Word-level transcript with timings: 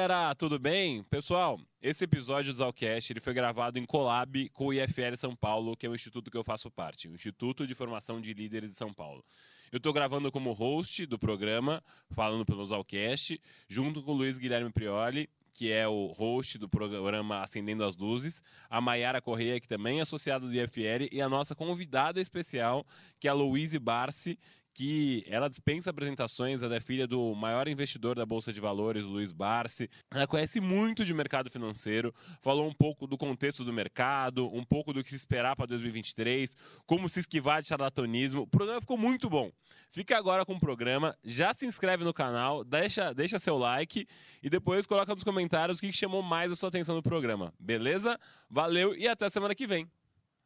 galera, 0.00 0.34
tudo 0.34 0.58
bem? 0.58 1.02
Pessoal, 1.10 1.60
esse 1.82 2.04
episódio 2.04 2.54
do 2.54 2.56
Zalcast 2.56 3.12
ele 3.12 3.20
foi 3.20 3.34
gravado 3.34 3.78
em 3.78 3.84
collab 3.84 4.48
com 4.48 4.68
o 4.68 4.72
IFL 4.72 5.14
São 5.14 5.36
Paulo, 5.36 5.76
que 5.76 5.84
é 5.84 5.90
o 5.90 5.94
instituto 5.94 6.30
que 6.30 6.36
eu 6.38 6.42
faço 6.42 6.70
parte, 6.70 7.06
o 7.06 7.14
Instituto 7.14 7.66
de 7.66 7.74
Formação 7.74 8.18
de 8.18 8.32
Líderes 8.32 8.70
de 8.70 8.76
São 8.76 8.94
Paulo. 8.94 9.22
Eu 9.70 9.76
estou 9.76 9.92
gravando 9.92 10.32
como 10.32 10.52
host 10.52 11.04
do 11.04 11.18
programa, 11.18 11.82
falando 12.12 12.46
pelo 12.46 12.64
Zalcast, 12.64 13.38
junto 13.68 14.02
com 14.02 14.12
o 14.12 14.14
Luiz 14.14 14.38
Guilherme 14.38 14.72
Prioli, 14.72 15.28
que 15.52 15.70
é 15.70 15.86
o 15.86 16.06
host 16.06 16.56
do 16.56 16.66
programa 16.66 17.42
Acendendo 17.42 17.84
as 17.84 17.94
Luzes, 17.94 18.42
a 18.70 18.80
Maiara 18.80 19.20
Correia, 19.20 19.60
que 19.60 19.68
também 19.68 19.98
é 19.98 20.02
associada 20.02 20.46
do 20.46 20.54
IFL, 20.54 21.08
e 21.12 21.20
a 21.20 21.28
nossa 21.28 21.54
convidada 21.54 22.22
especial, 22.22 22.86
que 23.18 23.28
é 23.28 23.30
a 23.30 23.34
Louise 23.34 23.78
Barsi, 23.78 24.38
que 24.74 25.24
ela 25.26 25.48
dispensa 25.48 25.90
apresentações, 25.90 26.62
ela 26.62 26.76
é 26.76 26.80
filha 26.80 27.06
do 27.06 27.34
maior 27.34 27.68
investidor 27.68 28.16
da 28.16 28.24
Bolsa 28.24 28.52
de 28.52 28.60
Valores, 28.60 29.04
Luiz 29.04 29.32
Barsi. 29.32 29.88
Ela 30.12 30.26
conhece 30.26 30.60
muito 30.60 31.04
de 31.04 31.12
mercado 31.12 31.50
financeiro, 31.50 32.14
falou 32.40 32.68
um 32.68 32.72
pouco 32.72 33.06
do 33.06 33.18
contexto 33.18 33.64
do 33.64 33.72
mercado, 33.72 34.46
um 34.54 34.64
pouco 34.64 34.92
do 34.92 35.02
que 35.02 35.10
se 35.10 35.16
esperar 35.16 35.56
para 35.56 35.66
2023, 35.66 36.56
como 36.86 37.08
se 37.08 37.20
esquivar 37.20 37.62
de 37.62 37.68
charlatanismo. 37.68 38.42
O 38.42 38.46
programa 38.46 38.80
ficou 38.80 38.96
muito 38.96 39.28
bom. 39.28 39.50
Fica 39.92 40.16
agora 40.16 40.44
com 40.46 40.54
o 40.54 40.60
programa, 40.60 41.16
já 41.24 41.52
se 41.52 41.66
inscreve 41.66 42.04
no 42.04 42.14
canal, 42.14 42.64
deixa, 42.64 43.12
deixa 43.12 43.38
seu 43.38 43.58
like 43.58 44.06
e 44.42 44.48
depois 44.48 44.86
coloca 44.86 45.14
nos 45.14 45.24
comentários 45.24 45.78
o 45.78 45.80
que 45.80 45.92
chamou 45.92 46.22
mais 46.22 46.52
a 46.52 46.56
sua 46.56 46.68
atenção 46.68 46.94
no 46.94 47.02
programa. 47.02 47.52
Beleza? 47.58 48.18
Valeu 48.48 48.94
e 48.94 49.08
até 49.08 49.28
semana 49.28 49.54
que 49.54 49.66
vem. 49.66 49.88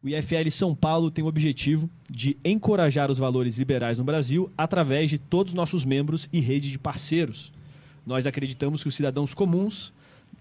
O 0.05 0.09
IFL 0.11 0.51
São 0.51 0.75
Paulo 0.75 1.11
tem 1.11 1.25
o 1.25 1.29
objetivo 1.29 1.89
de 2.11 2.37
encorajar 2.45 3.11
os 3.11 3.17
valores 3.17 3.57
liberais 3.57 3.97
no 3.97 4.05
Brasil 4.05 4.53
através 4.55 5.09
de 5.09 5.17
todos 5.17 5.53
os 5.53 5.57
nossos 5.57 5.83
membros 5.83 6.29
e 6.31 6.41
rede 6.41 6.71
de 6.71 6.79
parceiros. 6.79 7.51
Nós 8.07 8.27
acreditamos 8.27 8.83
que 8.83 8.89
os 8.91 8.95
cidadãos 8.95 9.33
comuns 9.33 9.95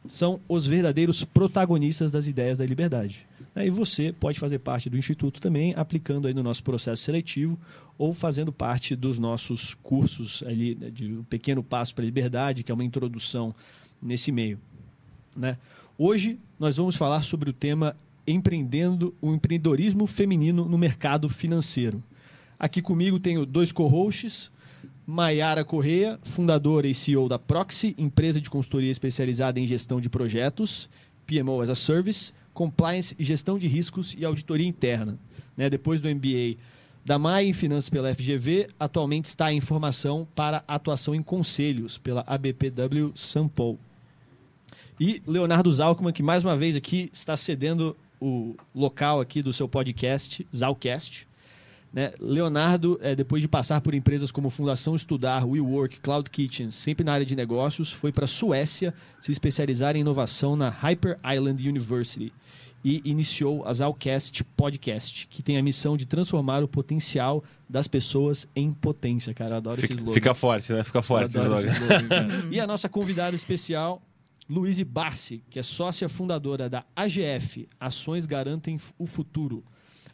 são 0.06 0.42
os 0.50 0.68
verdadeiros 0.68 1.24
protagonistas 1.24 2.12
das 2.12 2.28
ideias 2.28 2.58
da 2.58 2.66
liberdade. 2.66 3.26
E 3.56 3.70
você 3.70 4.12
pode 4.12 4.38
fazer 4.38 4.60
parte 4.60 4.90
do 4.90 4.98
Instituto 4.98 5.40
também, 5.40 5.74
aplicando 5.78 6.28
aí 6.28 6.34
no 6.34 6.44
nosso 6.44 6.62
processo 6.62 7.02
seletivo 7.02 7.58
ou 7.98 8.12
fazendo 8.12 8.52
parte 8.52 8.98
dos 8.98 9.18
nossos 9.18 9.76
cursos 9.76 10.44
ali 10.46 10.76
né, 10.76 10.90
de 10.90 11.08
um 11.08 11.24
pequeno 11.24 11.64
passo 11.64 11.96
para 11.96 12.04
a 12.04 12.06
liberdade, 12.06 12.64
que 12.64 12.72
é 12.72 12.76
uma 12.76 12.84
introdução 12.84 13.56
nesse 14.02 14.30
meio. 14.30 14.60
Né? 15.34 15.58
Hoje 15.98 16.38
nós 16.60 16.76
vamos 16.76 16.98
falar 16.98 17.22
sobre 17.22 17.50
o 17.50 17.54
tema 17.54 17.96
empreendendo 18.26 19.14
o 19.22 19.34
empreendedorismo 19.34 20.08
feminino 20.08 20.66
no 20.66 20.78
mercado 20.78 21.28
financeiro. 21.30 22.04
Aqui 22.58 22.82
comigo 22.82 23.20
tenho 23.20 23.46
dois 23.46 23.72
co-hosts, 23.72 24.52
Maiara 25.06 25.66
Correia, 25.66 26.18
fundadora 26.24 26.88
e 26.88 26.94
CEO 26.94 27.28
da 27.28 27.38
Proxy, 27.38 27.94
empresa 27.98 28.40
de 28.40 28.50
consultoria 28.50 28.92
especializada 28.92 29.60
em 29.60 29.68
gestão 29.68 30.00
de 30.00 30.10
projetos, 30.10 30.90
PMO 31.28 31.62
as 31.62 31.70
a 31.70 31.76
Service, 31.76 32.34
compliance 32.54 33.16
e 33.20 33.24
gestão 33.24 33.58
de 33.58 33.68
riscos 33.68 34.16
e 34.18 34.24
auditoria 34.24 34.68
interna. 34.68 35.18
Né, 35.58 35.70
depois 35.70 36.00
do 36.00 36.08
MBA 36.08 36.58
da 37.06 37.20
MAI 37.20 37.48
em 37.48 37.54
Finanças 37.54 37.90
pela 37.90 38.14
FGV, 38.14 38.68
atualmente 38.80 39.26
está 39.26 39.52
em 39.52 39.60
formação 39.60 40.26
para 40.34 40.64
atuação 40.68 41.14
em 41.14 41.22
conselhos 41.22 41.98
pela 41.98 42.24
ABPW 42.26 43.12
São 43.14 43.48
Paulo. 43.48 43.78
E 45.00 45.22
Leonardo 45.28 45.70
Zalkman, 45.70 46.14
que 46.14 46.24
mais 46.24 46.46
uma 46.46 46.56
vez 46.56 46.76
aqui 46.76 47.10
está 47.12 47.36
cedendo 47.36 47.96
o 48.24 48.56
local 48.74 49.20
aqui 49.20 49.42
do 49.42 49.52
seu 49.52 49.68
podcast, 49.68 50.48
Zalcast. 50.56 51.28
Né? 51.92 52.14
Leonardo, 52.20 52.98
é, 53.02 53.14
depois 53.14 53.42
de 53.42 53.48
passar 53.48 53.82
por 53.82 53.94
empresas 53.94 54.32
como 54.32 54.50
Fundação 54.50 54.96
Estudar, 54.96 55.46
WeWork, 55.46 56.00
Cloud 56.00 56.30
Kitchen, 56.30 56.72
sempre 56.72 57.04
na 57.04 57.14
área 57.14 57.26
de 57.26 57.36
negócios, 57.36 57.92
foi 57.92 58.12
para 58.12 58.24
a 58.24 58.28
Suécia 58.28 58.94
se 59.20 59.32
especializar 59.32 59.96
em 59.96 60.00
inovação 60.00 60.56
na 60.56 60.70
Hyper 60.70 61.20
Island 61.24 61.68
University 61.68 62.32
e 62.84 63.02
iniciou 63.06 63.66
a 63.68 63.74
Zalcast 63.74 64.44
Podcast, 64.44 65.28
que 65.28 65.44
tem 65.44 65.58
a 65.58 65.64
missão 65.64 65.96
de 65.96 66.06
transformar 66.06 66.64
o 66.64 66.68
potencial 66.68 67.44
das 67.70 67.88
pessoas 67.88 68.50
em 68.56 68.72
potência, 68.72 69.34
cara. 69.34 69.58
adoro 69.58 69.82
fica, 69.82 69.94
esse 69.94 70.02
slogan. 70.02 70.14
Fica 70.14 70.34
forte, 70.34 70.74
né? 70.74 70.84
Fica 70.84 71.02
forte 71.02 71.30
esse 71.30 71.40
slogan. 71.40 71.60
Esse 71.60 71.68
slogan 71.68 72.48
e 72.52 72.60
a 72.60 72.66
nossa 72.66 72.90
convidada 72.90 73.36
especial, 73.36 74.02
Luíse 74.54 74.84
Barsi, 74.84 75.44
que 75.50 75.58
é 75.58 75.64
sócia 75.64 76.08
fundadora 76.08 76.70
da 76.70 76.86
AGF, 76.96 77.68
Ações 77.80 78.28
Garantem 78.28 78.78
o 79.00 79.08
Futuro. 79.08 79.64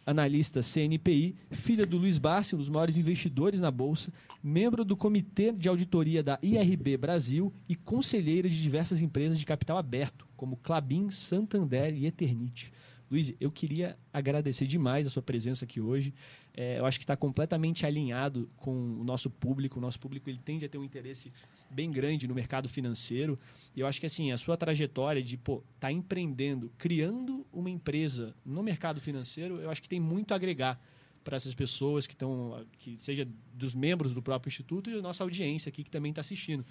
Analista 0.05 0.61
CNPI, 0.61 1.35
filha 1.51 1.85
do 1.85 1.97
Luiz 1.97 2.17
Barsi, 2.17 2.55
um 2.55 2.57
dos 2.57 2.69
maiores 2.69 2.97
investidores 2.97 3.59
na 3.59 3.69
Bolsa, 3.69 4.13
membro 4.41 4.85
do 4.85 4.95
Comitê 4.95 5.51
de 5.51 5.67
Auditoria 5.67 6.23
da 6.23 6.39
IRB 6.41 6.95
Brasil 6.95 7.53
e 7.67 7.75
conselheira 7.75 8.47
de 8.47 8.63
diversas 8.63 9.01
empresas 9.01 9.37
de 9.37 9.45
capital 9.45 9.77
aberto, 9.77 10.25
como 10.37 10.55
Clabin, 10.55 11.09
Santander 11.09 11.93
e 11.93 12.05
Eternite. 12.05 12.71
Luiz, 13.11 13.33
eu 13.39 13.51
queria 13.51 13.97
agradecer 14.13 14.67
demais 14.67 15.07
a 15.07 15.09
sua 15.09 15.23
presença 15.23 15.65
aqui 15.65 15.81
hoje. 15.81 16.13
É, 16.53 16.77
eu 16.77 16.85
acho 16.85 16.99
que 16.99 17.03
está 17.03 17.17
completamente 17.17 17.85
alinhado 17.85 18.47
com 18.55 18.71
o 18.71 19.03
nosso 19.03 19.31
público. 19.31 19.79
O 19.79 19.81
nosso 19.81 19.99
público 19.99 20.29
ele 20.29 20.37
tende 20.37 20.63
a 20.63 20.69
ter 20.69 20.77
um 20.77 20.83
interesse 20.83 21.31
bem 21.71 21.91
grande 21.91 22.27
no 22.27 22.35
mercado 22.35 22.69
financeiro. 22.69 23.39
E 23.75 23.79
eu 23.79 23.87
acho 23.87 23.99
que 23.99 24.05
assim 24.05 24.31
a 24.31 24.37
sua 24.37 24.55
trajetória 24.55 25.23
de 25.23 25.35
estar 25.35 25.61
tá 25.79 25.91
empreendendo, 25.91 26.71
criando 26.77 27.45
uma 27.51 27.69
empresa 27.69 28.35
no 28.45 28.61
mercado 28.61 28.99
financeiro, 29.01 29.59
eu 29.59 29.71
acho 29.71 29.81
que 29.81 29.89
tem 29.89 29.99
muito 29.99 30.31
a 30.31 30.35
agregar 30.35 30.79
para 31.23 31.35
essas 31.35 31.55
pessoas 31.55 32.05
que 32.05 32.13
estão, 32.13 32.63
que 32.77 32.97
seja 32.97 33.27
dos 33.53 33.73
membros 33.73 34.13
do 34.13 34.21
próprio 34.21 34.49
instituto 34.49 34.89
e 34.89 34.95
da 34.95 35.01
nossa 35.01 35.23
audiência 35.23 35.69
aqui 35.69 35.83
que 35.83 35.89
também 35.89 36.11
está 36.11 36.21
assistindo. 36.21 36.63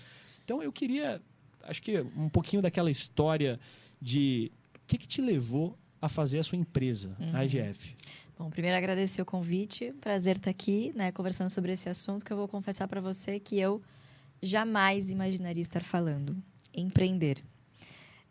Então 0.44 0.62
eu 0.62 0.72
queria, 0.72 1.20
acho 1.64 1.82
que 1.82 2.00
um 2.16 2.28
pouquinho 2.28 2.62
daquela 2.62 2.90
história 2.90 3.58
de 4.00 4.52
o 4.76 4.80
que, 4.86 4.98
que 4.98 5.06
te 5.06 5.20
levou 5.20 5.76
a 6.00 6.08
fazer 6.08 6.38
a 6.38 6.42
sua 6.42 6.56
empresa, 6.58 7.16
uhum. 7.18 7.36
a 7.36 7.44
IGF? 7.44 7.94
Bom, 8.38 8.50
primeiro 8.50 8.76
agradecer 8.76 9.20
o 9.20 9.24
convite, 9.26 9.92
prazer 10.00 10.36
estar 10.36 10.50
aqui, 10.50 10.92
né, 10.94 11.10
conversando 11.10 11.50
sobre 11.50 11.72
esse 11.72 11.88
assunto 11.88 12.24
que 12.24 12.32
eu 12.32 12.36
vou 12.36 12.46
confessar 12.46 12.86
para 12.86 13.00
você 13.00 13.40
que 13.40 13.58
eu 13.58 13.82
jamais 14.40 15.10
imaginaria 15.10 15.60
estar 15.60 15.82
falando, 15.82 16.36
empreender. 16.72 17.42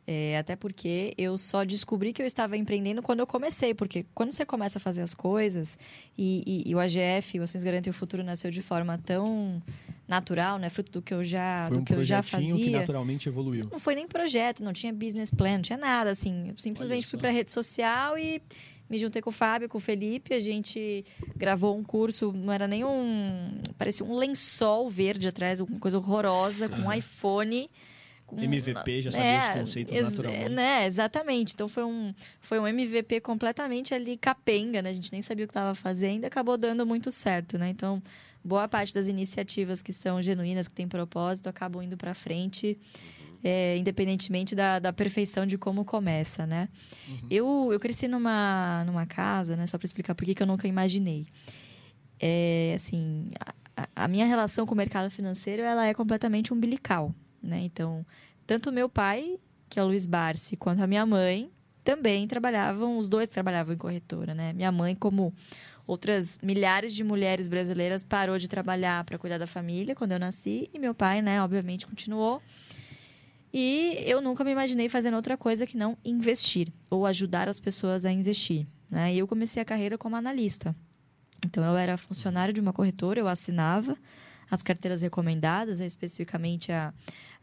É, 0.10 0.38
até 0.38 0.56
porque 0.56 1.14
eu 1.18 1.38
só 1.38 1.66
descobri 1.66 2.14
que 2.14 2.22
eu 2.22 2.26
estava 2.26 2.56
empreendendo 2.56 3.02
quando 3.02 3.20
eu 3.20 3.28
comecei, 3.28 3.74
porque 3.74 4.06
quando 4.16 4.32
você 4.32 4.46
começa 4.46 4.80
a 4.80 4.82
fazer 4.82 5.02
as 5.02 5.14
coisas 5.14 5.78
e, 6.18 6.64
e, 6.66 6.72
e 6.72 6.74
o 6.74 6.80
AGF, 6.80 7.38
o 7.38 7.44
Ações 7.44 7.62
Garantem 7.62 7.92
o 7.92 7.94
Futuro, 7.94 8.24
nasceu 8.24 8.50
de 8.50 8.62
forma 8.62 8.98
tão 8.98 9.62
natural, 10.08 10.60
né? 10.60 10.70
Fruto 10.70 10.94
do 10.94 11.02
que 11.02 11.14
eu 11.14 11.26
já, 11.26 11.66
foi 11.68 11.76
do 11.76 11.82
um 11.82 11.84
que 11.84 11.94
eu 11.94 12.06
já 12.06 12.24
fazia. 12.24 12.56
que 12.56 12.70
naturalmente 12.70 13.28
evoluiu. 13.28 13.68
Não 13.70 13.80
foi 13.80 13.96
nem 13.96 14.08
projeto, 14.08 14.64
não 14.64 14.72
tinha 14.72 14.94
business 14.94 15.30
plan, 15.30 15.56
não 15.56 15.62
tinha 15.62 15.78
nada, 15.78 16.10
assim. 16.10 16.52
Eu 16.52 16.58
simplesmente 16.58 17.06
fui 17.06 17.20
para 17.20 17.28
a 17.28 17.34
rede 17.34 17.52
social 17.52 18.18
e 18.18 18.42
me 18.90 18.98
juntei 18.98 19.22
com 19.22 19.30
o 19.30 19.34
Fábio, 19.34 19.68
com 19.68 19.78
o 19.78 19.82
Felipe, 19.82 20.34
a 20.34 20.40
gente 20.40 21.04
gravou 21.36 21.78
um 21.78 21.84
curso, 21.84 22.32
não 22.32 22.54
era 22.54 22.66
nem 22.66 22.86
um. 22.86 23.60
parecia 23.78 24.06
um 24.06 24.16
lençol 24.16 24.90
verde 24.90 25.28
atrás, 25.28 25.60
uma 25.60 25.80
coisa 25.80 25.98
horrorosa, 25.98 26.70
com 26.70 26.78
um 26.78 26.94
iPhone. 26.94 27.70
Com, 28.28 28.38
MVP, 28.40 29.02
já 29.04 29.10
sabia 29.10 29.26
é, 29.26 29.40
os 29.40 29.60
conceitos 29.60 30.02
naturalmente. 30.02 30.50
Né, 30.50 30.86
exatamente. 30.86 31.54
Então 31.54 31.68
foi 31.68 31.84
um, 31.86 32.14
foi 32.42 32.60
um 32.60 32.68
MVP 32.68 33.22
completamente 33.22 33.94
ali 33.94 34.18
capenga, 34.18 34.82
né? 34.82 34.90
A 34.90 34.94
gente 34.94 35.12
nem 35.12 35.22
sabia 35.22 35.46
o 35.46 35.48
que 35.48 35.52
estava 35.52 35.74
fazendo 35.74 36.24
e 36.24 36.26
acabou 36.28 36.58
dando 36.58 36.86
muito 36.86 37.10
certo, 37.10 37.58
né? 37.58 37.70
Então, 37.70 38.04
boa 38.44 38.68
parte 38.68 38.94
das 38.94 39.08
iniciativas 39.08 39.82
que 39.82 39.94
são 39.94 40.22
genuínas, 40.22 40.68
que 40.68 40.76
têm 40.76 40.88
propósito, 40.88 41.48
acabam 41.48 41.82
indo 41.82 41.96
para 41.96 42.14
frente 42.14 42.78
é, 43.44 43.78
independentemente 43.78 44.56
da, 44.56 44.80
da 44.80 44.92
perfeição 44.92 45.46
de 45.46 45.58
como 45.58 45.86
começa, 45.86 46.46
né? 46.46 46.70
Uhum. 47.08 47.28
Eu, 47.30 47.70
eu 47.72 47.80
cresci 47.80 48.08
numa, 48.08 48.84
numa 48.86 49.06
casa, 49.06 49.56
né? 49.56 49.68
Só 49.68 49.78
para 49.78 49.86
explicar 49.86 50.16
por 50.16 50.26
que 50.26 50.42
eu 50.42 50.48
nunca 50.48 50.68
imaginei. 50.68 51.28
É, 52.20 52.74
assim, 52.76 53.32
a, 53.76 53.88
a, 53.96 54.08
minha 54.08 54.26
relação 54.26 54.66
com 54.66 54.74
o 54.74 54.78
mercado 54.78 55.10
financeiro, 55.10 55.62
ela 55.62 55.86
é 55.86 55.94
completamente 55.94 56.52
umbilical, 56.52 57.14
né? 57.42 57.60
Então, 57.62 58.06
tanto 58.46 58.72
meu 58.72 58.90
pai, 58.90 59.40
que 59.70 59.80
é 59.80 59.84
o 59.84 59.88
Luiz 59.88 60.06
Barsi, 60.06 60.56
quanto 60.56 60.82
a 60.82 60.88
minha 60.88 61.06
mãe, 61.06 61.52
também 61.84 62.28
trabalhavam, 62.28 62.98
os 62.98 63.08
dois 63.08 63.30
trabalhavam 63.30 63.74
em 63.74 63.78
corretora, 63.78 64.34
né? 64.34 64.54
Minha 64.54 64.72
mãe, 64.72 64.96
como 64.96 65.34
outras 65.86 66.38
milhares 66.44 66.94
de 66.94 67.04
mulheres 67.04 67.48
brasileiras, 67.48 68.04
parou 68.04 68.38
de 68.38 68.48
trabalhar 68.48 69.04
para 69.06 69.18
cuidar 69.18 69.38
da 69.38 69.48
família 69.48 69.96
quando 69.96 70.12
eu 70.12 70.20
nasci, 70.20 70.70
e 70.74 70.80
meu 70.80 70.94
pai, 70.94 71.22
né, 71.22 71.42
obviamente, 71.42 71.88
continuou. 71.88 72.42
E 73.54 73.98
eu 74.06 74.22
nunca 74.22 74.44
me 74.44 74.52
imaginei 74.52 74.90
fazendo 74.90 75.16
outra 75.16 75.38
coisa 75.38 75.66
que 75.66 75.78
não 75.78 75.98
investir 76.04 76.72
ou 76.90 77.06
ajudar 77.06 77.48
as 77.48 77.60
pessoas 77.60 78.06
a 78.06 78.12
investir. 78.12 78.68
Né? 78.90 79.16
E 79.16 79.20
eu 79.20 79.28
comecei 79.28 79.62
a 79.62 79.66
carreira 79.66 79.98
como 79.98 80.16
analista. 80.16 80.76
Então 81.46 81.64
eu 81.64 81.78
era 81.78 81.98
funcionário 81.98 82.54
de 82.54 82.60
uma 82.60 82.74
corretora, 82.74 83.20
eu 83.20 83.28
assinava 83.28 83.98
as 84.50 84.64
carteiras 84.64 85.02
recomendadas, 85.02 85.80
né? 85.80 85.86
especificamente 85.86 86.72
a, 86.72 86.94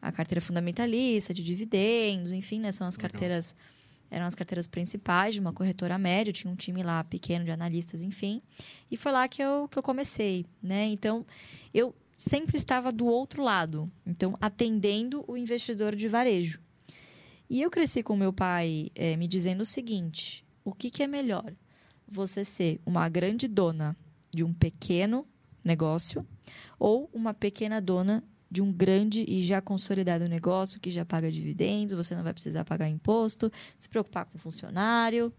a 0.01 0.13
carteira 0.13 0.41
fundamentalista, 0.41 1.35
de 1.35 1.43
dividendos, 1.43 2.33
enfim, 2.33 2.61
né? 2.61 2.73
são 2.73 2.87
as 2.87 2.97
carteiras 2.97 3.57
eram 4.11 4.27
as 4.27 4.35
carteiras 4.35 4.69
principais 4.69 5.35
de 5.35 5.41
uma 5.41 5.53
corretora 5.53 5.99
média, 5.99 6.33
tinha 6.33 6.53
um 6.53 6.55
time 6.55 6.83
lá 6.83 7.03
pequeno 7.03 7.45
de 7.45 7.51
analistas, 7.51 8.03
enfim. 8.03 8.41
E 8.89 8.97
foi 8.97 9.11
lá 9.11 9.27
que 9.27 9.43
eu, 9.43 9.67
que 9.67 9.77
eu 9.77 9.83
comecei, 9.83 10.47
né? 10.63 10.85
Então, 10.85 11.27
eu 11.73 11.93
sempre 12.17 12.57
estava 12.57 12.93
do 12.93 13.07
outro 13.07 13.43
lado, 13.43 13.91
então 14.07 14.35
atendendo 14.41 15.25
o 15.27 15.37
investidor 15.37 15.97
de 15.97 16.07
varejo. 16.07 16.61
E 17.51 17.61
eu 17.61 17.71
cresci 17.71 18.03
com 18.03 18.17
meu 18.17 18.33
pai 18.33 18.91
eh, 18.95 19.17
me 19.17 19.27
dizendo 19.27 19.63
o 19.63 19.67
seguinte: 19.67 20.45
o 20.65 20.73
que, 20.73 20.91
que 20.91 21.03
é 21.03 21.07
melhor? 21.07 21.53
Você 22.07 22.45
ser 22.45 22.81
uma 22.87 23.09
grande 23.09 23.49
dona 23.49 23.97
de 24.31 24.45
um 24.45 24.53
pequeno 24.53 25.27
negócio 25.65 26.27
ou 26.79 27.09
uma 27.13 27.33
pequena 27.33 27.81
dona 27.81 28.23
de 28.51 28.63
um 28.63 28.73
grande 28.73 29.25
e 29.27 29.43
já 29.43 29.61
consolidado 29.61 30.29
negócio 30.29 30.79
que 30.79 30.91
já 30.91 31.05
paga 31.05 31.31
dividendos, 31.31 31.95
você 31.95 32.15
não 32.15 32.23
vai 32.23 32.33
precisar 32.33 32.65
pagar 32.65 32.89
imposto, 32.89 33.51
se 33.77 33.89
preocupar 33.89 34.27
com 34.27 34.39
funcionário. 34.39 35.33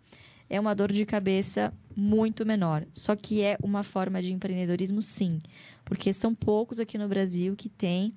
É 0.50 0.60
uma 0.60 0.76
dor 0.76 0.92
de 0.92 1.06
cabeça 1.06 1.74
muito 1.96 2.46
menor. 2.46 2.86
Só 2.92 3.16
que 3.16 3.42
é 3.42 3.58
uma 3.64 3.84
forma 3.84 4.22
de 4.22 4.34
empreendedorismo, 4.34 5.02
sim. 5.02 5.42
Porque 5.84 6.12
são 6.12 6.36
poucos 6.36 6.80
aqui 6.80 6.98
no 6.98 7.08
Brasil 7.08 7.56
que 7.56 7.70
têm 7.70 8.14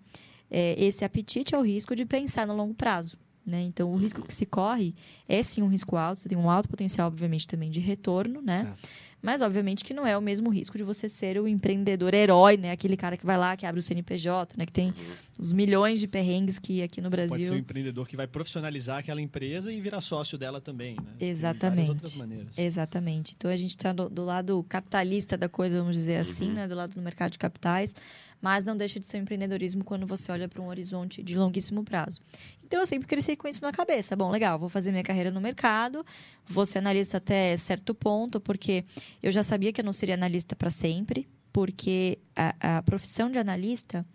é, 0.50 0.74
esse 0.82 1.04
apetite 1.04 1.54
ao 1.54 1.62
risco 1.62 1.94
de 1.94 2.04
pensar 2.04 2.46
no 2.46 2.54
longo 2.54 2.74
prazo. 2.74 3.16
Né? 3.46 3.62
Então, 3.62 3.90
o 3.90 3.96
risco 3.96 4.20
que 4.20 4.34
se 4.34 4.44
corre 4.44 4.94
é 5.26 5.42
sim 5.42 5.62
um 5.62 5.68
risco 5.68 5.96
alto, 5.96 6.20
você 6.20 6.28
tem 6.28 6.36
um 6.36 6.50
alto 6.50 6.68
potencial, 6.68 7.06
obviamente, 7.06 7.48
também 7.48 7.70
de 7.70 7.80
retorno, 7.80 8.42
né? 8.42 8.64
Certo. 8.64 8.88
Mas, 9.28 9.42
obviamente, 9.42 9.84
que 9.84 9.92
não 9.92 10.06
é 10.06 10.16
o 10.16 10.22
mesmo 10.22 10.48
risco 10.48 10.78
de 10.78 10.82
você 10.82 11.06
ser 11.06 11.38
o 11.38 11.46
empreendedor 11.46 12.14
herói, 12.14 12.56
né? 12.56 12.70
Aquele 12.70 12.96
cara 12.96 13.14
que 13.14 13.26
vai 13.26 13.36
lá, 13.36 13.58
que 13.58 13.66
abre 13.66 13.78
o 13.78 13.82
CNPJ, 13.82 14.54
né? 14.56 14.64
Que 14.64 14.72
tem 14.72 14.94
os 15.38 15.52
milhões 15.52 16.00
de 16.00 16.08
perrengues 16.08 16.58
que 16.58 16.82
aqui 16.82 17.02
no 17.02 17.10
Você 17.10 17.16
Brasil... 17.16 17.36
pode 17.36 17.44
ser 17.44 17.52
um 17.52 17.58
empreendedor 17.58 18.08
que 18.08 18.16
vai 18.16 18.26
profissionalizar 18.26 19.00
aquela 19.00 19.20
empresa 19.20 19.70
e 19.70 19.78
virar 19.82 20.00
sócio 20.00 20.38
dela 20.38 20.62
também, 20.62 20.96
né? 20.96 21.12
Exatamente. 21.20 21.90
outras 21.90 22.16
maneiras. 22.16 22.56
Exatamente. 22.56 23.34
Então 23.36 23.50
a 23.50 23.56
gente 23.56 23.72
está 23.72 23.92
do, 23.92 24.08
do 24.08 24.24
lado 24.24 24.64
capitalista 24.66 25.36
da 25.36 25.46
coisa, 25.46 25.78
vamos 25.78 25.94
dizer 25.94 26.16
assim, 26.16 26.50
né? 26.50 26.66
Do 26.66 26.74
lado 26.74 26.94
do 26.94 27.02
mercado 27.02 27.32
de 27.32 27.38
capitais, 27.38 27.94
mas 28.40 28.64
não 28.64 28.78
deixa 28.78 28.98
de 28.98 29.06
ser 29.06 29.18
um 29.18 29.22
empreendedorismo 29.24 29.84
quando 29.84 30.06
você 30.06 30.32
olha 30.32 30.48
para 30.48 30.62
um 30.62 30.68
horizonte 30.68 31.22
de 31.22 31.36
longuíssimo 31.36 31.84
prazo. 31.84 32.22
Então 32.68 32.80
eu 32.80 32.86
sempre 32.86 33.08
cresci 33.08 33.34
com 33.34 33.48
isso 33.48 33.62
na 33.62 33.72
cabeça. 33.72 34.14
Bom, 34.14 34.30
legal, 34.30 34.58
vou 34.58 34.68
fazer 34.68 34.90
minha 34.90 35.02
carreira 35.02 35.30
no 35.30 35.40
mercado, 35.40 36.04
vou 36.46 36.66
ser 36.66 36.78
analista 36.78 37.16
até 37.16 37.56
certo 37.56 37.94
ponto, 37.94 38.38
porque 38.38 38.84
eu 39.22 39.32
já 39.32 39.42
sabia 39.42 39.72
que 39.72 39.80
eu 39.80 39.84
não 39.84 39.92
seria 39.92 40.14
analista 40.14 40.54
para 40.54 40.70
sempre, 40.70 41.28
porque 41.52 42.18
a, 42.36 42.78
a 42.78 42.82
profissão 42.82 43.30
de 43.30 43.38
analista 43.38 44.06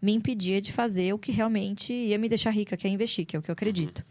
me 0.00 0.12
impedia 0.12 0.60
de 0.60 0.70
fazer 0.70 1.12
o 1.14 1.18
que 1.18 1.32
realmente 1.32 1.92
ia 1.92 2.18
me 2.18 2.28
deixar 2.28 2.50
rica, 2.50 2.76
que 2.76 2.86
é 2.86 2.90
investir, 2.90 3.24
que 3.24 3.34
é 3.34 3.38
o 3.38 3.42
que 3.42 3.50
eu 3.50 3.54
acredito. 3.54 4.04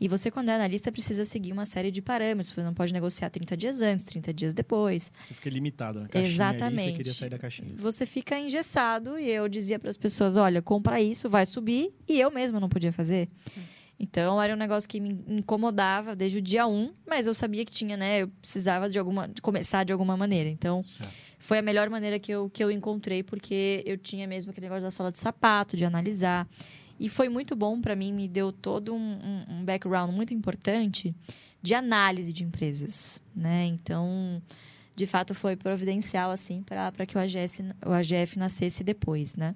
E 0.00 0.08
você, 0.08 0.32
quando 0.32 0.48
é 0.48 0.54
analista, 0.54 0.90
precisa 0.90 1.24
seguir 1.24 1.52
uma 1.52 1.64
série 1.64 1.90
de 1.92 2.02
parâmetros. 2.02 2.50
Você 2.52 2.62
não 2.62 2.74
pode 2.74 2.92
negociar 2.92 3.30
30 3.30 3.56
dias 3.56 3.80
antes, 3.82 4.04
30 4.06 4.34
dias 4.34 4.52
depois. 4.52 5.12
Você 5.24 5.34
fica 5.34 5.48
limitado 5.48 6.00
na 6.00 6.08
caixinha 6.08 6.26
ali, 6.26 6.56
Exatamente. 6.56 6.82
você 6.90 6.96
queria 6.96 7.14
sair 7.14 7.30
da 7.30 7.38
caixinha. 7.38 7.74
Você 7.76 8.04
fica 8.04 8.36
engessado 8.36 9.16
e 9.16 9.30
eu 9.30 9.48
dizia 9.48 9.78
para 9.78 9.90
as 9.90 9.96
pessoas: 9.96 10.36
olha, 10.36 10.60
compra 10.60 11.00
isso, 11.00 11.30
vai 11.30 11.46
subir. 11.46 11.94
E 12.08 12.20
eu 12.20 12.32
mesma 12.32 12.58
não 12.58 12.68
podia 12.68 12.92
fazer. 12.92 13.28
Então 14.04 14.42
era 14.42 14.52
um 14.52 14.56
negócio 14.56 14.88
que 14.88 14.98
me 15.00 15.10
incomodava 15.28 16.16
desde 16.16 16.38
o 16.38 16.42
dia 16.42 16.66
um, 16.66 16.92
mas 17.06 17.28
eu 17.28 17.32
sabia 17.32 17.64
que 17.64 17.70
tinha, 17.72 17.96
né? 17.96 18.22
Eu 18.22 18.28
precisava 18.40 18.90
de 18.90 18.98
alguma 18.98 19.28
de 19.28 19.40
começar 19.40 19.84
de 19.84 19.92
alguma 19.92 20.16
maneira. 20.16 20.48
Então 20.50 20.82
Certo. 20.82 21.12
foi 21.38 21.58
a 21.58 21.62
melhor 21.62 21.88
maneira 21.88 22.18
que 22.18 22.32
eu, 22.32 22.50
que 22.50 22.62
eu 22.64 22.70
encontrei, 22.70 23.22
porque 23.22 23.82
eu 23.86 23.96
tinha 23.96 24.26
mesmo 24.26 24.50
aquele 24.50 24.66
negócio 24.66 24.82
da 24.82 24.90
sola 24.90 25.12
de 25.12 25.20
sapato, 25.20 25.76
de 25.76 25.84
analisar. 25.84 26.48
E 26.98 27.08
foi 27.08 27.28
muito 27.28 27.54
bom 27.54 27.80
para 27.80 27.94
mim, 27.94 28.12
me 28.12 28.26
deu 28.26 28.52
todo 28.52 28.92
um, 28.92 28.98
um- 28.98 29.44
um 29.60 29.64
background 29.64 30.12
muito 30.12 30.34
importante 30.34 31.14
de 31.62 31.72
análise 31.74 32.32
de 32.32 32.42
empresas, 32.44 33.20
né? 33.34 33.66
Então, 33.66 34.42
de 34.96 35.06
fato, 35.06 35.32
foi 35.34 35.54
providencial, 35.56 36.30
assim, 36.32 36.62
para 36.64 37.06
que 37.06 37.16
o 37.16 37.20
AGS, 37.20 37.62
o 37.86 37.92
AGF 37.92 38.36
nascesse 38.38 38.82
depois, 38.84 39.36
né? 39.36 39.54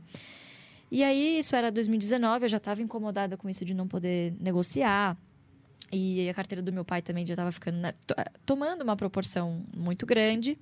E 0.90 1.02
aí, 1.02 1.38
isso 1.38 1.54
era 1.56 1.70
2019, 1.70 2.44
eu 2.44 2.48
já 2.48 2.56
estava 2.58 2.80
incomodada 2.82 3.36
com 3.36 3.48
isso 3.48 3.64
de 3.64 3.74
não 3.74 3.88
poder 3.88 4.34
negociar. 4.40 5.16
E 5.92 6.28
a 6.28 6.34
carteira 6.34 6.62
do 6.62 6.72
meu 6.72 6.84
pai 6.84 7.00
também 7.02 7.24
já 7.26 7.34
estava 7.34 7.52
ficando 7.52 7.78
né, 7.78 7.92
to- 8.06 8.14
tomando 8.44 8.82
uma 8.82 8.96
proporção 8.96 9.62
muito 9.76 10.04
grande. 10.06 10.58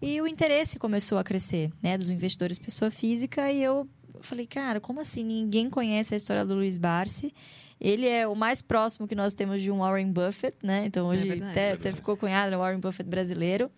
E 0.00 0.20
o 0.20 0.26
interesse 0.26 0.78
começou 0.78 1.18
a 1.18 1.24
crescer, 1.24 1.70
né, 1.82 1.96
dos 1.96 2.10
investidores 2.10 2.58
pessoa 2.58 2.90
física. 2.90 3.50
E 3.52 3.62
eu 3.62 3.88
falei, 4.20 4.46
cara, 4.46 4.80
como 4.80 5.00
assim? 5.00 5.24
Ninguém 5.24 5.68
conhece 5.70 6.14
a 6.14 6.16
história 6.16 6.44
do 6.44 6.54
Luiz 6.54 6.76
Barsi. 6.78 7.32
Ele 7.80 8.08
é 8.08 8.26
o 8.26 8.34
mais 8.36 8.62
próximo 8.62 9.08
que 9.08 9.14
nós 9.14 9.34
temos 9.34 9.60
de 9.60 9.70
um 9.70 9.78
Warren 9.78 10.12
Buffett, 10.12 10.56
né? 10.62 10.84
Então 10.86 11.06
hoje 11.08 11.26
verdade. 11.28 11.50
até, 11.50 11.72
até 11.72 11.92
ficou 11.92 12.16
cunhado, 12.16 12.50
né, 12.50 12.56
o 12.56 12.60
Warren 12.60 12.78
Buffett 12.80 13.08
brasileiro. 13.08 13.68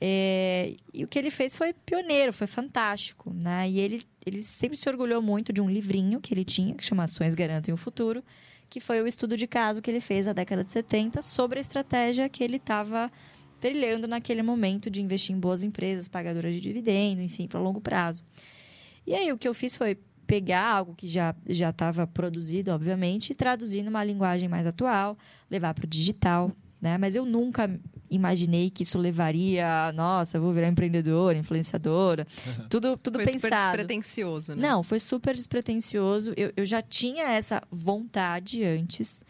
É, 0.00 0.74
e 0.94 1.04
o 1.04 1.08
que 1.08 1.18
ele 1.18 1.30
fez 1.30 1.56
foi 1.56 1.72
pioneiro, 1.72 2.32
foi 2.32 2.46
fantástico, 2.46 3.32
né? 3.34 3.68
E 3.68 3.80
ele, 3.80 4.02
ele 4.28 4.42
sempre 4.42 4.76
se 4.76 4.88
orgulhou 4.88 5.20
muito 5.20 5.52
de 5.52 5.60
um 5.60 5.68
livrinho 5.68 6.20
que 6.20 6.32
ele 6.32 6.44
tinha, 6.44 6.74
que 6.74 6.84
chama 6.84 7.04
Ações 7.04 7.34
Garantem 7.34 7.74
o 7.74 7.76
Futuro, 7.76 8.22
que 8.70 8.80
foi 8.80 9.02
o 9.02 9.06
estudo 9.06 9.36
de 9.36 9.46
caso 9.46 9.82
que 9.82 9.90
ele 9.90 10.00
fez 10.00 10.26
na 10.26 10.32
década 10.32 10.62
de 10.62 10.70
70 10.70 11.22
sobre 11.22 11.58
a 11.58 11.60
estratégia 11.60 12.28
que 12.28 12.44
ele 12.44 12.56
estava 12.56 13.10
trilhando 13.58 14.06
naquele 14.06 14.42
momento 14.42 14.90
de 14.90 15.02
investir 15.02 15.34
em 15.34 15.40
boas 15.40 15.64
empresas, 15.64 16.08
pagadoras 16.08 16.54
de 16.54 16.60
dividendo, 16.60 17.22
enfim, 17.22 17.48
para 17.48 17.58
longo 17.58 17.80
prazo. 17.80 18.24
E 19.06 19.14
aí 19.14 19.32
o 19.32 19.38
que 19.38 19.48
eu 19.48 19.54
fiz 19.54 19.74
foi 19.76 19.98
pegar 20.26 20.66
algo 20.70 20.94
que 20.94 21.08
já 21.08 21.34
já 21.48 21.70
estava 21.70 22.06
produzido, 22.06 22.70
obviamente, 22.70 23.30
e 23.30 23.34
traduzir 23.34 23.82
numa 23.82 24.04
linguagem 24.04 24.48
mais 24.48 24.66
atual, 24.66 25.16
levar 25.50 25.72
para 25.72 25.86
o 25.86 25.88
digital, 25.88 26.52
né? 26.80 26.98
Mas 26.98 27.16
eu 27.16 27.24
nunca 27.24 27.68
imaginei 28.10 28.70
que 28.70 28.82
isso 28.82 28.98
levaria, 28.98 29.86
a, 29.86 29.92
nossa, 29.92 30.36
eu 30.36 30.42
vou 30.42 30.52
virar 30.52 30.68
empreendedora, 30.68 31.36
influenciadora, 31.36 32.26
tudo 32.68 32.96
tudo 32.96 33.16
Foi 33.16 33.26
super 33.26 33.40
pensado. 33.42 33.76
despretensioso, 33.76 34.54
né? 34.54 34.68
Não, 34.68 34.82
foi 34.82 34.98
super 34.98 35.34
despretensioso. 35.34 36.32
Eu, 36.36 36.52
eu 36.56 36.64
já 36.64 36.82
tinha 36.82 37.24
essa 37.30 37.62
vontade 37.70 38.64
antes. 38.64 39.24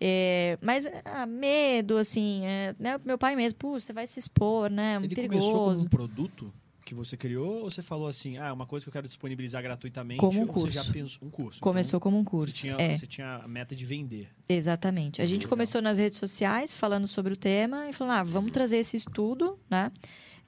É, 0.00 0.58
mas 0.60 0.86
ah, 1.04 1.26
medo, 1.26 1.96
assim, 1.96 2.44
é, 2.44 2.74
né? 2.78 3.00
meu 3.04 3.16
pai 3.16 3.34
mesmo, 3.34 3.58
pô, 3.58 3.80
você 3.80 3.92
vai 3.92 4.06
se 4.06 4.18
expor, 4.18 4.70
né? 4.70 4.98
Ele 5.02 5.14
perigoso. 5.14 5.40
começou 5.40 5.72
como 5.72 5.80
um 5.80 5.88
produto 5.88 6.52
que 6.86 6.94
você 6.94 7.16
criou 7.16 7.64
ou 7.64 7.70
você 7.70 7.82
falou 7.82 8.06
assim, 8.08 8.38
ah, 8.38 8.52
uma 8.52 8.64
coisa 8.66 8.84
que 8.84 8.88
eu 8.88 8.92
quero 8.92 9.06
disponibilizar 9.06 9.62
gratuitamente 9.62 10.20
Como 10.20 10.38
um 10.38 10.42
ou 10.42 10.52
você 10.52 10.70
já 10.70 10.80
curso. 10.80 10.92
pensou 10.92 11.28
um 11.28 11.30
curso? 11.30 11.60
Começou 11.60 12.00
como 12.00 12.16
um 12.16 12.20
Então, 12.20 12.30
curso. 12.30 12.52
Você 12.54 12.60
tinha, 12.60 12.76
é. 12.78 12.96
você 12.96 13.06
tinha 13.06 13.34
a 13.44 13.48
meta 13.48 13.74
de 13.76 13.84
vender. 13.84 14.28
Exatamente. 14.48 15.20
A 15.20 15.26
gente 15.26 15.42
Legal. 15.42 15.50
começou 15.50 15.82
nas 15.82 15.98
redes 15.98 16.18
sociais 16.18 16.76
falando 16.76 17.06
sobre 17.06 17.32
o 17.32 17.36
tema 17.36 17.88
e 17.88 17.92
falou: 17.92 18.14
ah, 18.14 18.22
vamos 18.22 18.52
trazer 18.52 18.78
esse 18.78 18.96
estudo, 18.96 19.58
né? 19.68 19.90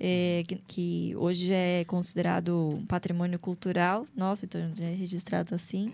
É, 0.00 0.44
que, 0.46 0.56
que 0.68 1.16
hoje 1.16 1.52
é 1.52 1.84
considerado 1.84 2.76
um 2.76 2.86
patrimônio 2.86 3.38
cultural. 3.38 4.06
Nossa, 4.16 4.44
então 4.46 4.60
já 4.74 4.84
é 4.84 4.94
registrado 4.94 5.54
assim. 5.54 5.92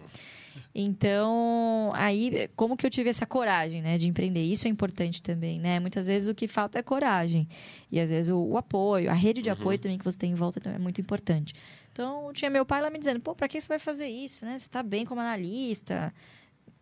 Então, 0.75 1.93
aí, 1.95 2.49
como 2.57 2.77
que 2.77 2.85
eu 2.85 2.91
tive 2.91 3.09
essa 3.11 3.25
coragem, 3.25 3.81
né, 3.81 3.97
de 3.97 4.09
empreender? 4.09 4.43
Isso 4.43 4.67
é 4.67 4.71
importante 4.71 5.23
também, 5.23 5.61
né? 5.61 5.79
Muitas 5.79 6.07
vezes 6.07 6.29
o 6.29 6.35
que 6.35 6.49
falta 6.49 6.79
é 6.79 6.83
coragem. 6.83 7.49
E 7.91 8.01
às 8.01 8.11
vezes 8.11 8.31
o, 8.31 8.39
o 8.39 8.57
apoio, 8.57 9.11
a 9.11 9.15
rede 9.15 9.41
de 9.41 9.51
apoio 9.51 9.79
também 9.79 9.99
que 9.99 10.05
você 10.05 10.19
tem 10.19 10.33
em 10.33 10.35
volta 10.35 10.61
também 10.61 10.79
é 10.79 10.83
muito 10.83 11.01
importante. 11.01 11.55
Então, 11.93 12.33
tinha 12.33 12.51
meu 12.51 12.67
pai 12.67 12.83
lá 12.83 12.91
me 12.91 12.99
dizendo: 12.99 13.21
pô, 13.21 13.35
pra 13.35 13.47
que 13.47 13.61
você 13.61 13.69
vai 13.69 13.79
fazer 13.79 14.09
isso, 14.09 14.45
né? 14.45 14.59
Você 14.59 14.69
tá 14.69 14.83
bem 14.83 15.05
como 15.05 15.21
analista. 15.21 16.13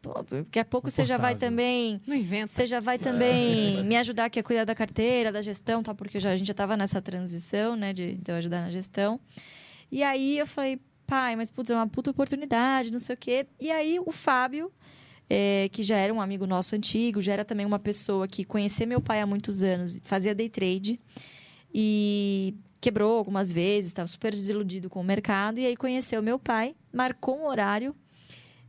Pô, 0.00 0.14
daqui 0.22 0.58
a 0.58 0.64
pouco 0.64 0.90
você 0.90 1.04
já 1.06 1.16
vai 1.16 1.36
também 1.36 2.00
Não 2.06 2.16
inventa. 2.16 2.48
você 2.48 2.66
já 2.66 2.80
vai 2.80 2.98
também 2.98 3.84
me 3.84 3.96
ajudar 3.96 4.24
aqui 4.24 4.40
a 4.40 4.42
cuidar 4.42 4.64
da 4.64 4.74
carteira, 4.74 5.30
da 5.30 5.40
gestão, 5.40 5.80
tá? 5.80 5.94
Porque 5.94 6.18
já, 6.18 6.30
a 6.30 6.36
gente 6.36 6.48
já 6.48 6.52
estava 6.52 6.76
nessa 6.76 7.00
transição, 7.00 7.76
né? 7.76 7.92
De, 7.92 8.14
de 8.14 8.32
eu 8.32 8.34
ajudar 8.36 8.62
na 8.62 8.70
gestão. 8.70 9.20
E 9.92 10.02
aí 10.02 10.38
eu 10.38 10.46
falei, 10.46 10.80
pai, 11.12 11.36
mas 11.36 11.50
putz, 11.50 11.68
é 11.68 11.74
uma 11.74 11.86
puta 11.86 12.10
oportunidade, 12.10 12.90
não 12.90 12.98
sei 12.98 13.14
o 13.14 13.18
quê. 13.18 13.46
E 13.60 13.70
aí 13.70 14.00
o 14.00 14.10
Fábio, 14.10 14.72
é, 15.28 15.68
que 15.70 15.82
já 15.82 15.98
era 15.98 16.10
um 16.10 16.22
amigo 16.22 16.46
nosso 16.46 16.74
antigo, 16.74 17.20
já 17.20 17.34
era 17.34 17.44
também 17.44 17.66
uma 17.66 17.78
pessoa 17.78 18.26
que 18.26 18.46
conhecia 18.46 18.86
meu 18.86 18.98
pai 18.98 19.20
há 19.20 19.26
muitos 19.26 19.62
anos, 19.62 20.00
fazia 20.04 20.34
day 20.34 20.48
trade 20.48 20.98
e 21.74 22.54
quebrou 22.80 23.18
algumas 23.18 23.52
vezes, 23.52 23.90
estava 23.90 24.08
super 24.08 24.32
desiludido 24.32 24.88
com 24.88 25.02
o 25.02 25.04
mercado. 25.04 25.60
E 25.60 25.66
aí 25.66 25.76
conheceu 25.76 26.22
meu 26.22 26.38
pai, 26.38 26.74
marcou 26.90 27.36
um 27.38 27.46
horário. 27.46 27.94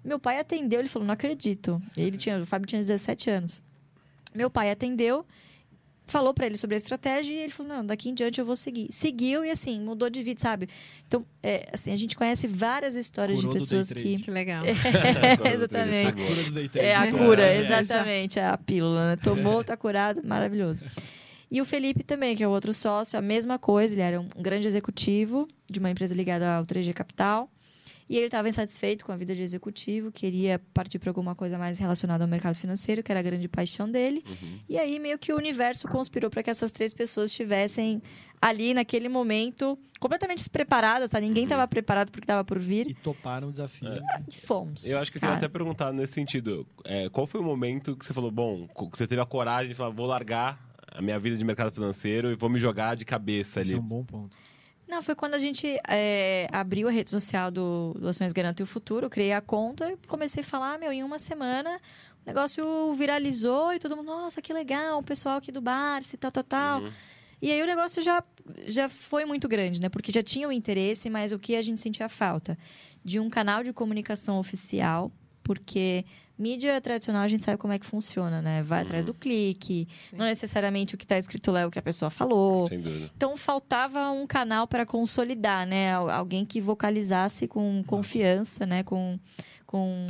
Meu 0.04 0.20
pai 0.20 0.38
atendeu, 0.38 0.82
ele 0.82 0.90
falou: 0.90 1.06
Não 1.08 1.14
acredito. 1.14 1.82
Ele 1.96 2.18
tinha, 2.18 2.42
o 2.42 2.46
Fábio 2.46 2.68
tinha 2.68 2.82
17 2.82 3.30
anos. 3.30 3.62
Meu 4.36 4.50
pai 4.50 4.70
atendeu, 4.70 5.26
falou 6.06 6.34
para 6.34 6.46
ele 6.46 6.58
sobre 6.58 6.76
a 6.76 6.78
estratégia 6.78 7.34
e 7.34 7.38
ele 7.38 7.52
falou: 7.52 7.74
Não, 7.74 7.86
daqui 7.86 8.10
em 8.10 8.14
diante 8.14 8.40
eu 8.40 8.46
vou 8.46 8.56
seguir. 8.56 8.88
Seguiu 8.92 9.44
e 9.44 9.50
assim, 9.50 9.80
mudou 9.80 10.10
de 10.10 10.22
vida, 10.22 10.40
sabe? 10.40 10.68
Então, 11.08 11.26
é, 11.42 11.70
assim, 11.72 11.92
a 11.92 11.96
gente 11.96 12.16
conhece 12.16 12.48
várias 12.48 12.96
histórias 12.96 13.40
Curou 13.40 13.54
de 13.54 13.60
pessoas 13.60 13.90
day 13.90 14.04
que. 14.18 14.24
Que 14.24 14.32
legal. 14.32 14.64
É, 15.44 15.54
exatamente. 15.54 16.08
A 16.08 16.14
cura 16.14 16.44
do 16.44 16.52
day 16.52 16.70
trade. 16.70 16.88
É 16.88 16.96
a 16.96 17.12
cura, 17.12 17.46
é. 17.46 17.60
exatamente. 17.60 18.40
É 18.40 18.48
a 18.48 18.58
pílula, 18.58 19.10
né? 19.10 19.16
Tomou, 19.18 19.64
tá 19.64 19.76
curado, 19.76 20.22
maravilhoso. 20.24 20.86
E 21.50 21.62
o 21.62 21.66
Felipe 21.66 22.04
também, 22.04 22.36
que 22.36 22.44
é 22.44 22.48
o 22.48 22.52
outro 22.52 22.74
sócio, 22.74 23.18
a 23.18 23.22
mesma 23.22 23.60
coisa. 23.60 23.94
Ele 23.94 24.02
era 24.02 24.20
um 24.20 24.28
grande 24.38 24.68
executivo 24.68 25.48
de 25.70 25.80
uma 25.80 25.90
empresa 25.90 26.16
ligada 26.16 26.58
ao 26.58 26.66
3G 26.66 26.94
Capital. 26.94 27.50
E 28.10 28.18
ele 28.18 28.26
estava 28.26 28.48
insatisfeito 28.48 29.06
com 29.06 29.12
a 29.12 29.18
vida 29.18 29.36
de 29.36 29.42
executivo, 29.42 30.12
queria 30.12 30.60
partir 30.74 31.00
para 31.00 31.10
alguma 31.10 31.36
coisa 31.36 31.58
mais 31.58 31.80
relacionada 31.80 32.24
ao 32.24 32.28
mercado 32.30 32.56
financeiro, 32.56 33.02
que 33.02 33.12
era 33.12 33.20
a 33.20 33.24
grande 33.24 33.48
paixão 33.48 33.90
dele. 33.90 34.24
Uhum. 34.28 34.60
E 34.70 34.78
aí 34.78 35.00
meio 35.00 35.18
que 35.18 35.34
o 35.34 35.38
universo 35.38 35.88
conspirou 35.88 36.30
para 36.30 36.44
que 36.44 36.50
essas 36.50 36.72
três 36.72 36.94
pessoas 36.94 37.30
estivessem 37.30 38.02
ali 38.42 38.74
naquele 38.74 39.08
momento 39.08 39.80
completamente 40.00 40.40
despreparadas, 40.40 41.10
tá? 41.10 41.18
Ninguém 41.18 41.46
estava 41.46 41.66
preparado 41.66 42.12
porque 42.12 42.26
estava 42.26 42.44
por 42.44 42.60
vir. 42.60 42.90
E 42.90 42.94
toparam 42.94 43.48
o 43.48 43.52
desafio. 43.52 43.88
E 44.28 44.36
fomos. 44.36 44.86
Eu 44.86 45.00
acho 45.00 45.10
que 45.10 45.18
eu 45.18 45.22
queria 45.22 45.38
até 45.38 45.48
perguntar 45.48 45.94
nesse 45.94 46.14
sentido. 46.14 46.68
é, 46.84 47.08
qual 47.08 47.26
foi 47.26 47.40
o 47.40 47.44
momento 47.44 47.96
que 47.96 48.06
você 48.06 48.14
falou, 48.14 48.30
bom, 48.30 48.68
que 48.68 48.98
você 48.98 49.08
teve 49.08 49.22
a 49.22 49.26
coragem 49.26 49.70
de 49.70 49.76
falar, 49.76 49.92
vou 49.92 50.06
largar 50.06 50.60
a 50.92 51.02
minha 51.02 51.18
vida 51.18 51.38
de 51.38 51.46
mercado 51.46 51.74
financeiro 51.74 52.32
e 52.32 52.36
vou 52.36 52.50
me 52.50 52.60
jogar 52.60 52.96
de 52.96 53.06
cabeça 53.06 53.62
Esse 53.62 53.72
é 53.72 53.76
ali? 53.76 53.84
um 53.84 53.88
bom 53.88 54.04
ponto. 54.04 54.38
Não, 54.88 55.02
foi 55.02 55.16
quando 55.16 55.34
a 55.34 55.40
gente 55.40 55.80
é, 55.88 56.48
abriu 56.52 56.88
a 56.88 56.92
rede 56.92 57.10
social 57.10 57.50
do, 57.50 57.96
do 57.98 58.08
Ações 58.08 58.34
Garantem 58.34 58.64
o 58.64 58.68
Futuro, 58.68 59.10
criei 59.10 59.32
a 59.32 59.42
conta 59.42 59.92
e 59.92 59.98
comecei 60.08 60.44
a 60.44 60.46
falar, 60.46 60.78
meu, 60.78 60.92
em 60.92 61.04
uma 61.04 61.18
semana 61.18 61.80
o 62.26 62.30
negócio 62.30 62.94
viralizou 62.94 63.74
e 63.74 63.80
todo 63.80 63.98
mundo, 63.98 64.08
nossa, 64.08 64.42
que 64.42 64.54
legal, 64.54 65.00
o 65.00 65.04
pessoal 65.04 65.38
aqui 65.38 65.52
do 65.52 65.62
bar, 65.62 66.02
e 66.02 66.18
tal, 66.18 66.32
tal, 66.32 66.44
tal. 66.44 66.82
Uhum. 66.82 66.92
E 67.42 67.52
aí 67.52 67.62
o 67.62 67.66
negócio 67.66 68.02
já, 68.02 68.24
já 68.66 68.88
foi 68.88 69.26
muito 69.26 69.50
grande, 69.50 69.82
né? 69.82 69.90
Porque 69.90 70.12
já 70.12 70.24
tinha 70.24 70.48
o 70.48 70.52
interesse, 70.52 71.10
mas 71.10 71.34
o 71.34 71.40
que 71.40 71.58
a 71.58 71.62
gente 71.62 71.82
sentia 71.82 72.08
falta? 72.08 72.58
De 73.04 73.20
um 73.20 73.30
canal 73.30 73.64
de 73.64 73.74
comunicação 73.74 74.40
oficial, 74.40 75.12
porque 75.44 76.06
mídia 76.38 76.80
tradicional 76.82 77.22
a 77.22 77.28
gente 77.28 77.44
sabe 77.44 77.58
como 77.58 77.74
é 77.74 77.80
que 77.80 77.86
funciona, 77.86 78.42
né? 78.42 78.62
Vai 78.64 78.82
atrás 78.82 79.06
do 79.06 79.14
clique, 79.14 79.88
não 80.12 80.26
necessariamente 80.26 80.96
o 80.96 80.98
que 80.98 81.06
está 81.06 81.18
escrito 81.18 81.52
lá 81.52 81.62
é 81.62 81.66
o 81.66 81.72
que 81.72 81.80
a 81.80 81.82
pessoa 81.82 82.10
falou. 82.10 82.68
Sem 82.68 82.80
dúvida. 82.80 83.12
Então 83.16 83.38
faltava 83.38 84.10
um 84.12 84.26
canal 84.26 84.68
para 84.68 84.86
consolidar, 84.86 85.66
né? 85.68 85.94
Al- 85.94 86.10
Alguém 86.10 86.46
que 86.46 86.60
vocalizasse 86.60 87.48
com 87.48 87.84
confiança, 87.86 88.66
né? 88.66 88.84
Com, 88.84 89.20
com 89.66 90.08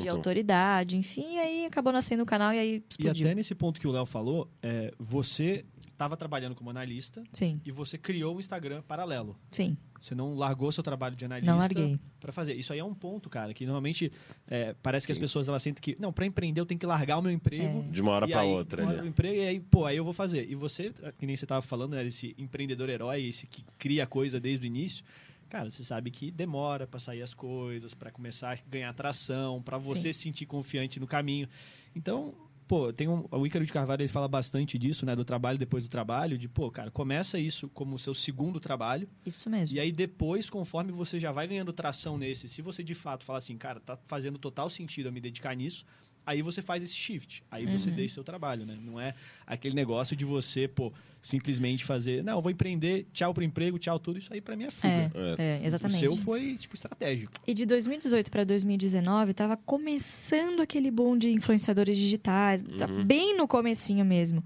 assunto. 0.00 0.16
autoridade, 0.16 0.96
enfim. 0.96 1.34
E 1.34 1.38
aí 1.38 1.66
acabou 1.66 1.92
nascendo 1.92 2.22
o 2.22 2.26
canal 2.26 2.52
e 2.52 2.58
aí 2.58 2.72
E 2.74 2.84
explodiu. 2.88 3.26
até 3.26 3.34
nesse 3.34 3.54
ponto 3.54 3.80
que 3.80 3.86
o 3.86 3.92
Léo 3.92 4.06
falou, 4.06 4.48
é, 4.62 4.92
você 4.98 5.64
estava 5.90 6.16
trabalhando 6.16 6.54
como 6.54 6.70
analista 6.70 7.22
Sim, 7.32 7.60
e 7.64 7.70
você 7.70 7.98
criou 7.98 8.34
um 8.36 8.40
Instagram 8.40 8.82
paralelo. 8.82 9.36
sim. 9.50 9.76
Você 10.00 10.14
não 10.14 10.34
largou 10.34 10.72
seu 10.72 10.82
trabalho 10.82 11.14
de 11.14 11.26
analista 11.26 11.52
Não 11.52 11.58
larguei. 11.58 12.00
para 12.18 12.32
fazer. 12.32 12.54
Isso 12.54 12.72
aí 12.72 12.78
é 12.78 12.84
um 12.84 12.94
ponto, 12.94 13.28
cara, 13.28 13.52
que 13.52 13.66
normalmente 13.66 14.10
é, 14.48 14.74
parece 14.82 15.06
que 15.06 15.12
as 15.12 15.18
pessoas 15.18 15.46
elas 15.46 15.62
sentem 15.62 15.80
que, 15.82 16.00
não, 16.00 16.10
para 16.10 16.24
empreender 16.24 16.60
eu 16.60 16.66
tenho 16.66 16.80
que 16.80 16.86
largar 16.86 17.18
o 17.18 17.22
meu 17.22 17.30
emprego. 17.30 17.84
De 17.90 18.00
uma 18.00 18.12
hora 18.12 18.26
pra 18.26 18.40
aí, 18.40 18.48
outra. 18.48 18.82
uma 18.82 18.90
ali. 18.90 18.98
hora 18.98 19.06
o 19.06 19.08
emprego, 19.10 19.36
e 19.36 19.46
aí, 19.46 19.60
pô, 19.60 19.84
aí 19.84 19.98
eu 19.98 20.04
vou 20.04 20.14
fazer. 20.14 20.50
E 20.50 20.54
você, 20.54 20.90
que 21.18 21.26
nem 21.26 21.36
você 21.36 21.46
tava 21.46 21.60
falando, 21.60 21.94
né, 21.94 22.02
desse 22.02 22.34
empreendedor 22.38 22.88
herói, 22.88 23.26
esse 23.26 23.46
que 23.46 23.62
cria 23.78 24.04
a 24.04 24.06
coisa 24.06 24.40
desde 24.40 24.66
o 24.66 24.68
início. 24.68 25.04
Cara, 25.50 25.68
você 25.68 25.82
sabe 25.82 26.10
que 26.10 26.30
demora 26.30 26.86
para 26.86 27.00
sair 27.00 27.22
as 27.22 27.34
coisas, 27.34 27.92
para 27.92 28.10
começar 28.10 28.52
a 28.52 28.58
ganhar 28.70 28.92
tração, 28.94 29.60
para 29.60 29.76
você 29.76 30.12
se 30.12 30.20
sentir 30.20 30.46
confiante 30.46 31.00
no 31.00 31.08
caminho. 31.08 31.48
Então, 31.94 32.34
pô, 32.70 32.92
tem 32.92 33.08
um, 33.08 33.26
o 33.32 33.44
Ícaro 33.44 33.66
de 33.66 33.72
Carvalho 33.72 34.02
ele 34.02 34.08
fala 34.08 34.28
bastante 34.28 34.78
disso, 34.78 35.04
né, 35.04 35.16
do 35.16 35.24
trabalho 35.24 35.58
depois 35.58 35.82
do 35.82 35.90
trabalho, 35.90 36.38
de, 36.38 36.48
pô, 36.48 36.70
cara, 36.70 36.88
começa 36.88 37.36
isso 37.36 37.68
como 37.70 37.96
o 37.96 37.98
seu 37.98 38.14
segundo 38.14 38.60
trabalho, 38.60 39.08
Isso 39.26 39.50
mesmo. 39.50 39.76
e 39.76 39.80
aí 39.80 39.90
depois, 39.90 40.48
conforme 40.48 40.92
você 40.92 41.18
já 41.18 41.32
vai 41.32 41.48
ganhando 41.48 41.72
tração 41.72 42.16
nesse, 42.16 42.48
se 42.48 42.62
você 42.62 42.84
de 42.84 42.94
fato 42.94 43.24
fala 43.24 43.38
assim, 43.38 43.58
cara, 43.58 43.80
tá 43.80 43.98
fazendo 44.04 44.38
total 44.38 44.70
sentido 44.70 45.06
eu 45.06 45.12
me 45.12 45.20
dedicar 45.20 45.56
nisso, 45.56 45.84
aí 46.26 46.42
você 46.42 46.60
faz 46.62 46.82
esse 46.82 46.94
shift, 46.94 47.42
aí 47.50 47.66
você 47.66 47.90
Uhum. 47.90 47.96
deixa 47.96 48.14
seu 48.14 48.24
trabalho, 48.24 48.64
né? 48.66 48.76
Não 48.82 49.00
é 49.00 49.14
aquele 49.46 49.74
negócio 49.74 50.14
de 50.16 50.24
você, 50.24 50.68
pô, 50.68 50.92
simplesmente 51.22 51.84
fazer, 51.84 52.22
não, 52.24 52.34
eu 52.34 52.40
vou 52.40 52.50
empreender, 52.50 53.06
tchau 53.12 53.34
pro 53.34 53.42
emprego, 53.44 53.78
tchau 53.78 53.98
tudo, 53.98 54.18
isso 54.18 54.32
aí 54.32 54.40
pra 54.40 54.56
mim 54.56 54.64
é 54.64 54.70
fuga. 54.70 55.12
É, 55.38 55.60
é, 55.62 55.66
exatamente. 55.66 56.06
O 56.06 56.12
seu 56.12 56.22
foi, 56.22 56.54
tipo, 56.56 56.74
estratégico. 56.74 57.32
E 57.46 57.52
de 57.54 57.66
2018 57.66 58.30
para 58.30 58.44
2019, 58.44 59.34
tava 59.34 59.56
começando 59.56 60.60
aquele 60.60 60.90
boom 60.90 61.16
de 61.18 61.30
influenciadores 61.30 61.96
digitais, 61.96 62.62
tá 62.78 62.86
bem 62.86 63.36
no 63.36 63.46
comecinho 63.48 64.04
mesmo. 64.04 64.42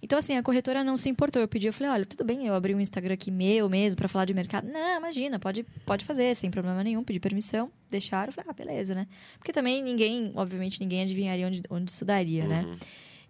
Então, 0.00 0.18
assim, 0.18 0.36
a 0.36 0.42
corretora 0.42 0.84
não 0.84 0.96
se 0.96 1.08
importou. 1.08 1.42
Eu 1.42 1.48
pedi, 1.48 1.66
eu 1.66 1.72
falei, 1.72 1.92
olha, 1.92 2.06
tudo 2.06 2.24
bem, 2.24 2.46
eu 2.46 2.54
abri 2.54 2.74
um 2.74 2.80
Instagram 2.80 3.14
aqui 3.14 3.30
meu 3.30 3.68
mesmo 3.68 3.96
para 3.96 4.06
falar 4.06 4.24
de 4.24 4.32
mercado. 4.32 4.68
Não, 4.68 4.98
imagina, 4.98 5.38
pode, 5.38 5.64
pode 5.84 6.04
fazer, 6.04 6.34
sem 6.36 6.50
problema 6.50 6.84
nenhum. 6.84 7.02
Pedi 7.02 7.18
permissão, 7.18 7.70
deixaram. 7.90 8.28
Eu 8.28 8.32
falei, 8.32 8.50
ah, 8.50 8.52
beleza, 8.52 8.94
né? 8.94 9.06
Porque 9.38 9.52
também 9.52 9.82
ninguém, 9.82 10.32
obviamente, 10.36 10.80
ninguém 10.80 11.02
adivinharia 11.02 11.46
onde, 11.46 11.62
onde 11.68 11.90
isso 11.90 12.04
daria, 12.04 12.46
né? 12.46 12.62
Uhum. 12.62 12.76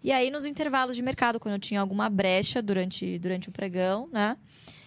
E 0.05 0.13
aí, 0.13 0.31
nos 0.31 0.45
intervalos 0.45 0.95
de 0.95 1.03
mercado, 1.03 1.41
quando 1.41 1.55
eu 1.55 1.59
tinha 1.59 1.81
alguma 1.81 2.09
brecha 2.09 2.63
durante, 2.63 3.19
durante 3.19 3.49
o 3.49 3.53
pregão, 3.53 4.09
né? 4.13 4.37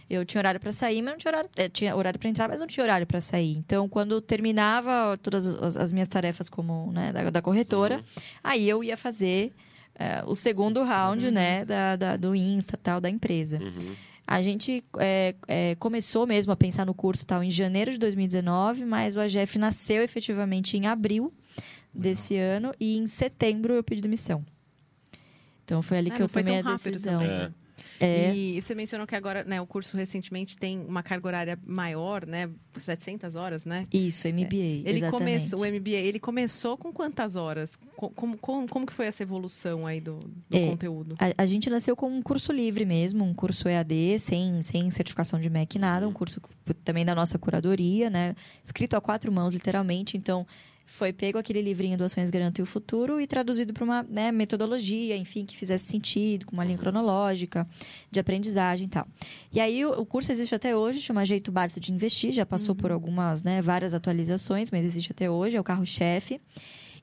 Eu 0.10 0.26
tinha 0.26 0.40
horário 0.40 0.60
para 0.60 0.74
sair, 0.74 1.02
mas 1.02 1.12
não 1.12 1.18
tinha 1.18 1.32
horário. 1.32 1.50
eh, 1.56 1.70
tinha 1.70 1.96
horário 1.96 2.20
para 2.20 2.30
entrar, 2.30 2.50
mas 2.50 2.60
não 2.60 2.68
tinha 2.68 2.84
horário 2.84 3.08
para 3.08 3.22
sair. 3.22 3.56
Então, 3.58 3.88
quando 3.88 4.20
terminava 4.20 5.18
todas 5.22 5.56
as, 5.56 5.78
as 5.78 5.92
minhas 5.92 6.10
tarefas 6.10 6.50
como 6.50 6.92
né, 6.92 7.14
da, 7.14 7.30
da 7.30 7.42
corretora, 7.42 8.04
aí 8.44 8.68
eu 8.68 8.84
ia 8.84 8.98
fazer 8.98 9.54
eh, 9.96 10.24
o 10.26 10.34
segundo 10.36 10.84
round, 10.84 11.30
né, 11.32 11.66
da, 11.66 11.96
da- 11.96 12.18
do 12.18 12.36
Insta 12.36 12.78
tal 12.78 13.00
da 13.02 13.10
empresa. 13.10 13.60
Uhum. 13.60 13.96
A 14.28 14.42
gente 14.42 14.84
eh, 14.98 15.36
eh, 15.48 15.76
começou 15.76 16.26
mesmo 16.26 16.54
a 16.54 16.56
pensar 16.56 16.86
no 16.86 16.94
curso 16.94 17.26
tal 17.28 17.44
em 17.44 17.50
janeiro 17.50 17.92
de 17.92 17.98
2019, 17.98 18.86
mas 18.86 19.16
o 19.16 19.20
AGF 19.20 19.58
nasceu 19.60 20.02
efetivamente 20.04 20.78
em 20.78 20.88
abril 20.88 21.34
desse 21.94 22.38
ano 22.38 22.72
e 22.80 22.98
em 22.98 23.06
setembro 23.06 23.74
eu 23.74 23.84
pedi 23.84 24.00
demissão. 24.02 24.46
Então 25.66 25.82
foi 25.82 25.98
ali 25.98 26.12
Ah, 26.12 26.16
que 26.16 26.24
eu 26.24 26.30
tomei 26.30 26.60
a 26.60 26.62
decisão. 26.62 27.20
também, 27.22 27.36
É. 27.36 27.40
né? 27.44 27.54
É, 28.04 28.34
E 28.36 28.62
você 28.62 28.74
mencionou 28.76 29.06
que 29.08 29.16
agora, 29.16 29.44
né, 29.44 29.62
o 29.62 29.68
curso 29.68 29.96
recentemente 29.98 30.58
tem 30.58 30.80
uma 30.86 31.04
carga 31.04 31.28
horária 31.28 31.60
maior, 31.66 32.26
né? 32.26 32.50
700 32.80 33.36
horas, 33.36 33.66
né? 33.66 33.86
isso, 33.92 34.28
MBA. 34.28 34.56
Ele 34.56 34.98
exatamente. 34.98 35.12
começou, 35.12 35.60
o 35.60 35.66
MBA, 35.66 35.90
ele 35.92 36.20
começou 36.20 36.78
com 36.78 36.92
quantas 36.94 37.36
horas? 37.36 37.76
Co- 37.98 38.10
Como, 38.12 38.38
como, 38.38 38.68
como 38.68 38.86
que 38.86 38.94
foi 38.94 39.06
essa 39.08 39.22
evolução 39.24 39.86
aí 39.86 40.00
do, 40.00 40.18
do 40.50 40.58
É. 40.58 40.68
conteúdo? 40.70 41.16
A, 41.20 41.44
a 41.44 41.46
gente 41.46 41.70
nasceu 41.70 41.96
com 41.96 42.08
um 42.10 42.22
curso 42.22 42.52
livre 42.54 42.86
mesmo, 42.86 43.24
um 43.24 43.34
curso 43.34 43.68
EAD, 43.68 44.18
sem, 44.20 44.62
sem 44.64 44.90
certificação 44.90 45.40
de 45.40 45.50
MEC, 45.50 45.78
nada. 45.78 46.08
Um 46.08 46.14
curso 46.14 46.42
também 46.84 47.06
da 47.06 47.14
nossa 47.14 47.38
curadoria, 47.38 48.10
né? 48.10 48.34
Escrito 48.64 48.96
a 48.96 49.02
quatro 49.02 49.32
mãos, 49.32 49.54
literalmente. 49.54 50.16
Então, 50.18 50.48
foi 50.86 51.14
pego 51.14 51.38
aquele 51.38 51.62
livrinho 51.62 51.98
do 51.98 52.04
Ações 52.04 52.30
Garantem 52.30 52.64
o 52.64 52.66
Futuro 52.66 53.22
e 53.22 53.28
traduzido 53.28 53.74
para 53.74 53.84
uma 53.84 54.04
né, 54.04 54.32
metodologia, 54.32 55.16
enfim, 55.16 55.46
que 55.46 55.56
fizesse 55.56 55.86
sentido, 55.86 56.46
com 56.46 56.54
uma 56.54 56.66
linha 56.66 56.78
cronológica, 56.78 57.68
de 58.12 58.20
aprendizagem 58.20 58.88
e 58.88 58.90
tal. 58.90 59.08
E 59.52 59.60
aí, 59.60 59.86
o, 59.86 60.02
o 60.02 60.06
curso 60.06 60.32
existe 60.32 60.54
até 60.54 60.76
hoje, 60.76 61.00
chama 61.00 61.24
Jeito 61.26 61.52
Barça 61.52 61.80
de 61.80 61.94
Investir, 61.94 62.32
já 62.32 62.46
passou 62.46 62.76
por 62.76 62.92
algumas, 62.92 63.44
né, 63.44 63.62
várias 63.62 63.94
atualizações, 63.94 64.70
mas 64.72 64.86
existe 64.86 65.12
até 65.12 65.30
hoje, 65.30 65.56
é 65.56 65.60
o 65.60 65.64
carro-chefe. 65.64 66.42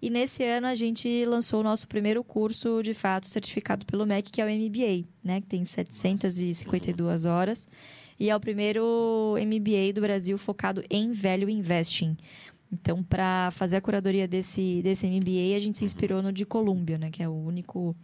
E 0.00 0.10
nesse 0.10 0.44
ano 0.44 0.68
a 0.68 0.74
gente 0.74 1.24
lançou 1.24 1.60
o 1.60 1.64
nosso 1.64 1.88
primeiro 1.88 2.22
curso, 2.22 2.82
de 2.82 2.94
fato, 2.94 3.26
certificado 3.26 3.84
pelo 3.84 4.06
MEC, 4.06 4.30
que 4.30 4.40
é 4.40 4.44
o 4.44 4.48
MBA, 4.48 5.08
né? 5.24 5.40
Que 5.40 5.46
tem 5.48 5.64
752 5.64 7.24
horas. 7.24 7.66
E 8.20 8.30
é 8.30 8.36
o 8.36 8.40
primeiro 8.40 9.34
MBA 9.36 9.92
do 9.94 10.00
Brasil 10.00 10.38
focado 10.38 10.84
em 10.88 11.12
value 11.12 11.50
investing. 11.50 12.16
Então, 12.72 13.02
para 13.02 13.50
fazer 13.52 13.76
a 13.76 13.80
curadoria 13.80 14.28
desse, 14.28 14.82
desse 14.82 15.06
MBA, 15.08 15.56
a 15.56 15.58
gente 15.58 15.78
se 15.78 15.84
inspirou 15.84 16.22
no 16.22 16.30
de 16.32 16.44
Colômbia, 16.44 16.98
né? 16.98 17.10
Que 17.10 17.22
é 17.22 17.28
o 17.28 17.32
único, 17.32 17.96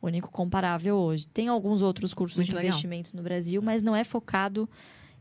único 0.00 0.30
comparável 0.30 0.96
hoje. 0.96 1.26
Tem 1.26 1.48
alguns 1.48 1.82
outros 1.82 2.14
cursos 2.14 2.36
Muito 2.38 2.50
de 2.50 2.54
legal. 2.56 2.68
investimentos 2.68 3.12
no 3.14 3.22
Brasil, 3.22 3.60
mas 3.60 3.82
não 3.82 3.96
é 3.96 4.04
focado 4.04 4.68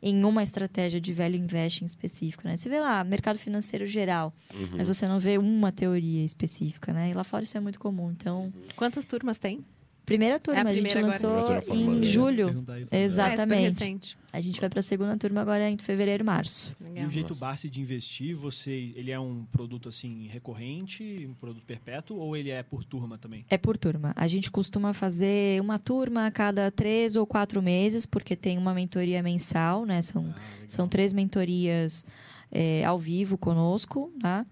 em 0.04 0.24
uma 0.24 0.42
estratégia 0.44 1.00
de 1.02 1.14
value 1.14 1.36
investing 1.38 1.86
específico, 1.86 2.44
né? 2.48 2.56
Você 2.56 2.70
vê 2.70 2.80
lá, 2.80 3.04
mercado 3.04 3.38
financeiro 3.38 3.86
geral, 3.86 4.34
Uhum. 4.54 4.70
mas 4.78 4.88
você 4.88 5.08
não 5.08 5.20
vê 5.20 5.38
uma 5.38 5.72
teoria 5.72 6.24
específica, 6.24 6.92
né? 6.94 7.10
E 7.10 7.14
lá 7.14 7.24
fora 7.24 7.44
isso 7.44 7.56
é 7.58 7.60
muito 7.60 7.80
comum. 7.80 8.12
Então, 8.12 8.52
Quantas 8.76 9.06
turmas 9.06 9.38
tem? 9.38 9.62
Primeira 10.06 10.40
turma, 10.40 10.60
É 10.62 10.64
a 10.64 10.70
a, 10.70 10.74
gente 10.74 10.98
agora. 10.98 11.06
lançou 11.14 11.62
formando, 11.62 11.96
em 11.96 12.00
né? 12.00 12.04
julho. 12.06 12.66
É 12.92 13.04
Exatamente. 13.04 14.18
A 14.34 14.40
gente 14.40 14.60
vai 14.62 14.70
para 14.70 14.80
a 14.80 14.84
segunda 14.84 15.18
turma 15.18 15.42
agora 15.42 15.70
em 15.70 15.78
fevereiro, 15.78 16.24
março. 16.24 16.74
E 16.96 17.06
o 17.06 17.10
jeito 17.10 17.36
Barsi 17.36 17.70
de 17.70 17.82
investir, 17.82 18.34
você, 18.36 18.94
ele 18.96 19.12
é 19.12 19.20
um 19.20 19.44
produto 19.52 19.90
assim 19.90 20.28
recorrente, 20.28 21.28
um 21.30 21.34
produto 21.34 21.66
perpétuo, 21.66 22.18
ou 22.18 22.36
ele 22.38 22.50
é 22.50 22.64
por 22.64 22.84
turma 22.84 23.18
também? 23.18 23.46
É 23.50 23.58
por 23.58 23.78
turma. 23.78 24.14
A 24.16 24.28
gente 24.28 24.50
costuma 24.50 24.94
fazer 24.94 25.60
uma 25.62 25.78
turma 25.78 26.28
a 26.28 26.32
cada 26.32 26.72
três 26.72 27.16
ou 27.16 27.26
quatro 27.28 27.62
meses, 27.62 28.06
porque 28.06 28.36
tem 28.36 28.58
uma 28.58 28.74
mentoria 28.74 29.22
mensal, 29.22 29.86
né? 29.86 30.02
São, 30.02 30.34
Ah, 30.36 30.42
são 30.68 30.88
três 30.88 31.14
mentorias 31.14 32.06
é, 32.50 32.84
ao 32.86 32.98
vivo 32.98 33.38
conosco, 33.38 34.12
tá? 34.22 34.46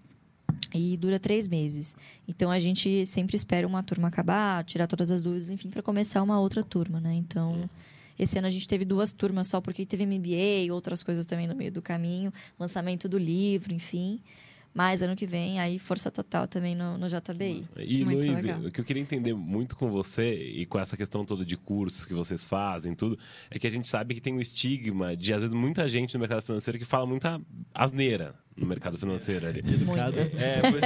E 0.72 0.96
dura 0.96 1.18
três 1.18 1.48
meses. 1.48 1.96
Então 2.28 2.50
a 2.50 2.58
gente 2.58 3.04
sempre 3.06 3.36
espera 3.36 3.66
uma 3.66 3.82
turma 3.82 4.08
acabar, 4.08 4.64
tirar 4.64 4.86
todas 4.86 5.10
as 5.10 5.22
dúvidas, 5.22 5.50
enfim, 5.50 5.70
para 5.70 5.82
começar 5.82 6.22
uma 6.22 6.38
outra 6.40 6.62
turma, 6.62 7.00
né? 7.00 7.14
Então. 7.14 7.68
Esse 8.18 8.36
ano 8.36 8.46
a 8.46 8.50
gente 8.50 8.68
teve 8.68 8.84
duas 8.84 9.14
turmas 9.14 9.46
só, 9.46 9.62
porque 9.62 9.86
teve 9.86 10.04
MBA 10.04 10.64
e 10.66 10.70
outras 10.70 11.02
coisas 11.02 11.24
também 11.24 11.48
no 11.48 11.54
meio 11.54 11.72
do 11.72 11.80
caminho, 11.80 12.30
lançamento 12.58 13.08
do 13.08 13.16
livro, 13.16 13.72
enfim. 13.72 14.20
Mas 14.72 15.02
ano 15.02 15.16
que 15.16 15.26
vem, 15.26 15.58
aí 15.58 15.78
força 15.78 16.10
total 16.10 16.46
também 16.46 16.76
no, 16.76 16.96
no 16.96 17.08
JBI. 17.08 17.64
E, 17.78 18.04
Muito 18.04 18.18
Luiz, 18.18 18.44
legal. 18.44 18.60
o 18.60 18.70
que 18.70 18.80
eu 18.80 18.84
queria 18.84 19.02
entender 19.02 19.34
muito 19.34 19.76
com 19.76 19.90
você 19.90 20.32
e 20.34 20.64
com 20.64 20.78
essa 20.78 20.96
questão 20.96 21.24
toda 21.24 21.44
de 21.44 21.56
cursos 21.56 22.04
que 22.04 22.14
vocês 22.14 22.46
fazem, 22.46 22.94
tudo, 22.94 23.18
é 23.50 23.58
que 23.58 23.66
a 23.66 23.70
gente 23.70 23.88
sabe 23.88 24.14
que 24.14 24.20
tem 24.20 24.32
um 24.32 24.40
estigma 24.40 25.16
de, 25.16 25.34
às 25.34 25.40
vezes, 25.40 25.54
muita 25.54 25.88
gente 25.88 26.14
no 26.14 26.20
mercado 26.20 26.42
financeiro 26.42 26.78
que 26.78 26.84
fala 26.84 27.04
muita 27.04 27.40
asneira 27.74 28.34
no 28.60 28.66
mercado 28.68 28.98
financeiro 28.98 29.46
ali. 29.46 29.60
Educado. 29.60 30.18
É, 30.20 30.60
foi, 30.60 30.80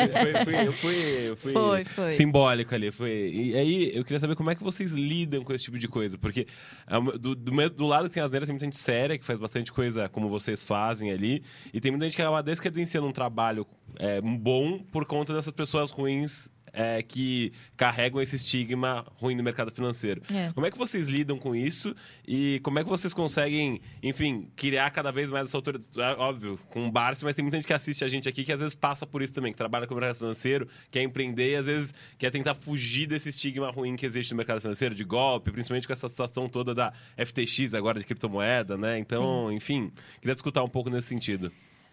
foi, 0.45 1.35
foi, 1.35 1.53
Foi, 1.53 1.85
foi. 1.85 2.11
simbólico 2.13 2.75
ali. 2.75 2.91
Foi. 2.91 3.11
E 3.11 3.55
aí, 3.57 3.97
eu 3.97 4.05
queria 4.05 4.21
saber 4.21 4.37
como 4.37 4.51
é 4.51 4.55
que 4.55 4.63
vocês 4.63 4.93
lidam 4.93 5.43
com 5.43 5.53
esse 5.53 5.65
tipo 5.65 5.79
de 5.79 5.89
coisa. 5.89 6.17
Porque 6.17 6.47
é 6.87 7.19
do, 7.19 7.35
do, 7.35 7.71
do 7.71 7.87
lado 7.87 8.09
que 8.09 8.15
tem 8.15 8.23
as 8.23 8.31
neiras, 8.31 8.47
tem 8.47 8.55
muita 8.55 8.65
gente 8.67 8.79
séria, 8.79 9.19
que 9.19 9.25
faz 9.25 9.39
bastante 9.39 9.73
coisa 9.73 10.09
como 10.09 10.29
vocês 10.29 10.65
fazem 10.65 11.11
ali. 11.11 11.43
E 11.73 11.81
tem 11.81 11.91
muita 11.91 12.07
gente 12.07 12.17
que 12.17 12.23
acaba 12.23 12.43
descredenciando 12.43 13.07
um 13.07 13.13
trabalho 13.13 13.67
é, 13.99 14.21
bom 14.21 14.79
por 14.79 15.05
conta 15.05 15.35
dessas 15.35 15.53
pessoas 15.53 15.91
ruins 15.91 16.49
é, 16.75 17.03
que 17.03 17.53
carregam 17.77 18.21
esse 18.21 18.37
estigma 18.37 19.07
ruim 19.17 19.37
no 19.37 19.43
mercado 19.43 19.71
financeiro. 19.71 20.21
É. 20.35 20.53
Como 20.53 20.67
é 20.67 20.71
que 20.71 20.77
vocês 20.77 21.09
lidam 21.09 21.39
com 21.39 21.55
isso 21.55 21.95
e 22.27 22.61
como 22.63 22.79
é 22.79 22.83
que 22.85 22.89
vocês 22.91 23.15
conseguem, 23.15 23.81
enfim, 24.03 24.49
criar 24.57 24.91
cada 24.91 25.13
vez 25.13 25.31
mais 25.31 25.49
essa 25.49 25.57
autoridade? 25.57 25.89
É, 25.97 26.13
óbvio, 26.19 26.59
com 26.69 26.87
o 26.87 26.91
Barça, 26.91 27.25
mas 27.25 27.37
tem 27.37 27.43
muita 27.43 27.57
gente 27.57 27.67
que 27.67 27.73
assiste 27.73 28.05
a 28.05 28.09
gente 28.09 28.29
aqui 28.29 28.45
que 28.45 28.53
às 28.53 28.59
vezes 28.59 28.75
passa 28.75 29.07
por 29.07 29.23
isso 29.23 29.33
também, 29.33 29.53
que 29.53 29.59
trabalha 29.59 29.87
com 29.87 29.95
o 29.95 29.97
mercado 29.97 30.17
financeiro, 30.17 30.69
quer 30.91 31.03
empreender 31.03 31.53
e 31.53 31.57
às 31.57 31.67
vezes 31.67 31.95
quer 32.19 32.31
tentar 32.31 32.55
fugir 32.55 33.07
desse 33.07 33.29
estigma 33.29 33.71
ruim 33.71 33.95
que 33.95 34.05
existe 34.05 34.33
no 34.33 34.37
mercado 34.37 34.61
financeiro, 34.61 34.95
de 34.95 35.05
golpe, 35.05 35.53
principalmente 35.53 35.87
com 35.87 35.93
essa 35.93 36.09
situação 36.09 36.49
toda 36.49 36.75
da 36.75 36.93
FTX 37.17 37.75
agora 37.75 37.99
de 38.01 38.05
criptomoeda, 38.05 38.77
né? 38.77 38.99
Então, 38.99 39.53
enfim, 39.53 39.93
queria 40.21 40.35
escutar 40.35 40.65
um 40.65 40.69
pouco 40.69 40.91
nesse 40.91 41.09
sentido. 41.09 41.53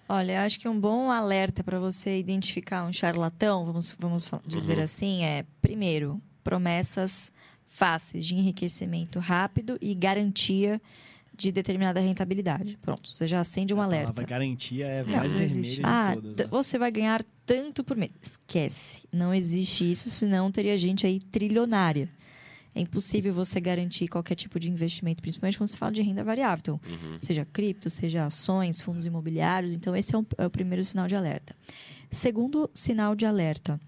Olha, 0.10 0.34
eu 0.34 0.40
acho 0.42 0.60
que 0.60 0.68
um 0.68 0.80
bom 0.80 1.10
alerta 1.10 1.64
para 1.64 1.80
você 1.80 2.20
identificar 2.20 2.84
um 2.84 2.92
charlatão, 2.92 3.66
vamos, 3.66 3.96
vamos 3.98 4.30
dizer 4.46 4.78
assim, 4.80 5.24
é, 5.24 5.46
primeiro, 5.62 6.22
promessas 6.44 7.32
fáceis 7.66 8.26
de 8.26 8.36
enriquecimento 8.36 9.20
rápido 9.20 9.78
e 9.82 9.96
garantia 9.96 10.82
de 11.34 11.50
determinada 11.52 12.00
rentabilidade. 12.02 12.78
Pronto, 12.82 13.10
você 13.10 13.26
já 13.26 13.40
acende 13.40 13.74
um 13.74 13.80
A 13.82 13.86
alerta. 13.86 14.08
palavra 14.14 14.26
garantia 14.26 14.86
é 14.86 15.00
a 15.02 15.06
mais 15.06 15.32
vermelha 15.32 15.76
de 15.76 15.82
Ah, 15.84 16.12
todas. 16.14 16.38
né? 16.38 16.46
você 16.52 16.78
vai 16.78 16.92
ganhar 16.92 17.26
tanto 17.46 17.84
por 17.84 17.96
mês. 17.96 18.12
Esquece. 18.22 19.08
Não 19.12 19.34
existe 19.34 19.90
isso, 19.90 20.10
senão 20.12 20.52
teria 20.52 20.76
gente 20.78 21.08
aí 21.08 21.20
trilionária. 21.20 22.10
É 22.74 22.80
impossível 22.82 23.34
você 23.34 23.60
garantir 23.60 24.08
qualquer 24.08 24.36
tipo 24.36 24.60
de 24.60 24.70
investimento, 24.72 25.22
principalmente 25.22 25.58
quando 25.58 25.70
se 25.70 25.78
fala 25.78 25.92
de 25.92 26.02
renda 26.02 26.24
variável. 26.24 26.80
Então, 26.86 27.18
seja 27.22 27.46
cripto, 27.46 27.90
seja 27.90 28.26
ações, 28.26 28.80
fundos 28.80 29.06
imobiliários. 29.06 29.74
Então, 29.74 29.96
esse 29.96 30.16
é, 30.16 30.18
um- 30.18 30.26
é 30.38 30.46
o 30.46 30.50
primeiro 30.50 30.84
sinal 30.84 31.08
de 31.08 31.16
alerta. 31.16 31.56
Segundo 32.10 32.70
sinal 32.74 33.16
de 33.16 33.26
alerta, 33.26 33.80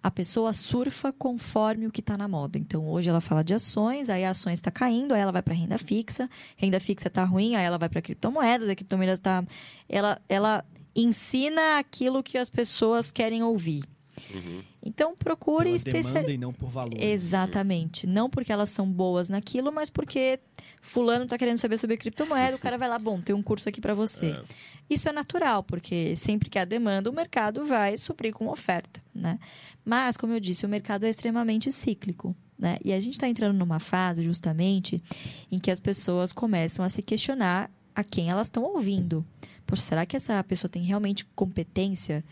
a 0.00 0.10
pessoa 0.10 0.52
surfa 0.52 1.12
conforme 1.12 1.86
o 1.86 1.90
que 1.90 2.00
está 2.00 2.16
na 2.16 2.28
moda. 2.28 2.56
Então, 2.58 2.86
hoje 2.88 3.10
ela 3.10 3.20
fala 3.20 3.42
de 3.42 3.54
ações, 3.54 4.08
aí 4.08 4.24
a 4.24 4.30
ações 4.30 4.60
está 4.60 4.70
caindo, 4.70 5.12
aí 5.14 5.20
ela 5.20 5.32
vai 5.32 5.42
para 5.42 5.54
renda 5.54 5.76
fixa, 5.78 6.30
renda 6.56 6.78
fixa 6.78 7.08
está 7.08 7.24
ruim, 7.24 7.56
aí 7.56 7.64
ela 7.64 7.78
vai 7.78 7.88
para 7.88 8.00
criptomoedas, 8.00 8.68
a 8.68 8.74
criptomoedas 8.76 9.18
está. 9.18 9.44
Ela, 9.88 10.20
ela 10.28 10.64
ensina 10.94 11.78
aquilo 11.78 12.22
que 12.22 12.38
as 12.38 12.48
pessoas 12.48 13.10
querem 13.12 13.42
ouvir. 13.42 13.82
Então, 14.82 15.14
procure 15.14 15.64
Pela 15.64 15.76
especial. 15.76 16.14
demanda 16.14 16.32
e 16.32 16.38
não 16.38 16.52
por 16.52 16.68
valor. 16.68 17.00
Exatamente. 17.00 18.06
Não 18.06 18.28
porque 18.30 18.52
elas 18.52 18.70
são 18.70 18.90
boas 18.90 19.28
naquilo, 19.28 19.72
mas 19.72 19.90
porque 19.90 20.40
fulano 20.80 21.24
está 21.24 21.36
querendo 21.36 21.58
saber 21.58 21.78
sobre 21.78 21.96
criptomoeda, 21.96 22.56
o 22.56 22.58
cara 22.58 22.78
vai 22.78 22.88
lá, 22.88 22.98
bom, 22.98 23.20
tem 23.20 23.34
um 23.34 23.42
curso 23.42 23.68
aqui 23.68 23.80
para 23.80 23.94
você. 23.94 24.36
Isso 24.88 25.08
é 25.08 25.12
natural, 25.12 25.62
porque 25.62 26.16
sempre 26.16 26.48
que 26.48 26.58
há 26.58 26.64
demanda, 26.64 27.10
o 27.10 27.12
mercado 27.12 27.64
vai 27.64 27.96
suprir 27.96 28.32
com 28.32 28.48
oferta, 28.48 29.02
né? 29.14 29.38
Mas, 29.84 30.16
como 30.16 30.32
eu 30.32 30.40
disse, 30.40 30.64
o 30.64 30.68
mercado 30.68 31.04
é 31.04 31.08
extremamente 31.10 31.70
cíclico, 31.70 32.34
né? 32.58 32.78
E 32.84 32.92
a 32.92 33.00
gente 33.00 33.14
está 33.14 33.28
entrando 33.28 33.56
numa 33.56 33.78
fase, 33.78 34.22
justamente, 34.22 35.02
em 35.50 35.58
que 35.58 35.70
as 35.70 35.80
pessoas 35.80 36.32
começam 36.32 36.84
a 36.84 36.88
se 36.88 37.02
questionar 37.02 37.70
a 37.94 38.04
quem 38.04 38.30
elas 38.30 38.46
estão 38.46 38.62
ouvindo. 38.62 39.26
Poxa, 39.66 39.82
será 39.82 40.06
que 40.06 40.16
essa 40.16 40.42
pessoa 40.44 40.70
tem 40.70 40.82
realmente 40.82 41.24
competência? 41.34 42.24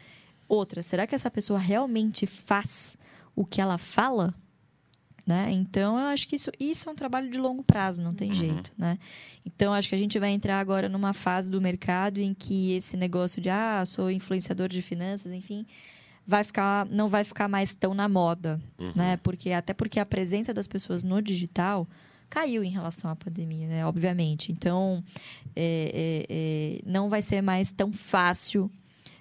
Outra, 0.49 0.83
será 0.83 1.07
que 1.07 1.15
essa 1.15 1.31
pessoa 1.31 1.59
realmente 1.59 2.27
faz 2.27 2.97
o 3.35 3.45
que 3.45 3.61
ela 3.61 3.79
fala? 3.79 4.35
Né? 5.27 5.51
Então, 5.51 5.99
eu 5.99 6.07
acho 6.07 6.29
que 6.29 6.37
isso, 6.37 6.53
isso 6.59 6.89
é 6.89 6.93
um 6.93 6.95
trabalho 6.95 7.29
de 7.29 7.37
longo 7.37 7.65
prazo, 7.65 8.01
não 8.01 8.15
tem 8.15 8.33
jeito, 8.33 8.71
né? 8.79 8.97
Então, 9.45 9.75
acho 9.75 9.89
que 9.89 9.95
a 9.97 9.99
gente 9.99 10.21
vai 10.21 10.31
entrar 10.31 10.61
agora 10.61 10.89
numa 10.89 11.13
fase 11.13 11.51
do 11.51 11.61
mercado 11.61 12.21
em 12.21 12.33
que 12.33 12.75
esse 12.75 12.97
negócio 12.97 13.43
de, 13.43 13.51
ah, 13.51 13.83
sou 13.85 14.09
influenciador 14.09 14.69
de 14.69 14.81
finanças, 14.81 15.33
enfim, 15.33 15.67
vai 16.25 16.45
ficar, 16.45 16.87
não 16.87 17.09
vai 17.09 17.25
ficar 17.25 17.49
mais 17.49 17.75
tão 17.75 17.93
na 17.93 18.09
moda, 18.09 18.61
né? 18.95 19.17
Porque, 19.17 19.51
até 19.51 19.75
porque 19.75 19.99
a 19.99 20.07
presença 20.07 20.55
das 20.55 20.69
pessoas 20.69 21.03
no 21.03 21.21
digital 21.21 21.89
caiu 22.31 22.63
em 22.63 22.71
relação 22.71 23.11
à 23.11 23.17
pandemia, 23.17 23.67
né? 23.67 23.87
Obviamente. 23.87 24.53
Então, 24.53 25.03
é, 25.57 25.91
é, 25.93 26.27
é, 26.29 26.81
não 26.85 27.09
vai 27.09 27.23
ser 27.23 27.43
mais 27.43 27.73
tão 27.73 27.93
fácil 27.93 28.71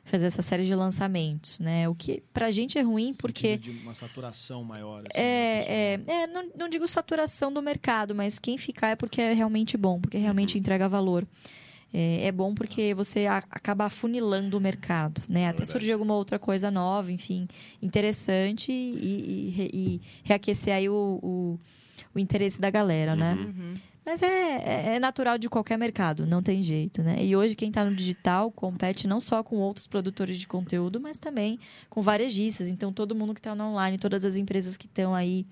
fazer 0.05 0.27
essa 0.27 0.41
série 0.41 0.63
de 0.63 0.73
lançamentos, 0.73 1.59
né? 1.59 1.89
O 1.89 1.95
que 1.95 2.23
pra 2.31 2.49
gente 2.51 2.77
é 2.77 2.81
ruim 2.81 3.09
No 3.09 3.15
porque 3.17 3.57
de 3.57 3.71
uma 3.71 3.93
saturação 3.93 4.63
maior. 4.63 5.03
Assim, 5.11 5.19
né, 5.19 5.57
é, 5.57 5.97
pessoal? 5.97 6.17
é, 6.17 6.23
é, 6.23 6.27
não, 6.27 6.49
não 6.57 6.69
digo 6.69 6.87
saturação 6.87 7.51
do 7.51 7.61
mercado, 7.61 8.15
mas 8.15 8.39
quem 8.39 8.57
ficar 8.57 8.89
é 8.89 8.95
porque 8.95 9.19
é 9.19 9.33
realmente 9.33 9.75
bom, 9.75 9.99
porque 9.99 10.17
realmente 10.17 10.57
entrega 10.57 10.87
valor. 10.87 11.27
É, 11.93 12.27
é 12.27 12.31
bom 12.31 12.53
porque 12.53 12.93
você 12.93 13.25
a- 13.25 13.43
acaba 13.49 13.85
afunilando 13.85 14.57
o 14.57 14.61
mercado, 14.61 15.21
né? 15.29 15.45
Até 15.47 15.59
verdade. 15.59 15.69
surgir 15.71 15.93
alguma 15.93 16.13
outra 16.15 16.37
coisa 16.37 16.69
nova, 16.69 17.11
enfim, 17.11 17.47
interessante 17.81 18.71
e, 18.71 18.73
e- 19.01 19.47
e 19.47 19.49
re- 19.51 19.71
e 19.73 20.01
reaquecer 20.23 20.73
aí 20.73 20.89
o, 20.89 21.19
o, 21.23 21.59
o 22.13 22.19
interesse 22.19 22.59
da 22.59 22.69
galera, 22.69 23.15
né? 23.15 23.33
Uhum. 23.35 23.73
Mas 24.05 24.21
é, 24.21 24.27
é- 24.27 24.95
é 24.95 24.99
natural 24.99 25.37
de 25.37 25.49
qualquer 25.49 25.77
mercado, 25.77 26.27
não 26.27 26.43
tem 26.43 26.61
jeito, 26.61 27.01
né? 27.01 27.23
E 27.25 27.35
hoje 27.35 27.55
quem 27.55 27.69
está 27.69 27.83
no 27.83 27.95
digital 27.95 28.51
compete 28.51 29.07
não 29.07 29.19
só 29.19 29.43
com 29.43 29.55
outros 29.57 29.87
produtores 29.87 30.39
de 30.39 30.47
conteúdo, 30.47 30.99
mas 31.01 31.17
também 31.17 31.57
com 31.89 32.01
varejistas. 32.01 32.67
Então, 32.69 32.93
todo 32.93 33.15
mundo 33.15 33.33
que 33.33 33.39
está 33.39 33.55
no 33.55 33.63
online, 33.63 33.97
todas 33.97 34.23
as 34.23 34.35
empresas 34.35 34.77
que 34.77 34.85
estão 34.85 35.15
aí 35.15 35.45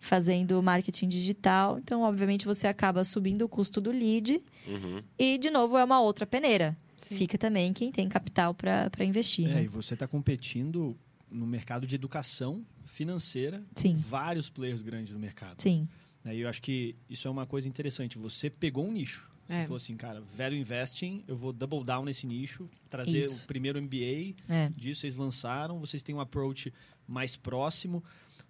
fazendo 0.00 0.60
marketing 0.62 1.08
digital. 1.08 1.78
Então, 1.78 2.02
obviamente, 2.02 2.44
você 2.46 2.66
acaba 2.66 3.04
subindo 3.04 3.42
o 3.42 3.48
custo 3.48 3.80
do 3.80 3.90
lead 3.90 4.42
Uhum. 4.66 5.02
e, 5.18 5.38
de 5.38 5.50
novo, 5.50 5.76
é 5.78 5.84
uma 5.84 6.00
outra 6.00 6.26
peneira. 6.26 6.76
Sim. 6.96 7.14
Fica 7.16 7.38
também 7.38 7.72
quem 7.72 7.92
tem 7.92 8.08
capital 8.08 8.52
para 8.54 8.90
investir, 9.04 9.48
É, 9.48 9.54
né? 9.54 9.62
e 9.64 9.68
você 9.68 9.94
está 9.94 10.06
competindo 10.08 10.96
no 11.30 11.46
mercado 11.46 11.86
de 11.86 11.94
educação 11.94 12.62
financeira 12.84 13.62
Sim. 13.76 13.92
com 13.94 14.00
vários 14.00 14.50
players 14.50 14.82
grandes 14.82 15.12
no 15.12 15.18
mercado. 15.20 15.60
Sim, 15.62 15.86
E 16.24 16.40
eu 16.40 16.48
acho 16.48 16.60
que 16.62 16.94
isso 17.08 17.26
é 17.26 17.30
uma 17.30 17.46
coisa 17.46 17.68
interessante. 17.68 18.18
Você 18.18 18.50
pegou 18.50 18.86
um 18.86 18.92
nicho. 18.92 19.28
Você 19.46 19.56
É. 19.58 19.62
falou 19.62 19.76
assim, 19.76 19.96
cara, 19.96 20.20
velho 20.20 20.54
investing, 20.56 21.24
eu 21.26 21.34
vou 21.36 21.52
double 21.52 21.82
down 21.82 22.04
nesse 22.04 22.24
nicho, 22.26 22.68
trazer 22.88 23.20
Isso. 23.22 23.44
o 23.44 23.46
primeiro 23.48 23.82
MBA 23.82 24.34
é. 24.48 24.68
disso, 24.76 25.00
vocês 25.00 25.16
lançaram, 25.16 25.80
vocês 25.80 26.02
têm 26.04 26.14
um 26.14 26.20
approach 26.20 26.72
mais 27.06 27.34
próximo. 27.34 28.04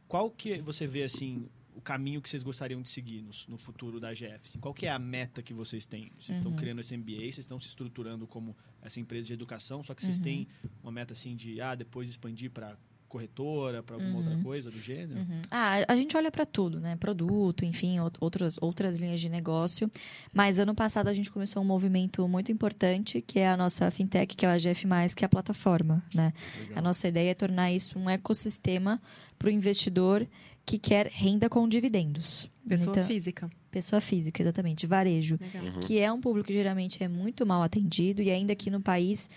Qual 0.06 0.30
que 0.30 0.60
você 0.60 0.86
vê, 0.86 1.02
assim, 1.04 1.48
o 1.74 1.80
caminho 1.80 2.20
que 2.20 2.28
vocês 2.28 2.42
gostariam 2.42 2.82
de 2.82 2.90
seguir 2.90 3.22
no, 3.22 3.30
no 3.48 3.56
futuro 3.56 3.98
da 3.98 4.12
GF? 4.12 4.40
Assim, 4.44 4.58
qual 4.58 4.74
que 4.74 4.84
é 4.84 4.90
a 4.90 4.98
meta 4.98 5.42
que 5.42 5.54
vocês 5.54 5.86
têm? 5.86 6.12
Vocês 6.18 6.36
estão 6.36 6.52
criando 6.54 6.80
esse 6.80 6.94
MBA, 6.94 7.16
vocês 7.20 7.38
estão 7.38 7.58
se 7.58 7.68
estruturando 7.68 8.26
como 8.26 8.54
essa 8.82 9.00
empresa 9.00 9.28
de 9.28 9.32
educação, 9.32 9.82
só 9.82 9.94
que 9.94 10.02
vocês 10.02 10.18
têm 10.18 10.46
uma 10.82 10.92
meta, 10.92 11.12
assim, 11.12 11.34
de, 11.34 11.60
ah, 11.62 11.74
depois 11.74 12.10
expandir 12.10 12.50
para 12.50 12.76
corretora, 13.10 13.82
para 13.82 13.96
alguma 13.96 14.18
outra 14.18 14.36
coisa 14.42 14.70
do 14.70 14.80
gênero? 14.80 15.18
Uhum. 15.18 15.42
Ah, 15.50 15.84
a 15.88 15.96
gente 15.96 16.16
olha 16.16 16.30
para 16.30 16.46
tudo, 16.46 16.80
né? 16.80 16.96
Produto, 16.96 17.64
enfim, 17.64 17.98
out- 17.98 18.16
outras, 18.20 18.56
outras 18.62 18.96
linhas 18.98 19.20
de 19.20 19.28
negócio. 19.28 19.90
Mas 20.32 20.58
ano 20.58 20.74
passado 20.74 21.08
a 21.08 21.12
gente 21.12 21.30
começou 21.30 21.60
um 21.62 21.66
movimento 21.66 22.26
muito 22.28 22.50
importante, 22.50 23.20
que 23.20 23.38
é 23.40 23.48
a 23.48 23.56
nossa 23.56 23.90
fintech, 23.90 24.34
que 24.36 24.46
é 24.46 24.48
o 24.48 24.52
AGF+, 24.52 24.86
que 25.16 25.24
é 25.24 25.26
a 25.26 25.28
plataforma, 25.28 26.02
né? 26.14 26.32
Legal. 26.60 26.78
A 26.78 26.80
nossa 26.82 27.08
ideia 27.08 27.30
é 27.32 27.34
tornar 27.34 27.70
isso 27.72 27.98
um 27.98 28.08
ecossistema 28.08 29.00
para 29.38 29.48
o 29.48 29.50
investidor 29.50 30.26
que 30.64 30.78
quer 30.78 31.06
renda 31.08 31.48
com 31.50 31.68
dividendos. 31.68 32.48
Pessoa 32.70 32.92
Então, 32.94 33.06
física. 33.06 33.50
pessoa 33.70 34.00
física, 34.00 34.40
exatamente, 34.42 34.86
varejo 34.86 35.38
Legal. 35.40 35.80
que 35.80 35.98
é 35.98 36.10
um 36.12 36.20
público 36.20 36.46
que 36.46 36.52
geralmente 36.54 37.02
é 37.02 37.08
muito 37.08 37.44
mal 37.44 37.62
atendido 37.62 38.22
e 38.22 38.30
ainda 38.30 38.52
aqui 38.52 38.70
no 38.70 38.80
país, 38.80 39.28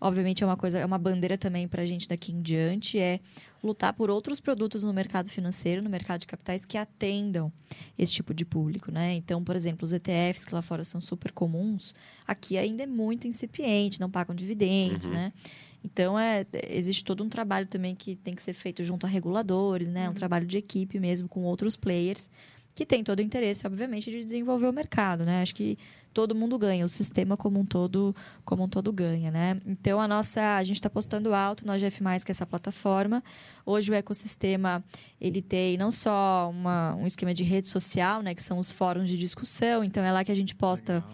obviamente 0.00 0.42
é 0.42 0.46
uma 0.46 0.56
coisa, 0.56 0.78
é 0.78 0.84
uma 0.84 0.98
bandeira 0.98 1.38
também 1.38 1.66
para 1.68 1.82
a 1.82 1.86
gente 1.86 2.08
daqui 2.08 2.32
em 2.32 2.42
diante 2.42 2.98
é 2.98 3.20
lutar 3.62 3.92
por 3.92 4.10
outros 4.10 4.40
produtos 4.40 4.82
no 4.82 4.92
mercado 4.92 5.28
financeiro, 5.28 5.82
no 5.82 5.90
mercado 5.90 6.20
de 6.22 6.26
capitais 6.26 6.64
que 6.64 6.76
atendam 6.78 7.52
esse 7.98 8.12
tipo 8.12 8.32
de 8.34 8.44
público, 8.44 8.90
né? 8.90 9.14
Então, 9.14 9.44
por 9.44 9.54
exemplo, 9.54 9.84
os 9.84 9.92
ETFs 9.92 10.44
que 10.46 10.54
lá 10.54 10.62
fora 10.62 10.82
são 10.82 11.00
super 11.00 11.30
comuns, 11.30 11.94
aqui 12.26 12.56
ainda 12.58 12.82
é 12.82 12.86
muito 12.86 13.28
incipiente, 13.28 14.00
não 14.00 14.10
pagam 14.10 14.34
dividendos, 14.34 15.08
né? 15.08 15.32
Então, 15.84 16.18
é, 16.18 16.44
existe 16.70 17.04
todo 17.04 17.22
um 17.24 17.28
trabalho 17.28 17.66
também 17.66 17.94
que 17.94 18.16
tem 18.16 18.34
que 18.34 18.42
ser 18.42 18.52
feito 18.52 18.82
junto 18.82 19.04
a 19.06 19.08
reguladores, 19.08 19.88
né? 19.88 20.08
Um 20.08 20.14
trabalho 20.14 20.46
de 20.46 20.56
equipe 20.58 20.98
mesmo 20.98 21.28
com 21.28 21.42
outros 21.44 21.76
players 21.76 22.30
que 22.74 22.86
tem 22.86 23.02
todo 23.02 23.18
o 23.18 23.22
interesse, 23.22 23.66
obviamente, 23.66 24.10
de 24.10 24.22
desenvolver 24.22 24.66
o 24.66 24.72
mercado, 24.72 25.24
né? 25.24 25.42
Acho 25.42 25.54
que 25.54 25.78
todo 26.12 26.34
mundo 26.34 26.58
ganha, 26.58 26.84
o 26.84 26.88
sistema 26.88 27.36
como 27.36 27.58
um 27.58 27.64
todo, 27.64 28.14
como 28.44 28.64
um 28.64 28.68
todo 28.68 28.92
ganha, 28.92 29.30
né? 29.30 29.60
Então 29.66 30.00
a 30.00 30.08
nossa, 30.08 30.56
a 30.56 30.64
gente 30.64 30.76
está 30.76 30.90
postando 30.90 31.34
alto 31.34 31.66
no 31.66 31.76
GF+, 31.78 31.98
que 32.24 32.30
é 32.30 32.32
essa 32.32 32.46
plataforma. 32.46 33.22
Hoje 33.64 33.90
o 33.90 33.94
ecossistema, 33.94 34.84
ele 35.20 35.40
tem 35.40 35.76
não 35.76 35.90
só 35.90 36.50
uma, 36.50 36.94
um 36.96 37.06
esquema 37.06 37.32
de 37.32 37.44
rede 37.44 37.68
social, 37.68 38.22
né, 38.22 38.34
que 38.34 38.42
são 38.42 38.58
os 38.58 38.72
fóruns 38.72 39.08
de 39.08 39.16
discussão, 39.16 39.84
então 39.84 40.04
é 40.04 40.10
lá 40.10 40.24
que 40.24 40.32
a 40.32 40.36
gente 40.36 40.54
posta 40.54 41.04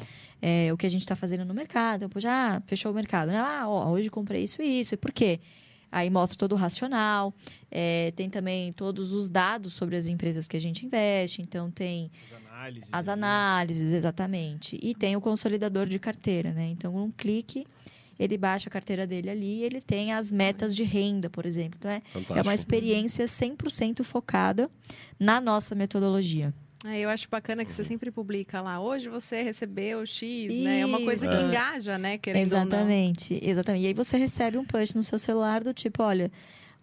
é, 0.40 0.72
o 0.72 0.76
que 0.76 0.86
a 0.86 0.90
gente 0.90 1.02
está 1.02 1.16
fazendo 1.16 1.44
no 1.44 1.52
mercado. 1.52 2.04
Então, 2.04 2.20
já 2.20 2.62
fechou 2.66 2.92
o 2.92 2.94
mercado, 2.94 3.30
né? 3.32 3.38
Ah, 3.38 3.64
ó, 3.66 3.90
hoje 3.90 4.08
comprei 4.10 4.44
isso 4.44 4.62
e 4.62 4.80
isso, 4.80 4.94
e 4.94 4.96
por 4.96 5.12
quê? 5.12 5.40
Aí 5.90 6.10
mostra 6.10 6.36
todo 6.36 6.52
o 6.52 6.56
racional, 6.56 7.32
é, 7.70 8.12
tem 8.16 8.28
também 8.28 8.72
todos 8.72 9.12
os 9.12 9.30
dados 9.30 9.72
sobre 9.72 9.96
as 9.96 10.06
empresas 10.06 10.48
que 10.48 10.56
a 10.56 10.60
gente 10.60 10.84
investe, 10.84 11.40
então 11.40 11.70
tem 11.70 12.10
As 12.22 12.32
análises. 12.32 12.90
as 12.92 13.06
né? 13.06 13.12
análises, 13.12 13.92
exatamente. 13.92 14.78
E 14.82 14.94
tem 14.94 15.16
o 15.16 15.20
consolidador 15.20 15.86
de 15.86 15.98
carteira, 15.98 16.52
né? 16.52 16.66
Então, 16.68 16.94
um 16.96 17.10
clique, 17.10 17.66
ele 18.18 18.36
baixa 18.36 18.68
a 18.68 18.72
carteira 18.72 19.06
dele 19.06 19.30
ali 19.30 19.60
e 19.60 19.64
ele 19.64 19.80
tem 19.80 20.12
as 20.12 20.32
metas 20.32 20.74
de 20.74 20.82
renda, 20.82 21.30
por 21.30 21.46
exemplo. 21.46 21.78
Então, 21.78 21.90
é, 21.90 22.02
é 22.38 22.42
uma 22.42 22.54
experiência 22.54 23.24
100% 23.24 24.02
focada 24.02 24.70
na 25.18 25.40
nossa 25.40 25.74
metodologia. 25.74 26.52
É, 26.86 26.98
eu 27.00 27.08
acho 27.08 27.28
bacana 27.28 27.64
que 27.64 27.72
você 27.72 27.84
sempre 27.84 28.10
publica 28.10 28.60
lá. 28.60 28.80
Hoje 28.80 29.08
você 29.08 29.42
recebeu 29.42 30.04
X, 30.06 30.54
né? 30.56 30.80
É 30.80 30.86
uma 30.86 31.00
coisa 31.00 31.26
Isso. 31.26 31.36
que 31.36 31.42
É. 31.42 31.46
engaja, 31.46 31.98
né? 31.98 32.18
Querendo 32.18 32.52
ou 32.52 32.58
não. 32.60 32.66
Exatamente, 32.66 33.40
exatamente. 33.42 33.82
E 33.84 33.86
aí 33.88 33.94
você 33.94 34.16
recebe 34.16 34.58
um 34.58 34.64
push 34.64 34.94
no 34.94 35.02
seu 35.02 35.18
celular 35.18 35.62
do 35.62 35.74
tipo, 35.74 36.02
olha, 36.02 36.30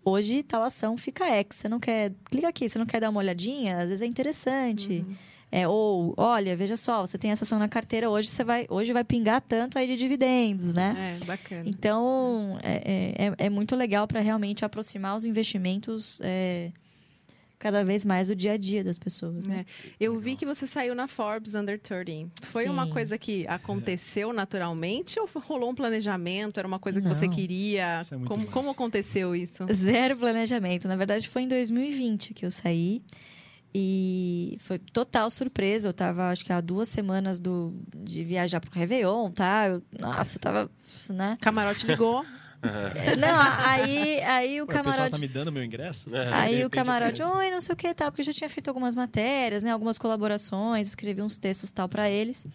hoje 0.03 0.43
tal 0.43 0.63
ação 0.63 0.97
fica 0.97 1.25
X. 1.25 1.57
Você 1.57 1.69
não 1.69 1.79
quer. 1.79 2.11
Clica 2.29 2.47
aqui, 2.49 2.67
você 2.67 2.77
não 2.79 2.85
quer 2.85 2.99
dar 2.99 3.09
uma 3.09 3.19
olhadinha? 3.19 3.77
Às 3.77 3.89
vezes 3.89 4.01
é 4.01 4.05
interessante. 4.05 5.05
Uhum. 5.07 5.15
É, 5.55 5.67
ou, 5.67 6.15
olha, 6.17 6.55
veja 6.57 6.75
só, 6.75 7.05
você 7.05 7.15
tem 7.15 7.29
essa 7.29 7.43
ação 7.43 7.59
na 7.59 7.69
carteira, 7.69 8.09
hoje 8.09 8.27
você 8.27 8.43
vai, 8.43 8.65
hoje 8.71 8.91
vai 8.91 9.03
pingar 9.03 9.39
tanto 9.39 9.77
aí 9.77 9.85
de 9.85 9.95
dividendos, 9.95 10.73
né? 10.73 11.15
É, 11.21 11.25
bacana. 11.25 11.63
Então, 11.69 12.57
é, 12.63 13.13
é, 13.37 13.45
é 13.45 13.49
muito 13.51 13.75
legal 13.75 14.07
para 14.07 14.19
realmente 14.19 14.65
aproximar 14.65 15.15
os 15.15 15.25
investimentos 15.25 16.19
é, 16.23 16.71
cada 17.63 17.81
vez 17.81 18.03
mais 18.03 18.27
do 18.27 18.35
dia 18.35 18.51
a 18.51 18.57
dia 18.57 18.83
das 18.83 18.97
pessoas. 18.97 19.47
Né? 19.47 19.65
É. 19.89 19.93
Eu 19.97 20.19
vi 20.19 20.35
que 20.35 20.45
você 20.45 20.67
saiu 20.67 20.93
na 20.93 21.07
Forbes 21.07 21.53
Under 21.53 21.79
30. 21.79 22.29
Foi 22.41 22.67
uma 22.67 22.85
Sim. 22.85 22.91
coisa 22.91 23.17
que 23.17 23.47
aconteceu 23.47 24.33
naturalmente 24.33 25.17
ou 25.17 25.29
rolou 25.35 25.69
um 25.69 25.75
planejamento? 25.75 26.57
Era 26.57 26.67
uma 26.67 26.77
coisa 26.77 27.01
que 27.01 27.07
você 27.07 27.25
Não. 27.25 27.33
queria? 27.33 28.01
Isso 28.01 28.15
é 28.15 28.19
como, 28.19 28.45
como 28.47 28.69
aconteceu 28.69 29.33
isso? 29.33 29.65
Zero 29.71 30.17
planejamento. 30.17 30.89
Na 30.89 30.97
verdade, 30.97 31.29
foi 31.29 31.43
em 31.43 31.47
2020 31.47 32.33
que 32.33 32.45
eu 32.45 32.51
saí. 32.51 33.01
E 33.73 34.57
foi 34.59 34.77
total 34.77 35.29
surpresa. 35.29 35.87
Eu 35.87 35.93
tava, 35.93 36.29
acho 36.31 36.43
que 36.43 36.51
há 36.51 36.59
duas 36.59 36.89
semanas 36.89 37.39
do, 37.39 37.73
de 37.95 38.25
viajar 38.25 38.59
pro 38.59 38.69
Réveillon, 38.71 39.31
tá? 39.31 39.69
Eu, 39.69 39.81
nossa, 39.97 40.35
eu 40.35 40.41
tava, 40.41 40.71
né? 41.09 41.37
Camarote 41.39 41.87
ligou. 41.87 42.25
Não, 43.17 43.39
aí, 43.65 44.21
aí 44.21 44.61
o 44.61 44.65
Ué, 44.65 44.65
O 44.65 44.67
pessoal 44.67 44.83
camarote... 44.83 45.11
tá 45.11 45.17
me 45.17 45.27
dando 45.27 45.51
meu 45.51 45.63
ingresso? 45.63 46.09
De 46.09 46.17
Aí 46.17 46.63
o 46.65 46.69
camarote, 46.69 47.21
oi, 47.21 47.51
não 47.51 47.59
sei 47.59 47.73
o 47.73 47.75
que 47.75 47.93
tal, 47.93 48.11
porque 48.11 48.21
eu 48.21 48.25
já 48.25 48.33
tinha 48.33 48.49
feito 48.49 48.67
algumas 48.69 48.95
matérias, 48.95 49.63
né? 49.63 49.71
Algumas 49.71 49.97
colaborações, 49.97 50.87
escrevi 50.87 51.21
uns 51.21 51.37
textos 51.37 51.71
tal 51.71 51.89
pra 51.89 52.09
eles. 52.09 52.47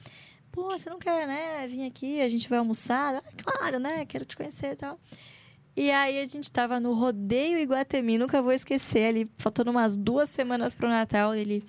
Pô, 0.50 0.70
você 0.70 0.88
não 0.88 0.98
quer, 0.98 1.26
né? 1.26 1.66
Vir 1.68 1.86
aqui, 1.86 2.20
a 2.20 2.28
gente 2.28 2.48
vai 2.48 2.58
almoçar. 2.58 3.16
Ah, 3.16 3.22
claro, 3.36 3.78
né? 3.78 4.04
Quero 4.06 4.24
te 4.24 4.36
conhecer 4.36 4.72
e 4.72 4.76
tal. 4.76 4.98
E 5.76 5.90
aí 5.92 6.18
a 6.20 6.24
gente 6.24 6.50
tava 6.50 6.80
no 6.80 6.92
Rodeio 6.92 7.58
Iguatemi, 7.58 8.18
nunca 8.18 8.42
vou 8.42 8.52
esquecer 8.52 9.04
ali, 9.04 9.30
faltando 9.36 9.70
umas 9.70 9.96
duas 9.96 10.28
semanas 10.28 10.74
pro 10.74 10.88
Natal, 10.88 11.34
ele. 11.34 11.62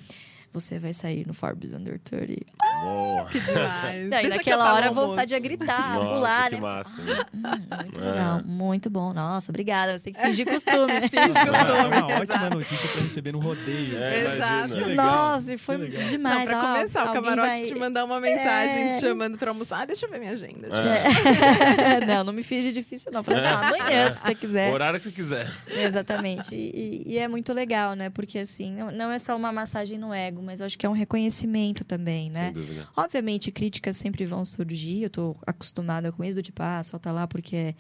Você 0.52 0.80
vai 0.80 0.94
sair 0.94 1.28
no 1.28 1.34
Forbes 1.34 1.74
Under 1.74 2.00
30. 2.00 2.44
Boa. 2.82 3.26
Que 3.26 3.40
demais. 3.40 4.10
Daí, 4.10 4.22
Deixa 4.24 4.38
naquela 4.38 4.72
o 4.72 4.76
hora, 4.76 4.88
almoço. 4.88 5.08
vontade 5.10 5.30
de 5.30 5.40
gritar, 5.40 5.94
Nossa, 5.94 6.06
pular, 6.08 6.50
que 6.50 6.56
né? 6.56 6.62
massa. 6.62 7.02
Hum, 7.02 7.42
muito 7.84 8.02
É. 8.02 8.04
legal, 8.12 8.42
muito 8.44 8.90
bom. 8.90 9.14
Nossa, 9.14 9.52
obrigada. 9.52 9.96
Você 9.98 10.06
tem 10.06 10.14
que 10.14 10.22
fingir 10.22 10.46
costume, 10.52 10.88
né? 10.88 11.02
Finge 11.08 11.38
É 11.38 11.46
costume, 11.46 11.98
uma 11.98 12.20
ótima 12.20 12.50
notícia 12.50 12.90
pra 12.90 13.02
receber 13.02 13.32
no 13.32 13.40
rodeio. 13.40 14.02
É, 14.02 14.36
Exato. 14.36 14.90
Nossa, 14.96 15.54
e 15.54 15.58
foi. 15.58 15.78
Não, 15.78 15.88
demais. 16.06 16.50
pra 16.50 16.58
Ó, 16.58 16.74
começar, 16.74 17.10
o 17.10 17.14
camarote 17.14 17.50
vai- 17.50 17.62
te 17.62 17.76
mandar 17.76 18.06
uma 18.06 18.20
mensagem 18.20 18.84
É. 18.86 18.88
te 18.90 19.00
chamando 19.02 19.38
pra 19.38 19.52
almoçar. 19.52 19.82
Ah, 19.82 19.86
deixa 19.86 20.08
eu 20.08 20.10
ver 20.10 20.20
minha 20.20 20.32
agenda. 20.32 20.68
É. 20.68 22.06
não, 22.08 22.24
não 22.24 22.34
me 22.34 22.42
finge 22.42 22.72
difícil, 22.74 23.12
não. 23.12 23.22
Falei, 23.22 23.44
não, 23.44 23.58
amanhã, 23.64 24.10
se 24.12 24.22
você 24.24 24.32
O 24.32 24.36
quiser. 24.36 24.74
horário 24.74 24.98
que 25.00 25.06
você 25.06 25.12
quiser. 25.12 25.48
Exatamente. 25.68 26.56
E, 26.56 27.04
e 27.06 27.18
é 27.20 27.28
muito 27.28 27.54
legal, 27.54 27.94
né? 27.96 28.10
Porque, 28.10 28.40
assim, 28.40 28.72
não, 28.74 28.92
não 28.92 29.12
é 29.12 29.20
só 29.20 29.36
uma 29.36 29.52
massagem 29.52 29.98
no 29.98 30.14
ego, 30.14 30.39
mas 30.42 30.62
acho 30.62 30.78
que 30.78 30.86
é 30.86 30.90
um 30.90 30.94
reconhecimento 30.94 31.84
também, 31.84 32.30
né? 32.30 32.46
Sem 32.46 32.54
dúvida. 32.54 32.88
Obviamente, 32.96 33.52
críticas 33.52 33.98
sempre 33.98 34.26
vão 34.26 34.44
surgir. 34.44 35.04
Eu 35.04 35.10
tô 35.10 35.36
acostumada 35.46 36.12
com 36.12 36.24
isso, 36.24 36.38
do 36.40 36.44
tipo, 36.44 36.62
ah, 36.62 36.82
só 36.84 36.98
tá 36.98 37.12
lá 37.12 37.28
porque 37.28 37.56
é 37.56 37.76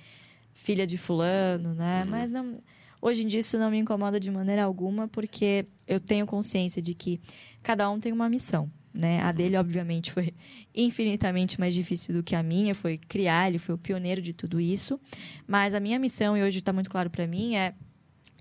filha 0.53 0.85
de 0.85 0.97
fulano, 0.97 1.73
né? 1.73 2.03
Uhum. 2.03 2.09
Mas 2.09 2.31
não... 2.31 2.53
Hoje 3.01 3.23
em 3.23 3.27
dia 3.27 3.39
isso 3.39 3.57
não 3.57 3.71
me 3.71 3.77
incomoda 3.77 4.19
de 4.19 4.29
maneira 4.29 4.63
alguma, 4.63 5.07
porque 5.07 5.65
eu 5.87 6.01
tenho 6.01 6.25
consciência 6.25 6.81
de 6.81 6.93
que 6.93 7.19
cada 7.63 7.89
um 7.89 7.99
tem 7.99 8.11
uma 8.11 8.27
missão. 8.27 8.69
Né? 8.93 9.21
A 9.21 9.31
dele, 9.31 9.55
obviamente, 9.55 10.11
foi 10.11 10.33
infinitamente 10.75 11.59
mais 11.59 11.73
difícil 11.73 12.13
do 12.13 12.23
que 12.23 12.35
a 12.35 12.43
minha, 12.43 12.75
foi 12.75 12.97
criar, 12.97 13.47
ele 13.47 13.59
foi 13.59 13.75
o 13.75 13.77
pioneiro 13.77 14.21
de 14.21 14.33
tudo 14.33 14.59
isso. 14.59 14.99
Mas 15.47 15.73
a 15.73 15.79
minha 15.79 15.97
missão, 15.99 16.35
e 16.35 16.43
hoje 16.43 16.59
está 16.59 16.73
muito 16.73 16.89
claro 16.89 17.09
para 17.09 17.25
mim, 17.25 17.55
é 17.55 17.73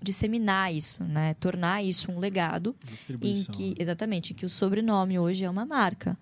disseminar 0.01 0.73
isso, 0.73 1.03
né? 1.03 1.33
Tornar 1.35 1.83
isso 1.83 2.11
um 2.11 2.19
legado 2.19 2.75
em 3.21 3.43
que 3.43 3.75
exatamente, 3.77 4.33
em 4.33 4.35
que 4.35 4.45
o 4.45 4.49
sobrenome 4.49 5.19
hoje 5.19 5.43
é 5.43 5.49
uma 5.49 5.65
marca. 5.65 6.17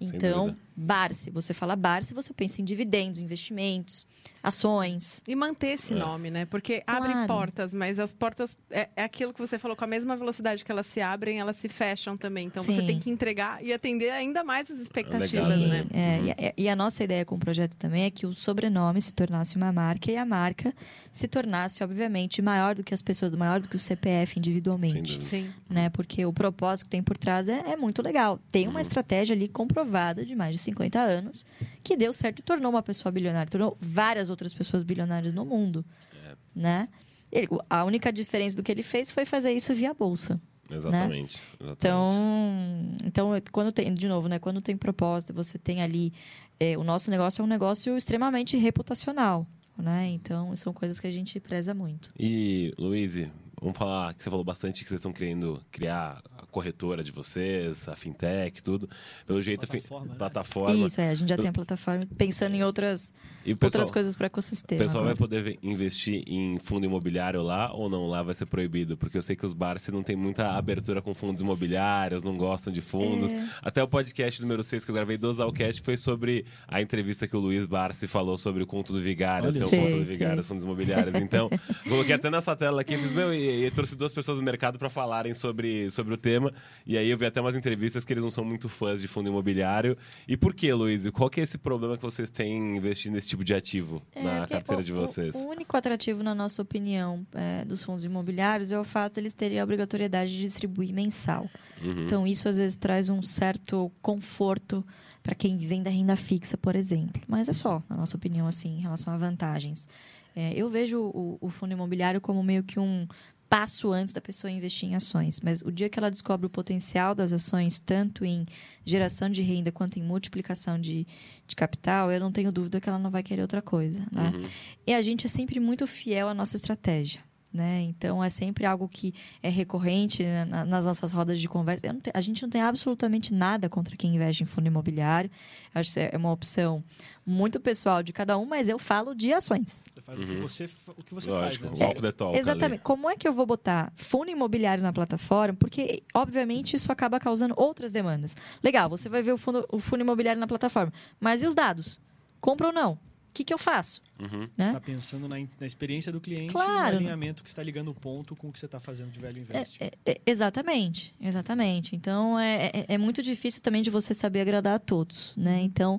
Então, 0.00 0.56
Barsi, 0.82 1.30
você 1.30 1.54
fala 1.54 1.74
Barsi, 1.76 2.12
você 2.12 2.32
pensa 2.34 2.60
em 2.60 2.64
dividendos, 2.64 3.20
investimentos, 3.20 4.06
ações. 4.42 5.22
E 5.26 5.34
manter 5.34 5.68
esse 5.74 5.94
nome, 5.94 6.30
né? 6.30 6.44
Porque 6.44 6.82
abre 6.86 7.12
Claro. 7.12 7.26
portas, 7.28 7.72
mas 7.72 7.98
as 7.98 8.12
portas 8.12 8.56
é, 8.70 8.88
é 8.96 9.04
aquilo 9.04 9.32
que 9.32 9.38
você 9.40 9.58
falou, 9.58 9.76
com 9.76 9.84
a 9.84 9.86
mesma 9.86 10.16
velocidade 10.16 10.64
que 10.64 10.70
elas 10.72 10.86
se 10.86 11.00
abrem, 11.00 11.38
elas 11.38 11.56
se 11.56 11.68
fecham 11.68 12.16
também. 12.16 12.46
Então 12.48 12.62
você 12.62 12.80
Sim. 12.80 12.86
tem 12.86 12.98
que 12.98 13.08
entregar 13.10 13.62
e 13.64 13.72
atender 13.72 14.10
ainda 14.10 14.42
mais 14.44 14.70
as 14.70 14.78
expectativas, 14.80 15.32
Legado, 15.62 15.68
né? 15.68 15.86
É, 15.94 16.20
e 16.22 16.30
a- 16.30 16.52
e, 16.56 16.68
a 16.68 16.76
nossa 16.76 17.04
ideia 17.04 17.24
com 17.24 17.36
o 17.36 17.38
projeto 17.38 17.76
também 17.76 18.04
é 18.04 18.10
que 18.10 18.26
o 18.26 18.34
sobrenome 18.34 19.00
se 19.00 19.12
tornasse 19.14 19.56
uma 19.56 19.72
marca 19.72 20.10
e 20.10 20.16
a 20.16 20.24
marca 20.26 20.74
se 21.10 21.28
tornasse, 21.28 21.82
obviamente, 21.84 22.42
maior 22.42 22.74
do 22.74 22.82
que 22.84 22.92
as 22.92 23.00
pessoas, 23.02 23.32
maior 23.32 23.60
do 23.60 23.68
que 23.68 23.76
o 23.76 23.78
CPF 23.80 24.38
individualmente. 24.38 25.22
Sim. 25.24 25.50
Né? 25.70 25.88
Porque 25.90 26.24
o 26.26 26.32
propósito 26.32 26.86
que 26.86 26.90
tem 26.90 27.02
por 27.02 27.16
trás 27.16 27.48
é, 27.48 27.60
é 27.72 27.76
muito 27.76 28.02
legal. 28.02 28.38
Tem 28.50 28.64
Uhum. 28.64 28.70
uma 28.72 28.80
estratégia 28.80 29.34
ali 29.34 29.48
comprovada 29.48 30.24
de 30.24 30.34
mais 30.34 30.54
de 30.54 30.60
50 30.72 30.98
anos 31.00 31.44
que 31.82 31.96
deu 31.96 32.12
certo 32.12 32.40
e 32.40 32.42
tornou 32.42 32.70
uma 32.70 32.82
pessoa 32.82 33.12
bilionária, 33.12 33.50
tornou 33.50 33.76
várias 33.80 34.30
outras 34.30 34.52
pessoas 34.54 34.82
bilionárias 34.82 35.32
no 35.32 35.44
mundo. 35.44 35.84
É. 36.24 36.34
Né? 36.54 36.88
Ele- 37.30 37.48
a 37.70 37.84
única 37.84 38.12
diferença 38.12 38.56
do 38.56 38.62
que 38.62 38.70
ele 38.72 38.82
fez 38.82 39.10
foi 39.10 39.24
fazer 39.24 39.52
isso 39.52 39.74
via 39.74 39.94
bolsa. 39.94 40.40
Exatamente. 40.70 41.38
exatamente. 41.60 41.76
Então, 41.78 42.96
então 43.04 43.30
quando 43.52 43.70
tem, 43.72 43.92
de 43.92 44.08
novo, 44.08 44.26
né? 44.28 44.38
Quando 44.38 44.60
tem 44.62 44.76
propósito, 44.76 45.34
você 45.34 45.58
tem 45.58 45.82
ali. 45.82 46.12
é, 46.60 46.76
o 46.78 46.84
nosso 46.84 47.10
negócio 47.10 47.42
é 47.42 47.44
um 47.44 47.48
negócio 47.48 47.96
extremamente 47.96 48.56
reputacional. 48.56 49.46
Né? 49.76 50.08
Então, 50.08 50.54
são 50.54 50.72
coisas 50.72 51.00
que 51.00 51.06
a 51.06 51.10
gente 51.10 51.40
preza 51.40 51.74
muito. 51.74 52.12
E, 52.18 52.72
Luiz, 52.78 53.16
vamos 53.62 53.78
falar 53.78 54.12
que 54.14 54.22
você 54.22 54.28
falou 54.28 54.44
bastante 54.44 54.82
que 54.82 54.88
vocês 54.90 54.98
estão 54.98 55.12
querendo 55.12 55.62
criar 55.70 56.20
a 56.38 56.44
corretora 56.46 57.02
de 57.04 57.10
vocês, 57.12 57.88
a 57.88 57.94
fintech, 57.96 58.62
tudo. 58.62 58.88
Pelo 59.26 59.40
jeito, 59.40 59.66
Plataforma, 59.66 60.06
né? 60.06 60.14
plataforma. 60.18 60.86
Isso, 60.86 61.00
é, 61.00 61.08
a 61.10 61.14
gente 61.14 61.28
já 61.28 61.36
tem 61.38 61.48
a 61.48 61.52
plataforma 61.52 62.06
pensando 62.18 62.54
em 62.54 62.62
outras, 62.62 63.14
E 63.46 63.54
pessoal, 63.54 63.80
outras 63.80 63.90
coisas 63.90 64.16
para 64.16 64.24
o 64.24 64.26
o 64.26 64.26
ecossistema. 64.26 64.82
pessoal 64.82 65.04
vai 65.04 65.12
agora. 65.12 65.16
poder 65.28 65.42
ve- 65.42 65.58
investir 65.62 66.22
em 66.26 66.58
fundo 66.58 66.84
imobiliário 66.84 67.40
lá 67.42 67.72
ou 67.72 67.88
não? 67.88 68.06
Lá 68.06 68.22
vai 68.22 68.34
ser 68.34 68.46
proibido? 68.46 68.96
Porque 68.96 69.16
eu 69.16 69.22
sei 69.22 69.36
que 69.36 69.46
os 69.46 69.52
Barsi 69.52 69.90
não 69.92 70.02
tem 70.02 70.16
muita 70.16 70.52
abertura 70.52 71.00
com 71.00 71.14
fundos 71.14 71.40
imobiliários, 71.42 72.22
não 72.22 72.36
gostam 72.36 72.72
de 72.72 72.80
fundos. 72.80 73.32
É. 73.32 73.48
Até 73.62 73.82
o 73.82 73.88
podcast 73.88 74.40
número 74.42 74.62
6 74.62 74.84
que 74.84 74.90
eu 74.90 74.94
gravei 74.94 75.16
do 75.16 75.32
Zalcast 75.32 75.80
foi 75.82 75.96
sobre 75.96 76.44
a 76.66 76.82
entrevista 76.82 77.26
que 77.28 77.36
o 77.36 77.40
Luiz 77.40 77.66
Barsi 77.66 78.06
falou 78.08 78.36
sobre 78.36 78.62
o 78.62 78.66
conto 78.66 78.92
do 78.92 79.00
vigário, 79.00 79.52
só. 79.52 79.68
conto 79.68 79.96
do 79.98 80.04
vigário, 80.04 80.42
fundos 80.42 80.64
imobiliários. 80.64 81.14
Então, 81.16 81.48
coloquei 81.88 82.14
até 82.14 82.30
nessa 82.30 82.54
tela 82.56 82.80
aqui, 82.80 82.96
fiz, 82.98 83.10
meu, 83.12 83.32
e, 83.32 83.51
e 83.52 83.70
trouxe 83.70 83.94
duas 83.96 84.12
pessoas 84.12 84.38
do 84.38 84.44
mercado 84.44 84.78
para 84.78 84.88
falarem 84.90 85.34
sobre, 85.34 85.90
sobre 85.90 86.14
o 86.14 86.16
tema. 86.16 86.52
E 86.86 86.96
aí 86.98 87.08
eu 87.08 87.16
vi 87.16 87.26
até 87.26 87.40
umas 87.40 87.54
entrevistas 87.56 88.04
que 88.04 88.12
eles 88.12 88.22
não 88.22 88.30
são 88.30 88.44
muito 88.44 88.68
fãs 88.68 89.00
de 89.00 89.08
fundo 89.08 89.28
imobiliário. 89.28 89.96
E 90.26 90.36
por 90.36 90.54
que, 90.54 90.72
Luiz? 90.72 91.08
Qual 91.10 91.28
que 91.30 91.40
é 91.40 91.42
esse 91.42 91.58
problema 91.58 91.96
que 91.96 92.02
vocês 92.02 92.30
têm 92.30 92.76
investindo 92.76 93.14
nesse 93.14 93.28
tipo 93.28 93.44
de 93.44 93.54
ativo 93.54 94.02
É, 94.14 94.22
na 94.22 94.46
carteira 94.46 94.80
o- 94.80 94.84
de 94.84 94.92
o- 94.92 94.96
vocês? 94.96 95.34
O, 95.36 95.48
único 95.48 95.76
atrativo, 95.76 96.22
na 96.22 96.34
nossa 96.34 96.62
opinião, 96.62 97.26
é, 97.34 97.64
dos 97.64 97.82
fundos 97.82 98.04
imobiliários 98.04 98.72
é 98.72 98.78
o 98.78 98.84
fato 98.84 99.14
de 99.14 99.20
eles 99.20 99.34
terem 99.34 99.60
a 99.60 99.64
obrigatoriedade 99.64 100.32
de 100.32 100.40
distribuir 100.40 100.92
mensal. 100.92 101.48
Uhum. 101.82 102.04
Então, 102.04 102.26
isso 102.26 102.48
às 102.48 102.56
vezes 102.58 102.76
traz 102.76 103.08
um 103.08 103.22
certo 103.22 103.90
conforto 104.00 104.84
para 105.22 105.34
quem 105.34 105.56
vem 105.58 105.82
da 105.82 105.90
renda 105.90 106.16
fixa, 106.16 106.56
por 106.56 106.74
exemplo. 106.74 107.22
Mas 107.28 107.48
é 107.48 107.52
só, 107.52 107.82
na 107.88 107.96
nossa 107.96 108.16
opinião, 108.16 108.46
assim, 108.46 108.78
em 108.78 108.80
relação 108.80 109.12
a 109.12 109.16
vantagens. 109.16 109.88
É, 110.34 110.52
eu 110.54 110.68
vejo 110.70 110.98
o, 110.98 111.38
o 111.40 111.48
fundo 111.50 111.72
imobiliário 111.72 112.20
como 112.20 112.42
meio 112.42 112.62
que 112.62 112.80
um 112.80 113.06
passo 113.52 113.92
antes 113.92 114.14
da 114.14 114.20
pessoa 114.22 114.50
investir 114.50 114.88
em 114.88 114.94
ações. 114.94 115.42
Mas 115.42 115.60
o 115.60 115.70
dia 115.70 115.90
que 115.90 115.98
ela 115.98 116.10
descobre 116.10 116.46
o 116.46 116.50
potencial 116.50 117.14
das 117.14 117.34
ações, 117.34 117.78
tanto 117.78 118.24
em 118.24 118.46
geração 118.82 119.28
de 119.28 119.42
renda 119.42 119.70
quanto 119.70 119.98
em 119.98 120.02
multiplicação 120.02 120.80
de, 120.80 121.06
de 121.46 121.54
capital, 121.54 122.10
eu 122.10 122.18
não 122.18 122.32
tenho 122.32 122.50
dúvida 122.50 122.80
que 122.80 122.88
ela 122.88 122.98
não 122.98 123.10
vai 123.10 123.22
querer 123.22 123.42
outra 123.42 123.60
coisa. 123.60 124.06
Né? 124.10 124.32
Uhum. 124.34 124.48
E 124.86 124.94
a 124.94 125.02
gente 125.02 125.26
é 125.26 125.28
sempre 125.28 125.60
muito 125.60 125.86
fiel 125.86 126.28
à 126.28 126.34
nossa 126.34 126.56
estratégia. 126.56 127.20
Né? 127.52 127.82
Então 127.82 128.24
é 128.24 128.30
sempre 128.30 128.64
algo 128.64 128.88
que 128.88 129.12
é 129.42 129.50
recorrente 129.50 130.22
né, 130.24 130.46
na- 130.46 130.64
nas 130.64 130.86
nossas 130.86 131.12
rodas 131.12 131.38
de 131.38 131.46
conversa. 131.50 131.86
Eu 131.86 131.92
não 131.92 132.00
te- 132.00 132.10
a 132.14 132.20
gente 132.22 132.40
não 132.42 132.48
tem 132.48 132.62
absolutamente 132.62 133.34
nada 133.34 133.68
contra 133.68 133.94
quem 133.94 134.14
investe 134.14 134.42
em 134.42 134.46
fundo 134.46 134.68
imobiliário. 134.68 135.30
Acho 135.74 135.92
que 135.92 136.00
é 136.00 136.16
uma 136.16 136.32
opção 136.32 136.82
muito 137.26 137.60
pessoal 137.60 138.02
de 138.02 138.10
cada 138.10 138.38
um, 138.38 138.46
mas 138.46 138.70
eu 138.70 138.78
falo 138.78 139.14
de 139.14 139.34
ações. 139.34 139.86
Você 139.92 140.00
faz 140.00 140.18
o 140.18 140.24
que 140.24 140.34
você, 140.36 140.66
fa- 140.66 140.92
o 140.96 141.02
que 141.04 141.12
você 141.14 141.30
Lógico, 141.30 141.66
faz, 141.68 141.78
né? 141.78 141.84
walk 141.86 142.00
the 142.00 142.12
talk 142.12 142.38
Exatamente. 142.38 142.80
Como 142.82 143.10
é 143.10 143.16
que 143.16 143.28
eu 143.28 143.34
vou 143.34 143.44
botar 143.44 143.92
fundo 143.96 144.30
imobiliário 144.30 144.82
na 144.82 144.92
plataforma? 144.92 145.54
Porque, 145.58 146.02
obviamente, 146.14 146.74
isso 146.74 146.90
acaba 146.90 147.20
causando 147.20 147.52
outras 147.58 147.92
demandas. 147.92 148.34
Legal, 148.62 148.88
você 148.88 149.10
vai 149.10 149.22
ver 149.22 149.32
o 149.32 149.36
fundo, 149.36 149.66
o 149.70 149.78
fundo 149.78 150.00
imobiliário 150.00 150.40
na 150.40 150.46
plataforma. 150.46 150.90
Mas 151.20 151.42
e 151.42 151.46
os 151.46 151.54
dados? 151.54 152.00
Compra 152.40 152.68
ou 152.68 152.72
não? 152.72 152.98
O 153.32 153.34
que, 153.34 153.44
que 153.44 153.54
eu 153.54 153.56
faço? 153.56 154.02
Uhum. 154.20 154.40
né? 154.40 154.48
Você 154.58 154.62
está 154.64 154.80
pensando 154.80 155.26
na, 155.26 155.36
na 155.58 155.64
experiência 155.66 156.12
do 156.12 156.20
cliente 156.20 156.52
Claro. 156.52 156.70
e 156.70 156.90
no 156.92 156.96
alinhamento 156.98 157.42
que 157.42 157.48
está 157.48 157.62
ligando 157.62 157.88
o 157.90 157.94
ponto 157.94 158.36
com 158.36 158.48
o 158.48 158.52
que 158.52 158.58
você 158.58 158.66
está 158.66 158.78
fazendo 158.78 159.10
de 159.10 159.18
velho 159.18 159.38
investe. 159.38 159.82
É, 159.82 159.90
é, 160.04 160.20
exatamente, 160.26 161.14
exatamente. 161.18 161.96
Então 161.96 162.38
é, 162.38 162.66
é, 162.74 162.84
é 162.88 162.98
muito 162.98 163.22
difícil 163.22 163.62
também 163.62 163.80
de 163.82 163.88
você 163.88 164.12
saber 164.12 164.42
agradar 164.42 164.74
a 164.74 164.78
todos, 164.78 165.34
né? 165.34 165.62
Então, 165.62 165.98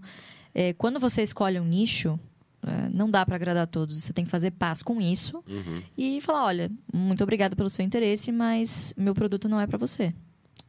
é, 0.53 0.73
quando 0.73 0.99
você 0.99 1.23
escolhe 1.23 1.59
um 1.59 1.65
nicho, 1.65 2.19
é, 2.61 2.89
não 2.89 3.09
dá 3.09 3.25
para 3.25 3.35
agradar 3.35 3.63
a 3.63 3.67
todos. 3.67 3.99
Você 4.03 4.13
tem 4.13 4.25
que 4.25 4.29
fazer 4.31 4.51
paz 4.51 4.83
com 4.83 5.01
isso 5.01 5.43
Uhum. 5.47 5.81
e 5.97 6.21
falar, 6.21 6.45
olha, 6.45 6.71
muito 6.93 7.23
obrigada 7.23 7.55
pelo 7.55 7.69
seu 7.69 7.83
interesse, 7.83 8.31
mas 8.31 8.93
meu 8.95 9.15
produto 9.15 9.49
não 9.49 9.59
é 9.59 9.65
para 9.65 9.79
você. 9.79 10.13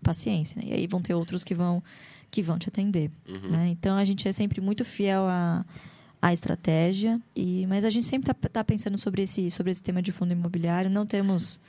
Paciência, 0.03 0.61
né? 0.63 0.69
E 0.71 0.73
aí 0.73 0.87
vão 0.87 1.03
ter 1.03 1.13
outros 1.15 1.45
que 1.45 1.55
vão 1.55 1.83
que 2.31 2.43
vão 2.43 2.59
te 2.59 2.69
atender, 2.69 3.11
Uhum. 3.29 3.51
né? 3.51 3.69
Então 3.69 3.97
a 3.97 4.05
gente 4.05 4.27
é 4.27 4.33
sempre 4.33 4.61
muito 4.63 4.85
fiel 4.85 5.25
à, 5.29 5.65
à 6.27 6.33
estratégia 6.33 7.21
e 7.37 7.67
mas 7.67 7.85
a 7.85 7.91
gente 7.91 8.07
sempre 8.07 8.33
tá, 8.33 8.49
tá 8.49 8.65
pensando 8.65 8.97
sobre 8.97 9.23
esse 9.23 9.51
sobre 9.51 9.71
esse 9.73 9.83
tema 9.83 10.01
de 10.01 10.11
fundo 10.11 10.33
imobiliário. 10.33 10.89
Não 10.91 11.05
temos 11.05 11.61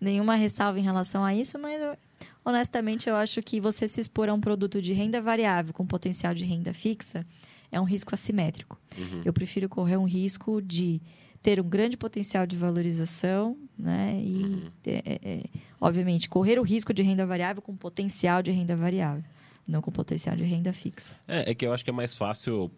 nenhuma 0.00 0.34
ressalva 0.34 0.78
em 0.78 0.82
relação 0.82 1.24
a 1.24 1.32
isso, 1.34 1.56
mas 1.58 1.80
eu- 1.80 1.96
honestamente 2.44 3.08
eu 3.08 3.14
acho 3.16 3.40
que 3.42 3.60
você 3.60 3.86
se 3.86 4.00
expor 4.00 4.28
a 4.28 4.34
um 4.34 4.40
produto 4.40 4.82
de 4.82 4.92
renda 4.92 5.20
variável 5.22 5.72
com 5.72 5.86
potencial 5.86 6.34
de 6.34 6.44
renda 6.44 6.74
fixa 6.74 7.24
é 7.70 7.80
um 7.80 7.84
risco 7.84 8.12
assimétrico. 8.14 8.76
Uhum. 8.98 9.22
Eu 9.24 9.32
prefiro 9.32 9.68
correr 9.68 9.96
um 9.96 10.04
risco 10.04 10.60
de 10.60 11.00
ter 11.42 11.60
um 11.60 11.68
grande 11.68 11.96
potencial 11.96 12.44
de 12.44 12.56
valorização, 12.56 13.56
né? 13.78 14.20
E, 14.20 14.42
Uhum. 14.42 14.70
é, 14.86 15.02
é, 15.04 15.18
é, 15.22 15.42
obviamente, 15.80 16.28
correr 16.28 16.58
o 16.58 16.62
risco 16.62 16.92
de 16.92 17.02
renda 17.04 17.24
variável 17.24 17.62
com 17.62 17.76
potencial 17.76 18.42
de 18.42 18.50
renda 18.50 18.74
variável, 18.76 19.22
não 19.66 19.80
com 19.80 19.92
potencial 19.92 20.34
de 20.34 20.42
renda 20.44 20.72
fixa. 20.72 21.14
É, 21.28 21.50
é 21.50 21.54
que 21.54 21.64
eu 21.64 21.72
acho 21.72 21.84
que 21.84 21.90
é 21.90 21.92
mais 21.92 22.16
fácil 22.16 22.68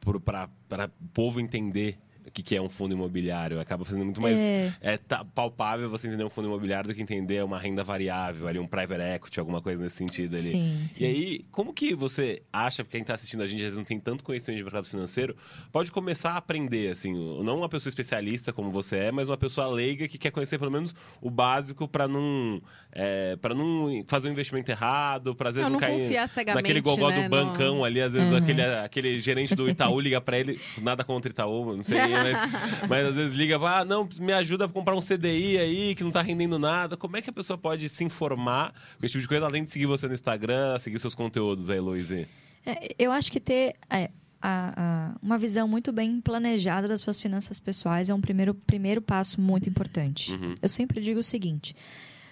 para 0.00 0.48
o 0.86 1.08
povo 1.12 1.40
entender 1.40 1.98
o 2.28 2.30
que, 2.30 2.42
que 2.42 2.56
é 2.56 2.62
um 2.62 2.68
fundo 2.68 2.94
imobiliário. 2.94 3.58
Acaba 3.60 3.84
fazendo 3.84 4.04
muito 4.04 4.20
mais 4.20 4.38
É. 4.38 4.72
é, 4.80 4.96
tá 4.96 5.24
palpável 5.24 5.88
você 5.90 6.06
entender 6.06 6.24
um 6.24 6.30
fundo 6.30 6.48
imobiliário 6.48 6.88
do 6.88 6.94
que 6.94 7.02
entender 7.02 7.42
uma 7.44 7.58
renda 7.58 7.82
variável, 7.82 8.46
ali, 8.46 8.58
um 8.58 8.66
private 8.66 9.02
equity, 9.02 9.40
alguma 9.40 9.60
coisa 9.60 9.82
nesse 9.82 9.96
sentido 9.96 10.36
ali. 10.36 10.50
Sim, 10.50 10.86
sim. 10.88 11.04
E 11.04 11.06
aí, 11.06 11.44
como 11.50 11.72
que 11.72 11.94
você 11.94 12.42
acha, 12.52 12.84
porque 12.84 12.96
quem 12.96 13.02
está 13.02 13.14
assistindo 13.14 13.42
a 13.42 13.46
gente 13.46 13.56
às 13.58 13.62
vezes 13.64 13.78
não 13.78 13.84
tem 13.84 13.98
tanto 13.98 14.22
conhecimento 14.24 14.58
de 14.58 14.64
mercado 14.64 14.86
financeiro, 14.86 15.36
pode 15.72 15.90
começar 15.90 16.32
a 16.32 16.36
aprender, 16.36 16.90
assim, 16.92 17.12
não 17.42 17.58
uma 17.58 17.68
pessoa 17.68 17.90
especialista 17.90 18.52
como 18.52 18.70
você 18.70 18.96
é, 18.96 19.12
mas 19.12 19.28
uma 19.28 19.36
pessoa 19.36 19.66
leiga 19.68 20.06
que 20.08 20.18
quer 20.18 20.30
conhecer 20.30 20.58
pelo 20.58 20.70
menos 20.70 20.94
o 21.20 21.30
básico 21.30 21.88
para 21.88 22.06
não, 22.06 22.60
é, 22.92 23.36
para 23.36 23.54
não 23.54 24.04
fazer 24.06 24.28
um 24.28 24.32
investimento 24.32 24.70
errado, 24.70 25.34
para 25.34 25.48
às 25.50 25.56
vezes 25.56 25.70
Não, 25.70 25.78
não, 25.78 25.88
não 25.88 25.96
cair 25.98 26.08
naquele 26.54 26.80
gogó 26.80 27.10
né, 27.10 27.22
do 27.22 27.28
bancão 27.28 27.76
no- 27.78 27.84
ali, 27.84 28.00
às 28.00 28.12
vezes 28.12 28.30
Uhum. 28.30 28.36
aquele, 28.36 28.62
aquele 28.62 29.20
gerente 29.20 29.54
do 29.54 29.68
Itaú 29.68 29.98
liga 30.00 30.20
para 30.20 30.38
ele, 30.38 30.60
nada 30.82 31.02
contra 31.04 31.30
Itaú, 31.30 31.76
não 31.76 31.84
sei, 31.84 31.98
mas, 32.22 32.38
mas 32.88 33.06
às 33.06 33.14
vezes 33.14 33.36
liga, 33.36 33.56
ah, 33.58 33.84
não, 33.84 34.08
me 34.20 34.32
ajuda 34.32 34.64
a 34.66 34.68
comprar 34.68 34.94
um 34.96 35.00
CDI 35.00 35.58
aí 35.58 35.94
que 35.94 36.04
não 36.04 36.10
tá 36.10 36.22
rendendo 36.22 36.58
nada. 36.58 36.96
Como 36.96 37.16
é 37.16 37.22
que 37.22 37.30
a 37.30 37.32
pessoa 37.32 37.56
pode 37.58 37.88
se 37.88 38.04
informar 38.04 38.72
com 38.98 39.04
esse 39.06 39.12
tipo 39.12 39.22
de 39.22 39.28
coisa, 39.28 39.46
além 39.46 39.64
de 39.64 39.70
seguir 39.70 39.86
você 39.86 40.06
no 40.06 40.14
Instagram, 40.14 40.78
seguir 40.78 40.98
seus 40.98 41.14
conteúdos 41.14 41.70
aí, 41.70 41.80
Luizy? 41.80 42.26
É, 42.66 42.94
eu 42.98 43.10
acho 43.12 43.30
que 43.32 43.40
ter 43.40 43.76
é, 43.90 44.10
a- 44.40 44.74
a- 44.76 45.16
uma 45.22 45.38
visão 45.38 45.66
muito 45.66 45.92
bem 45.92 46.20
planejada 46.20 46.86
das 46.86 47.00
suas 47.00 47.20
finanças 47.20 47.58
pessoais 47.60 48.10
é 48.10 48.14
um 48.14 48.20
primeiro, 48.20 48.54
primeiro 48.54 49.00
passo 49.02 49.40
muito 49.40 49.68
importante. 49.68 50.32
Uhum. 50.34 50.54
Eu 50.60 50.68
sempre 50.68 51.00
digo 51.00 51.20
o 51.20 51.22
seguinte: 51.24 51.74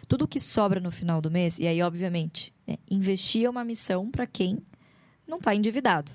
tudo 0.09 0.29
que 0.29 0.38
sobra 0.38 0.79
no 0.81 0.90
final 0.90 1.20
do 1.20 1.31
mês, 1.31 1.59
e 1.59 1.66
aí, 1.66 1.83
obviamente, 1.83 2.53
né, 2.66 2.77
investir 2.90 3.44
é 3.44 3.51
uma 3.51 3.64
missão 3.64 4.11
para 4.11 4.27
quem 4.27 4.59
não 5.27 5.38
está 5.38 5.55
endividado. 5.55 6.11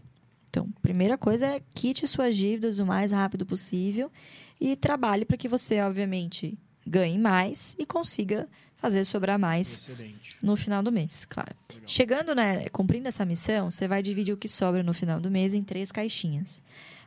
Então, 0.51 0.69
primeira 0.81 1.17
coisa 1.17 1.47
é 1.47 1.61
quite 1.73 2.05
suas 2.05 2.35
dívidas 2.35 2.77
o 2.77 2.85
mais 2.85 3.13
rápido 3.13 3.45
possível 3.45 4.11
e 4.59 4.75
trabalhe 4.75 5.23
para 5.23 5.37
que 5.37 5.47
você, 5.47 5.79
obviamente, 5.79 6.59
ganhe 6.85 7.17
mais 7.17 7.73
e 7.79 7.85
consiga 7.85 8.49
fazer 8.75 9.05
sobrar 9.05 9.39
mais 9.39 9.87
Excelente. 9.87 10.35
no 10.43 10.57
final 10.57 10.83
do 10.83 10.91
mês, 10.91 11.23
claro. 11.23 11.55
Chegando, 11.85 12.35
né, 12.35 12.67
cumprindo 12.67 13.07
essa 13.07 13.25
missão, 13.25 13.69
você 13.69 13.87
vai 13.87 14.03
dividir 14.03 14.33
o 14.33 14.37
que 14.37 14.49
sobra 14.49 14.83
no 14.83 14.93
final 14.93 15.21
do 15.21 15.31
mês 15.31 15.53
em 15.53 15.63
três 15.63 15.89
caixinhas. 15.89 16.61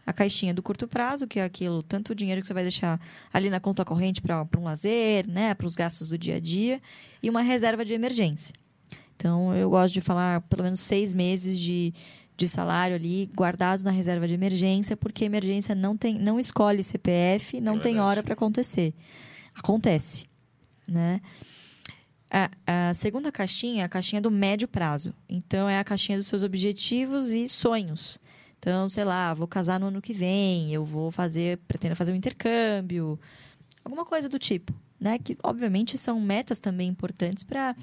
A 0.06 0.12
caixinha 0.12 0.54
do 0.54 0.62
curto 0.62 0.88
prazo, 0.88 1.26
que 1.26 1.38
é 1.38 1.44
aquilo, 1.44 1.82
tanto 1.82 2.12
o 2.12 2.14
dinheiro 2.14 2.40
que 2.40 2.46
você 2.46 2.54
vai 2.54 2.62
deixar 2.62 2.98
ali 3.30 3.50
na 3.50 3.60
conta 3.60 3.84
corrente 3.84 4.22
para 4.22 4.46
um 4.56 4.64
lazer, 4.64 5.28
né, 5.28 5.52
para 5.52 5.66
os 5.66 5.76
gastos 5.76 6.08
do 6.08 6.16
dia 6.16 6.36
a 6.36 6.40
dia, 6.40 6.80
e 7.22 7.28
uma 7.28 7.42
reserva 7.42 7.84
de 7.84 7.92
emergência. 7.92 8.54
Então, 9.16 9.54
eu 9.54 9.70
gosto 9.70 9.94
de 9.94 10.00
falar 10.00 10.40
pelo 10.42 10.62
menos 10.62 10.80
seis 10.80 11.14
meses 11.14 11.58
de, 11.58 11.94
de 12.36 12.48
salário 12.48 12.96
ali 12.96 13.30
guardados 13.34 13.84
na 13.84 13.90
reserva 13.90 14.26
de 14.26 14.34
emergência, 14.34 14.96
porque 14.96 15.24
emergência 15.24 15.74
não 15.74 15.96
tem, 15.96 16.18
não 16.18 16.38
escolhe 16.38 16.82
CPF, 16.82 17.60
não 17.60 17.76
É 17.76 17.80
tem 17.80 18.00
hora 18.00 18.22
para 18.22 18.34
acontecer. 18.34 18.92
Acontece, 19.54 20.26
né? 20.86 21.20
A, 22.30 22.50
a 22.88 22.94
segunda 22.94 23.30
caixinha 23.30 23.82
é 23.82 23.84
a 23.84 23.88
caixinha 23.88 24.20
do 24.20 24.30
médio 24.30 24.66
prazo. 24.66 25.14
Então, 25.28 25.68
é 25.68 25.78
a 25.78 25.84
caixinha 25.84 26.18
dos 26.18 26.26
seus 26.26 26.42
objetivos 26.42 27.30
e 27.30 27.48
sonhos. 27.48 28.18
Então, 28.58 28.88
sei 28.88 29.04
lá, 29.04 29.32
vou 29.32 29.46
casar 29.46 29.78
no 29.78 29.86
ano 29.86 30.02
que 30.02 30.12
vem, 30.12 30.72
eu 30.72 30.84
vou 30.84 31.10
fazer, 31.12 31.58
pretendo 31.68 31.94
fazer 31.94 32.12
um 32.12 32.16
intercâmbio, 32.16 33.20
alguma 33.84 34.04
coisa 34.04 34.28
do 34.28 34.38
tipo, 34.38 34.72
né? 34.98 35.18
Que, 35.18 35.36
obviamente, 35.42 35.96
são 35.96 36.18
metas 36.18 36.58
também 36.58 36.88
importantes 36.88 37.44
para 37.44 37.76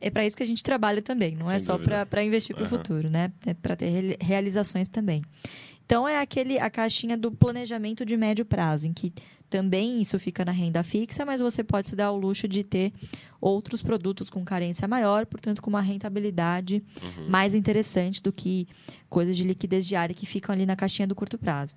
é 0.00 0.10
para 0.10 0.24
isso 0.26 0.36
que 0.36 0.42
a 0.42 0.46
gente 0.46 0.62
trabalha 0.62 1.00
também, 1.02 1.34
não 1.36 1.50
é 1.50 1.58
Sem 1.58 1.66
só 1.66 1.76
dúvida. 1.76 2.06
para 2.06 2.22
investir 2.24 2.54
para 2.54 2.62
o 2.64 2.66
Aham. 2.66 2.76
futuro, 2.78 3.10
né? 3.10 3.32
É 3.46 3.54
para 3.54 3.76
ter 3.76 3.86
reali- 3.88 4.16
realizações 4.20 4.88
também. 4.88 5.22
Então 5.84 6.08
é 6.08 6.18
aquele 6.20 6.58
a 6.58 6.70
caixinha 6.70 7.16
do 7.16 7.30
planejamento 7.30 8.04
de 8.06 8.16
médio 8.16 8.44
prazo, 8.44 8.86
em 8.86 8.92
que 8.92 9.12
também 9.50 10.00
isso 10.00 10.18
fica 10.18 10.44
na 10.44 10.52
renda 10.52 10.82
fixa, 10.82 11.24
mas 11.26 11.40
você 11.40 11.62
pode 11.62 11.88
se 11.88 11.94
dar 11.96 12.10
o 12.12 12.16
luxo 12.16 12.48
de 12.48 12.64
ter 12.64 12.92
outros 13.40 13.82
produtos 13.82 14.30
com 14.30 14.42
carência 14.44 14.88
maior, 14.88 15.26
portanto 15.26 15.60
com 15.60 15.68
uma 15.68 15.80
rentabilidade 15.82 16.82
Uhum. 17.02 17.28
mais 17.28 17.54
interessante 17.54 18.22
do 18.22 18.32
que 18.32 18.66
coisas 19.10 19.36
de 19.36 19.44
liquidez 19.44 19.86
diária 19.86 20.14
que 20.14 20.24
ficam 20.24 20.54
ali 20.54 20.64
na 20.64 20.76
caixinha 20.76 21.06
do 21.06 21.14
curto 21.14 21.36
prazo. 21.36 21.74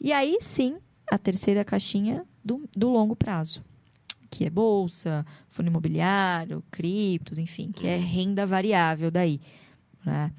E 0.00 0.12
aí 0.12 0.38
sim, 0.40 0.76
a 1.10 1.18
terceira 1.18 1.64
caixinha 1.64 2.24
do, 2.44 2.68
do 2.76 2.88
longo 2.90 3.16
prazo, 3.16 3.64
que 4.30 4.44
é 4.44 4.50
bolsa, 4.50 5.24
fundo 5.48 5.68
imobiliário, 5.68 6.62
criptos, 6.70 7.38
enfim, 7.38 7.70
que 7.72 7.86
é 7.86 7.96
renda 7.96 8.46
variável 8.46 9.10
daí. 9.10 9.40
né? 10.04 10.32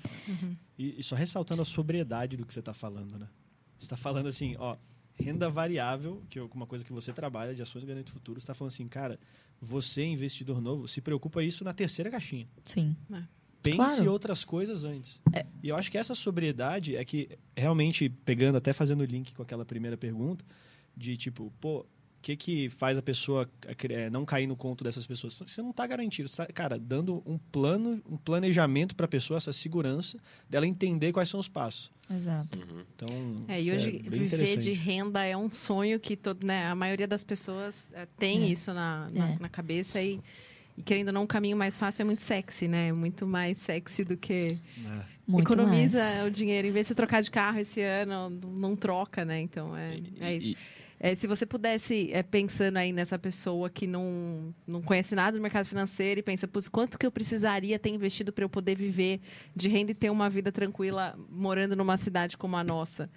E, 0.77 0.99
e 0.99 1.03
só 1.03 1.15
ressaltando 1.15 1.61
a 1.61 1.65
sobriedade 1.65 2.37
do 2.37 2.45
que 2.45 2.53
você 2.53 2.59
está 2.59 2.73
falando, 2.73 3.17
né? 3.17 3.27
Você 3.77 3.85
está 3.85 3.97
falando 3.97 4.27
assim, 4.27 4.55
ó, 4.59 4.75
renda 5.15 5.49
variável, 5.49 6.23
que 6.29 6.37
é 6.39 6.43
uma 6.53 6.65
coisa 6.67 6.85
que 6.85 6.93
você 6.93 7.11
trabalha 7.11 7.53
de 7.55 7.61
ações 7.61 7.83
garantia 7.83 8.13
futuro, 8.13 8.39
você 8.39 8.43
está 8.43 8.53
falando 8.53 8.71
assim, 8.71 8.87
cara, 8.87 9.19
você, 9.59 10.03
investidor 10.05 10.61
novo, 10.61 10.87
se 10.87 11.01
preocupa 11.01 11.43
isso 11.43 11.63
na 11.63 11.73
terceira 11.73 12.09
caixinha. 12.11 12.47
Sim. 12.63 12.95
Pense 13.61 13.75
Claro. 13.77 14.03
em 14.05 14.07
outras 14.07 14.45
coisas 14.45 14.83
antes. 14.85 15.21
E 15.63 15.67
eu 15.69 15.75
acho 15.75 15.91
que 15.91 15.97
essa 15.97 16.13
sobriedade 16.15 16.95
é 16.95 17.03
que, 17.03 17.27
realmente, 17.55 18.07
pegando, 18.07 18.55
até 18.57 18.71
fazendo 18.71 19.01
o 19.01 19.05
link 19.05 19.33
com 19.33 19.41
aquela 19.41 19.65
primeira 19.65 19.97
pergunta, 19.97 20.45
de 20.95 21.17
tipo, 21.17 21.51
pô, 21.59 21.85
que, 22.35 22.35
que 22.35 22.69
faz 22.69 22.97
a 22.97 23.01
pessoa 23.01 23.49
eh, 23.89 24.09
não 24.09 24.25
cair 24.25 24.47
no 24.47 24.55
conto 24.55 24.83
dessas 24.83 25.07
pessoas? 25.07 25.41
Você 25.45 25.61
não 25.61 25.69
está 25.71 25.87
garantido. 25.87 26.27
Você 26.27 26.37
tá, 26.45 26.51
cara, 26.51 26.77
dando 26.77 27.23
um 27.25 27.37
plano, 27.37 28.01
um 28.09 28.17
planejamento 28.17 28.95
para 28.95 29.05
a 29.05 29.09
pessoa, 29.09 29.37
essa 29.37 29.53
segurança 29.53 30.17
dela 30.49 30.67
entender 30.67 31.11
quais 31.13 31.29
são 31.29 31.39
os 31.39 31.47
passos. 31.47 31.91
Exato. 32.09 32.59
Então, 32.95 33.07
É, 33.47 33.61
e 33.61 33.67
isso 33.67 33.75
hoje 33.75 33.99
bem 34.09 34.21
viver 34.27 34.57
de 34.57 34.71
renda 34.73 35.23
é 35.23 35.37
um 35.37 35.49
sonho 35.49 35.99
que 35.99 36.15
todo, 36.17 36.45
né, 36.45 36.65
a 36.67 36.75
maioria 36.75 37.07
das 37.07 37.23
pessoas 37.23 37.89
é, 37.93 38.05
tem 38.17 38.43
É. 38.43 38.47
isso 38.47 38.73
na, 38.73 39.09
na, 39.13 39.29
É. 39.31 39.37
na 39.39 39.49
cabeça 39.49 40.01
e, 40.01 40.19
e 40.77 40.81
querendo 40.81 41.07
ou 41.07 41.13
não, 41.13 41.23
o 41.23 41.27
caminho 41.27 41.55
mais 41.57 41.77
fácil 41.79 42.01
é 42.03 42.05
muito 42.05 42.21
sexy, 42.21 42.67
né? 42.67 42.91
Muito 42.93 43.25
mais 43.25 43.57
sexy 43.57 44.03
do 44.03 44.15
que 44.17 44.57
É. 44.85 45.17
Muito 45.27 45.43
economiza 45.51 45.99
mais. 45.99 46.25
o 46.27 46.31
dinheiro. 46.31 46.67
Em 46.67 46.71
vez 46.71 46.85
de 46.85 46.89
você 46.89 46.95
trocar 46.95 47.21
de 47.21 47.29
carro 47.31 47.59
esse 47.59 47.81
ano, 47.81 48.29
não, 48.29 48.75
troca, 48.75 49.25
né? 49.25 49.41
Então 49.41 49.75
é, 49.75 49.97
é 50.21 50.35
isso. 50.37 50.49
E- 50.49 50.57
É, 50.99 51.13
se 51.13 51.27
você 51.27 51.45
pudesse, 51.45 52.09
é, 52.11 52.23
pensando 52.23 52.77
aí 52.77 52.91
nessa 52.91 53.19
pessoa 53.19 53.69
que 53.69 53.85
não, 53.85 54.53
não 54.65 54.81
conhece 54.81 55.13
nada 55.13 55.37
do 55.37 55.41
mercado 55.41 55.65
financeiro 55.65 56.19
e 56.19 56.23
pensa, 56.23 56.47
Putz, 56.47 56.67
quanto 56.67 56.97
que 56.97 57.05
eu 57.05 57.11
precisaria 57.11 57.77
ter 57.77 57.89
investido 57.89 58.33
para 58.33 58.43
eu 58.43 58.49
poder 58.49 58.75
viver 58.75 59.21
de 59.55 59.69
renda 59.69 59.91
e 59.91 59.95
ter 59.95 60.09
uma 60.09 60.29
vida 60.29 60.51
tranquila 60.51 61.17
morando 61.29 61.75
numa 61.75 61.97
cidade 61.97 62.35
como 62.35 62.55
a 62.55 62.63
nossa? 62.63 63.09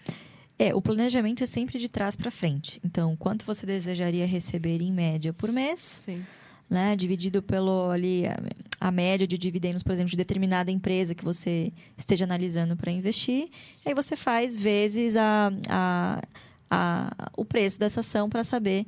É, 0.59 0.75
o 0.75 0.83
planejamento 0.83 1.43
é 1.43 1.47
sempre 1.47 1.79
de 1.79 1.89
trás 1.89 2.15
para 2.15 2.31
frente. 2.31 2.79
Então, 2.85 3.17
quanto 3.17 3.47
você 3.47 3.65
desejaria 3.65 4.27
receber 4.27 4.83
em 4.83 4.93
média 4.93 5.33
por 5.33 5.51
mês? 5.51 6.03
Sim. 6.05 6.23
Né, 6.69 6.95
dividido 6.95 7.43
pelo 7.43 7.91
ali 7.91 8.27
a, 8.27 8.37
a, 8.79 8.93
média 8.93 9.27
de 9.27 9.37
dividendos, 9.37 9.83
por 9.83 9.91
exemplo, 9.91 10.11
de 10.11 10.17
determinada 10.17 10.71
empresa 10.71 11.17
que 11.17 11.25
você 11.25 11.73
esteja 11.97 12.27
analisando 12.27 12.77
para 12.77 12.93
investir. 12.93 13.49
E 13.85 13.89
aí 13.89 13.95
você 13.95 14.15
faz 14.15 14.55
vezes 14.55 15.17
a, 15.17 15.51
a, 15.69 16.23
a, 16.71 17.31
o 17.37 17.45
preço 17.45 17.79
dessa 17.79 18.01
ação 18.01 18.29
para 18.29 18.45
saber 18.45 18.87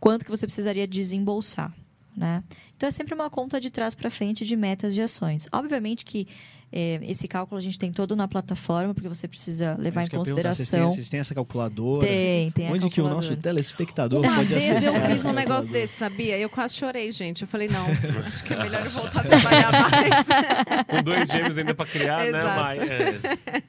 quanto 0.00 0.24
que 0.24 0.30
você 0.30 0.46
precisaria 0.46 0.86
desembolsar. 0.86 1.72
Né? 2.16 2.42
Então 2.76 2.88
é 2.88 2.92
sempre 2.92 3.14
uma 3.14 3.30
conta 3.30 3.60
de 3.60 3.70
trás 3.70 3.94
para 3.94 4.10
frente 4.10 4.44
de 4.44 4.56
metas 4.56 4.94
de 4.94 5.00
ações. 5.00 5.48
Obviamente 5.52 6.04
que 6.04 6.26
é, 6.72 7.00
esse 7.02 7.26
cálculo 7.26 7.58
a 7.58 7.60
gente 7.60 7.76
tem 7.78 7.90
todo 7.90 8.14
na 8.14 8.28
plataforma, 8.28 8.94
porque 8.94 9.08
você 9.08 9.26
precisa 9.26 9.76
levar 9.76 10.04
em 10.04 10.08
consideração. 10.08 10.88
Vocês 10.88 11.10
têm, 11.10 11.18
essa 11.18 11.34
calculadora? 11.34 12.06
Tem, 12.06 12.50
tem. 12.52 12.72
Onde 12.72 12.88
que 12.88 13.00
o 13.00 13.08
nosso 13.08 13.36
telespectador 13.36 14.20
Uma 14.22 14.36
pode 14.36 14.54
vez 14.54 14.70
acessar? 14.70 15.04
eu 15.04 15.10
fiz 15.10 15.24
um 15.24 15.32
negócio 15.32 15.72
desse, 15.72 15.94
sabia? 15.94 16.38
Eu 16.38 16.48
quase 16.48 16.76
chorei, 16.76 17.10
gente. 17.10 17.42
Eu 17.42 17.48
falei, 17.48 17.68
não, 17.68 17.84
acho 18.24 18.44
que 18.44 18.54
é 18.54 18.62
melhor 18.62 18.84
eu 18.84 18.90
voltar 18.90 19.20
a 19.20 19.24
trabalhar 19.24 19.72
mais. 19.72 20.86
Com 20.86 21.02
dois 21.02 21.28
gêmeos 21.28 21.58
ainda 21.58 21.74
para 21.74 21.86
criar, 21.86 22.18
né, 22.18 22.28
Exato. 22.28 22.60
Mai? 22.60 22.78
É. 22.78 23.62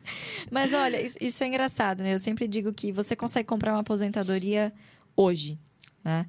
Mas 0.52 0.72
olha, 0.72 1.02
isso, 1.02 1.18
isso 1.20 1.44
é 1.44 1.48
engraçado, 1.48 2.04
né? 2.04 2.14
Eu 2.14 2.20
sempre 2.20 2.48
digo 2.48 2.72
que 2.72 2.92
você 2.92 3.16
consegue 3.16 3.48
comprar 3.48 3.74
uma 3.74 3.82
aposentadoria 3.82 4.72
hoje, 5.16 5.58
né? 6.04 6.28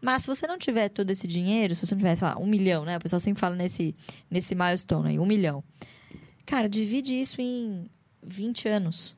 Mas 0.00 0.22
se 0.22 0.28
você 0.28 0.46
não 0.46 0.58
tiver 0.58 0.90
todo 0.90 1.10
esse 1.10 1.26
dinheiro, 1.26 1.74
se 1.74 1.84
você 1.84 1.94
não 1.94 1.98
tiver, 1.98 2.14
sei 2.14 2.28
lá, 2.28 2.38
um 2.38 2.46
milhão, 2.46 2.84
né? 2.84 2.98
O 2.98 3.00
pessoal 3.00 3.18
sempre 3.18 3.40
fala 3.40 3.56
nesse, 3.56 3.96
nesse 4.30 4.54
milestone 4.54 5.08
aí, 5.08 5.18
um 5.18 5.26
milhão. 5.26 5.64
Cara, 6.46 6.68
divide 6.68 7.18
isso 7.18 7.40
em 7.40 7.88
20 8.22 8.68
anos. 8.68 9.16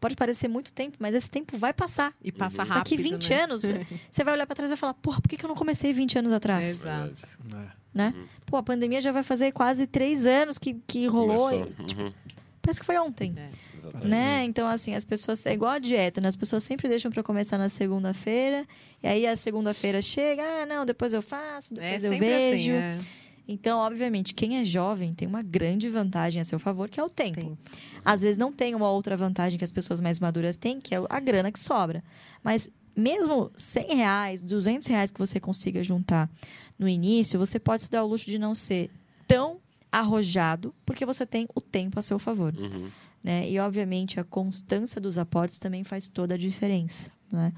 Pode 0.00 0.14
parecer 0.14 0.46
muito 0.48 0.72
tempo, 0.72 0.96
mas 1.00 1.14
esse 1.14 1.28
tempo 1.30 1.58
vai 1.58 1.72
passar. 1.72 2.14
E 2.22 2.30
passa 2.30 2.62
rápido. 2.62 2.78
Daqui 2.84 2.96
20 2.96 3.30
né? 3.30 3.42
anos, 3.42 3.62
você 4.10 4.22
vai 4.24 4.34
olhar 4.34 4.46
pra 4.46 4.54
trás 4.54 4.70
e 4.70 4.74
vai 4.74 4.78
falar, 4.78 4.94
porra, 4.94 5.20
por 5.20 5.28
que, 5.28 5.36
que 5.36 5.44
eu 5.44 5.48
não 5.48 5.56
comecei 5.56 5.92
20 5.92 6.18
anos 6.20 6.32
atrás? 6.32 6.68
Exato. 6.68 7.26
É. 7.54 7.78
Né? 7.92 8.14
Pô, 8.46 8.56
a 8.56 8.62
pandemia 8.62 9.00
já 9.00 9.10
vai 9.10 9.22
fazer 9.24 9.50
quase 9.50 9.86
três 9.86 10.24
anos 10.24 10.56
que, 10.56 10.74
que 10.86 11.06
rolou. 11.06 11.50
E 11.52 11.62
Uhum. 11.62 12.12
parece 12.62 12.78
que 12.78 12.86
foi 12.86 12.96
ontem. 12.98 13.34
É. 13.36 13.48
Exatamente. 13.76 14.08
Né? 14.08 14.44
Então, 14.44 14.68
assim, 14.68 14.94
as 14.94 15.04
pessoas. 15.04 15.44
É 15.46 15.52
igual 15.54 15.72
a 15.72 15.78
dieta, 15.80 16.20
né? 16.20 16.28
As 16.28 16.36
pessoas 16.36 16.62
sempre 16.62 16.88
deixam 16.88 17.10
pra 17.10 17.22
começar 17.24 17.58
na 17.58 17.68
segunda-feira. 17.68 18.64
E 19.02 19.06
aí 19.08 19.26
a 19.26 19.34
segunda-feira 19.34 20.00
chega, 20.00 20.42
ah, 20.44 20.66
não, 20.66 20.84
depois 20.86 21.12
eu 21.12 21.22
faço, 21.22 21.74
É 21.74 21.98
depois 21.98 22.04
eu 22.04 22.12
sempre 22.12 22.26
vejo. 22.28 22.72
assim. 22.72 22.72
é. 22.72 22.98
Então, 23.48 23.78
obviamente, 23.78 24.34
quem 24.34 24.58
é 24.58 24.64
jovem 24.64 25.14
tem 25.14 25.26
uma 25.26 25.40
grande 25.40 25.88
vantagem 25.88 26.38
a 26.38 26.44
seu 26.44 26.58
favor, 26.58 26.90
que 26.90 27.00
é 27.00 27.02
o 27.02 27.08
tempo. 27.08 27.40
Tempo. 27.40 27.58
Às 28.04 28.20
vezes 28.20 28.36
não 28.36 28.52
tem 28.52 28.74
uma 28.74 28.90
outra 28.90 29.16
vantagem 29.16 29.58
que 29.58 29.64
as 29.64 29.72
pessoas 29.72 30.02
mais 30.02 30.20
maduras 30.20 30.58
têm, 30.58 30.78
que 30.78 30.94
é 30.94 31.02
a 31.08 31.18
grana 31.18 31.50
que 31.50 31.58
sobra. 31.58 32.04
Mas 32.44 32.70
mesmo 32.94 33.50
100 33.56 33.96
reais, 33.96 34.42
200 34.42 34.86
reais 34.88 35.10
que 35.10 35.18
você 35.18 35.40
consiga 35.40 35.82
juntar 35.82 36.30
no 36.78 36.86
início, 36.86 37.38
você 37.38 37.58
pode 37.58 37.84
se 37.84 37.90
dar 37.90 38.04
o 38.04 38.06
luxo 38.06 38.26
de 38.26 38.38
não 38.38 38.54
ser 38.54 38.90
tão 39.26 39.58
arrojado, 39.90 40.74
porque 40.84 41.06
você 41.06 41.24
tem 41.24 41.48
o 41.54 41.60
tempo 41.62 41.98
a 41.98 42.02
seu 42.02 42.18
favor. 42.18 42.54
Uhum. 42.54 42.90
né? 43.24 43.50
E, 43.50 43.58
obviamente, 43.58 44.20
a 44.20 44.24
constância 44.24 45.00
dos 45.00 45.16
aportes 45.16 45.58
também 45.58 45.84
faz 45.84 46.10
toda 46.10 46.34
a 46.34 46.38
diferença. 46.38 47.10
Né? 47.32 47.50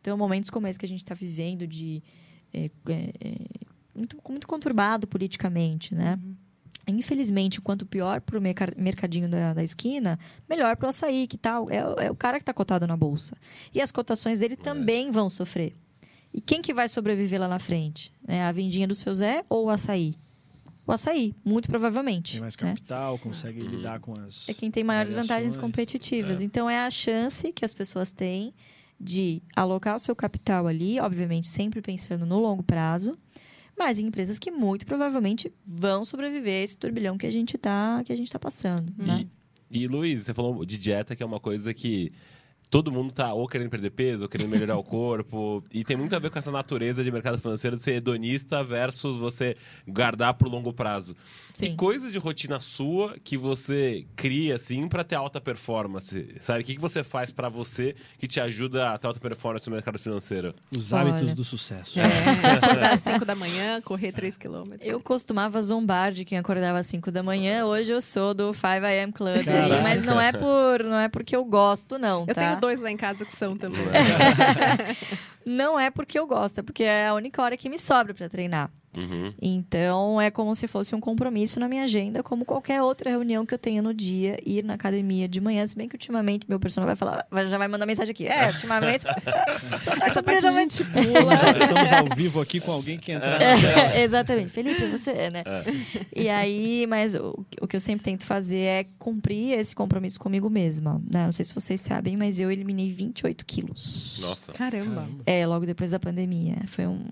Então, 0.00 0.18
momentos 0.18 0.50
como 0.50 0.66
esse 0.66 0.78
que 0.78 0.86
a 0.86 0.88
gente 0.88 1.04
está 1.04 1.14
vivendo 1.14 1.68
de... 1.68 2.02
é, 2.52 2.68
é, 2.88 3.34
muito, 3.96 4.16
muito 4.28 4.46
conturbado 4.46 5.06
politicamente, 5.06 5.94
né? 5.94 6.18
Infelizmente, 6.88 7.60
quanto 7.60 7.84
pior 7.84 8.20
para 8.20 8.38
o 8.38 8.40
mercadinho 8.40 9.28
da, 9.28 9.54
da 9.54 9.62
esquina, 9.64 10.18
melhor 10.48 10.76
para 10.76 10.86
o 10.86 10.88
açaí, 10.88 11.26
que 11.26 11.36
tal? 11.36 11.68
É, 11.68 11.84
o- 11.84 11.94
é 12.00 12.10
o 12.10 12.14
cara 12.14 12.38
que 12.38 12.42
está 12.42 12.54
cotado 12.54 12.86
na 12.86 12.96
bolsa. 12.96 13.36
E 13.74 13.80
as 13.80 13.90
cotações 13.90 14.38
dele 14.38 14.56
também 14.56 15.10
vão 15.10 15.28
sofrer. 15.28 15.74
E 16.32 16.40
quem 16.40 16.62
que 16.62 16.72
vai 16.72 16.88
sobreviver 16.88 17.40
lá 17.40 17.48
na 17.48 17.58
frente? 17.58 18.12
Né? 18.26 18.44
A 18.44 18.52
vendinha 18.52 18.86
do 18.86 18.94
seu 18.94 19.12
Zé 19.14 19.44
ou 19.48 19.66
o 19.66 19.70
açaí? 19.70 20.14
O 20.86 20.92
açaí, 20.92 21.34
muito 21.44 21.68
provavelmente. 21.68 22.34
Tem 22.34 22.40
mais 22.42 22.56
né? 22.58 22.68
capital, 22.68 23.18
consegue 23.18 23.60
lidar 23.62 23.98
com 23.98 24.12
as. 24.20 24.48
É 24.48 24.54
quem 24.54 24.70
tem 24.70 24.84
maiores 24.84 25.12
vantagens 25.12 25.56
competitivas. 25.56 26.40
Então, 26.40 26.70
é 26.70 26.78
a 26.86 26.90
chance 26.90 27.52
que 27.52 27.64
as 27.64 27.74
pessoas 27.74 28.12
têm 28.12 28.54
de 29.00 29.42
alocar 29.56 29.96
o 29.96 29.98
seu 29.98 30.14
capital 30.14 30.68
ali, 30.68 31.00
obviamente 31.00 31.48
sempre 31.48 31.82
pensando 31.82 32.24
no 32.24 32.38
longo 32.38 32.62
prazo, 32.62 33.18
mas 33.78 33.98
em 33.98 34.06
empresas 34.06 34.38
que 34.38 34.50
muito 34.50 34.86
provavelmente 34.86 35.52
vão 35.66 36.04
sobreviver 36.04 36.60
a 36.60 36.64
esse 36.64 36.78
turbilhão 36.78 37.18
que 37.18 37.26
a 37.26 37.30
gente 37.30 37.56
está 37.56 38.02
que 38.04 38.12
a 38.12 38.16
gente 38.16 38.30
tá 38.30 38.38
passando. 38.38 38.92
Né? 38.96 39.26
E, 39.70 39.82
e, 39.82 39.88
Luiz, 39.88 40.24
você 40.24 40.34
falou 40.34 40.64
de 40.64 40.78
dieta, 40.78 41.14
que 41.14 41.22
é 41.22 41.26
uma 41.26 41.40
coisa 41.40 41.74
que 41.74 42.12
todo 42.70 42.90
mundo 42.90 43.12
tá 43.12 43.32
ou 43.32 43.46
querendo 43.48 43.70
perder 43.70 43.90
peso, 43.90 44.24
ou 44.24 44.28
querendo 44.28 44.48
melhorar 44.48 44.76
o 44.76 44.82
corpo. 44.84 45.62
E 45.72 45.84
tem 45.84 45.96
muito 45.96 46.14
a 46.14 46.18
ver 46.18 46.30
com 46.30 46.38
essa 46.38 46.50
natureza 46.50 47.02
de 47.02 47.10
mercado 47.10 47.38
financeiro 47.38 47.76
de 47.76 47.82
ser 47.82 47.94
hedonista 47.94 48.62
versus 48.62 49.16
você 49.16 49.56
guardar 49.86 50.34
pro 50.34 50.48
longo 50.48 50.72
prazo. 50.72 51.16
Que 51.58 51.66
Sim. 51.66 51.76
coisa 51.76 52.10
de 52.10 52.18
rotina 52.18 52.60
sua 52.60 53.16
que 53.22 53.36
você 53.36 54.06
cria, 54.14 54.56
assim, 54.56 54.88
pra 54.88 55.02
ter 55.02 55.14
alta 55.14 55.40
performance? 55.40 56.34
Sabe? 56.40 56.60
O 56.60 56.64
que, 56.64 56.74
que 56.74 56.80
você 56.80 57.02
faz 57.02 57.32
pra 57.32 57.48
você 57.48 57.94
que 58.18 58.26
te 58.26 58.40
ajuda 58.40 58.90
a 58.90 58.98
ter 58.98 59.06
alta 59.06 59.20
performance 59.20 59.68
no 59.68 59.74
mercado 59.74 59.98
financeiro? 59.98 60.54
Os 60.76 60.92
hábitos 60.92 61.22
Olha. 61.22 61.34
do 61.34 61.44
sucesso. 61.44 61.98
É, 61.98 62.04
acordar 62.56 62.92
às 62.94 63.00
5 63.00 63.24
da 63.24 63.34
manhã, 63.36 63.80
correr 63.80 64.12
3 64.12 64.36
quilômetros. 64.36 64.82
Eu 64.82 65.00
costumava 65.00 65.60
zombar 65.62 66.12
de 66.12 66.24
quem 66.24 66.36
acordava 66.36 66.78
às 66.78 66.86
5 66.86 67.10
da 67.10 67.22
manhã. 67.22 67.64
Hoje 67.64 67.92
eu 67.92 68.00
sou 68.00 68.34
do 68.34 68.52
5 68.52 68.66
AM 68.66 69.12
Club 69.12 69.48
aí, 69.48 69.82
mas 69.82 70.02
não 70.02 70.20
é 70.20 70.32
por 70.32 70.84
não 70.84 70.98
é 70.98 71.08
porque 71.08 71.34
eu 71.34 71.44
gosto 71.44 71.98
não, 71.98 72.24
Eu 72.26 72.34
tá? 72.34 72.55
Tenho 72.56 72.60
dois 72.60 72.80
lá 72.80 72.90
em 72.90 72.96
casa 72.96 73.24
que 73.24 73.34
são 73.34 73.56
também. 73.56 73.80
Não 75.44 75.78
é 75.78 75.90
porque 75.90 76.18
eu 76.18 76.26
gosto, 76.26 76.58
é 76.58 76.62
porque 76.62 76.84
é 76.84 77.08
a 77.08 77.14
única 77.14 77.40
hora 77.42 77.56
que 77.56 77.68
me 77.68 77.78
sobra 77.78 78.12
para 78.12 78.28
treinar. 78.28 78.70
Uhum. 78.96 79.32
Então, 79.40 80.20
é 80.20 80.30
como 80.30 80.54
se 80.54 80.66
fosse 80.66 80.94
um 80.94 81.00
compromisso 81.00 81.58
na 81.60 81.68
minha 81.68 81.84
agenda, 81.84 82.22
como 82.22 82.44
qualquer 82.44 82.82
outra 82.82 83.10
reunião 83.10 83.44
que 83.46 83.54
eu 83.54 83.58
tenho 83.58 83.82
no 83.82 83.92
dia, 83.94 84.38
ir 84.44 84.64
na 84.64 84.74
academia 84.74 85.28
de 85.28 85.40
manhã. 85.40 85.66
Se 85.66 85.76
bem 85.76 85.88
que 85.88 85.94
ultimamente 85.94 86.46
meu 86.48 86.58
personal 86.60 86.86
vai 86.86 86.96
falar, 86.96 87.26
vai- 87.30 87.48
já 87.48 87.58
vai 87.58 87.68
mandar 87.68 87.86
mensagem 87.86 88.10
aqui. 88.12 88.26
É, 88.26 88.46
ultimamente. 88.48 89.04
Essa 90.06 90.22
parte 90.22 90.46
a 90.46 90.50
gente 90.52 90.84
pula. 90.84 91.04
Estamos, 91.04 91.62
estamos 91.62 91.92
ao 91.92 92.16
vivo 92.16 92.40
aqui 92.40 92.60
com 92.60 92.72
alguém 92.72 92.98
que 92.98 93.12
entra. 93.12 93.38
É, 93.42 94.02
exatamente. 94.02 94.50
Felipe, 94.50 94.86
você 94.86 95.10
é, 95.10 95.30
né? 95.30 95.44
E 96.14 96.28
aí, 96.28 96.86
mas 96.88 97.14
o, 97.14 97.44
o 97.60 97.66
que 97.66 97.76
eu 97.76 97.80
sempre 97.80 98.04
tento 98.04 98.24
fazer 98.26 98.58
é 98.60 98.86
cumprir 98.98 99.52
esse 99.58 99.74
compromisso 99.74 100.18
comigo 100.18 100.48
mesma. 100.50 101.00
Né? 101.12 101.24
Não 101.24 101.32
sei 101.32 101.44
se 101.44 101.54
vocês 101.54 101.80
sabem, 101.80 102.16
mas 102.16 102.40
eu 102.40 102.50
eliminei 102.50 102.90
28 102.92 103.44
quilos. 103.44 104.18
Nossa. 104.20 104.52
Caramba. 104.52 105.06
É, 105.24 105.46
logo 105.46 105.66
depois 105.66 105.90
da 105.90 105.98
pandemia. 105.98 106.56
Foi 106.66 106.86
um- 106.86 107.04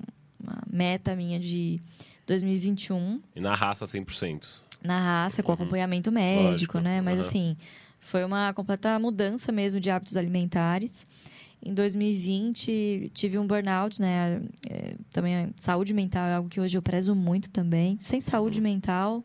uma 0.45 0.63
meta 0.71 1.17
minha 1.17 1.41
de 1.41 1.81
2021. 2.27 3.21
E 3.35 3.41
na 3.41 3.55
raça 3.55 3.85
100%. 3.85 4.47
na 4.83 4.99
raça, 5.01 5.43
com 5.43 5.53
acompanhamento 5.53 6.13
médico, 6.13 6.51
Lógico, 6.51 6.81
né? 6.81 7.01
Mas 7.01 7.19
aham. 7.19 7.27
assim, 7.29 7.57
foi 7.99 8.25
uma 8.25 8.53
completa 8.53 8.99
mudança 8.99 9.51
mesmo 9.51 9.81
de 9.81 9.91
hábitos 9.91 10.17
alimentares. 10.17 11.07
Em 11.67 11.73
2020, 11.73 13.11
tive 13.15 13.39
um 13.39 13.47
burnout, 13.47 14.01
né? 14.01 14.43
É, 14.69 14.95
também 15.11 15.51
saúde 15.57 15.95
mental 15.95 16.27
é 16.27 16.35
algo 16.35 16.49
que 16.49 16.61
hoje 16.61 16.77
eu 16.77 16.83
prezo 16.83 17.15
muito 17.15 17.51
também. 17.51 17.97
Sem 18.01 18.21
saúde 18.21 18.61
mental, 18.61 19.25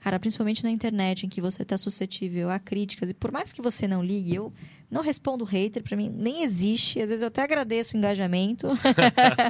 cara, 0.00 0.18
principalmente 0.18 0.64
na 0.64 0.70
internet, 0.70 1.26
em 1.26 1.28
que 1.28 1.40
você 1.42 1.62
está 1.62 1.76
suscetível 1.76 2.48
a 2.50 2.58
críticas, 2.58 3.10
e 3.10 3.14
por 3.14 3.30
mais 3.30 3.52
que 3.52 3.60
você 3.60 3.86
não 3.86 4.02
ligue, 4.02 4.34
eu 4.36 4.50
não 4.90 5.02
respondo 5.02 5.44
hater, 5.44 5.82
para 5.82 5.96
mim 5.96 6.08
nem 6.14 6.42
existe. 6.42 7.00
Às 7.00 7.08
vezes 7.10 7.22
eu 7.22 7.28
até 7.28 7.42
agradeço 7.42 7.94
o 7.94 7.98
engajamento. 7.98 8.66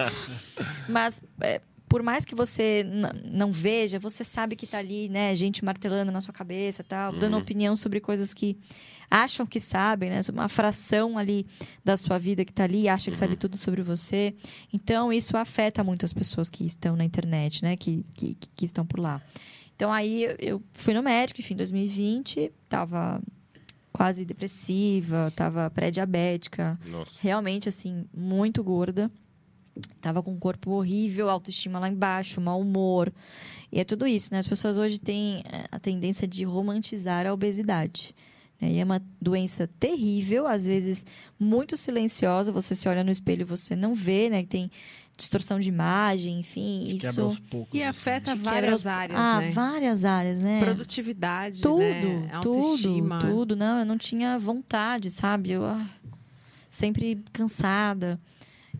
Mas 0.88 1.22
é, 1.40 1.60
por 1.88 2.02
mais 2.02 2.24
que 2.24 2.34
você 2.34 2.84
não 3.24 3.50
veja, 3.52 3.98
você 3.98 4.22
sabe 4.24 4.54
que 4.56 4.66
tá 4.66 4.78
ali, 4.78 5.08
né, 5.08 5.34
gente 5.34 5.64
martelando 5.64 6.12
na 6.12 6.20
sua 6.20 6.32
cabeça, 6.34 6.84
tal, 6.84 7.12
dando 7.12 7.36
opinião 7.36 7.74
sobre 7.76 8.00
coisas 8.00 8.32
que 8.34 8.56
acham 9.10 9.44
que 9.44 9.58
sabem, 9.58 10.08
né, 10.10 10.20
uma 10.32 10.48
fração 10.48 11.18
ali 11.18 11.44
da 11.84 11.96
sua 11.96 12.16
vida 12.16 12.44
que 12.44 12.52
tá 12.52 12.62
ali, 12.64 12.88
acha 12.88 13.10
que 13.10 13.16
sabe 13.16 13.34
tudo 13.36 13.56
sobre 13.58 13.82
você. 13.82 14.34
Então 14.72 15.12
isso 15.12 15.36
afeta 15.36 15.82
muito 15.82 16.04
as 16.04 16.12
pessoas 16.12 16.48
que 16.48 16.64
estão 16.64 16.94
na 16.94 17.04
internet, 17.04 17.62
né, 17.64 17.76
que, 17.76 18.04
que, 18.14 18.36
que 18.54 18.64
estão 18.64 18.86
por 18.86 19.00
lá. 19.00 19.20
Então 19.74 19.92
aí 19.92 20.22
eu- 20.24 20.36
eu 20.38 20.62
fui 20.74 20.94
no 20.94 21.02
médico, 21.02 21.40
enfim, 21.40 21.54
em 21.54 21.56
2020, 21.56 22.52
tava 22.68 23.20
quase 23.92 24.24
depressiva, 24.24 25.32
tava 25.34 25.70
pré-diabética, 25.70 26.78
realmente 27.20 27.68
assim 27.68 28.04
muito 28.14 28.62
gorda 28.62 29.10
tava 30.02 30.22
com 30.22 30.32
um 30.32 30.38
corpo 30.38 30.72
horrível 30.72 31.30
autoestima 31.30 31.78
lá 31.78 31.88
embaixo 31.88 32.40
mau 32.40 32.60
humor 32.60 33.10
e 33.70 33.78
é 33.78 33.84
tudo 33.84 34.06
isso 34.06 34.32
né 34.32 34.38
as 34.38 34.46
pessoas 34.46 34.76
hoje 34.76 34.98
têm 34.98 35.42
eh, 35.46 35.66
a 35.70 35.78
tendência 35.78 36.26
de 36.26 36.44
romantizar 36.44 37.26
a 37.26 37.32
obesidade 37.32 38.14
né? 38.60 38.72
E 38.72 38.78
é 38.78 38.84
uma 38.84 39.02
doença 39.20 39.68
terrível, 39.80 40.46
às 40.46 40.66
vezes 40.66 41.06
muito 41.38 41.76
silenciosa. 41.76 42.52
Você 42.52 42.74
se 42.74 42.88
olha 42.88 43.02
no 43.02 43.10
espelho 43.10 43.42
e 43.42 43.44
você 43.44 43.74
não 43.74 43.94
vê, 43.94 44.28
né? 44.28 44.44
Tem 44.44 44.70
distorção 45.20 45.60
de 45.60 45.68
imagem, 45.68 46.40
enfim. 46.40 46.86
Que 46.88 46.94
isso 46.96 47.06
quebra 47.06 47.24
aos 47.24 47.38
poucos. 47.38 47.74
E 47.78 47.82
assim. 47.82 47.88
afeta 47.88 48.32
te 48.32 48.36
quebra 48.38 48.50
várias 48.52 48.80
os- 48.80 48.86
áreas, 48.86 49.18
ah, 49.20 49.40
né? 49.40 49.50
várias 49.50 50.04
áreas, 50.04 50.42
né? 50.42 50.60
Produtividade, 50.60 51.60
tudo, 51.62 51.80
né? 51.80 52.30
Tudo, 52.42 53.20
tudo. 53.20 53.56
Não, 53.56 53.80
eu 53.80 53.84
não 53.84 53.98
tinha 53.98 54.38
vontade, 54.38 55.10
sabe? 55.10 55.52
Eu 55.52 55.64
ah, 55.64 55.86
sempre 56.70 57.22
cansada. 57.32 58.18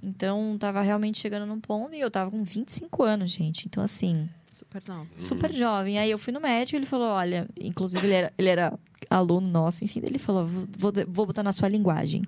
Então, 0.03 0.57
tava 0.59 0.81
realmente 0.81 1.19
chegando 1.19 1.47
num 1.47 1.61
ponto 1.61 1.95
e 1.95 2.01
eu 2.01 2.11
tava 2.11 2.31
com 2.31 2.43
25 2.43 3.03
anos, 3.03 3.31
gente. 3.31 3.67
Então, 3.67 3.83
assim, 3.85 4.29
Super 4.53 4.83
não. 4.89 5.07
super 5.17 5.53
jovem. 5.53 5.99
Aí 5.99 6.11
eu 6.11 6.19
fui 6.19 6.33
no 6.33 6.41
médico 6.41 6.77
e 6.77 6.79
ele 6.79 6.87
falou: 6.87 7.09
olha, 7.09 7.47
inclusive 7.61 8.07
ele 8.07 8.15
era, 8.15 8.33
ele 8.39 8.49
era 8.49 8.79
aluno 9.09 9.51
nosso, 9.51 9.85
enfim, 9.85 10.01
ele 10.03 10.19
falou: 10.19 10.47
vou, 10.47 10.93
vou 11.09 11.27
botar 11.27 11.43
na 11.43 11.53
sua 11.53 11.69
linguagem. 11.69 12.23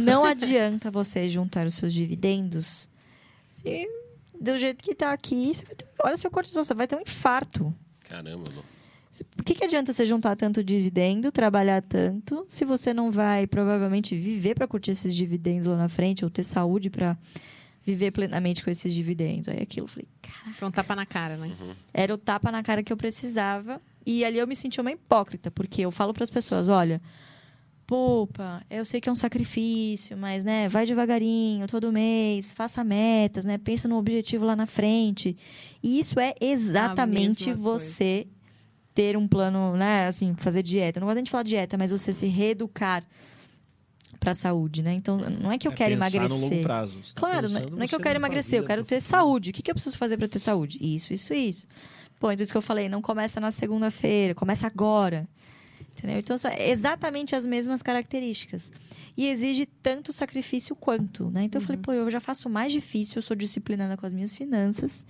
Não 0.00 0.24
adianta 0.26 0.90
você 0.90 1.28
juntar 1.28 1.66
os 1.66 1.74
seus 1.74 1.92
dividendos. 1.92 2.90
Se, 3.54 3.88
do 4.38 4.56
jeito 4.56 4.82
que 4.82 4.94
tá 4.94 5.12
aqui, 5.12 5.54
você 5.54 5.64
vai 5.64 5.74
ter, 5.76 5.86
olha 6.02 6.16
seu 6.16 6.30
cortisol, 6.30 6.62
você 6.64 6.74
vai 6.74 6.86
ter 6.86 6.96
um 6.96 7.00
infarto. 7.00 7.72
Caramba, 8.00 8.50
Lu. 8.50 8.64
Por 9.36 9.44
que, 9.44 9.54
que 9.54 9.64
adianta 9.64 9.92
você 9.92 10.04
juntar 10.04 10.34
tanto 10.34 10.62
dividendo, 10.64 11.30
trabalhar 11.30 11.80
tanto, 11.82 12.44
se 12.48 12.64
você 12.64 12.92
não 12.92 13.12
vai 13.12 13.46
provavelmente 13.46 14.16
viver 14.16 14.56
para 14.56 14.66
curtir 14.66 14.90
esses 14.90 15.14
dividendos 15.14 15.66
lá 15.66 15.76
na 15.76 15.88
frente 15.88 16.24
ou 16.24 16.30
ter 16.30 16.42
saúde 16.42 16.90
para 16.90 17.16
viver 17.84 18.10
plenamente 18.10 18.64
com 18.64 18.70
esses 18.70 18.92
dividendos? 18.92 19.48
Aí 19.48 19.60
aquilo, 19.62 19.84
eu 19.84 19.88
falei, 19.88 20.08
Foi 20.58 20.66
um 20.66 20.70
tapa 20.72 20.96
na 20.96 21.06
cara, 21.06 21.36
né? 21.36 21.48
era 21.92 22.12
o 22.12 22.18
tapa 22.18 22.50
na 22.50 22.60
cara 22.62 22.82
que 22.82 22.92
eu 22.92 22.96
precisava. 22.96 23.80
E 24.04 24.24
ali 24.24 24.38
eu 24.38 24.48
me 24.48 24.56
senti 24.56 24.80
uma 24.80 24.90
hipócrita, 24.90 25.48
porque 25.48 25.82
eu 25.82 25.92
falo 25.92 26.12
para 26.12 26.24
as 26.24 26.30
pessoas, 26.30 26.68
olha, 26.68 27.00
poupa, 27.86 28.62
eu 28.70 28.84
sei 28.84 29.00
que 29.00 29.08
é 29.08 29.12
um 29.12 29.16
sacrifício, 29.16 30.16
mas 30.16 30.44
né, 30.44 30.68
vai 30.68 30.86
devagarinho, 30.86 31.66
todo 31.66 31.92
mês, 31.92 32.52
faça 32.52 32.82
metas, 32.84 33.44
né, 33.44 33.58
pensa 33.58 33.86
no 33.88 33.96
objetivo 33.96 34.44
lá 34.44 34.56
na 34.56 34.66
frente. 34.66 35.36
E 35.82 35.98
isso 35.98 36.18
é 36.18 36.34
exatamente 36.40 37.46
mesma 37.48 37.62
coisa. 37.62 37.84
você 37.84 38.26
ter 38.94 39.16
um 39.16 39.26
plano, 39.28 39.76
né, 39.76 40.06
assim, 40.06 40.34
fazer 40.36 40.62
dieta. 40.62 41.00
Não 41.00 41.06
gosto 41.06 41.16
nem 41.16 41.24
de 41.24 41.30
falar 41.30 41.42
dieta, 41.42 41.76
mas 41.76 41.90
você 41.90 42.12
se 42.12 42.26
reeducar 42.26 43.04
para 44.20 44.30
a 44.30 44.34
saúde, 44.34 44.82
né? 44.82 44.94
Então, 44.94 45.18
não 45.18 45.52
é 45.52 45.58
que 45.58 45.66
eu 45.68 45.72
É 45.72 45.74
quero 45.74 45.92
emagrecer. 45.94 46.28
no 46.28 46.36
longo 46.36 46.62
prazo. 46.62 46.98
Você 47.02 47.14
tá 47.14 47.20
Claro, 47.20 47.46
não 47.50 47.58
é- 47.58 47.84
é 47.84 47.88
que 47.88 47.94
eu 47.94 47.98
você 47.98 48.02
quero 48.02 48.18
emagrecer, 48.18 48.58
eu 48.60 48.64
quero 48.64 48.84
ter 48.84 49.00
saúde. 49.00 49.50
O 49.50 49.52
que, 49.52 49.62
que 49.62 49.70
eu 49.70 49.74
preciso 49.74 49.98
fazer 49.98 50.16
para 50.16 50.28
ter 50.28 50.38
saúde? 50.38 50.78
Isso, 50.80 51.12
isso, 51.12 51.34
isso. 51.34 51.66
Pô, 52.18 52.30
então 52.30 52.42
isso 52.42 52.52
que 52.52 52.56
eu 52.56 52.62
falei, 52.62 52.88
não 52.88 53.02
começa 53.02 53.38
na 53.40 53.50
segunda-feira, 53.50 54.34
começa 54.34 54.66
agora. 54.66 55.28
Entendeu? 55.96 56.18
Então 56.18 56.36
são 56.36 56.50
exatamente 56.52 57.34
as 57.36 57.46
mesmas 57.46 57.80
características. 57.82 58.72
E 59.16 59.26
exige 59.28 59.64
tanto 59.64 60.12
sacrifício 60.12 60.74
quanto, 60.74 61.30
né? 61.30 61.44
Então 61.44 61.58
eu 61.58 61.62
Uhum. 61.62 61.66
falei, 61.66 61.80
pô, 61.80 61.92
eu 61.92 62.10
já 62.10 62.20
faço 62.20 62.50
mais 62.50 62.72
difícil, 62.72 63.16
eu 63.18 63.22
sou 63.22 63.36
disciplinada 63.36 63.96
com 63.96 64.04
as 64.04 64.12
minhas 64.12 64.34
finanças. 64.34 65.06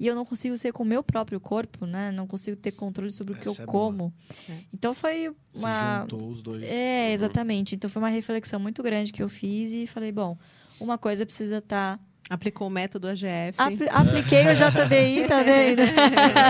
E 0.00 0.06
eu 0.06 0.14
não 0.14 0.26
consigo 0.26 0.56
ser 0.58 0.72
com 0.72 0.82
o 0.82 0.86
meu 0.86 1.02
próprio 1.02 1.38
corpo, 1.40 1.86
né? 1.86 2.10
Não 2.12 2.26
consigo 2.26 2.56
ter 2.56 2.72
controle 2.72 3.10
sobre 3.12 3.32
o 3.34 3.36
que 3.36 3.48
Essa 3.48 3.62
eu 3.62 3.64
é 3.64 3.66
como. 3.66 4.12
É. 4.50 4.52
Então 4.72 4.92
foi 4.94 5.30
Se 5.52 5.60
uma 5.64 6.00
juntou 6.02 6.28
os 6.28 6.42
dois. 6.42 6.62
é, 6.64 7.12
exatamente. 7.12 7.74
Então 7.74 7.88
foi 7.88 8.00
uma 8.02 8.08
reflexão 8.10 8.58
muito 8.60 8.82
grande 8.82 9.12
que 9.12 9.22
eu 9.22 9.28
fiz 9.28 9.72
e 9.72 9.86
falei, 9.86 10.12
bom, 10.12 10.36
uma 10.80 10.98
coisa 10.98 11.24
precisa 11.24 11.58
estar. 11.58 11.98
Aplicou 12.28 12.66
o 12.66 12.70
método 12.70 13.06
AGF. 13.06 13.54
Apli- 13.56 13.88
apliquei 13.88 14.42
o 14.46 14.54
JDI, 14.54 15.26
tá 15.28 15.42
vendo? 15.44 15.82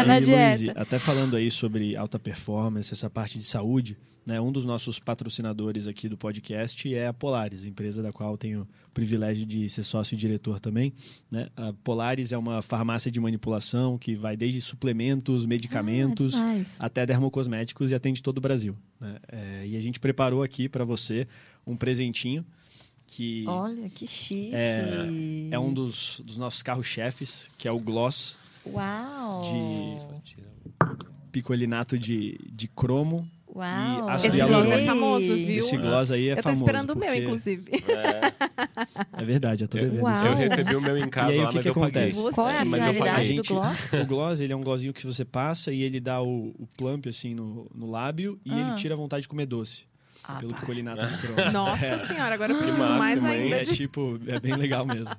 Na 0.07 0.19
E, 0.21 0.25
dieta. 0.25 0.57
Luiz, 0.59 0.77
até 0.77 0.99
falando 0.99 1.37
aí 1.37 1.51
sobre 1.51 1.95
alta 1.95 2.19
performance, 2.19 2.93
essa 2.93 3.11
parte 3.11 3.39
de 3.39 3.45
saúde, 3.45 3.97
né, 4.25 4.41
um 4.41 4.51
dos 4.51 4.65
nossos 4.65 4.99
patrocinadores 4.99 5.87
aqui 5.87 6.09
do 6.09 6.17
podcast 6.17 6.93
é 6.95 7.07
a 7.07 7.13
Polaris, 7.13 7.65
empresa 7.67 8.03
da 8.03 8.11
qual 8.11 8.33
eu 8.33 8.39
tenho 8.39 8.63
o 8.63 8.91
privilégio 8.95 9.45
de 9.45 9.69
ser 9.69 9.83
sócio 9.83 10.15
e 10.15 10.17
diretor 10.17 10.59
também. 10.59 10.93
Né? 11.31 11.49
A 11.55 11.73
Polaris 11.85 12.33
é 12.33 12.39
uma 12.39 12.63
farmácia 12.63 13.11
de 13.11 13.21
manipulação 13.21 13.99
que 13.99 14.15
vai 14.15 14.35
desde 14.37 14.61
suplementos, 14.63 15.45
medicamentos, 15.45 16.37
Ah, 16.41 16.87
até 16.87 17.05
dermocosméticos 17.05 17.91
e 17.91 17.95
atende 17.95 18.23
todo 18.23 18.39
o 18.39 18.41
Brasil. 18.41 18.75
né? 18.99 19.17
É, 19.31 19.67
e 19.67 19.77
a 19.77 19.81
gente 19.81 20.01
preparou 20.01 20.43
aqui 20.43 20.69
para 20.71 20.85
você 20.85 21.29
um 21.67 21.77
presentinho 21.77 22.45
que 23.07 23.45
Olha, 23.47 23.89
que 23.89 24.07
chique. 24.07 24.55
É- 24.55 25.49
é 25.53 25.59
um 25.59 25.73
dos, 25.73 26.21
dos 26.25 26.37
nossos 26.37 26.63
carros-chefes, 26.63 27.51
que 27.57 27.67
é 27.69 27.73
o 27.73 27.79
Gloss 27.79 28.39
Uau! 28.67 29.43
de- 29.43 30.97
picolinato 31.33 31.99
de, 31.99 32.39
de 32.51 32.69
cromo. 32.69 33.29
Uau! 33.55 34.11
Esse 34.15 34.29
gloss 34.29 34.69
é 34.69 34.85
famoso, 34.85 35.35
viu? 35.35 35.59
Esse 35.59 35.77
gloss 35.79 36.11
aí 36.11 36.29
é 36.29 36.33
eu 36.33 36.37
tô 36.37 36.43
famoso. 36.43 36.63
esperando 36.63 36.91
o 36.91 36.97
meu, 36.97 37.15
inclusive. 37.15 37.65
É 39.19 39.25
verdade, 39.25 39.65
eu 39.65 39.69
tô 39.69 39.79
devendo 39.79 40.03
Uau. 40.03 40.27
Eu 40.27 40.35
recebi 40.37 40.77
o 40.77 40.81
meu 40.81 40.99
em 40.99 41.09
casa 41.09 41.33
E 41.33 41.35
aí, 41.37 41.41
o 41.41 41.43
lá, 41.45 41.49
que 41.49 41.55
mas 41.57 41.63
que 41.65 41.71
eu 41.71 41.75
paguei. 41.75 42.03
acontece? 42.11 42.35
Qual 42.35 42.49
é 42.51 42.59
a 42.59 42.65
Mas 42.67 42.83
eu 42.85 42.91
A 42.91 42.93
finalidade 42.95 43.29
do 43.29 43.37
gente, 43.37 43.49
gloss? 43.49 43.93
o 43.95 44.07
gloss, 44.07 44.41
ele 44.41 44.53
é 44.53 44.57
um 44.57 44.63
glossinho 44.63 44.93
que 44.93 45.07
você 45.07 45.25
passa 45.25 45.73
e 45.73 45.83
ele 45.83 45.99
dá 46.01 46.21
o, 46.23 46.49
o 46.59 46.69
plump 46.77 47.07
assim 47.09 47.35
no, 47.35 47.67
no 47.75 47.91
lábio 47.91 48.39
e 48.45 48.51
Ah. 48.53 48.61
ele 48.61 48.75
tira 48.75 48.93
a 48.95 48.97
vontade 48.97 49.23
de 49.23 49.29
comer 49.29 49.47
doce. 49.47 49.87
Ah, 50.29 50.39
pelo 50.41 50.53
pá. 50.53 50.61
picolinato 50.61 51.07
de 51.07 51.19
cromo. 51.19 51.51
Nossa 51.53 51.99
senhora, 51.99 52.35
agora 52.35 52.53
eu 52.53 52.59
preciso 52.59 52.79
máximo, 52.81 52.99
mais 52.99 53.25
ainda 53.25 53.57
É 53.57 53.65
tipo, 53.65 54.19
é 54.27 54.41
bem 54.41 54.55
legal 54.55 54.85
mesmo. 54.87 55.15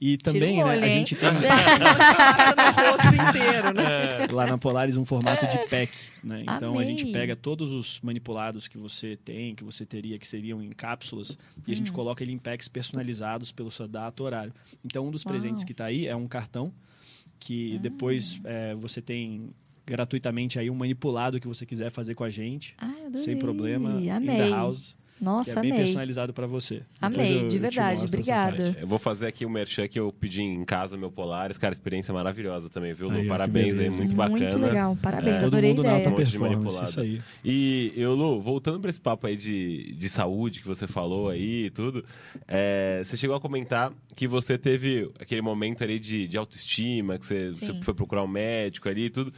E 0.00 0.16
também, 0.18 0.40
Tira 0.56 0.64
o 0.64 0.66
né, 0.66 0.72
olho, 0.74 0.84
a 0.84 0.88
gente 0.88 1.14
tem 1.14 1.30
no 1.30 1.38
rosto 1.38 3.28
inteiro, 3.30 3.72
né? 3.74 4.26
lá 4.32 4.46
na 4.46 4.58
Polaris 4.58 4.96
um 4.96 5.04
formato 5.04 5.46
de 5.46 5.58
pack, 5.68 5.92
né? 6.24 6.42
Então 6.42 6.78
a 6.78 6.84
gente 6.84 7.02
Amei. 7.02 7.12
pega 7.12 7.36
todos 7.36 7.70
os 7.72 8.00
manipulados 8.00 8.66
que 8.66 8.76
você 8.78 9.16
tem, 9.16 9.54
que 9.54 9.62
você 9.62 9.86
teria, 9.86 10.18
que 10.18 10.26
seriam 10.26 10.60
em 10.62 10.70
cápsulas, 10.70 11.38
e 11.66 11.72
a 11.72 11.76
gente 11.76 11.90
Hum. 11.90 11.94
coloca 11.94 12.22
ele 12.24 12.32
em 12.32 12.38
packs 12.38 12.66
personalizados 12.68 13.52
pelo 13.52 13.70
seu 13.70 13.86
data 13.86 14.22
horário. 14.22 14.52
Então 14.84 15.06
um 15.06 15.10
dos 15.10 15.24
Uau. 15.24 15.32
presentes 15.32 15.62
que 15.64 15.72
está 15.72 15.84
aí 15.86 16.06
é 16.08 16.16
um 16.16 16.26
cartão 16.26 16.72
que 17.38 17.78
depois 17.80 18.40
Ah. 18.44 18.48
é, 18.50 18.74
você 18.74 19.00
tem 19.00 19.50
gratuitamente 19.86 20.58
aí 20.58 20.70
um 20.70 20.74
manipulado 20.74 21.40
que 21.40 21.48
você 21.48 21.66
quiser 21.66 21.90
fazer 21.90 22.14
com 22.14 22.24
a 22.24 22.30
gente, 22.30 22.74
Ai, 22.78 23.02
adorei. 23.06 23.18
sem 23.22 23.36
problema, 23.36 24.00
in 24.00 24.10
Amei. 24.10 24.36
the 24.36 24.48
house, 24.50 24.96
que 25.18 25.24
Nossa, 25.24 25.58
é 25.58 25.62
bem 25.62 25.70
amei. 25.70 25.84
personalizado 25.84 26.32
para 26.32 26.46
você. 26.48 26.82
Amei, 27.00 27.42
eu- 27.44 27.48
de 27.48 27.58
verdade. 27.58 28.04
Obrigada. 28.04 28.76
Eu 28.80 28.86
vou 28.88 28.98
fazer 28.98 29.26
aqui 29.28 29.44
o 29.46 29.50
merchan 29.50 29.86
que 29.86 29.98
eu 30.00 30.12
pedi 30.12 30.40
em 30.42 30.64
casa, 30.64 30.96
meu 30.96 31.12
Polaris. 31.12 31.56
Cara, 31.58 31.72
experiência 31.72 32.12
maravilhosa 32.12 32.68
também, 32.68 32.92
viu, 32.92 33.08
Lu? 33.08 33.18
Ó, 33.18 33.22
que 33.22 33.28
Parabéns 33.28 33.78
aí, 33.78 33.88
muito 33.90 34.16
bacana. 34.16 34.38
Muito 34.40 34.58
legal, 34.58 34.98
parabéns, 35.00 35.36
Todo 35.36 35.46
adorei 35.46 35.70
a 35.70 35.74
mundo 35.74 35.82
na 35.84 35.88
ideia. 35.90 35.98
alta 35.98 36.08
Um 36.08 36.12
monte 36.12 36.24
de 36.24 36.38
performance, 36.38 36.76
manipulado. 36.76 36.90
isso 36.90 37.00
aí. 37.00 37.22
E 37.44 37.92
eu, 37.96 38.14
Lu, 38.16 38.40
voltando 38.40 38.80
para 38.80 38.90
esse 38.90 39.00
papo 39.00 39.26
aí 39.28 39.36
de, 39.36 39.92
de 39.96 40.08
saúde 40.08 40.60
que 40.60 40.66
você 40.66 40.86
falou 40.88 41.28
aí 41.28 41.66
e 41.66 41.70
tudo, 41.70 42.04
é, 42.48 43.02
você 43.04 43.16
chegou 43.16 43.36
a 43.36 43.40
comentar 43.40 43.92
que 44.16 44.26
você 44.26 44.58
teve 44.58 45.08
aquele 45.20 45.40
momento 45.42 45.84
ali 45.84 46.00
de, 46.00 46.26
de 46.26 46.36
autoestima, 46.36 47.16
que 47.16 47.26
você, 47.26 47.48
você 47.50 47.80
foi 47.82 47.94
procurar 47.94 48.24
um 48.24 48.28
médico 48.28 48.88
ali 48.88 49.04
e 49.04 49.10
tudo. 49.10 49.32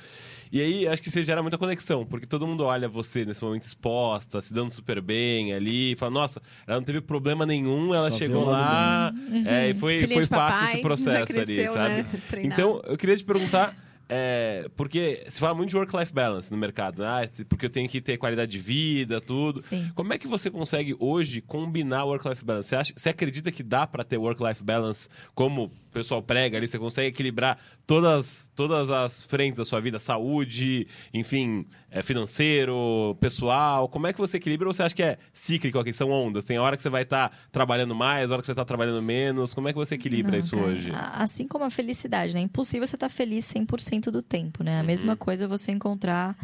E 0.55 0.61
aí, 0.61 0.87
acho 0.87 1.03
que 1.03 1.11
você 1.11 1.25
gera 1.25 1.43
muita 1.43 1.59
conexão, 1.59 2.07
porque 2.07 2.29
todo 2.29 2.47
mundo 2.47 2.65
olha 2.65 2.89
você 2.89 3.25
nesse 3.25 3.43
momento 3.43 3.65
exposta, 3.65 4.41
se 4.41 4.55
dando 4.55 4.71
super 4.71 5.01
bem 5.01 5.53
ali, 5.53 5.91
e 5.91 5.97
fala, 5.97 6.13
nossa, 6.13 6.41
ela 6.65 6.77
não 6.77 6.85
teve 6.85 7.01
problema 7.01 7.45
nenhum, 7.45 7.93
ela 7.93 8.09
Só 8.09 8.19
chegou 8.19 8.45
lá, 8.45 9.13
é, 9.47 9.71
e 9.71 9.75
foi, 9.75 10.07
foi 10.07 10.23
fácil 10.23 10.29
papai, 10.29 10.65
esse 10.67 10.77
já 10.77 10.81
processo 10.81 11.33
cresceu, 11.33 11.55
ali, 11.57 11.69
sabe? 11.69 12.03
né? 12.03 12.45
Então, 12.45 12.81
eu 12.87 12.97
queria 12.97 13.17
te 13.17 13.25
perguntar, 13.25 13.75
é, 14.09 14.71
porque 14.77 15.25
se 15.29 15.41
fala 15.41 15.55
muito 15.55 15.71
de 15.71 15.77
work-life 15.77 16.13
balance 16.13 16.53
no 16.53 16.57
mercado, 16.57 17.03
né? 17.03 17.09
Ah, 17.09 17.45
porque 17.49 17.67
eu 17.67 17.71
tenho 17.71 17.89
que 17.89 18.01
ter 18.01 18.17
qualidade 18.17 18.53
de 18.53 18.59
vida, 18.61 19.21
tudo. 19.21 19.61
Sim. 19.61 19.91
Como 19.93 20.13
é 20.13 20.19
que 20.19 20.29
você 20.29 20.53
consegue 20.53 20.95
hoje 21.01 21.41
combinar 21.41 22.05
work-life 22.05 22.45
balance? 22.45 22.69
Você, 22.69 22.77
acha, 22.77 22.93
você 22.97 23.09
acredita 23.09 23.51
que 23.51 23.65
dá 23.65 23.89
para 23.89 24.05
ter 24.05 24.19
work-life 24.19 24.63
balance 24.63 25.09
como 25.35 25.69
pessoal 25.95 26.23
prega 26.23 26.57
ali? 26.59 26.67
Você 26.69 26.79
consegue 26.79 27.09
equilibrar 27.09 27.59
todas, 27.87 28.51
todas 28.55 28.91
as 28.91 29.25
frentes 29.25 29.59
da 29.59 29.65
sua 29.65 29.81
vida? 29.81 29.99
Saúde, 29.99 30.87
enfim, 31.13 31.65
é, 31.91 32.03
financeiro, 32.03 33.17
pessoal. 33.21 33.89
Como 33.89 34.07
é 34.07 34.13
que 34.13 34.19
você 34.19 34.37
equilibra 34.37 34.69
ou 34.69 34.75
você 34.75 34.83
acha 34.83 34.95
que 34.95 35.03
é 35.03 35.17
cíclico 35.33 35.79
aqui? 35.79 35.93
São 35.93 36.11
ondas? 36.11 36.45
Tem 36.45 36.59
hora 36.59 36.77
que 36.77 36.83
você 36.83 36.89
vai 36.91 37.03
estar 37.03 37.31
trabalhando 37.51 37.95
mais, 37.95 38.31
hora 38.31 38.41
que 38.43 38.47
você 38.47 38.53
está 38.53 38.65
trabalhando 38.65 39.01
menos. 39.01 39.55
Como 39.55 39.69
é 39.69 39.73
que 39.73 39.79
você 39.79 39.95
equilibra 39.95 40.33
Não, 40.33 40.39
isso 40.39 40.57
cara, 40.57 40.67
hoje? 40.69 40.91
Assim 40.95 41.47
como 41.49 41.65
a 41.65 41.71
felicidade, 41.71 42.35
né? 42.35 42.41
É 42.41 42.43
impossível 42.45 42.87
você 42.87 42.97
estar 42.97 43.09
feliz 43.09 43.45
100% 43.45 44.11
do 44.11 44.21
tempo, 44.23 44.63
né? 44.63 44.77
A 44.79 44.81
Uhum. 44.81 44.87
mesma 44.87 45.17
coisa 45.17 45.45
é 45.45 45.49
você 45.49 45.73
encontrar... 45.73 46.37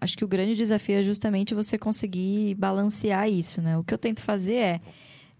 Acho 0.00 0.16
que 0.16 0.24
o 0.24 0.28
grande 0.28 0.54
desafio 0.54 0.98
é 0.98 1.02
justamente 1.02 1.52
você 1.52 1.76
conseguir 1.76 2.54
balancear 2.54 3.28
isso, 3.28 3.60
né? 3.60 3.76
O 3.76 3.82
que 3.82 3.92
eu 3.92 3.98
tento 3.98 4.22
fazer 4.22 4.54
é, 4.54 4.80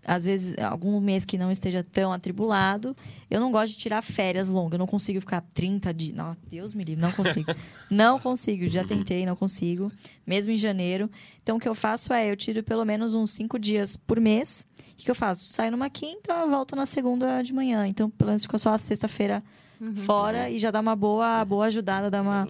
às 0.07 0.24
vezes, 0.24 0.57
algum 0.59 1.00
mês 1.00 1.24
que 1.24 1.38
não 1.38 1.50
esteja 1.50 1.82
tão 1.82 2.12
atribulado, 2.12 2.96
eu 3.30 3.40
não 3.40 3.50
gosto 3.50 3.74
de 3.74 3.78
tirar 3.78 4.02
férias 4.02 4.48
longas. 4.48 4.72
Eu 4.72 4.78
não 4.78 4.86
consigo 4.86 5.20
ficar 5.20 5.40
30 5.55 5.94
dias... 5.94 6.16
Não, 6.16 6.36
Deus 6.48 6.74
me 6.74 6.84
livre, 6.84 7.00
não 7.00 7.12
consigo. 7.12 7.52
não 7.90 8.18
consigo, 8.18 8.66
já 8.68 8.84
tentei, 8.84 9.24
não 9.24 9.36
consigo. 9.36 9.90
Mesmo 10.26 10.52
em 10.52 10.57
janeiro. 10.57 11.11
Então, 11.42 11.57
o 11.57 11.61
que 11.61 11.68
eu 11.68 11.74
faço 11.74 12.12
é, 12.12 12.30
eu 12.30 12.36
tiro 12.36 12.62
pelo 12.62 12.84
menos 12.84 13.14
uns 13.14 13.30
cinco 13.30 13.59
dias 13.59 13.96
por 13.96 14.20
mês. 14.20 14.68
O 14.92 14.96
que 14.96 15.11
eu 15.11 15.14
faço? 15.14 15.52
Saio 15.52 15.72
numa 15.72 15.90
quinta, 15.90 16.46
volto 16.46 16.76
na 16.76 16.86
segunda 16.86 17.42
de 17.42 17.52
manhã. 17.52 17.86
Então, 17.86 18.11
pelo 18.11 18.28
menos 18.28 18.42
fica 18.42 18.59
só 18.59 18.72
a 18.72 18.78
sexta-feira 18.78 19.42
fora 20.05 20.48
e 20.48 20.59
já 20.59 20.70
dá 20.70 20.80
uma 20.80 20.96
boa, 20.96 21.44
boa 21.44 21.66
ajudada, 21.66 22.11
dá 22.11 22.22
uma, 22.22 22.48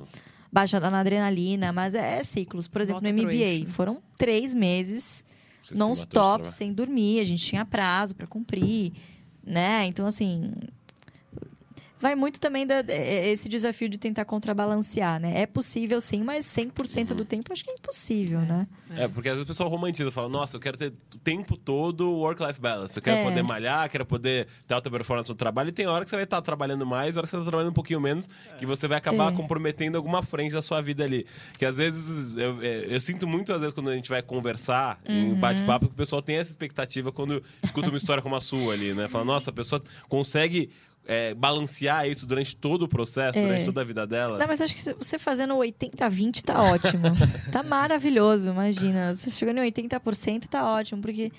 baixada 0.55 0.89
na 0.89 1.01
adrenalina, 1.01 1.73
mas 1.73 1.97
é, 1.97 2.19
é 2.19 2.23
ciclos. 2.23 2.69
Por 2.69 2.81
exemplo, 2.81 3.03
Volta 3.03 3.17
no 3.17 3.23
MBA, 3.25 3.69
foram 3.73 4.01
três 4.17 4.55
meses 4.55 5.25
Non-stop, 5.73 6.43
trabalho. 6.43 6.45
sem 6.45 6.73
dormir, 6.73 7.21
a 7.21 7.25
gente 7.25 7.45
tinha 7.45 7.65
prazo 7.65 8.15
para 8.15 8.27
cumprir, 8.27 8.93
né? 9.45 9.87
Então, 9.87 10.07
assim. 10.07 10.53
Vai 12.01 12.15
muito 12.15 12.39
também 12.39 12.67
da, 12.67 12.81
é- 12.89 13.29
esse 13.31 13.49
desafio 13.49 13.89
de 13.89 13.97
tentar 13.99 14.25
contrabalancear, 14.27 15.19
né? 15.19 15.41
É 15.41 15.47
possível 15.47 16.01
sim, 16.01 16.23
mas 16.23 16.45
100% 16.45 17.11
Uhum. 17.11 17.17
do 17.17 17.25
tempo 17.25 17.53
acho 17.53 17.65
que 17.65 17.71
é 17.71 17.75
impossível, 17.75 18.41
né? 18.41 18.67
É, 18.97 19.09
porque 19.09 19.29
às 19.29 19.37
vezes 19.37 19.45
o 19.45 19.47
pessoal 19.47 19.69
romantiza, 19.71 20.11
fala, 20.11 20.29
nossa, 20.29 20.57
eu 20.57 20.61
quero 20.61 20.77
ter 20.77 20.93
o 21.15 21.19
tempo 21.19 21.57
todo 21.57 22.11
work-life 22.13 22.61
balance. 22.61 22.97
Eu 22.99 23.03
quero 23.03 23.19
É. 23.19 23.23
poder 23.25 23.43
malhar, 23.43 23.89
quero 23.89 24.05
poder 24.05 24.47
ter 24.67 24.75
alta 24.75 24.91
performance 24.91 25.29
no 25.31 25.35
trabalho. 25.35 25.69
E 25.71 25.73
tem 25.73 25.87
hora 25.87 26.05
que 26.05 26.11
você 26.11 26.17
vai 26.17 26.25
estar 26.25 26.43
trabalhando 26.43 26.85
mais, 26.85 27.17
hora 27.17 27.27
que 27.27 27.31
você 27.31 27.37
está 27.37 27.49
trabalhando 27.49 27.71
um 27.71 27.75
pouquinho 27.75 28.01
menos, 28.01 28.29
que 28.59 28.67
você 28.67 28.87
vai 28.87 28.99
acabar 28.99 29.33
É. 29.33 29.37
comprometendo 29.37 29.97
alguma 29.97 30.23
frente 30.23 30.53
da 30.53 30.61
sua 30.63 30.83
vida 30.83 31.05
ali. 31.05 31.25
Que 31.59 31.65
às 31.65 31.79
vezes, 31.79 32.37
eu, 32.37 32.61
é, 32.61 32.87
eu 32.95 33.01
sinto 33.01 33.27
muito, 33.27 33.53
às 33.53 33.61
vezes, 33.61 33.73
quando 33.73 33.89
a 33.89 33.95
gente 33.95 34.11
vai 34.11 34.21
conversar 34.21 35.01
Uhum. 35.09 35.33
em 35.33 35.35
bate-papo, 35.35 35.87
que 35.87 35.93
o 35.95 35.97
pessoal 35.97 36.21
tem 36.21 36.37
essa 36.37 36.51
expectativa 36.51 37.11
quando 37.11 37.43
escuta 37.63 37.89
uma 37.89 37.97
história 37.97 38.23
como 38.23 38.37
a 38.37 38.41
sua 38.41 38.75
ali, 38.75 38.93
né? 38.93 39.09
Fala, 39.09 39.25
nossa, 39.25 39.49
a 39.51 39.53
pessoa 39.53 39.81
consegue 40.09 40.71
é, 41.07 41.35
balancear 41.35 42.09
isso 42.09 42.27
durante 42.27 42.57
todo 42.57 42.83
o 42.83 42.89
processo, 42.89 43.39
É. 43.39 43.43
durante 43.43 43.65
toda 43.65 43.81
a 43.81 43.85
vida 43.85 44.07
dela. 44.07 44.39
Não, 44.39 44.47
mas 44.47 44.61
acho 44.61 44.75
que 44.75 44.83
você 44.83 45.19
fazendo 45.19 45.55
80-20 45.55 46.43
tá 46.43 46.63
ótimo. 46.63 47.05
tá 47.53 47.63
maravilhoso, 47.63 48.49
imagina. 48.51 49.13
Você 49.13 49.31
chegando 49.31 49.59
em 49.59 49.71
80% 49.71 50.47
tá 50.49 50.69
ótimo, 50.71 51.01
porque 51.03 51.31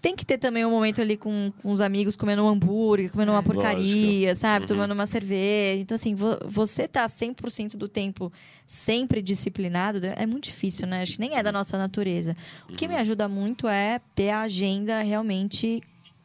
tem 0.00 0.16
que 0.16 0.24
ter 0.26 0.36
também 0.36 0.66
um 0.66 0.70
momento 0.70 1.00
ali 1.00 1.16
com, 1.16 1.52
com 1.62 1.70
os 1.70 1.80
amigos 1.80 2.16
comendo 2.16 2.42
um 2.42 2.48
hambúrguer, 2.48 3.08
comendo 3.12 3.30
uma 3.30 3.42
porcaria, 3.42 4.34
sabe? 4.34 4.66
Tomando 4.66 4.90
uma 4.90 5.06
cerveja. 5.06 5.80
Então, 5.80 5.94
assim, 5.94 6.16
vo- 6.16 6.38
você 6.44 6.88
tá 6.88 7.08
100% 7.08 7.76
do 7.76 7.86
tempo 7.86 8.32
sempre 8.66 9.22
disciplinado 9.22 10.00
é 10.04 10.26
muito 10.26 10.44
difícil, 10.46 10.88
né? 10.88 11.02
Acho 11.02 11.12
que 11.14 11.20
nem 11.20 11.36
é 11.36 11.42
da 11.42 11.52
nossa 11.52 11.78
natureza. 11.78 12.36
O 12.68 12.72
que 12.74 12.88
me 12.88 12.96
ajuda 12.96 13.28
muito 13.28 13.68
é 13.68 14.00
ter 14.12 14.30
a 14.30 14.40
agenda 14.42 15.00
realmente 15.02 15.80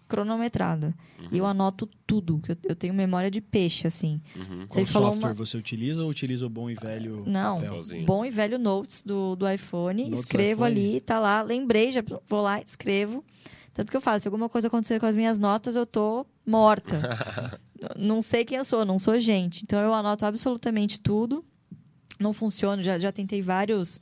cronometrada. 0.07 0.93
E 1.31 1.37
eu 1.37 1.45
anoto 1.45 1.87
tudo, 2.05 2.39
que 2.39 2.51
eu, 2.51 2.57
eu 2.69 2.75
tenho 2.75 2.93
memória 2.93 3.29
de 3.29 3.41
peixe, 3.41 3.85
assim. 3.87 4.21
Se 4.33 4.67
Qual 4.67 4.85
software 4.85 5.29
uma- 5.29 5.33
você 5.33 5.57
utiliza 5.57 6.03
ou 6.03 6.09
utiliza 6.09 6.45
o 6.45 6.49
bom 6.49 6.69
e 6.69 6.75
velho 6.75 7.23
não, 7.27 7.55
papel? 7.55 7.69
Papelzinho. 7.69 8.05
bom 8.05 8.25
e 8.25 8.29
velho 8.29 8.57
Notes 8.57 9.03
do, 9.03 9.35
do 9.35 9.49
iPhone. 9.49 10.03
Notes 10.03 10.19
do 10.19 10.23
escrevo 10.23 10.65
iPhone. 10.65 10.87
ali, 10.89 11.01
tá 11.01 11.19
lá, 11.19 11.41
lembrei, 11.41 11.91
já 11.91 12.03
vou 12.27 12.41
lá, 12.41 12.61
escrevo. 12.61 13.23
Tanto 13.73 13.91
que 13.91 13.97
eu 13.97 14.01
falo, 14.01 14.19
se 14.19 14.27
alguma 14.27 14.49
coisa 14.49 14.67
acontecer 14.69 14.99
com 14.99 15.05
as 15.05 15.15
minhas 15.15 15.37
notas, 15.37 15.75
eu 15.75 15.85
tô 15.85 16.25
morta. 16.45 16.99
não 17.95 18.21
sei 18.21 18.43
quem 18.43 18.57
eu 18.57 18.65
sou, 18.65 18.83
não 18.83 18.97
sou 18.97 19.19
gente. 19.19 19.63
Então 19.63 19.79
eu 19.79 19.93
anoto 19.93 20.25
absolutamente 20.25 20.99
tudo. 20.99 21.45
Não 22.19 22.33
funciona, 22.33 22.81
já, 22.81 22.97
já 22.97 23.11
tentei 23.11 23.41
vários 23.41 24.01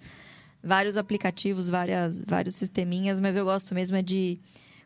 vários 0.63 0.97
aplicativos, 0.97 1.67
várias, 1.67 2.23
vários 2.25 2.55
sisteminhas, 2.55 3.19
mas 3.19 3.35
eu 3.37 3.45
gosto 3.45 3.75
mesmo 3.75 3.97
é 3.97 4.01
de 4.01 4.39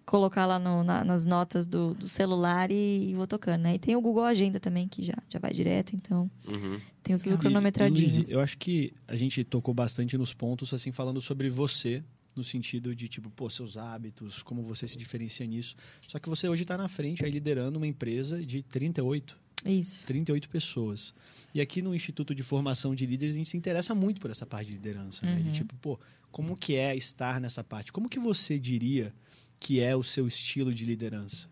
colocar 0.10 0.45
lá 0.47 0.57
no- 0.57 0.84
na- 0.84 1.03
nas 1.05 1.24
notas 1.24 1.68
do, 1.68 1.93
do 1.93 2.07
celular 2.07 2.72
e, 2.72 3.12
e 3.12 3.14
vou 3.16 3.28
tocando, 3.28 3.62
né? 3.62 3.76
E 3.76 3.80
tem 3.80 3.95
o 3.95 4.01
Google 4.01 4.24
Agenda 4.24 4.60
também, 4.60 4.88
que 4.88 5.03
já, 5.03 5.14
já 5.30 5.38
vai 5.39 5.53
direto, 5.53 5.95
então 5.95 6.30
Uhum. 6.51 6.80
tenho 7.03 7.20
tudo 7.20 7.38
cronometradinho. 7.38 8.07
E, 8.10 8.16
Luiz, 8.16 8.26
eu 8.30 8.39
acho 8.39 8.57
que 8.57 8.91
a 9.07 9.16
gente 9.16 9.43
tocou 9.43 9.74
bastante 9.74 10.18
nos 10.18 10.34
pontos, 10.34 10.74
assim, 10.74 10.91
falando 10.91 11.22
sobre 11.22 11.47
você, 11.49 12.03
no 12.36 12.43
sentido 12.43 12.95
de, 12.95 13.07
tipo, 13.07 13.30
pô, 13.30 13.49
seus 13.49 13.78
hábitos, 13.78 14.41
como 14.41 14.64
você 14.64 14.88
se 14.88 14.97
diferencia 14.97 15.45
nisso. 15.45 15.76
Só 16.07 16.18
que 16.20 16.28
você 16.30 16.47
hoje 16.49 16.64
está 16.64 16.76
na 16.78 16.88
frente, 16.88 17.24
aí 17.24 17.30
liderando 17.32 17.78
uma 17.78 17.86
empresa 17.88 18.43
de 18.43 18.64
38, 18.64 19.38
Isso. 19.66 20.07
38 20.07 20.49
pessoas. 20.49 21.14
E 21.53 21.62
aqui 21.62 21.82
no 21.82 21.93
Instituto 21.93 22.34
de 22.34 22.41
Formação 22.43 22.95
de 22.95 23.05
Líderes, 23.05 23.36
a 23.36 23.38
gente 23.38 23.49
se 23.49 23.57
interessa 23.57 23.93
muito 23.93 24.20
por 24.22 24.32
essa 24.32 24.45
parte 24.45 24.68
de 24.68 24.74
liderança, 24.74 25.26
né? 25.26 25.36
Uhum. 25.38 25.43
De 25.43 25.51
tipo, 25.51 25.76
pô, 25.76 25.99
como 26.32 26.55
que 26.55 26.76
é 26.76 26.95
estar 26.95 27.39
nessa 27.41 27.64
parte? 27.64 27.91
Como 27.91 28.07
que 28.10 28.20
você 28.20 28.57
diria 28.60 29.14
que 29.60 29.80
é 29.82 29.95
o 29.95 30.03
seu 30.03 30.28
estilo 30.28 30.74
de 30.74 30.86
liderança? 30.86 31.47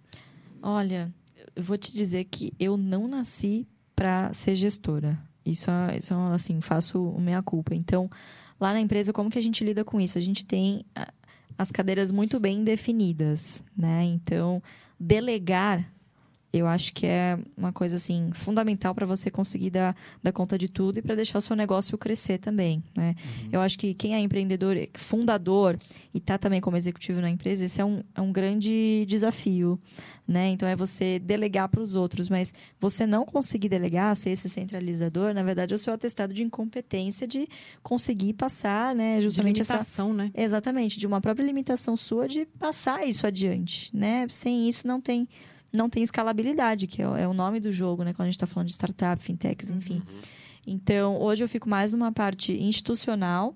Olha, 0.61 1.13
eu 1.55 1.63
vou 1.63 1.77
te 1.77 1.93
dizer 1.93 2.23
que 2.25 2.53
eu 2.59 2.77
não 2.77 3.07
nasci 3.07 3.67
para 3.95 4.31
ser 4.33 4.55
gestora. 4.55 5.19
Isso, 5.45 5.69
é- 5.71 5.97
isso 5.97 6.13
é, 6.13 6.33
assim, 6.33 6.61
faço 6.61 6.99
meia 7.19 7.41
culpa. 7.41 7.73
Então, 7.73 8.09
lá 8.59 8.73
na 8.73 8.79
empresa, 8.81 9.13
como 9.13 9.29
que 9.29 9.39
a 9.39 9.41
gente 9.41 9.63
lida 9.63 9.83
com 9.83 9.99
isso? 9.99 10.17
A 10.17 10.21
gente 10.21 10.45
tem 10.45 10.85
ah, 10.95 11.11
as 11.57 11.71
cadeiras 11.71 12.11
muito 12.11 12.39
bem 12.39 12.63
definidas, 12.63 13.63
né? 13.75 14.03
Então, 14.03 14.61
delegar, 14.99 15.91
eu 16.57 16.67
acho 16.67 16.93
que 16.93 17.05
é 17.05 17.37
uma 17.55 17.71
coisa 17.71 17.95
assim 17.95 18.29
fundamental 18.33 18.93
para 18.93 19.05
você 19.05 19.29
conseguir 19.29 19.69
dar, 19.69 19.95
dar 20.21 20.31
conta 20.31 20.57
de 20.57 20.67
tudo 20.67 20.99
e 20.99 21.01
para 21.01 21.15
deixar 21.15 21.37
o 21.37 21.41
seu 21.41 21.55
negócio 21.55 21.97
crescer 21.97 22.37
também, 22.37 22.83
né? 22.95 23.15
Eu 23.51 23.61
acho 23.61 23.77
que 23.77 23.93
quem 23.93 24.15
é 24.15 24.19
empreendedor, 24.19 24.75
fundador 24.93 25.77
e 26.13 26.19
tá 26.19 26.37
também 26.37 26.61
como 26.61 26.77
executivo 26.77 27.21
na 27.21 27.29
empresa, 27.29 27.65
esse 27.65 27.81
é 27.81 27.85
um, 27.85 28.03
é 28.15 28.21
um 28.21 28.31
grande 28.31 29.05
desafio, 29.07 29.79
né? 30.27 30.47
Então 30.49 30.67
é 30.67 30.75
você 30.75 31.19
delegar 31.19 31.69
para 31.69 31.81
os 31.81 31.95
outros, 31.95 32.29
mas 32.29 32.53
você 32.79 33.05
não 33.05 33.25
conseguir 33.25 33.69
delegar, 33.69 34.15
ser 34.15 34.31
esse 34.31 34.49
centralizador, 34.49 35.33
na 35.33 35.43
verdade 35.43 35.73
é 35.73 35.75
o 35.75 35.77
seu 35.77 35.93
atestado 35.93 36.33
de 36.33 36.43
incompetência 36.43 37.27
de 37.27 37.47
conseguir 37.81 38.33
passar, 38.33 38.93
né? 38.93 39.21
Justamente 39.21 39.55
de 39.55 39.61
essa 39.61 39.73
limitação, 39.73 40.13
né? 40.13 40.31
Exatamente, 40.35 40.99
de 40.99 41.07
uma 41.07 41.21
própria 41.21 41.45
limitação 41.45 41.95
sua 41.95 42.27
de 42.27 42.45
passar 42.45 43.07
isso 43.07 43.25
adiante, 43.25 43.95
né? 43.95 44.27
Sem 44.29 44.67
isso 44.67 44.87
não 44.87 44.99
tem 44.99 45.27
não 45.73 45.89
tem 45.89 46.03
escalabilidade, 46.03 46.87
que 46.87 47.01
é, 47.01 47.07
o- 47.07 47.15
é 47.15 47.27
o 47.27 47.33
nome 47.33 47.59
do 47.59 47.71
jogo, 47.71 48.03
né? 48.03 48.13
Quando 48.13 48.21
a 48.27 48.31
gente 48.31 48.35
está 48.35 48.47
falando 48.47 48.67
de 48.67 48.73
startup, 48.73 49.21
fintechs, 49.21 49.71
enfim. 49.71 50.01
Então, 50.65 51.19
hoje 51.21 51.43
eu 51.43 51.47
fico 51.49 51.69
mais 51.69 51.93
numa 51.93 52.11
parte 52.11 52.51
institucional. 52.53 53.55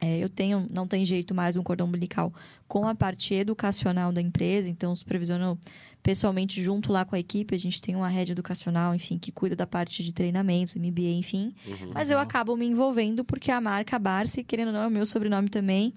É, 0.00 0.18
eu 0.18 0.28
tenho, 0.28 0.66
não 0.74 0.86
tem 0.86 1.04
jeito 1.04 1.34
mais 1.34 1.56
um 1.56 1.62
cordão 1.62 1.86
umbilical 1.86 2.32
com 2.68 2.86
a 2.86 2.94
parte 2.94 3.34
educacional 3.34 4.12
da 4.12 4.20
empresa, 4.20 4.70
então 4.70 4.94
supervisiono 4.94 5.58
pessoalmente 6.02 6.62
junto 6.62 6.92
lá 6.92 7.04
com 7.04 7.14
a 7.14 7.18
equipe. 7.18 7.54
A 7.54 7.58
gente 7.58 7.82
tem 7.82 7.94
uma 7.96 8.08
rede 8.08 8.32
educacional, 8.32 8.94
enfim, 8.94 9.18
que 9.18 9.30
cuida 9.32 9.54
da 9.56 9.66
parte 9.66 10.02
de 10.02 10.12
treinamentos, 10.12 10.74
MBA, 10.76 11.10
enfim. 11.18 11.52
Mas 11.92 12.10
eu 12.10 12.18
acabo 12.18 12.56
me 12.56 12.66
envolvendo 12.66 13.24
porque 13.24 13.50
a 13.50 13.60
marca 13.60 13.98
Barsi, 13.98 14.42
querendo 14.44 14.68
ou 14.68 14.72
não, 14.74 14.82
é 14.82 14.86
o 14.86 14.90
meu 14.90 15.04
sobrenome 15.04 15.48
também. 15.48 15.92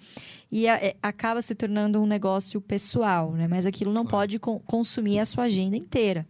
E 0.52 0.68
a- 0.68 0.76
é- 0.76 0.96
acaba 1.02 1.42
se 1.42 1.56
tornando 1.56 2.02
um 2.02 2.06
negócio 2.06 2.60
pessoal, 2.60 3.32
né? 3.34 3.48
Mas 3.48 3.66
aquilo 3.66 3.94
não 3.94 4.06
pode 4.06 4.40
con- 4.40 4.60
consumir 4.60 5.20
a 5.20 5.26
sua 5.26 5.46
agenda 5.46 5.78
inteira. 5.78 6.28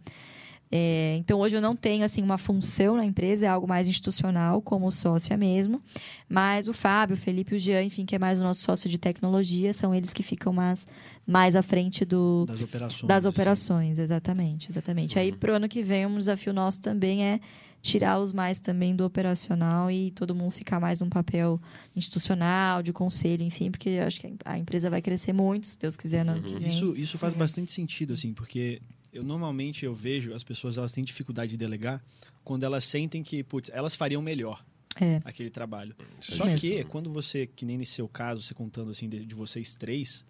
É, 0.76 1.14
então 1.20 1.38
hoje 1.38 1.54
eu 1.56 1.60
não 1.60 1.76
tenho 1.76 2.04
assim 2.04 2.20
uma 2.20 2.36
função 2.36 2.96
na 2.96 3.04
empresa, 3.04 3.46
é 3.46 3.48
algo 3.48 3.64
mais 3.64 3.86
institucional, 3.86 4.60
como 4.60 4.90
sócia 4.90 5.36
mesmo. 5.36 5.80
Mas 6.28 6.66
o 6.66 6.72
Fábio, 6.72 7.14
o 7.14 7.16
Felipe 7.16 7.54
o 7.54 7.58
Jean, 7.60 7.84
enfim, 7.84 8.04
que 8.04 8.16
é 8.16 8.18
mais 8.18 8.40
o 8.40 8.42
nosso 8.42 8.62
sócio 8.62 8.90
de 8.90 8.98
tecnologia, 8.98 9.72
são 9.72 9.94
eles 9.94 10.12
que 10.12 10.24
ficam 10.24 10.52
mais, 10.52 10.84
mais 11.24 11.54
à 11.54 11.62
frente 11.62 12.04
do, 12.04 12.44
Das 12.48 12.60
operações. 12.60 13.08
das 13.08 13.24
assim. 13.24 13.28
operações, 13.28 13.98
exatamente, 14.00 14.68
exatamente. 14.68 15.16
Aí 15.16 15.30
pro 15.30 15.54
ano 15.54 15.68
que 15.68 15.80
vem 15.80 16.06
um 16.06 16.18
desafio 16.18 16.52
nosso 16.52 16.80
também 16.80 17.24
é 17.24 17.38
tirá-los 17.80 18.32
mais 18.32 18.58
também 18.58 18.96
do 18.96 19.04
operacional 19.04 19.88
e 19.92 20.10
todo 20.10 20.34
mundo 20.34 20.50
ficar 20.50 20.80
mais 20.80 21.00
num 21.00 21.08
papel 21.08 21.60
institucional, 21.94 22.82
de 22.82 22.92
conselho, 22.92 23.44
enfim, 23.44 23.70
porque 23.70 23.90
eu 23.90 24.04
acho 24.08 24.20
que 24.20 24.34
a 24.44 24.58
empresa 24.58 24.90
vai 24.90 25.00
crescer 25.00 25.32
muito, 25.32 25.66
se 25.66 25.78
Deus 25.78 25.96
quiser, 25.96 26.24
vem. 26.24 26.66
Isso, 26.66 26.96
isso 26.96 27.16
faz 27.16 27.32
bastante 27.32 27.70
sentido, 27.70 28.14
assim, 28.14 28.32
porque 28.32 28.82
eu 29.14 29.22
normalmente 29.22 29.84
eu 29.84 29.94
vejo 29.94 30.34
as 30.34 30.42
pessoas 30.44 30.76
elas 30.76 30.92
têm 30.92 31.02
dificuldade 31.04 31.52
de 31.52 31.56
delegar 31.56 32.02
quando 32.42 32.64
elas 32.64 32.84
sentem 32.84 33.22
que, 33.22 33.42
putz, 33.42 33.70
elas 33.72 33.94
fariam 33.94 34.20
melhor 34.20 34.62
É. 35.00 35.20
aquele 35.24 35.48
trabalho. 35.50 35.94
Isso 36.20 36.36
Só 36.36 36.46
é 36.46 36.54
que 36.56 36.68
mesmo. 36.70 36.90
quando 36.90 37.08
você, 37.10 37.46
que 37.46 37.64
nem 37.64 37.78
nesse 37.78 37.92
seu 37.92 38.06
caso, 38.08 38.42
você 38.42 38.52
contando 38.54 38.90
assim 38.90 39.08
de, 39.08 39.24
de 39.24 39.34
vocês 39.34 39.76
três, 39.76 40.26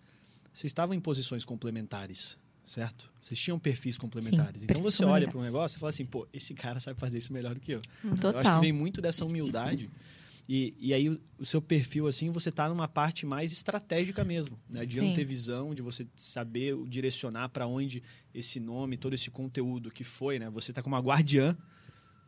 vocês 0.53 0.71
estavam 0.71 0.95
em 0.95 1.01
posições 1.01 1.45
complementares, 1.45 2.39
certo? 2.65 3.11
Vocês 3.21 3.41
tinham 3.41 3.59
perfis 3.59 3.99
complementares. 3.99 4.61
Sim, 4.61 4.67
então 4.71 4.81
perfis 4.81 4.95
você 4.99 5.05
olha 5.05 5.27
para 5.29 5.39
um 5.39 5.43
negócio 5.43 5.77
e 5.77 5.81
fala 5.81 5.91
assim, 5.91 6.05
pô, 6.07 6.29
esse 6.33 6.55
cara 6.55 6.79
sabe 6.79 7.01
fazer 7.01 7.19
isso 7.19 7.33
melhor 7.33 7.55
do 7.55 7.61
que 7.61 7.73
eu. 7.73 7.81
Eu 8.05 8.11
acho 8.13 8.15
que 8.17 8.21
Total. 8.23 8.61
vem 8.61 8.73
muito 8.73 9.01
dessa 9.03 9.25
humildade. 9.25 9.91
E, 10.49 10.75
e 10.79 10.93
aí 10.93 11.09
o, 11.09 11.19
o 11.39 11.45
seu 11.45 11.61
perfil, 11.63 12.07
assim, 12.07 12.31
você 12.31 12.51
tá 12.53 12.69
numa 12.69 12.87
parte 12.87 13.25
mais 13.25 13.51
estratégica 13.53 14.23
mesmo, 14.25 14.59
né? 14.69 14.85
De 14.85 14.99
Sim. 14.99 15.11
antevisão, 15.11 15.75
de 15.75 15.81
você 15.83 16.07
saber 16.15 16.77
direcionar 16.87 17.49
para 17.49 17.67
onde 17.67 18.03
esse 18.35 18.61
nome, 18.61 18.97
todo 18.97 19.15
esse 19.15 19.31
conteúdo 19.31 19.91
que 19.91 20.05
foi, 20.05 20.39
né? 20.39 20.51
Você 20.51 20.73
tá 20.73 20.83
como 20.83 20.95
uma 20.97 21.03
guardiã 21.03 21.57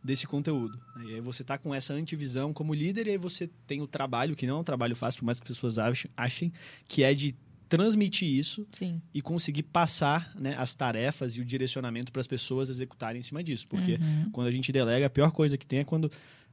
desse 0.03 0.27
conteúdo. 0.27 0.79
né? 0.97 1.05
E 1.11 1.15
aí 1.17 1.21
você 1.21 1.43
tá 1.45 1.59
com 1.59 1.75
essa 1.75 1.93
antivisão 1.93 2.53
como 2.53 2.73
líder 2.73 3.07
e 3.09 3.11
aí 3.11 3.19
você 3.19 3.51
tem 3.67 3.83
o 3.83 3.87
trabalho, 3.87 4.37
que 4.37 4.47
não 4.47 4.59
é 4.59 4.61
um 4.61 4.65
trabalho 4.65 4.95
fácil, 4.95 5.19
por 5.21 5.27
mais 5.27 5.39
que 5.41 5.45
as 5.45 5.49
pessoas 5.57 5.79
achem, 5.79 6.11
achem 6.17 6.53
que 6.87 7.03
é 7.03 7.13
de 7.13 7.35
transmitir 7.69 8.29
isso 8.29 8.65
Sim. 8.71 9.03
e 9.13 9.21
conseguir 9.21 9.65
passar 9.65 10.33
né, 10.39 10.55
as 10.57 10.75
tarefas 10.77 11.33
e 11.37 11.41
o 11.41 11.45
direcionamento 11.45 12.13
para 12.13 12.21
as 12.21 12.29
pessoas 12.29 12.69
executarem 12.69 13.19
em 13.19 13.23
cima 13.23 13.43
disso. 13.43 13.67
Porque 13.67 13.95
Uhum. 14.01 14.31
quando 14.31 14.47
a 14.47 14.51
gente 14.53 14.71
delega, 14.71 15.07
a 15.07 15.11
pior 15.11 15.33
coisa 15.33 15.59
que 15.59 15.67
tem 15.67 15.81
é 15.81 15.85
quando 15.85 16.09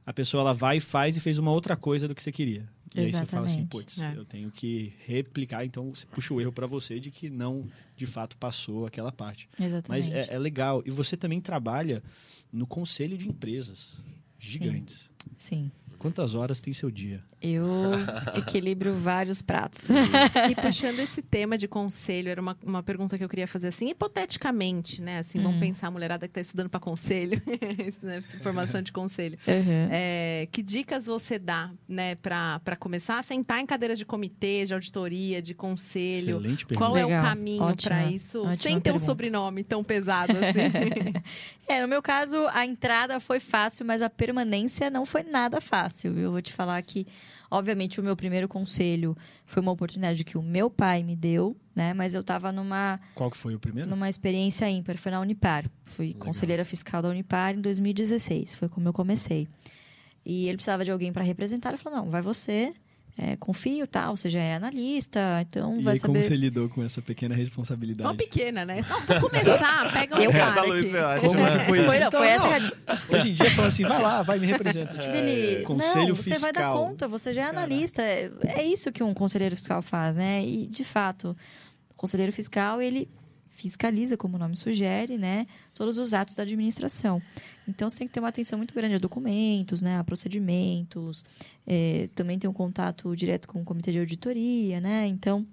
a 0.06 0.12
pessoa 0.12 0.42
ela 0.42 0.52
vai 0.54 0.76
e 0.76 0.80
faz 0.80 1.16
e 1.16 1.20
fez 1.20 1.38
uma 1.38 1.50
outra 1.50 1.76
coisa 1.76 2.06
do 2.06 2.14
que 2.14 2.22
você 2.22 2.30
queria. 2.32 2.68
E 2.94 3.00
aí 3.00 3.12
você 3.12 3.24
fala 3.26 3.46
assim, 3.46 3.60
Exatamente. 3.60 3.70
putz, 3.70 4.00
É. 4.00 4.16
eu 4.16 4.24
tenho 4.24 4.50
que 4.50 4.92
replicar, 5.06 5.64
então 5.64 5.94
você 5.94 6.06
puxa 6.06 6.32
o 6.34 6.40
erro 6.40 6.52
para 6.52 6.66
você 6.66 7.00
de 7.00 7.10
que 7.10 7.28
não, 7.30 7.66
de 7.96 8.06
fato, 8.06 8.36
passou 8.36 8.86
aquela 8.86 9.10
parte. 9.10 9.48
Mas 9.58 9.68
Exatamente. 9.68 10.12
é, 10.12 10.34
é 10.34 10.38
legal. 10.38 10.82
E 10.86 10.90
você 10.90 11.16
também 11.16 11.40
trabalha 11.40 12.02
no 12.52 12.66
conselho 12.66 13.16
de 13.18 13.28
empresas 13.28 14.00
gigantes. 14.38 15.10
Sim. 15.36 15.70
Quantas 16.04 16.34
horas 16.34 16.60
tem 16.60 16.70
seu 16.70 16.90
dia? 16.90 17.22
Eu 17.40 17.64
equilibro 18.36 18.92
vários 18.92 19.40
pratos. 19.40 19.88
E 19.88 20.54
puxando 20.54 20.98
esse 21.00 21.22
tema 21.22 21.56
de 21.56 21.66
conselho, 21.66 22.28
era 22.28 22.38
uma, 22.38 22.54
uma 22.62 22.82
pergunta 22.82 23.16
que 23.16 23.24
eu 23.24 23.28
queria 23.28 23.46
fazer 23.46 23.68
assim, 23.68 23.88
hipoteticamente, 23.88 25.00
né? 25.00 25.20
Assim, 25.20 25.42
vamos 25.42 25.58
pensar 25.58 25.86
a 25.86 25.90
mulherada 25.90 26.28
que 26.28 26.32
está 26.32 26.42
estudando 26.42 26.68
para 26.68 26.78
conselho, 26.78 27.40
né? 28.02 28.20
formação 28.42 28.82
de 28.82 28.92
conselho. 28.92 29.38
Uhum. 29.48 29.88
É, 29.90 30.46
que 30.52 30.62
dicas 30.62 31.06
você 31.06 31.38
dá, 31.38 31.70
né, 31.88 32.16
para 32.16 32.76
começar 32.78 33.18
a 33.18 33.22
sentar 33.22 33.60
em 33.60 33.64
cadeiras 33.64 33.98
de 33.98 34.04
comitê, 34.04 34.66
de 34.66 34.74
auditoria, 34.74 35.40
de 35.40 35.54
conselho? 35.54 36.36
Excelente 36.36 36.66
pergunta. 36.66 36.86
Qual 36.86 36.98
é 36.98 37.04
o 37.06 37.08
Legal. 37.08 37.24
caminho 37.24 37.62
Ótima- 37.62 37.96
para 37.96 38.12
isso, 38.12 38.40
ótima 38.40 38.56
sem 38.58 38.78
ter 38.78 38.92
um 38.92 38.98
sobrenome 38.98 39.64
tão 39.64 39.82
pesado 39.82 40.34
assim? 40.34 41.14
É, 41.66 41.80
no 41.80 41.88
meu 41.88 42.02
caso, 42.02 42.46
a 42.52 42.66
entrada 42.66 43.18
foi 43.18 43.40
fácil, 43.40 43.86
mas 43.86 44.02
a 44.02 44.10
permanência 44.10 44.90
não 44.90 45.06
foi 45.06 45.22
nada 45.22 45.62
fácil. 45.62 45.93
Eu 46.02 46.32
vou 46.32 46.42
te 46.42 46.52
falar 46.52 46.80
que, 46.82 47.06
obviamente, 47.50 48.00
o 48.00 48.02
meu 48.02 48.16
primeiro 48.16 48.48
conselho 48.48 49.16
foi 49.46 49.62
uma 49.62 49.70
oportunidade 49.72 50.24
que 50.24 50.36
o 50.36 50.42
meu 50.42 50.68
pai 50.68 51.02
me 51.02 51.14
deu, 51.14 51.56
né? 51.74 51.94
Mas 51.94 52.14
eu 52.14 52.20
estava 52.22 52.50
numa, 52.50 52.98
Qual 53.14 53.30
que 53.30 53.36
foi 53.36 53.54
o 53.54 53.58
primeiro? 53.60 53.88
numa 53.88 54.08
experiência 54.08 54.68
ímpar, 54.68 54.96
foi 54.96 55.12
na 55.12 55.20
Unipar. 55.20 55.64
Fui 55.82 56.08
Legal. 56.08 56.20
conselheira 56.20 56.64
fiscal 56.64 57.00
da 57.02 57.08
Unipar 57.08 57.54
em 57.54 57.60
2016, 57.60 58.54
foi 58.54 58.68
como 58.68 58.88
eu 58.88 58.92
comecei. 58.92 59.46
E 60.26 60.46
ele 60.48 60.56
precisava 60.56 60.84
de 60.84 60.90
alguém 60.90 61.12
para 61.12 61.22
representar, 61.22 61.68
ele 61.70 61.78
falou, 61.78 62.00
não, 62.00 62.10
vai 62.10 62.22
você, 62.22 62.72
é, 63.16 63.36
confio, 63.36 63.86
tal, 63.86 64.16
você 64.16 64.28
já 64.28 64.40
é 64.40 64.54
analista, 64.56 65.20
então 65.48 65.78
E 65.78 65.82
vai 65.82 65.94
aí, 65.94 66.00
saber... 66.00 66.12
como 66.12 66.24
você 66.24 66.36
lidou 66.36 66.68
com 66.68 66.82
essa 66.82 67.00
pequena 67.00 67.34
Uma 67.34 67.38
responsabilidade? 67.40 68.16
pequena, 68.16 68.64
né? 68.64 68.84
Não, 68.88 69.20
vou 69.20 69.30
começar, 69.30 69.92
pega 69.92 70.16
um 70.16 70.20
Eu- 70.20 70.32
cara 70.32 70.54
Da 70.56 70.62
Luiz 70.64 70.92
aqui. 70.94 71.26
Como 71.28 71.40
né? 71.40 71.58
que 71.58 71.64
foi 71.64 71.78
isso? 71.78 71.86
Foi, 71.86 71.98
não, 72.00 72.06
Então, 72.08 72.20
foi 72.20 72.28
essa 72.28 72.58
não, 72.58 72.70
Hoje 73.16 73.30
em 73.30 73.32
dia, 73.34 73.50
fala 73.52 73.68
assim, 73.68 73.84
vai 73.84 74.02
lá, 74.02 74.22
vai, 74.22 74.38
me 74.40 74.46
representa. 74.46 74.98
Tipo, 74.98 75.12
dele. 75.12 75.62
Conselho 75.64 76.08
não, 76.08 76.14
você 76.16 76.30
vai 76.38 76.52
dar 76.52 76.60
fiscal. 76.62 76.86
conta, 76.86 77.06
você 77.08 77.32
já 77.32 77.42
é 77.42 77.44
analista. 77.50 78.02
É, 78.02 78.30
é 78.56 78.64
isso 78.64 78.90
que 78.90 79.02
um 79.02 79.14
conselheiro 79.14 79.54
fiscal 79.54 79.80
faz, 79.80 80.16
né? 80.16 80.44
E, 80.44 80.66
de 80.66 80.82
fato, 80.84 81.36
o 81.90 81.94
conselheiro 81.94 82.32
fiscal, 82.32 82.82
ele 82.82 83.08
fiscaliza, 83.54 84.16
como 84.16 84.36
o 84.36 84.38
nome 84.38 84.56
sugere, 84.56 85.16
né? 85.16 85.46
Todos 85.72 85.96
os 85.96 86.12
atos 86.12 86.34
da 86.34 86.42
administração. 86.42 87.22
Então, 87.66 87.88
você 87.88 87.98
tem 87.98 88.06
que 88.06 88.12
ter 88.12 88.20
uma 88.20 88.28
atenção 88.28 88.58
muito 88.58 88.74
grande 88.74 88.96
a 88.96 88.98
documentos, 88.98 89.80
né? 89.80 89.98
A 89.98 90.04
procedimentos. 90.04 91.24
É, 91.66 92.08
também 92.14 92.38
tem 92.38 92.50
um 92.50 92.52
contato 92.52 93.14
direto 93.16 93.48
com 93.48 93.62
o 93.62 93.64
comitê 93.64 93.92
de 93.92 93.98
auditoria, 93.98 94.80
né? 94.80 95.06
Então... 95.06 95.46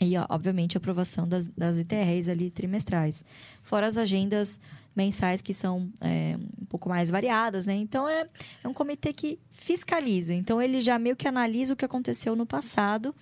E, 0.00 0.16
obviamente, 0.28 0.76
a 0.76 0.78
aprovação 0.78 1.26
das, 1.26 1.48
das 1.48 1.80
ITRs 1.80 2.28
ali 2.28 2.50
trimestrais. 2.50 3.24
Fora 3.64 3.84
as 3.84 3.98
agendas 3.98 4.60
mensais 4.98 5.40
que 5.40 5.54
são 5.54 5.90
é, 6.00 6.36
um 6.60 6.66
pouco 6.66 6.88
mais 6.88 7.08
variadas, 7.08 7.66
né? 7.68 7.74
Então, 7.74 8.08
é, 8.08 8.26
é 8.62 8.68
um 8.68 8.74
comitê 8.74 9.12
que 9.12 9.38
fiscaliza. 9.50 10.34
Então, 10.34 10.60
ele 10.60 10.80
já 10.80 10.98
meio 10.98 11.16
que 11.16 11.28
analisa 11.28 11.72
o 11.72 11.76
que 11.76 11.84
aconteceu 11.84 12.34
no 12.36 12.44
passado 12.44 13.14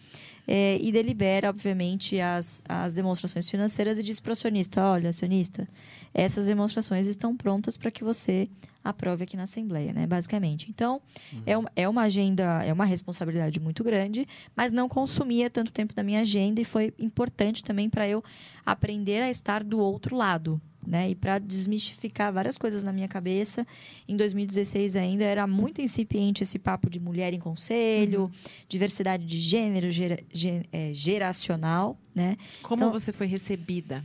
é, 0.49 0.79
e 0.81 0.91
delibera, 0.91 1.51
obviamente, 1.51 2.18
as, 2.20 2.62
as 2.68 2.95
demonstrações 2.95 3.49
financeiras 3.49 3.99
e 3.99 4.03
diz 4.03 4.18
para 4.18 4.31
o 4.31 4.33
acionista, 4.33 4.83
olha, 4.85 5.11
acionista, 5.11 5.68
essas 6.14 6.47
demonstrações 6.47 7.07
estão 7.07 7.37
prontas 7.37 7.77
para 7.77 7.91
que 7.91 8.03
você 8.03 8.47
aprove 8.83 9.24
aqui 9.24 9.37
na 9.37 9.43
Assembleia, 9.43 9.93
né? 9.93 10.07
Basicamente. 10.07 10.70
Então, 10.70 11.01
é, 11.45 11.59
um- 11.59 11.64
é 11.74 11.89
uma 11.89 12.03
agenda, 12.03 12.62
é 12.64 12.72
uma 12.72 12.85
responsabilidade 12.85 13.59
muito 13.59 13.83
grande, 13.83 14.27
mas 14.57 14.70
não 14.70 14.89
consumia 14.89 15.51
tanto 15.51 15.72
tempo 15.72 15.93
da 15.93 16.05
minha 16.05 16.20
agenda 16.20 16.61
e 16.61 16.64
foi 16.64 16.95
importante 16.99 17.64
também 17.64 17.91
para 17.91 18.09
eu 18.09 18.22
aprender 18.64 19.22
a 19.22 19.29
estar 19.31 19.64
do 19.64 19.79
outro 19.81 20.14
lado. 20.16 20.61
Né? 20.87 21.11
E 21.11 21.14
para 21.16 21.39
desmistificar 21.41 22.32
várias 22.32 22.57
coisas 22.57 22.84
na 22.84 22.93
minha 22.93 23.09
cabeça, 23.09 23.66
em 24.09 24.16
2016 24.16 24.95
ainda 24.95 25.24
era 25.24 25.45
muito 25.47 25.80
incipiente 25.82 26.45
esse 26.45 26.61
papo 26.61 26.89
de 26.89 27.01
mulher 27.01 27.32
em 27.34 27.41
conselho, 27.41 28.30
diversidade 28.68 29.24
de 29.26 29.37
gênero, 29.39 29.91
gera- 29.91 30.22
ge- 30.32 30.62
é, 30.72 30.95
geracional, 30.95 31.99
né? 32.14 32.37
Como 32.62 32.82
Então- 32.84 32.93
você 32.93 33.12
foi 33.12 33.26
recebida? 33.26 34.05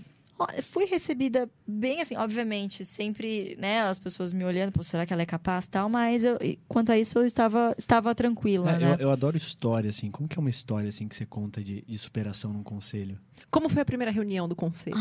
Fui 0.63 0.86
recebida 0.86 1.47
bem 1.67 2.01
assim, 2.01 2.15
obviamente, 2.17 2.84
sempre, 2.84 3.55
né, 3.59 3.82
as 3.82 3.99
pessoas 3.99 4.34
me 4.34 4.43
olhando, 4.43 4.71
pô, 4.71 4.82
será 4.84 5.05
que 5.05 5.13
ela 5.13 5.21
é 5.21 5.25
capaz 5.25 5.67
tal, 5.67 5.88
mas 5.88 6.25
eu, 6.25 6.36
quanto 6.67 6.91
a 6.91 6.97
isso 6.97 7.19
eu 7.19 7.27
estava, 7.27 7.75
estava 7.77 8.15
tranquila, 8.15 8.71
É, 8.71 8.79
né? 8.79 8.93
eu, 8.95 9.01
eu 9.01 9.11
adoro 9.11 9.38
história, 9.38 9.88
assim. 9.91 10.09
Como 10.09 10.27
que 10.27 10.39
é 10.39 10.41
uma 10.41 10.49
história, 10.49 10.89
assim, 10.89 11.07
que 11.07 11.15
você 11.15 11.27
conta 11.27 11.63
de, 11.63 11.84
de 11.88 11.95
superação 11.95 12.51
num 12.51 12.63
conselho? 12.63 13.19
Como 13.49 13.69
foi 13.69 13.81
a 13.81 13.85
primeira 13.85 14.11
reunião 14.11 14.47
do 14.47 14.55
conselho? 14.55 14.95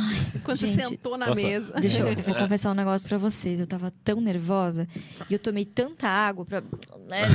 Quando 0.45 0.57
você 0.57 0.67
gente, 0.67 0.89
sentou 0.89 1.17
na 1.17 1.29
nossa, 1.29 1.41
mesa. 1.41 1.73
Deixa 1.81 2.03
eu 2.03 2.17
vou 2.17 2.35
confessar 2.35 2.71
um 2.71 2.75
negócio 2.75 3.09
pra 3.09 3.19
vocês. 3.19 3.61
Eu 3.61 3.67
tava 3.67 3.93
tão 4.05 4.21
nervosa 4.21 4.89
e 5.29 5.33
eu 5.33 5.39
tomei 5.39 5.65
tanta 5.65 6.09
água 6.09 6.45
pra 6.45 6.63
né, 7.09 7.29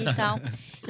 e 0.00 0.14
tal. 0.14 0.40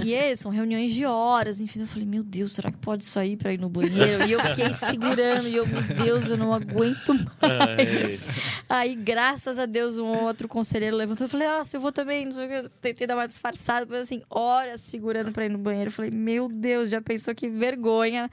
E 0.02 0.14
é, 0.14 0.34
são 0.34 0.50
reuniões 0.50 0.94
de 0.94 1.04
horas, 1.04 1.60
enfim. 1.60 1.80
Eu 1.80 1.86
falei, 1.86 2.06
meu 2.06 2.22
Deus, 2.22 2.52
será 2.52 2.70
que 2.70 2.78
pode 2.78 3.04
sair 3.04 3.36
pra 3.36 3.52
ir 3.52 3.58
no 3.58 3.68
banheiro? 3.68 4.24
E 4.24 4.32
eu 4.32 4.40
fiquei 4.40 4.72
segurando 4.72 5.46
e 5.46 5.56
eu, 5.56 5.66
meu 5.66 5.82
Deus, 5.82 6.30
eu 6.30 6.36
não 6.36 6.54
aguento 6.54 7.12
mais. 7.14 8.30
Aí, 8.68 8.94
graças 8.94 9.58
a 9.58 9.66
Deus, 9.66 9.98
um 9.98 10.06
outro 10.24 10.48
conselheiro 10.48 10.96
levantou 10.96 11.26
e 11.26 11.30
falei, 11.30 11.48
ah, 11.48 11.64
se 11.64 11.76
eu 11.76 11.80
vou 11.80 11.92
também, 11.92 12.24
não 12.24 12.32
sei 12.32 12.46
o 12.46 12.48
que. 12.48 12.54
Eu 12.54 12.70
tentei 12.80 13.06
dar 13.06 13.16
uma 13.16 13.26
disfarçada, 13.26 13.86
mas 13.88 14.02
assim, 14.02 14.22
horas 14.30 14.80
segurando 14.80 15.32
pra 15.32 15.44
ir 15.44 15.50
no 15.50 15.58
banheiro. 15.58 15.88
Eu 15.88 15.92
falei, 15.92 16.10
meu 16.10 16.48
Deus, 16.48 16.88
já 16.88 17.00
pensou 17.00 17.34
que 17.34 17.48
vergonha 17.48 18.30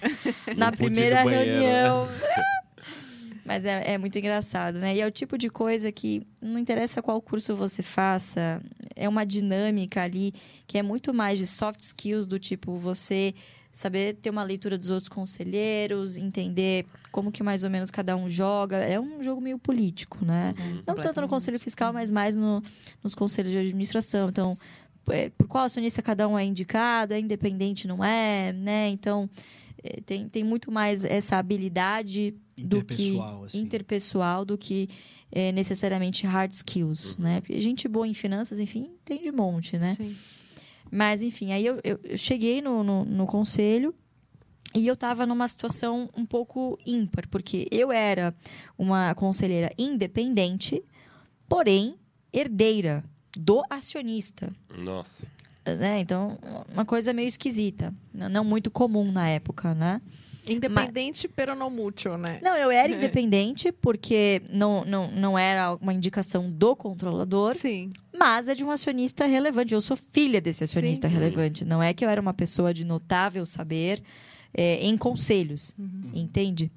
na 0.55 0.71
primeira 0.71 1.23
banheiro, 1.35 1.61
reunião. 1.61 2.07
Mas 3.45 3.63
é, 3.65 3.93
é 3.93 3.97
muito 3.97 4.17
engraçado, 4.19 4.77
né? 4.77 4.95
E 4.95 5.01
é 5.01 5.07
o 5.07 5.11
tipo 5.11 5.37
de 5.37 5.49
coisa 5.49 5.89
que 5.91 6.21
não 6.41 6.59
interessa 6.59 7.01
qual 7.01 7.21
curso 7.21 7.55
você 7.55 7.81
faça, 7.81 8.61
é 8.93 9.07
uma 9.07 9.25
dinâmica 9.25 10.03
ali 10.03 10.33
que 10.67 10.77
é 10.77 10.83
muito 10.83 11.13
mais 11.13 11.39
de 11.39 11.47
soft 11.47 11.79
skills 11.79 12.27
do 12.27 12.37
tipo 12.37 12.75
você 12.77 13.33
saber 13.71 14.15
ter 14.15 14.31
uma 14.31 14.43
leitura 14.43 14.77
dos 14.77 14.89
outros 14.89 15.07
conselheiros, 15.07 16.17
entender 16.17 16.85
como 17.11 17.31
que 17.31 17.41
mais 17.41 17.63
ou 17.63 17.69
menos 17.69 17.89
cada 17.89 18.17
um 18.17 18.27
joga. 18.27 18.77
É 18.77 18.99
um 18.99 19.21
jogo 19.23 19.39
meio 19.39 19.57
político, 19.57 20.25
né? 20.25 20.53
Não 20.85 20.95
tanto 20.95 21.21
no 21.21 21.27
conselho 21.29 21.59
fiscal, 21.59 21.93
mas 21.93 22.11
mais 22.11 22.35
no- 22.35 22.61
nos 23.01 23.15
conselhos 23.15 23.51
de 23.53 23.59
administração. 23.59 24.27
Então, 24.29 24.57
é, 25.09 25.29
por 25.29 25.47
qual 25.47 25.63
acionista 25.63 26.01
cada 26.01 26.27
um 26.27 26.37
é 26.37 26.43
indicado, 26.43 27.13
é 27.13 27.19
independente, 27.19 27.87
não 27.87 28.03
é, 28.03 28.51
né? 28.51 28.89
Então, 28.89 29.29
tem, 30.05 30.27
tem 30.29 30.43
muito 30.43 30.71
mais 30.71 31.03
essa 31.05 31.37
habilidade 31.37 32.33
do 32.57 32.83
que 32.83 32.93
Interpessoal, 33.09 33.43
assim. 33.43 33.59
interpessoal 33.59 34.45
do 34.45 34.57
que 34.57 34.89
é, 35.31 35.51
necessariamente 35.51 36.25
hard 36.25 36.51
skills, 36.51 37.17
né? 37.17 37.41
Porque 37.41 37.59
gente 37.59 37.87
boa 37.87 38.07
em 38.07 38.13
finanças, 38.13 38.59
enfim, 38.59 38.91
tem 39.05 39.21
de 39.21 39.31
monte, 39.31 39.77
né? 39.77 39.93
Sim. 39.95 40.15
Mas, 40.89 41.21
enfim, 41.21 41.51
aí 41.51 41.65
eu, 41.65 41.79
eu- 41.83 41.99
eu 42.03 42.17
cheguei 42.17 42.61
no, 42.61 42.81
no, 42.83 43.03
no 43.05 43.25
conselho 43.27 43.93
e 44.73 44.87
eu 44.87 44.93
estava 44.93 45.25
numa 45.25 45.47
situação 45.47 46.09
um 46.15 46.25
pouco 46.25 46.79
ímpar, 46.85 47.27
porque 47.27 47.67
eu 47.71 47.91
era 47.91 48.33
uma 48.77 49.13
conselheira 49.15 49.71
independente, 49.77 50.81
porém 51.47 51.95
herdeira 52.31 53.03
do 53.35 53.61
acionista. 53.69 54.53
Nossa. 54.77 55.27
Né? 55.75 55.99
Então, 55.99 56.37
uma 56.73 56.85
coisa 56.85 57.13
meio 57.13 57.27
esquisita, 57.27 57.93
não 58.13 58.43
muito 58.43 58.71
comum 58.71 59.11
na 59.11 59.27
época, 59.27 59.73
né? 59.73 60.01
Independente, 60.47 61.27
pero 61.27 61.53
não 61.55 61.69
mútuo, 61.69 62.17
né? 62.17 62.39
Não, 62.41 62.55
eu 62.55 62.71
era 62.71 62.91
independente 62.95 63.71
porque 63.71 64.41
não, 64.49 64.85
não, 64.85 65.11
não 65.11 65.37
era 65.37 65.75
uma 65.75 65.93
indicação 65.93 66.49
do 66.49 66.75
controlador, 66.75 67.53
Sim. 67.55 67.89
mas 68.17 68.47
é 68.47 68.55
de 68.55 68.63
um 68.63 68.71
acionista 68.71 69.25
relevante. 69.25 69.73
Eu 69.73 69.81
sou 69.81 69.97
filha 69.97 70.39
desse 70.39 70.63
acionista 70.63 71.07
Sim. 71.07 71.13
relevante. 71.13 71.65
Não 71.65 71.83
é 71.83 71.93
que 71.93 72.05
eu 72.05 72.09
era 72.09 72.21
uma 72.21 72.33
pessoa 72.33 72.73
de 72.73 72.85
notável 72.85 73.45
saber 73.45 74.01
é, 74.53 74.85
em 74.85 74.95
conselhos, 74.97 75.75
entende? 76.13 76.71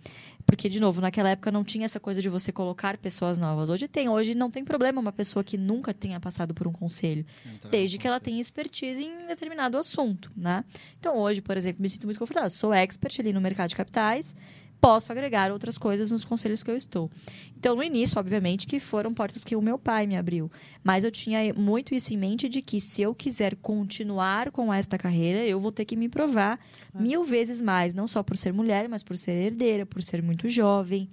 Porque, 0.51 0.69
de 0.69 0.81
novo, 0.81 1.01
naquela 1.01 1.31
época 1.31 1.53
não 1.53 1.63
tinha 1.63 1.85
essa 1.85 2.01
coisa 2.01 2.21
de 2.21 2.29
você 2.29 2.51
colocar 2.51 2.99
pessoas 2.99 3.39
novas. 3.39 3.71
Hoje 3.71 3.87
tem. 3.87 4.09
Hoje 4.09 4.35
não 4.35 4.51
tem 4.51 4.65
problema 4.65 5.01
uma 5.01 5.13
pessoa 5.13 5.45
que 5.45 5.57
nunca 5.57 5.95
tenha 5.95 6.19
passado 6.19 6.53
por 6.53 6.67
um 6.67 6.73
conselho. 6.73 7.25
Desde 7.71 7.97
que 7.99 8.07
ela 8.07 8.19
tenha 8.19 8.41
expertise 8.41 9.05
em 9.05 9.29
determinado 9.29 9.79
assunto, 9.79 10.33
né? 10.37 10.65
Então, 10.99 11.17
hoje, 11.17 11.41
por 11.41 11.57
exemplo, 11.57 11.81
me 11.81 11.89
sinto 11.89 12.05
muito 12.05 12.19
confortável. 12.19 12.51
Sou 12.51 12.75
expert 12.75 13.21
ali 13.21 13.33
no 13.33 13.41
mercado 13.41 13.69
de 13.69 13.77
capitais, 13.77 14.35
posso 14.81 15.13
agregar 15.13 15.53
outras 15.53 15.77
coisas 15.77 16.11
nos 16.11 16.25
conselhos 16.25 16.63
que 16.63 16.71
eu 16.71 16.77
estou. 16.77 17.11
Então, 17.59 17.77
no 17.77 17.83
início, 17.83 18.19
obviamente, 18.19 18.67
que 18.67 18.81
foram 18.81 19.13
portas 19.13 19.45
que 19.45 19.55
o 19.55 19.61
meu 19.61 19.79
pai 19.79 20.07
me 20.07 20.17
abriu. 20.17 20.51
Mas 20.83 21.05
eu 21.05 21.11
tinha 21.11 21.53
muito 21.53 21.95
isso 21.95 22.15
em 22.15 22.17
mente 22.17 22.49
de 22.49 22.63
que 22.63 22.81
se 22.81 23.03
eu 23.03 23.15
quiser 23.15 23.57
continuar 23.57 24.51
com 24.51 24.73
esta 24.73 24.97
carreira, 24.97 25.45
eu 25.45 25.61
vou 25.61 25.71
ter 25.71 25.85
que 25.85 25.97
me 25.97 26.09
provar 26.09 26.59
mil 26.95 27.25
vezes 27.25 27.61
mais, 27.61 27.93
não 27.93 28.09
só 28.09 28.23
por 28.23 28.37
ser 28.37 28.53
mulher, 28.53 28.89
mas 28.89 29.03
por 29.03 29.19
ser 29.19 29.33
herdeira, 29.33 29.85
por 29.85 30.03
ser 30.03 30.23
muito 30.23 30.49
jovem. 30.49 31.09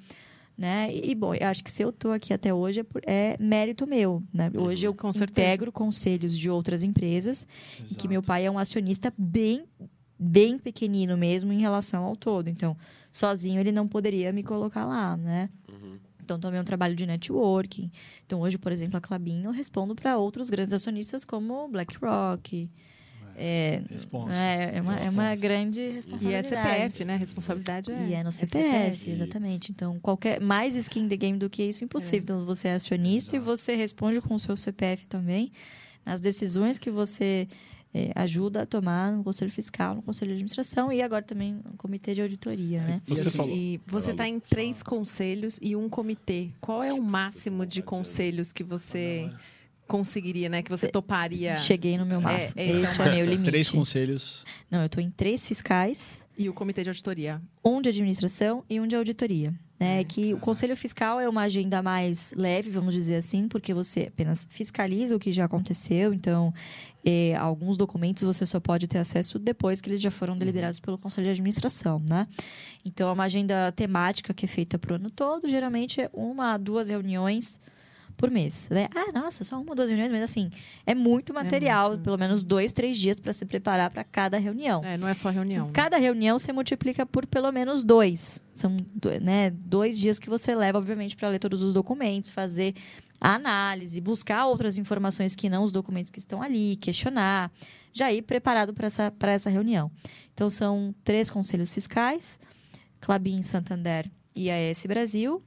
Né? 0.58 0.90
E, 0.92 1.14
bom, 1.14 1.36
eu 1.36 1.48
acho 1.48 1.64
que 1.64 1.70
se 1.70 1.84
eu 1.84 1.92
tô 1.92 2.10
aqui 2.10 2.34
até 2.34 2.52
hoje 2.52 2.80
é, 2.80 2.84
por- 2.84 3.02
é 3.06 3.38
mérito 3.40 3.86
meu. 3.86 4.24
Né? 4.34 4.50
Hoje 4.56 4.88
eu 4.88 4.94
Com 4.94 5.10
integro 5.10 5.72
conselhos 5.72 6.36
de 6.36 6.50
outras 6.50 6.82
empresas 6.84 7.48
e 7.80 7.82
que 7.84 7.92
Exato. 7.92 8.10
meu 8.10 8.22
pai 8.24 8.46
é 8.46 8.50
um 8.50 8.58
acionista 8.58 9.14
bem, 9.16 9.66
bem 10.18 10.58
pequenino 10.58 11.16
mesmo 11.16 11.54
em 11.54 11.60
relação 11.60 12.06
ao 12.06 12.16
todo. 12.16 12.48
Então, 12.48 12.76
sozinho 13.18 13.60
ele 13.60 13.72
não 13.72 13.88
poderia 13.88 14.32
me 14.32 14.44
colocar 14.44 14.86
lá, 14.86 15.18
né? 15.18 15.50
Então, 16.24 16.38
também 16.38 16.58
é 16.60 16.62
um 16.62 16.66
trabalho 16.66 16.94
de 16.94 17.06
networking. 17.06 17.90
Então, 18.26 18.42
hoje, 18.42 18.58
por 18.58 18.70
exemplo, 18.70 18.98
a 18.98 19.02
Clabin, 19.02 19.44
eu 19.46 19.52
respondo 19.52 19.96
para 19.96 20.18
outros 20.18 20.50
grandes 20.50 20.74
acionistas 20.74 21.24
como 21.24 21.70
BlackRock. 21.70 22.70
É, 23.40 23.82
Responsa. 23.90 24.38
é, 24.46 24.78
é 24.78 24.82
uma, 24.82 24.98
é 24.98 25.10
uma 25.10 25.36
grande 25.36 25.80
E 25.80 25.88
é 25.88 25.92
responsabilidade. 25.92 26.48
CPF, 26.48 27.06
né? 27.06 27.16
Responsabilidade 27.16 27.92
é. 27.92 28.08
E 28.10 28.14
é 28.16 28.24
no 28.24 28.32
CPF, 28.32 28.98
CPF. 28.98 29.12
exatamente. 29.12 29.72
Então, 29.72 30.00
qualquer 30.00 30.42
mais 30.42 30.76
skin 30.76 31.02
in 31.02 31.08
the 31.08 31.16
game 31.16 31.38
do 31.38 31.50
que 31.50 31.64
isso, 31.64 31.86
impossível. 31.86 32.24
Então, 32.24 32.46
você 32.46 32.68
é 32.70 32.74
acionista 32.74 33.36
e 33.38 33.40
você 33.40 33.76
responde 33.76 34.20
com 34.20 34.36
o 34.36 34.40
seu 34.40 34.58
CPF 34.58 35.08
também 35.08 35.52
nas 36.06 36.20
decisões 36.20 36.78
que 36.80 36.92
você 36.92 37.48
é, 37.98 38.12
ajuda 38.14 38.62
a 38.62 38.66
tomar 38.66 39.12
no 39.12 39.24
Conselho 39.24 39.52
Fiscal, 39.52 39.96
no 39.96 40.04
Conselho 40.04 40.30
de 40.30 40.34
Administração 40.36 40.92
e 40.92 41.02
agora 41.02 41.24
também 41.24 41.54
no 41.54 41.76
Comitê 41.78 42.14
de 42.14 42.22
Auditoria, 42.22 42.82
né? 42.82 43.02
E 43.08 43.10
Você 43.10 43.32
falou. 43.32 43.56
Você 43.88 44.12
está 44.12 44.28
em 44.28 44.40
três 44.40 44.84
conselhos 44.84 45.60
e 45.62 45.76
um 45.76 45.90
comitê. 45.90 46.50
Qual 46.62 46.84
é 46.84 46.94
o 46.94 47.02
máximo 47.02 47.66
de 47.66 47.82
conselhos 47.82 48.54
que 48.54 48.64
você 48.64 49.28
conseguiria, 49.88 50.50
né? 50.50 50.62
Que 50.62 50.70
você 50.70 50.88
toparia? 50.90 51.56
Cheguei 51.56 51.98
no 51.98 52.06
meu 52.06 52.22
máximo. 52.22 52.60
É, 52.60 52.68
esse 52.68 53.02
é 53.02 53.06
o 53.06 53.08
é, 53.08 53.16
meu 53.16 53.26
limite. 53.26 53.50
Três 53.50 53.70
conselhos. 53.72 54.46
Não, 54.70 54.82
eu 54.82 54.86
estou 54.86 55.02
em 55.02 55.10
três 55.10 55.48
fiscais, 55.48 56.26
E 56.38 56.48
o 56.50 56.54
comitê 56.54 56.84
de 56.84 56.90
auditoria? 56.90 57.42
um 57.66 57.82
de 57.82 57.90
administração 57.90 58.64
e 58.70 58.80
um 58.80 58.86
de 58.86 58.96
auditoria. 58.96 59.54
Né? 59.80 60.04
que 60.04 60.34
o 60.34 60.40
Conselho 60.40 60.76
Fiscal 60.76 61.20
é 61.20 61.30
uma 61.30 61.44
agenda 61.44 61.84
mais 61.84 62.34
leve, 62.36 62.70
vamos 62.72 62.96
dizer 62.96 63.18
assim, 63.18 63.48
porque 63.48 63.76
você 63.76 64.08
apenas 64.08 64.48
fiscaliza 64.50 65.16
o 65.16 65.20
que 65.20 65.32
já 65.32 65.46
aconteceu. 65.46 66.16
Então, 66.16 66.52
eh, 67.06 67.36
alguns 67.36 67.78
documentos 67.78 68.24
você 68.24 68.44
só 68.46 68.60
pode 68.60 68.88
ter 68.88 68.98
acesso 68.98 69.38
depois 69.38 69.80
que 69.80 69.90
eles 69.90 70.02
já 70.02 70.10
foram 70.10 70.36
deliberados 70.36 70.80
pelo 70.80 70.98
Conselho 70.98 71.26
de 71.26 71.32
Administração, 71.32 72.02
né? 72.10 72.28
Então, 72.84 73.08
é 73.08 73.12
uma 73.12 73.26
agenda 73.26 73.72
temática 73.72 74.34
que 74.34 74.46
é 74.46 74.48
feita 74.48 74.80
para 74.80 74.94
o 74.94 74.96
ano 74.96 75.12
todo. 75.12 75.48
Geralmente, 75.48 76.02
é 76.02 76.10
uma, 76.12 76.58
duas 76.58 76.90
reuniões 76.90 77.62
por 78.18 78.32
mês. 78.32 78.68
Né? 78.70 78.90
Ah, 78.94 79.12
nossa, 79.14 79.44
só 79.44 79.62
uma, 79.62 79.76
duas 79.76 79.90
reuniões, 79.90 80.12
mas 80.12 80.24
assim, 80.24 80.50
é 80.86 80.96
muito 80.96 81.34
material, 81.34 81.90
muito. 81.90 82.04
pelo 82.04 82.18
menos 82.18 82.44
dois, 82.44 82.74
três 82.74 82.98
dias 82.98 83.20
para 83.20 83.32
se 83.32 83.46
preparar 83.46 83.92
para 83.92 84.04
cada 84.04 84.38
reunião. 84.40 84.82
É, 84.84 84.98
não 84.98 85.08
é 85.08 85.14
só 85.14 85.30
reunião. 85.30 85.68
né? 85.68 85.72
Cada 85.74 85.98
reunião 85.98 86.38
você 86.38 86.52
multiplica 86.52 87.06
por 87.06 87.26
pelo 87.28 87.52
menos 87.52 87.84
dois. 87.84 88.44
São 88.54 88.76
né, 89.22 89.52
dois 89.52 90.00
dias 90.00 90.18
que 90.18 90.30
você 90.30 90.56
leva, 90.56 90.80
obviamente, 90.80 91.16
para 91.16 91.30
ler 91.30 91.40
todos 91.40 91.62
os 91.62 91.74
documentos, 91.74 92.32
fazer 92.32 92.74
a 93.22 93.36
análise, 93.36 94.02
buscar 94.02 94.46
outras 94.48 94.78
informações 94.78 95.36
que 95.36 95.50
não 95.50 95.64
os 95.64 95.72
documentos 95.72 96.12
que 96.12 96.20
estão 96.20 96.42
ali, 96.42 96.76
questionar, 96.76 97.52
já 97.94 98.12
ir 98.12 98.24
preparado 98.24 98.74
para 98.74 98.88
essa, 98.88 99.14
essa 99.22 99.50
reunião. 99.50 99.92
Então, 100.34 100.50
são 100.50 100.94
três 101.04 101.30
conselhos 101.30 101.72
fiscais, 101.72 102.40
Clabin 103.00 103.42
Santander 103.42 104.10
e 104.36 104.50
AES 104.50 104.86
Brasil. 104.88 105.42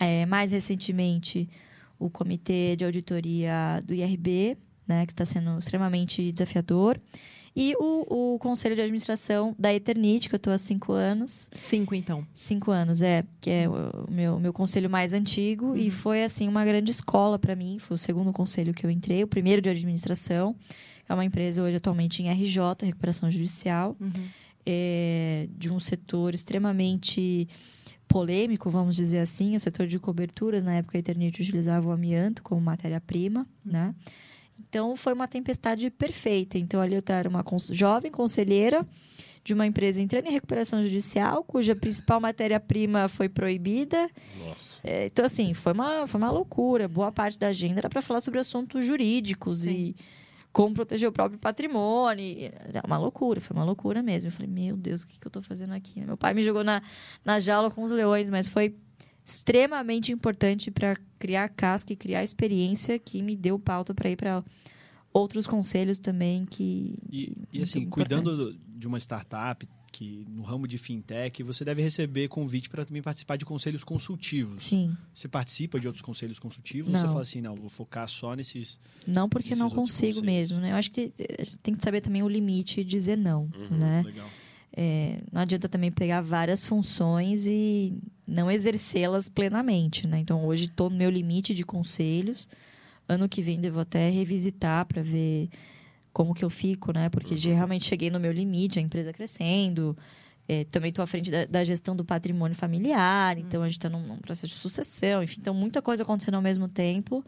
É, 0.00 0.26
mais 0.26 0.50
recentemente, 0.50 1.48
o 1.98 2.10
Comitê 2.10 2.76
de 2.76 2.84
Auditoria 2.84 3.82
do 3.84 3.94
IRB, 3.94 4.56
né, 4.86 5.06
que 5.06 5.12
está 5.12 5.24
sendo 5.24 5.58
extremamente 5.58 6.30
desafiador. 6.30 7.00
E 7.56 7.74
o, 7.78 8.34
o 8.34 8.38
Conselho 8.40 8.74
de 8.74 8.82
Administração 8.82 9.54
da 9.56 9.72
Eternite, 9.72 10.28
que 10.28 10.34
eu 10.34 10.38
estou 10.38 10.52
há 10.52 10.58
cinco 10.58 10.92
anos. 10.92 11.48
Cinco, 11.54 11.94
então. 11.94 12.26
Cinco 12.34 12.72
anos, 12.72 13.00
é. 13.00 13.24
Que 13.40 13.48
é 13.48 13.68
o 13.68 14.10
meu, 14.10 14.40
meu 14.40 14.52
conselho 14.52 14.90
mais 14.90 15.12
antigo. 15.12 15.76
E 15.76 15.88
foi, 15.88 16.24
assim, 16.24 16.48
uma 16.48 16.64
grande 16.64 16.90
escola 16.90 17.38
para 17.38 17.54
mim. 17.54 17.78
Foi 17.78 17.94
o 17.94 17.98
segundo 17.98 18.32
conselho 18.32 18.74
que 18.74 18.84
eu 18.84 18.90
entrei. 18.90 19.22
O 19.22 19.28
primeiro 19.28 19.62
de 19.62 19.70
administração. 19.70 20.54
que 21.06 21.12
É 21.12 21.14
uma 21.14 21.24
empresa 21.24 21.62
hoje 21.62 21.76
atualmente 21.76 22.24
em 22.24 22.28
RJ, 22.28 22.58
Recuperação 22.82 23.30
Judicial. 23.30 23.96
é, 24.66 25.46
de 25.56 25.70
um 25.70 25.78
setor 25.78 26.34
extremamente 26.34 27.46
polêmico, 28.08 28.70
vamos 28.70 28.96
dizer 28.96 29.18
assim, 29.18 29.56
o 29.56 29.60
setor 29.60 29.86
de 29.86 29.98
coberturas. 29.98 30.62
Na 30.62 30.74
época, 30.74 30.96
a 30.96 31.00
Eternite 31.00 31.42
utilizava 31.42 31.88
o 31.88 31.92
amianto 31.92 32.42
como 32.42 32.60
matéria-prima, 32.60 33.46
né? 33.64 33.94
Então, 34.68 34.94
foi 34.96 35.12
uma 35.12 35.26
tempestade 35.26 35.90
perfeita. 35.90 36.58
Então, 36.58 36.80
ali 36.80 36.94
eu 36.94 37.02
era 37.08 37.28
uma 37.28 37.42
cons- 37.42 37.70
jovem 37.72 38.10
conselheira 38.10 38.86
de 39.42 39.52
uma 39.52 39.66
empresa 39.66 40.00
entrando 40.00 40.26
em 40.26 40.32
recuperação 40.32 40.82
judicial, 40.82 41.44
cuja 41.44 41.76
principal 41.76 42.18
matéria-prima 42.20 43.08
foi 43.08 43.28
proibida. 43.28 44.08
Nossa. 44.46 44.80
É, 44.82 45.06
então, 45.06 45.24
assim, 45.24 45.52
foi 45.52 45.72
uma, 45.72 46.06
foi 46.06 46.18
uma 46.18 46.30
loucura. 46.30 46.88
Boa 46.88 47.12
parte 47.12 47.38
da 47.38 47.48
agenda 47.48 47.80
era 47.80 47.88
para 47.88 48.00
falar 48.00 48.20
sobre 48.20 48.40
assuntos 48.40 48.86
jurídicos 48.86 49.60
Sim. 49.60 49.70
e 49.70 49.96
como 50.54 50.72
proteger 50.72 51.08
o 51.08 51.12
próprio 51.12 51.38
patrimônio. 51.38 52.24
Era 52.68 52.80
uma 52.86 52.96
loucura, 52.96 53.40
foi 53.40 53.54
uma 53.56 53.64
loucura 53.64 54.02
mesmo. 54.02 54.28
Eu 54.28 54.32
falei, 54.32 54.48
meu 54.48 54.76
Deus, 54.76 55.02
o 55.02 55.08
que, 55.08 55.18
que 55.18 55.26
eu 55.26 55.30
tô 55.30 55.42
fazendo 55.42 55.74
aqui? 55.74 56.06
Meu 56.06 56.16
pai 56.16 56.32
me 56.32 56.42
jogou 56.42 56.62
na, 56.62 56.80
na 57.24 57.40
jaula 57.40 57.72
com 57.72 57.82
os 57.82 57.90
leões, 57.90 58.30
mas 58.30 58.46
foi 58.46 58.76
extremamente 59.26 60.12
importante 60.12 60.70
para 60.70 60.96
criar 61.18 61.48
casca 61.48 61.92
e 61.92 61.96
criar 61.96 62.22
experiência 62.22 63.00
que 63.00 63.20
me 63.20 63.34
deu 63.34 63.58
pauta 63.58 63.92
para 63.92 64.08
ir 64.08 64.16
para 64.16 64.44
outros 65.12 65.44
conselhos 65.44 65.98
também 65.98 66.46
que, 66.46 66.98
E, 67.10 67.46
que 67.50 67.58
e 67.58 67.62
assim, 67.62 67.90
cuidando 67.90 68.56
de 68.68 68.86
uma 68.86 68.98
startup 68.98 69.68
que 69.96 70.26
no 70.28 70.42
ramo 70.42 70.66
de 70.66 70.76
fintech, 70.76 71.42
você 71.44 71.64
deve 71.64 71.80
receber 71.80 72.26
convite 72.28 72.68
para 72.68 72.84
também 72.84 73.00
participar 73.00 73.36
de 73.36 73.44
conselhos 73.44 73.84
consultivos. 73.84 74.64
Sim, 74.64 74.96
Você 75.12 75.28
participa 75.28 75.78
de 75.78 75.86
outros 75.86 76.02
conselhos 76.02 76.38
consultivos? 76.40 76.88
Ou 76.88 76.92
Não. 76.92 77.00
você 77.00 77.06
fala 77.06 77.22
assim, 77.22 77.40
não, 77.40 77.54
vou 77.54 77.68
focar 77.68 78.08
só 78.08 78.34
nesses. 78.34 78.80
não 79.06 79.28
porque 79.28 79.50
Esses 79.50 79.60
não 79.60 79.70
consigo 79.70 80.14
conselhos. 80.14 80.22
mesmo, 80.22 80.58
né? 80.58 80.72
Eu 80.72 80.76
acho 80.76 80.90
que 80.90 81.12
eh, 81.18 81.42
tem 81.62 81.74
que 81.74 81.84
saber 81.84 82.00
também 82.00 82.22
o 82.22 82.28
limite 82.28 82.80
e 82.80 82.84
dizer 82.84 83.16
não, 83.16 83.48
né? 83.70 84.02
Legal. 84.04 84.28
É, 84.76 85.20
não 85.30 85.40
adianta 85.42 85.68
também 85.68 85.92
pegar 85.92 86.20
várias 86.20 86.64
funções 86.64 87.46
e 87.46 87.94
não 88.26 88.50
exercê-las 88.50 89.28
plenamente, 89.28 90.06
né? 90.08 90.18
Então, 90.18 90.44
hoje 90.44 90.64
estou 90.64 90.90
no 90.90 90.96
meu 90.96 91.08
limite 91.10 91.54
de 91.54 91.64
conselhos. 91.64 92.48
Ano 93.08 93.28
que 93.28 93.40
vem 93.40 93.60
devo 93.60 93.78
até 93.78 94.10
revisitar 94.10 94.84
para 94.86 95.00
ver 95.02 95.48
como 96.14 96.32
que 96.32 96.44
eu 96.44 96.48
fico, 96.48 96.92
né? 96.92 97.10
Porque 97.10 97.36
já 97.36 97.52
realmente 97.52 97.84
cheguei 97.84 98.08
no 98.08 98.20
meu 98.20 98.32
limite, 98.32 98.78
a 98.78 98.82
empresa 98.82 99.12
crescendo. 99.12 99.94
É, 100.48 100.64
também 100.64 100.90
estou 100.90 101.02
à 101.02 101.06
frente 101.06 101.30
da, 101.30 101.44
da 101.44 101.64
gestão 101.64 101.96
do 101.96 102.04
patrimônio 102.04 102.56
familiar, 102.56 103.36
então 103.36 103.62
a 103.62 103.66
gente 103.66 103.78
está 103.78 103.90
num, 103.90 104.06
num 104.06 104.18
processo 104.18 104.52
de 104.52 104.60
sucessão, 104.60 105.22
enfim, 105.22 105.38
então 105.40 105.54
muita 105.54 105.82
coisa 105.82 106.02
acontecendo 106.02 106.34
ao 106.34 106.42
mesmo 106.42 106.68
tempo. 106.68 107.24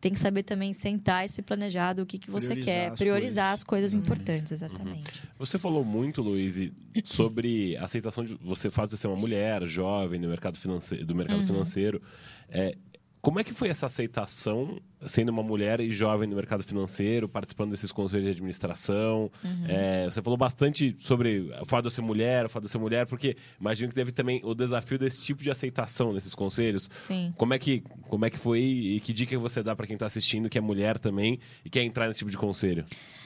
Tem 0.00 0.12
que 0.12 0.18
saber 0.20 0.44
também 0.44 0.72
sentar 0.72 1.26
e 1.26 1.28
se 1.28 1.42
planejar 1.42 1.92
do 1.92 2.06
que, 2.06 2.18
que 2.18 2.30
você 2.30 2.54
Priorizar 2.54 2.74
quer, 2.74 2.90
as 2.92 2.98
priorizar 2.98 3.44
coisas. 3.44 3.60
as 3.60 3.64
coisas 3.64 3.94
importantes, 3.94 4.52
exatamente. 4.52 5.22
Você 5.38 5.58
falou 5.58 5.84
muito, 5.84 6.22
Luiz, 6.22 6.70
sobre 7.04 7.76
a 7.76 7.84
aceitação 7.84 8.24
de 8.24 8.34
você 8.34 8.70
fato 8.70 8.90
de 8.90 8.96
ser 8.96 9.08
uma 9.08 9.16
mulher 9.16 9.66
jovem 9.66 10.18
no 10.18 10.28
mercado 10.28 10.56
financeiro, 10.56 11.04
do 11.04 11.14
mercado 11.14 11.42
financeiro. 11.46 12.00
É, 12.48 12.74
como 13.20 13.38
é 13.38 13.44
que 13.44 13.52
foi 13.52 13.68
essa 13.68 13.86
aceitação 13.86 14.80
sendo 15.06 15.28
uma 15.30 15.42
mulher 15.42 15.80
e 15.80 15.90
jovem 15.90 16.28
no 16.28 16.36
mercado 16.36 16.62
financeiro, 16.62 17.28
participando 17.28 17.70
desses 17.70 17.92
conselhos 17.92 18.24
de 18.26 18.30
administração? 18.32 19.30
É, 19.68 20.06
você 20.06 20.22
falou 20.22 20.36
bastante 20.36 20.96
sobre 20.98 21.50
o 21.60 21.64
fato 21.66 21.82
de 21.82 21.86
eu 21.88 21.90
ser 21.90 22.02
mulher, 22.02 22.46
o 22.46 22.48
fato 22.48 22.62
de 22.62 22.66
eu 22.66 22.70
ser 22.70 22.78
mulher, 22.78 23.06
porque 23.06 23.36
imagino 23.60 23.88
que 23.88 23.94
teve 23.94 24.12
também 24.12 24.40
o 24.44 24.54
desafio 24.54 24.98
desse 24.98 25.24
tipo 25.24 25.42
de 25.42 25.50
aceitação 25.50 26.12
nesses 26.12 26.34
conselhos. 26.34 26.88
Sim. 27.00 27.32
Como 27.36 27.52
é 27.54 27.58
que, 27.58 27.82
como 28.08 28.24
é 28.24 28.30
que 28.30 28.38
foi 28.38 28.60
e 28.60 29.00
que 29.00 29.12
dica 29.12 29.38
você 29.38 29.62
dá 29.62 29.74
para 29.76 29.86
quem 29.86 29.94
está 29.94 30.06
assistindo 30.06 30.48
que 30.48 30.58
é 30.58 30.60
mulher 30.60 30.98
também 30.98 31.38
e 31.64 31.70
quer 31.70 31.82
entrar 31.82 32.06
nesse 32.06 32.18
tipo 32.20 32.30
de 32.30 32.38
conselho? 32.38 32.84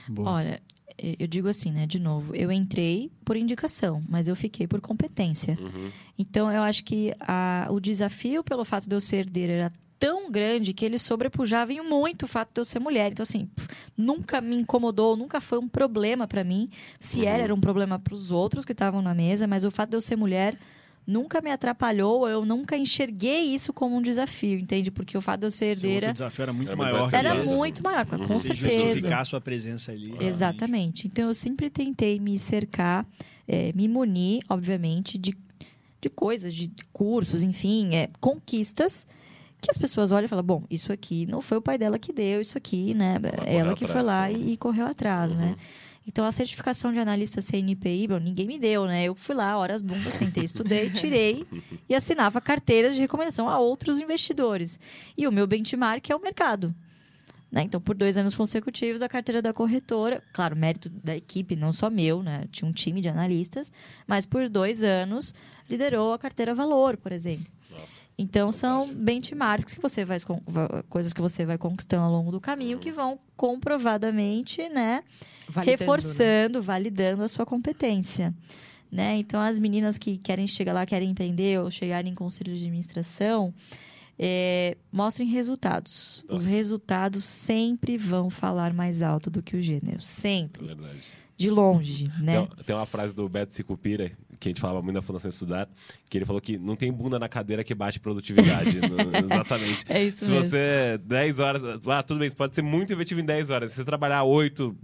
Boa. 0.09 0.31
Olha, 0.33 0.63
eu 0.99 1.27
digo 1.27 1.49
assim, 1.49 1.73
né? 1.73 1.87
De 1.87 1.99
novo, 1.99 2.35
eu 2.37 2.53
entrei 2.53 3.11
por 3.25 3.37
indicação, 3.37 4.03
mas 4.09 4.29
eu 4.29 4.37
fiquei 4.37 4.67
por 4.67 4.81
competência. 4.81 5.59
Então, 6.17 6.51
eu 6.53 6.63
acho 6.63 6.85
que 6.85 7.13
a- 7.21 7.67
o 7.71 7.81
desafio 7.81 8.45
pelo 8.45 8.65
fato 8.65 8.89
de 8.89 8.95
eu 8.95 9.01
ser 9.01 9.17
herdeira 9.19 9.53
era 9.53 9.73
tão 10.05 10.31
grande 10.31 10.75
que 10.75 10.85
ele 10.85 10.99
sobrepujava 10.99 11.73
em 11.73 11.81
muito 11.81 12.25
o 12.25 12.29
fato 12.29 12.51
de 12.53 12.61
eu 12.61 12.65
ser 12.67 12.79
mulher. 12.79 13.11
Então, 13.11 13.23
assim, 13.23 13.47
pff, 13.47 13.67
nunca 13.97 14.39
me 14.39 14.55
incomodou, 14.55 15.17
nunca 15.17 15.41
foi 15.41 15.59
um 15.59 15.67
problema 15.67 16.27
pra 16.29 16.45
mim. 16.45 16.69
Se 17.01 17.25
era, 17.25 17.45
era 17.45 17.55
um 17.55 17.61
problema 17.61 17.99
pros 17.99 18.31
outros 18.31 18.67
que 18.67 18.73
estavam 18.73 19.01
na 19.01 19.15
mesa, 19.15 19.47
mas 19.47 19.65
o 19.65 19.71
fato 19.71 19.89
de 19.91 19.97
eu 19.97 20.03
ser 20.03 20.17
mulher 20.17 20.59
nunca 21.07 21.41
me 21.41 21.51
atrapalhou, 21.51 22.29
eu 22.29 22.45
nunca 22.45 22.77
enxerguei 22.77 23.55
isso 23.55 23.73
como 23.73 23.97
um 23.97 24.03
desafio, 24.03 24.59
entende? 24.59 24.91
Porque 24.91 25.17
o 25.17 25.23
fato 25.23 25.41
de 25.41 25.47
eu 25.47 25.51
ser 25.51 25.69
herdeira 25.69 26.13
desafio 26.13 26.43
era 26.43 26.53
muito 26.53 26.69
Era 26.69 26.77
maior. 26.77 27.09
que 27.09 27.17
era 27.17 27.35
muito 27.43 27.83
maior, 27.83 28.05
com 28.05 28.39
certeza. 28.39 28.79
justificar 28.81 29.21
a 29.23 29.25
sua 29.25 29.41
presença 29.41 29.91
ali. 29.93 30.05
realmente. 30.05 30.27
Exatamente. 30.27 31.07
Então, 31.07 31.29
eu 31.29 31.35
sempre 31.35 31.71
tentei 31.71 32.21
me 32.21 32.39
cercar, 32.39 33.07
eh, 33.49 33.73
me 33.75 33.89
munir, 33.89 34.43
obviamente, 34.51 35.17
de, 35.17 35.35
de 35.99 36.11
coisas, 36.11 36.55
de 36.55 36.71
cursos, 36.93 37.43
enfim, 37.43 37.95
é, 37.95 38.11
conquistas 38.21 39.07
que 39.65 39.71
as 39.71 39.79
pessoas 39.79 40.13
olham 40.13 40.27
e 40.27 40.29
falam, 40.29 40.45
bom, 40.45 40.65
isso 40.71 40.93
aqui 40.93 41.27
não 41.27 41.41
foi 41.41 41.59
o 41.59 41.63
pai 41.63 41.79
dela 41.79 41.99
que 41.99 42.13
deu, 42.13 42.41
isso 42.41 42.57
aqui, 42.57 42.95
né? 42.95 43.19
correu 43.19 43.59
Ela 43.59 43.75
que 43.75 43.87
foi 43.87 44.01
atrás, 44.01 44.07
lá 44.07 44.29
né? 44.29 44.33
e, 44.33 44.53
e 44.53 44.57
correu 44.57 44.87
atrás, 44.87 45.33
né? 45.33 45.57
Então, 46.07 46.27
a 46.27 46.33
certificação 46.33 46.93
de 46.93 47.01
analista 47.01 47.41
CNPI, 47.41 48.09
bom, 48.09 48.19
ninguém 48.19 48.47
me 48.47 48.59
deu, 48.59 48.85
né? 48.85 49.05
Eu 49.05 49.15
fui 49.15 49.35
lá, 49.35 49.57
horas 49.57 49.81
bundas, 49.81 50.15
sentei, 50.15 50.45
estudei, 50.45 50.91
tirei 50.91 51.47
e 51.89 51.95
assinava 51.95 52.41
carteiras 52.41 52.95
de 52.95 53.01
recomendação 53.01 53.49
a 53.49 53.59
outros 53.59 54.01
investidores. 54.01 54.79
E 55.17 55.27
o 55.27 55.33
meu 55.33 55.47
benchmark 55.47 56.11
é 56.11 56.15
o 56.15 56.21
mercado. 56.21 56.75
Né? 57.51 57.63
Então, 57.63 57.81
por 57.81 57.95
dois 57.95 58.19
anos 58.19 58.35
consecutivos, 58.35 59.01
a 59.01 59.09
carteira 59.09 59.41
da 59.41 59.53
corretora, 59.53 60.23
claro, 60.33 60.57
mérito 60.57 60.91
da 60.91 61.17
equipe, 61.17 61.57
não 61.57 61.73
só 61.73 61.89
meu, 61.89 62.23
né? 62.23 62.45
Tinha 62.51 62.69
um 62.69 62.73
time 62.73 63.01
de 63.01 63.09
analistas, 63.09 63.73
mas 64.07 64.27
por 64.27 64.49
dois 64.49 64.83
anos 64.83 65.35
liderou 65.71 66.13
a 66.13 66.19
carteira 66.19 66.55
Valor, 66.55 66.97
por 66.97 67.13
exemplo. 67.13 67.47
Nossa. 67.71 68.04
Então, 68.17 68.53
são 68.53 68.93
benchmarks 68.95 69.75
que 69.75 69.83
você 69.83 70.05
vai, 70.05 70.19
coisas 70.89 71.13
que 71.13 71.21
você 71.21 71.45
vai 71.45 71.59
conquistando 71.59 72.07
ao 72.07 72.13
longo 72.13 72.31
do 72.31 72.41
caminho 72.41 72.79
que 72.79 72.93
vão 72.93 73.19
comprovadamente, 73.37 74.69
né, 74.69 75.03
Validando, 75.49 75.57
né? 75.57 75.65
reforçando, 75.65 76.63
validando 76.63 77.23
a 77.25 77.29
sua 77.29 77.45
competência. 77.45 78.33
Né? 78.91 79.17
Então, 79.17 79.41
as 79.41 79.59
meninas 79.59 79.99
que 79.99 80.17
querem 80.17 80.47
chegar 80.47 80.73
lá, 80.73 80.87
querem 80.87 81.11
empreender 81.11 81.61
ou 81.61 81.71
chegarem 81.71 82.13
em 82.13 82.15
conselho 82.15 82.53
de 82.53 82.65
administração, 82.65 83.53
é, 84.17 84.77
mostrem 84.93 85.29
resultados. 85.29 86.25
Os 86.29 86.45
resultados 86.45 87.25
sempre 87.25 87.97
vão 87.97 88.31
falar 88.31 88.73
mais 88.73 89.03
alto 89.03 89.31
do 89.31 89.43
que 89.43 89.57
o 89.57 89.63
gênero. 89.63 89.99
É 89.99 90.03
Sempre. 90.03 90.67
verdade. 90.67 91.03
De 91.37 91.51
longe, 91.51 92.09
né? 92.21 92.47
Tem, 92.47 92.65
tem 92.65 92.77
uma 92.77 92.87
frase 92.87 93.13
do 93.13 93.29
Beto 93.29 93.53
Sicupira, 93.57 94.13
que 94.45 94.49
a 94.49 94.51
gente 94.51 94.61
falava 94.61 94.83
muito 94.83 94.95
na 94.95 95.03
Fundação 95.03 95.29
Estudar, 95.31 95.69
que 96.09 96.19
ele 96.19 96.27
falou 96.27 96.41
que 96.41 96.59
não 96.59 96.77
tem 96.77 96.93
bunda 96.93 97.19
na 97.19 97.29
cadeira 97.29 97.65
que 97.65 97.75
bate 97.75 97.99
produtividade. 97.99 98.77
No- 98.79 99.17
exatamente. 99.25 99.85
É 99.89 100.05
isso 100.05 100.27
Se 100.27 100.31
mesmo. 100.31 100.45
você 100.45 100.99
10 101.03 101.39
horas. 101.39 101.63
Ah, 101.87 102.03
tudo 102.03 102.21
bem, 102.21 102.29
você 102.29 102.37
pode 102.37 102.55
ser 102.55 102.63
muito 102.63 102.93
efetivo 102.93 103.21
em 103.21 103.25
10 103.25 103.49
horas. 103.51 103.71
Se 103.71 103.77
você 103.79 103.85
trabalhar 103.85 104.23
8, 104.25 104.77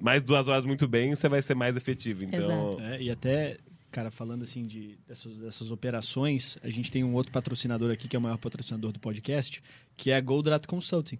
mais 0.00 0.22
duas 0.22 0.48
horas 0.48 0.64
muito 0.66 0.88
bem, 0.88 1.14
você 1.14 1.28
vai 1.28 1.40
ser 1.40 1.54
mais 1.54 1.76
efetivo. 1.76 2.24
Então. 2.24 2.40
Exato. 2.70 2.80
É, 2.80 3.02
e 3.02 3.10
até, 3.10 3.56
cara, 3.90 4.10
falando 4.10 4.42
assim 4.42 4.62
de, 4.64 4.98
dessas, 5.06 5.38
dessas 5.38 5.70
operações, 5.70 6.58
a 6.62 6.68
gente 6.70 6.90
tem 6.90 7.04
um 7.04 7.14
outro 7.14 7.30
patrocinador 7.30 7.92
aqui, 7.92 8.08
que 8.08 8.16
é 8.16 8.18
o 8.18 8.22
maior 8.22 8.38
patrocinador 8.38 8.90
do 8.90 8.98
podcast, 8.98 9.62
que 9.96 10.10
é 10.10 10.16
a 10.16 10.20
Goldrat 10.20 10.66
Consulting, 10.66 11.18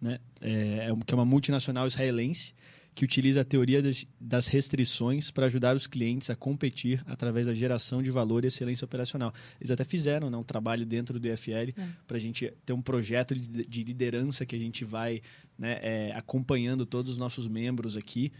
né? 0.00 0.18
É, 0.42 0.90
é 0.90 1.04
que 1.06 1.14
é 1.14 1.16
uma 1.16 1.24
multinacional 1.24 1.86
israelense 1.86 2.52
que 2.94 3.04
utiliza 3.04 3.40
a 3.40 3.44
teoria 3.44 3.82
das, 4.20 4.46
restrições 4.48 5.30
para 5.30 5.46
ajudar 5.46 5.76
os 5.76 5.86
clientes 5.86 6.28
a 6.28 6.36
competir 6.36 7.02
através 7.06 7.46
da 7.46 7.54
geração 7.54 8.02
de 8.02 8.10
valor 8.10 8.44
e 8.44 8.48
excelência 8.48 8.84
operacional. 8.84 9.32
Eles 9.60 9.70
até 9.70 9.84
fizeram 9.84 10.28
né, 10.28 10.36
um 10.36 10.42
trabalho 10.42 10.84
dentro 10.84 11.18
do 11.18 11.26
IFL 11.26 11.72
para 12.06 12.16
a 12.16 12.20
gente 12.20 12.52
ter 12.66 12.72
um 12.72 12.82
projeto 12.82 13.34
de, 13.34 13.64
de 13.64 13.84
liderança 13.84 14.44
que 14.44 14.56
a 14.56 14.58
gente 14.58 14.84
vai 14.84 15.22
né, 15.58 15.78
é, 15.82 16.12
acompanhando 16.14 16.84
todos 16.84 17.12
os 17.12 17.18
nossos 17.18 17.46
membros 17.46 17.96
aqui. 17.96 18.32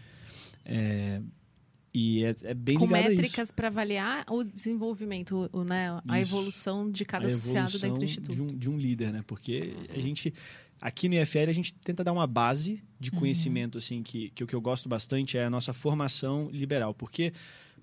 É, 0.65 1.21
e 1.93 2.23
é, 2.23 2.35
é 2.43 2.53
bem 2.53 2.77
Com 2.77 2.87
métricas 2.87 3.51
para 3.51 3.67
avaliar 3.67 4.25
o 4.29 4.43
desenvolvimento, 4.43 5.49
o, 5.51 5.63
né, 5.63 5.89
a 6.07 6.21
Isso. 6.21 6.33
evolução 6.33 6.89
de 6.89 7.03
cada 7.03 7.25
a 7.25 7.27
associado 7.27 7.71
dentro 7.71 7.99
do 7.99 8.05
instituto. 8.05 8.35
De 8.35 8.41
um, 8.41 8.47
de 8.57 8.69
um 8.69 8.77
líder, 8.77 9.11
né? 9.11 9.23
Porque 9.27 9.73
a 9.89 9.99
gente 9.99 10.33
aqui 10.81 11.07
no 11.07 11.15
IFL 11.15 11.49
a 11.49 11.53
gente 11.53 11.75
tenta 11.75 12.03
dar 12.03 12.11
uma 12.11 12.25
base 12.25 12.83
de 12.99 13.11
conhecimento 13.11 13.77
assim 13.77 14.01
que, 14.01 14.31
que 14.31 14.43
o 14.43 14.47
que 14.47 14.55
eu 14.55 14.61
gosto 14.61 14.89
bastante 14.89 15.37
é 15.37 15.45
a 15.45 15.49
nossa 15.49 15.71
formação 15.71 16.49
liberal, 16.51 16.93
porque 16.93 17.31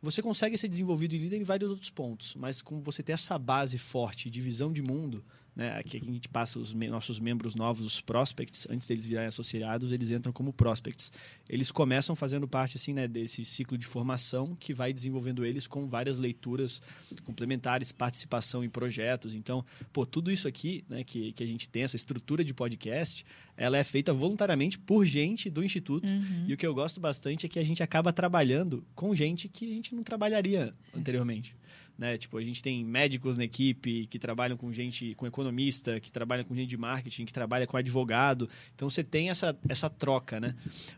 você 0.03 0.21
consegue 0.21 0.59
ser 0.59 0.69
desenvolvido 0.69 1.15
e 1.15 1.19
líder 1.19 1.39
em 1.39 1.43
vários 1.43 1.71
outros 1.71 1.91
pontos, 1.91 2.35
mas 2.35 2.61
como 2.61 2.83
você 2.83 3.03
ter 3.03 3.13
essa 3.13 3.39
base 3.39 3.79
forte 3.79 4.29
de 4.29 4.41
visão 4.41 4.73
de 4.73 4.83
mundo, 4.83 5.25
né? 5.59 5.77
Aqui 5.77 5.97
a 5.97 6.01
gente 6.01 6.29
passa 6.29 6.59
os 6.61 6.73
me- 6.73 6.87
nossos 6.87 7.19
membros 7.19 7.57
novos, 7.57 7.85
os 7.85 8.01
prospects, 8.01 8.69
antes 8.71 8.87
deles 8.87 9.05
virarem 9.05 9.27
associados, 9.27 9.91
eles 9.93 10.11
entram 10.13 10.33
como 10.33 10.53
prospects. 10.53 11.13
Eles 11.49 11.73
começam 11.73 12.15
fazendo 12.15 12.47
parte 12.47 12.77
assim, 12.77 12.93
né, 12.95 13.09
desse 13.09 13.45
ciclo 13.45 13.77
de 13.77 13.85
formação 13.85 14.57
que 14.59 14.73
vai 14.73 14.93
desenvolvendo 14.93 15.45
eles 15.45 15.67
com 15.67 15.89
várias 15.89 16.21
leituras 16.21 16.81
complementares, 17.25 17.91
participação 17.91 18.63
em 18.63 18.71
projetos. 18.71 19.35
Então, 19.35 19.65
pô, 19.93 20.07
tudo 20.07 20.31
isso 20.31 20.47
aqui, 20.47 20.85
né, 20.89 21.03
que, 21.03 21.33
que 21.33 21.43
a 21.43 21.47
gente 21.47 21.69
tem 21.69 21.83
essa 21.83 21.97
estrutura 21.97 22.45
de 22.45 22.55
podcast, 22.55 23.27
ela 23.57 23.77
é 23.77 23.83
feita 23.83 24.13
voluntariamente 24.13 24.79
por 24.79 25.05
gente 25.05 25.51
do 25.51 25.65
instituto. 25.65 26.07
E 26.47 26.55
o 26.55 26.57
que 26.57 26.65
eu 26.67 26.73
gosto 26.73 27.01
bastante 27.01 27.47
é 27.47 27.49
que 27.49 27.59
a 27.59 27.65
gente 27.65 27.83
acaba 27.83 28.13
trabalhando 28.13 28.87
com 28.95 29.13
gente 29.13 29.49
que 29.49 29.69
a 29.73 29.75
gente 29.75 29.93
não 29.95 30.05
trabalharia 30.05 30.73
anteriormente. 30.97 31.57
Né? 31.99 32.17
Tipo, 32.17 32.39
a 32.39 32.45
gente 32.45 32.63
tem 32.63 32.85
médicos 32.85 33.37
na 33.37 33.43
equipe 33.43 34.07
que 34.07 34.21
trabalham 34.21 34.57
com 34.57 34.73
gente, 34.73 35.17
com 35.17 35.27
economista, 35.27 35.99
que 35.99 36.13
trabalham 36.13 36.45
com 36.45 36.55
gente 36.55 36.69
de 36.69 36.77
marketing, 36.77 37.25
que 37.25 37.33
trabalha 37.33 37.67
com 37.67 37.77
advogado. 37.77 38.49
Então 38.73 38.89
você 38.89 39.03
tem 39.03 39.31
essa, 39.31 39.59
essa 39.69 39.91
troca, 39.91 40.39
né? 40.39 40.55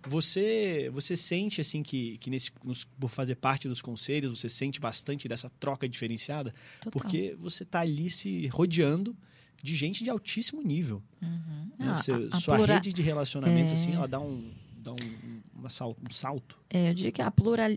Você 0.07 0.91
você 0.93 1.17
sente 1.17 1.61
assim 1.61 1.83
que, 1.83 2.19
que 2.19 2.29
nesse, 2.29 2.51
nos- 2.65 2.85
por 2.85 3.09
fazer 3.09 3.37
parte 3.37 3.69
dos 3.69 3.81
conselhos, 3.81 4.39
você 4.39 4.49
sente 4.49 4.81
bastante 4.81 5.29
dessa 5.29 5.49
troca 5.59 5.89
diferenciada, 5.89 6.53
Total. 6.81 6.93
porque 6.93 7.35
você 7.39 7.65
tá 7.65 7.81
ali 7.81 8.11
se 8.11 8.47
rodeando 8.49 9.17
de 9.63 9.77
gente 9.77 10.03
de 10.05 10.11
altíssimo 10.11 10.63
nível. 10.63 11.03
né? 11.21 11.41
Ah, 11.81 11.95
Você- 11.95 12.13
a- 12.13 12.29
a 12.33 12.41
sua 12.41 12.57
plura- 12.57 12.75
rede 12.75 12.93
de 12.93 13.03
relacionamentos 13.03 13.73
É. 13.73 13.75
assim, 13.75 13.95
ela 13.95 14.07
dá 14.09 14.21
um 14.21 14.51
dá 14.83 14.93
um, 14.93 15.41
uma 15.55 15.69
sal- 15.69 15.95
um 16.03 16.11
salto. 16.11 16.59
É, 16.71 16.89
eu 16.89 16.95
diria 16.95 17.13
que 17.13 17.21
a 17.21 17.31
plural, 17.31 17.69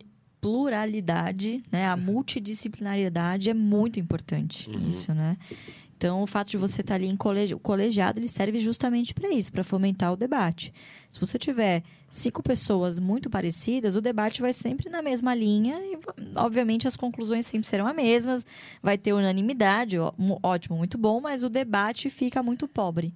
pluralidade, 0.44 1.64
né, 1.72 1.88
a 1.88 1.96
multidisciplinaridade 1.96 3.50
é 3.50 3.54
muito 3.54 3.98
importante. 3.98 4.70
Isso, 4.90 5.14
né? 5.14 5.38
Então, 5.96 6.22
o 6.22 6.28
fato 6.28 6.50
de 6.50 6.58
você 6.58 6.82
estar 6.82 6.96
ali 6.96 7.08
em 7.08 7.16
colegi 7.16 7.54
o 7.54 7.60
colegiado, 7.60 8.20
ele 8.20 8.28
serve 8.28 8.60
justamente 8.60 9.14
para 9.14 9.30
isso, 9.32 9.54
para 9.54 9.64
fomentar 9.64 10.12
o 10.12 10.18
debate. 10.18 10.74
Se 11.10 11.18
você 11.18 11.40
tiver 11.40 11.82
cinco 12.10 12.44
pessoas 12.44 13.00
muito 13.00 13.30
parecidas, 13.30 13.96
o 13.96 14.02
debate 14.02 14.42
vai 14.42 14.52
sempre 14.52 14.90
na 14.90 15.02
mesma 15.02 15.34
linha 15.34 15.80
e, 15.80 15.98
obviamente, 16.36 16.90
as 16.90 16.98
conclusões 16.98 17.46
sempre 17.46 17.70
serão 17.70 17.88
as 17.88 17.96
mesmas. 17.96 18.46
Vai 18.82 18.98
ter 18.98 19.14
unanimidade, 19.14 19.96
ótimo, 20.42 20.76
muito 20.76 20.98
bom, 20.98 21.22
mas 21.22 21.42
o 21.42 21.50
debate 21.50 22.10
fica 22.10 22.44
muito 22.44 22.68
pobre. 22.68 23.14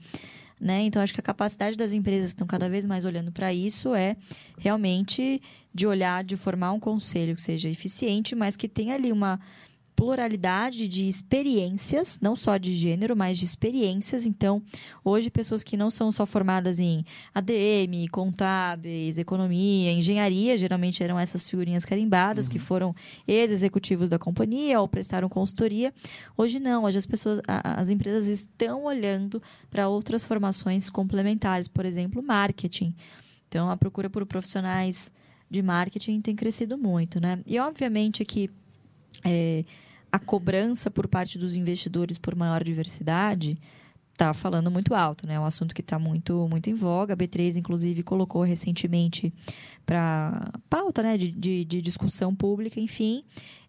Né? 0.60 0.82
Então, 0.84 1.01
acho 1.01 1.14
que 1.14 1.20
a 1.20 1.24
capacidade 1.24 1.78
das 1.78 1.93
empresas 1.93 2.32
que 2.32 2.36
estão 2.36 2.47
cada 2.47 2.68
vez 2.68 2.86
mais 2.86 3.05
olhando 3.05 3.32
para 3.32 3.53
isso 3.53 3.93
é 3.93 4.16
realmente 4.58 5.39
de 5.72 5.86
olhar, 5.86 6.24
de 6.24 6.36
formar 6.36 6.72
um 6.72 6.80
conselho 6.80 7.36
que 7.36 7.41
seja 7.41 7.70
eficiente, 7.70 8.36
mas 8.36 8.58
que 8.58 8.68
tenha 8.68 8.95
ali 8.95 9.12
uma 9.12 9.39
pluralidade 9.97 10.87
de 10.87 11.07
experiências, 11.07 12.19
não 12.21 12.35
só 12.35 12.55
de 12.57 12.71
gênero, 12.75 13.17
mas 13.17 13.35
de 13.39 13.45
experiências. 13.45 14.27
Então, 14.27 14.61
hoje, 15.03 15.31
pessoas 15.31 15.63
que 15.63 15.75
não 15.75 15.89
são 15.89 16.11
só 16.11 16.23
formadas 16.23 16.79
em 16.79 17.03
ADM, 17.33 18.07
contábeis, 18.11 19.17
economia, 19.17 19.91
engenharia, 19.91 20.55
geralmente 20.55 21.03
eram 21.03 21.17
essas 21.17 21.49
figurinhas 21.49 21.83
carimbadas 21.83 22.47
que 22.47 22.59
foram 22.59 22.93
ex-executivos 23.27 24.07
da 24.07 24.19
companhia 24.19 24.79
ou 24.79 24.87
prestaram 24.87 25.27
consultoria. 25.27 25.91
Hoje 26.37 26.59
não, 26.59 26.83
hoje 26.83 26.99
as 26.99 27.07
pessoas, 27.07 27.41
as 27.47 27.89
empresas 27.89 28.27
estão 28.27 28.85
olhando 28.85 29.41
para 29.71 29.89
outras 29.89 30.23
formações 30.23 30.91
complementares, 30.91 31.67
por 31.67 31.87
exemplo, 31.87 32.21
marketing. 32.21 32.93
Então, 33.49 33.67
a 33.67 33.75
procura 33.75 34.11
por 34.11 34.23
profissionais 34.27 35.11
de 35.49 35.63
marketing 35.63 36.21
tem 36.21 36.35
crescido 36.35 36.77
muito, 36.77 37.19
né? 37.19 37.39
E 37.47 37.57
obviamente 37.57 38.23
que 38.23 38.47
é, 39.25 39.65
a 40.12 40.20
cobrança 40.20 40.89
por 40.89 41.08
parte 41.08 41.38
dos 41.38 41.55
investidores 41.55 42.18
por 42.18 42.36
maior 42.36 42.64
diversidade 42.64 43.58
está 44.18 44.34
falando 44.34 44.72
muito 44.72 44.95
alto, 44.95 45.28
né? 45.28 45.36
É 45.36 45.39
um 45.39 45.45
assunto 45.45 45.76
que 45.76 45.82
está 45.82 45.99
muito, 45.99 46.47
muito 46.49 46.70
em 46.70 46.74
voga. 46.74 47.14
A 47.14 47.18
B3, 47.18 47.55
inclusive, 47.55 48.01
colocou 48.01 48.41
recentemente 48.41 49.32
para 49.86 50.51
pauta 50.70 51.03
né? 51.03 51.18
de, 51.18 51.32
de, 51.32 51.64
de 51.64 51.82
discussão 51.82 52.34
pública, 52.34 52.80
enfim, 52.80 53.24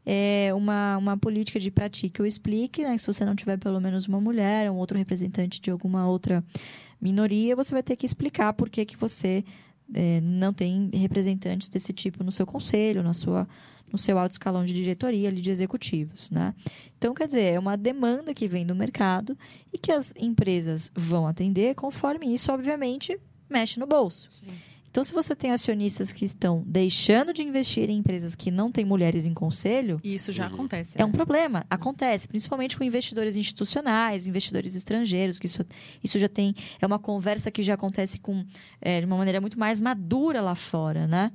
é 0.07 0.51
uma, 0.55 0.97
uma 0.97 1.17
política 1.19 1.61
de 1.61 1.71
pratique 1.71 2.23
ou 2.23 2.27
explique, 2.27 2.83
né? 2.83 2.95
Que 2.95 2.99
se 2.99 3.07
você 3.07 3.25
não 3.27 3.37
tiver 3.37 3.59
pelo 3.59 3.79
menos 3.79 4.09
uma 4.09 4.21
mulher, 4.21 4.71
um 4.71 4.77
outro 4.77 4.97
representante 4.97 5.61
de 5.61 5.71
alguma 5.71 6.09
outra 6.09 6.43
minoria, 6.99 7.55
você 7.55 7.73
vai 7.73 7.83
ter 7.83 7.95
que 7.95 8.07
explicar 8.07 8.55
por 8.55 8.71
que, 8.71 8.87
que 8.87 8.97
você 8.97 9.45
é, 9.95 10.21
não 10.23 10.53
tem 10.53 10.91
representantes 10.95 11.69
desse 11.69 11.93
tipo 11.93 12.25
no 12.25 12.33
seu 12.33 12.47
conselho, 12.47 13.03
na 13.03 13.13
sua, 13.13 13.47
no 13.93 13.99
seu 13.99 14.19
alto 14.19 14.33
escalão 14.33 14.65
de 14.65 14.73
diretoria, 14.73 15.29
ali, 15.29 15.41
de 15.41 15.51
executivos, 15.51 16.31
né? 16.31 16.55
Então, 16.97 17.15
quer 17.15 17.27
dizer, 17.27 17.55
é 17.55 17.59
uma 17.59 17.77
demanda 17.77 18.35
que 18.35 18.47
vem 18.49 18.67
do 18.67 18.75
mercado 18.75 19.37
e 19.73 19.79
que 19.79 19.93
as 19.93 20.13
empresas 20.19 20.93
vão 20.95 21.27
atender 21.27 21.75
conforme 21.75 22.33
isso, 22.33 22.53
obviamente, 22.53 23.19
mexe 23.49 23.79
no 23.81 23.87
bolso. 23.87 24.29
Então, 24.91 25.05
se 25.05 25.13
você 25.13 25.37
tem 25.37 25.53
acionistas 25.53 26.11
que 26.11 26.25
estão 26.25 26.65
deixando 26.67 27.33
de 27.33 27.43
investir 27.43 27.91
em 27.91 27.99
empresas 27.99 28.35
que 28.35 28.51
não 28.51 28.73
têm 28.73 28.87
mulheres 28.87 29.27
em 29.27 29.35
conselho, 29.35 29.99
E 30.03 30.15
isso 30.15 30.33
já 30.33 30.47
acontece. 30.47 31.01
é 31.01 31.05
um 31.05 31.09
né? 31.09 31.13
problema. 31.13 31.65
Acontece, 31.69 32.27
principalmente 32.27 32.77
com 32.77 32.83
investidores 32.83 33.37
institucionais, 33.37 34.27
investidores 34.27 34.75
estrangeiros, 34.75 35.39
que 35.39 35.47
isso, 35.47 35.63
isso 36.03 36.19
já 36.19 36.29
tem. 36.29 36.55
É 36.81 36.87
uma 36.87 36.99
conversa 36.99 37.51
que 37.51 37.63
já 37.63 37.75
acontece 37.75 38.19
com, 38.19 38.45
é, 38.81 39.01
de 39.01 39.07
uma 39.07 39.17
maneira 39.17 39.41
muito 39.43 39.59
mais 39.59 39.79
madura 39.81 40.41
lá 40.41 40.55
fora, 40.55 41.07
né? 41.07 41.33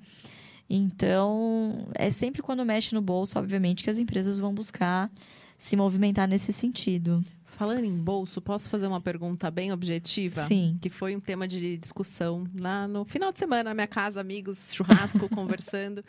Então, 0.69 1.87
é 1.93 2.09
sempre 2.09 2.41
quando 2.41 2.65
mexe 2.65 2.95
no 2.95 3.01
bolso, 3.01 3.37
obviamente, 3.37 3.83
que 3.83 3.89
as 3.89 3.97
empresas 3.99 4.39
vão 4.39 4.53
buscar 4.53 5.11
se 5.57 5.75
movimentar 5.75 6.27
nesse 6.27 6.51
sentido. 6.51 7.23
Falando 7.53 7.85
em 7.85 8.03
bolso, 8.03 8.41
posso 8.41 8.67
fazer 8.67 8.87
uma 8.87 8.99
pergunta 8.99 9.51
bem 9.51 9.71
objetiva? 9.71 10.41
Sim. 10.45 10.75
Que 10.81 10.89
foi 10.89 11.15
um 11.15 11.19
tema 11.19 11.47
de 11.47 11.77
discussão 11.77 12.47
lá 12.59 12.87
no 12.87 13.05
final 13.05 13.31
de 13.31 13.37
semana 13.37 13.65
na 13.65 13.73
minha 13.75 13.87
casa, 13.87 14.19
amigos, 14.19 14.73
churrasco, 14.73 15.29
conversando. 15.29 16.03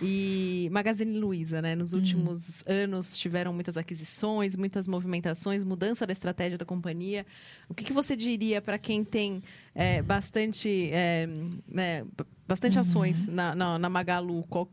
E 0.00 0.68
Magazine 0.70 1.18
Luiza, 1.18 1.60
né? 1.60 1.74
Nos 1.74 1.94
últimos 1.94 2.62
anos 2.64 3.18
tiveram 3.18 3.52
muitas 3.52 3.76
aquisições, 3.76 4.54
muitas 4.54 4.86
movimentações, 4.86 5.64
mudança 5.64 6.06
da 6.06 6.12
estratégia 6.12 6.56
da 6.56 6.64
companhia. 6.64 7.26
O 7.68 7.74
que, 7.74 7.82
que 7.82 7.92
você 7.92 8.14
diria 8.16 8.62
para 8.62 8.78
quem 8.78 9.02
tem 9.02 9.42
é, 9.74 10.00
bastante, 10.00 10.90
é, 10.92 11.28
né, 11.66 12.06
bastante 12.46 12.78
ações 12.78 13.26
na, 13.26 13.52
na, 13.52 13.78
na 13.80 13.88
Magalu? 13.88 14.44
Qual, 14.44 14.70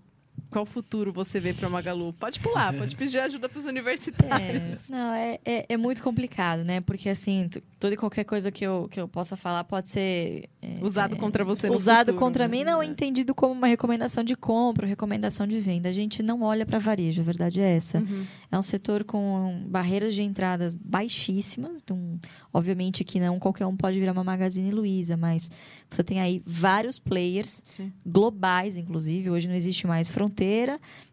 qual 0.51 0.65
futuro 0.65 1.13
você 1.13 1.39
vê 1.39 1.53
para 1.53 1.69
Magalu? 1.69 2.11
Pode 2.11 2.39
pular, 2.41 2.73
pode 2.73 2.93
pedir 2.95 3.19
ajuda 3.19 3.47
para 3.47 3.57
os 3.57 3.65
universitários. 3.65 4.61
É, 4.61 4.77
não, 4.89 5.13
é, 5.13 5.39
é, 5.45 5.65
é 5.69 5.77
muito 5.77 6.03
complicado, 6.03 6.65
né? 6.65 6.81
Porque, 6.81 7.07
assim, 7.07 7.49
toda 7.79 7.93
e 7.93 7.97
qualquer 7.97 8.25
coisa 8.25 8.51
que 8.51 8.65
eu, 8.65 8.89
que 8.91 8.99
eu 8.99 9.07
possa 9.07 9.37
falar 9.37 9.63
pode 9.63 9.89
ser... 9.89 10.49
é, 10.61 10.77
Usado 10.81 11.15
contra 11.15 11.45
você 11.45 11.67
no 11.67 11.73
usado 11.73 12.07
futuro, 12.07 12.17
contra 12.19 12.47
né? 12.47 12.51
mim, 12.51 12.63
não 12.65 12.83
entendido 12.83 13.33
como 13.33 13.53
uma 13.53 13.67
recomendação 13.67 14.25
de 14.25 14.35
compra, 14.35 14.85
recomendação 14.85 15.47
de 15.47 15.57
venda. 15.59 15.87
A 15.87 15.93
gente 15.93 16.21
não 16.21 16.41
olha 16.41 16.65
para 16.65 16.77
varejo, 16.79 17.21
a 17.21 17.25
verdade 17.25 17.61
é 17.61 17.77
essa. 17.77 17.99
Uhum. 17.99 18.25
É 18.51 18.59
um 18.59 18.63
setor 18.63 19.05
com 19.05 19.63
barreiras 19.69 20.13
de 20.13 20.21
entradas 20.21 20.75
baixíssimas. 20.75 21.79
Então, 21.81 22.19
obviamente 22.53 23.05
que 23.05 23.21
não 23.21 23.39
qualquer 23.39 23.65
um 23.65 23.77
pode 23.77 23.97
virar 23.97 24.11
uma 24.11 24.23
Magazine 24.23 24.69
Luiza, 24.69 25.15
mas 25.15 25.49
você 25.89 26.03
tem 26.03 26.19
aí 26.19 26.41
vários 26.45 26.99
players 26.99 27.63
Sim. 27.65 27.93
globais, 28.05 28.77
inclusive. 28.77 29.29
Hoje 29.29 29.47
não 29.47 29.55
existe 29.55 29.87
mais 29.87 30.11
fronteira. 30.11 30.40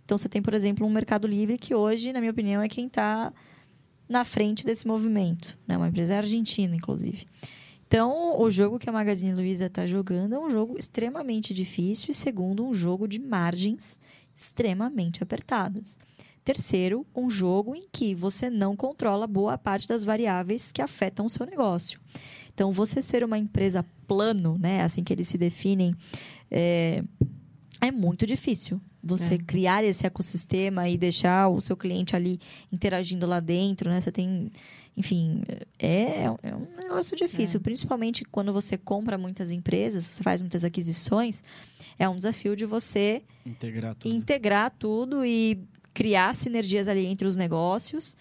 Então, 0.05 0.17
você 0.17 0.29
tem, 0.29 0.41
por 0.41 0.55
exemplo, 0.55 0.87
um 0.87 0.91
Mercado 0.91 1.27
Livre 1.27 1.59
que 1.59 1.75
hoje, 1.75 2.13
na 2.13 2.21
minha 2.21 2.33
opinião, 2.33 2.63
é 2.63 2.69
quem 2.69 2.87
está 2.87 3.33
na 4.09 4.25
frente 4.25 4.65
desse 4.65 4.87
movimento. 4.87 5.59
Né? 5.67 5.77
Uma 5.77 5.89
empresa 5.89 6.17
argentina, 6.17 6.75
inclusive. 6.75 7.27
Então, 7.87 8.39
o 8.41 8.51
jogo 8.51 8.79
que 8.79 8.89
a 8.89 8.93
Magazine 8.93 9.35
Luiza 9.35 9.67
está 9.67 9.87
jogando 9.87 10.35
é 10.35 10.39
um 10.39 10.51
jogo 10.51 10.77
extremamente 10.79 11.55
difícil 11.55 12.11
e, 12.11 12.15
segundo, 12.15 12.65
um 12.65 12.75
jogo 12.75 13.09
de 13.09 13.19
margens 13.19 13.99
extremamente 14.35 15.23
apertadas. 15.23 15.99
Terceiro, 16.45 17.07
um 17.15 17.29
jogo 17.29 17.75
em 17.75 17.85
que 17.91 18.15
você 18.15 18.49
não 18.49 18.77
controla 18.77 19.27
boa 19.27 19.59
parte 19.59 19.89
das 19.89 20.05
variáveis 20.05 20.71
que 20.73 20.81
afetam 20.81 21.27
o 21.27 21.31
seu 21.31 21.45
negócio. 21.45 22.01
Então, 22.53 22.73
você 22.73 23.01
ser 23.01 23.23
uma 23.25 23.39
empresa 23.39 23.85
plano, 24.07 24.59
né, 24.59 24.83
assim 24.83 25.05
que 25.05 25.13
eles 25.13 25.29
se 25.29 25.39
definem, 25.39 25.95
é, 26.51 27.03
é 27.81 27.91
muito 27.91 28.27
difícil. 28.27 28.81
Você 29.03 29.35
É. 29.35 29.39
criar 29.39 29.85
esse 29.85 30.05
ecossistema 30.07 30.89
e 30.89 30.99
deixar 30.99 31.49
o 31.49 31.61
seu 31.61 31.77
cliente 31.77 32.17
ali 32.17 32.41
interagindo 32.73 33.27
lá 33.27 33.39
dentro, 33.41 33.89
né? 33.91 34.01
Você 34.01 34.11
tem, 34.11 34.51
enfim, 34.97 35.43
é, 35.79 36.25
é 36.43 36.55
um 36.55 36.67
negócio 36.83 37.17
difícil, 37.17 37.61
principalmente 37.61 38.25
quando 38.25 38.53
você 38.53 38.77
compra 38.77 39.17
muitas 39.17 39.51
empresas, 39.53 40.05
você 40.05 40.23
faz 40.23 40.41
muitas 40.43 40.65
aquisições, 40.65 41.45
é 41.99 42.09
um 42.09 42.17
desafio 42.17 42.57
de 42.57 42.67
você 42.67 43.23
Integrar 43.47 43.95
tudo. 43.95 44.15
integrar 44.15 44.71
tudo 44.77 45.25
e 45.25 45.59
criar 45.95 46.35
sinergias 46.35 46.89
ali 46.89 47.07
entre 47.07 47.27
os 47.27 47.37
negócios. 47.37 48.17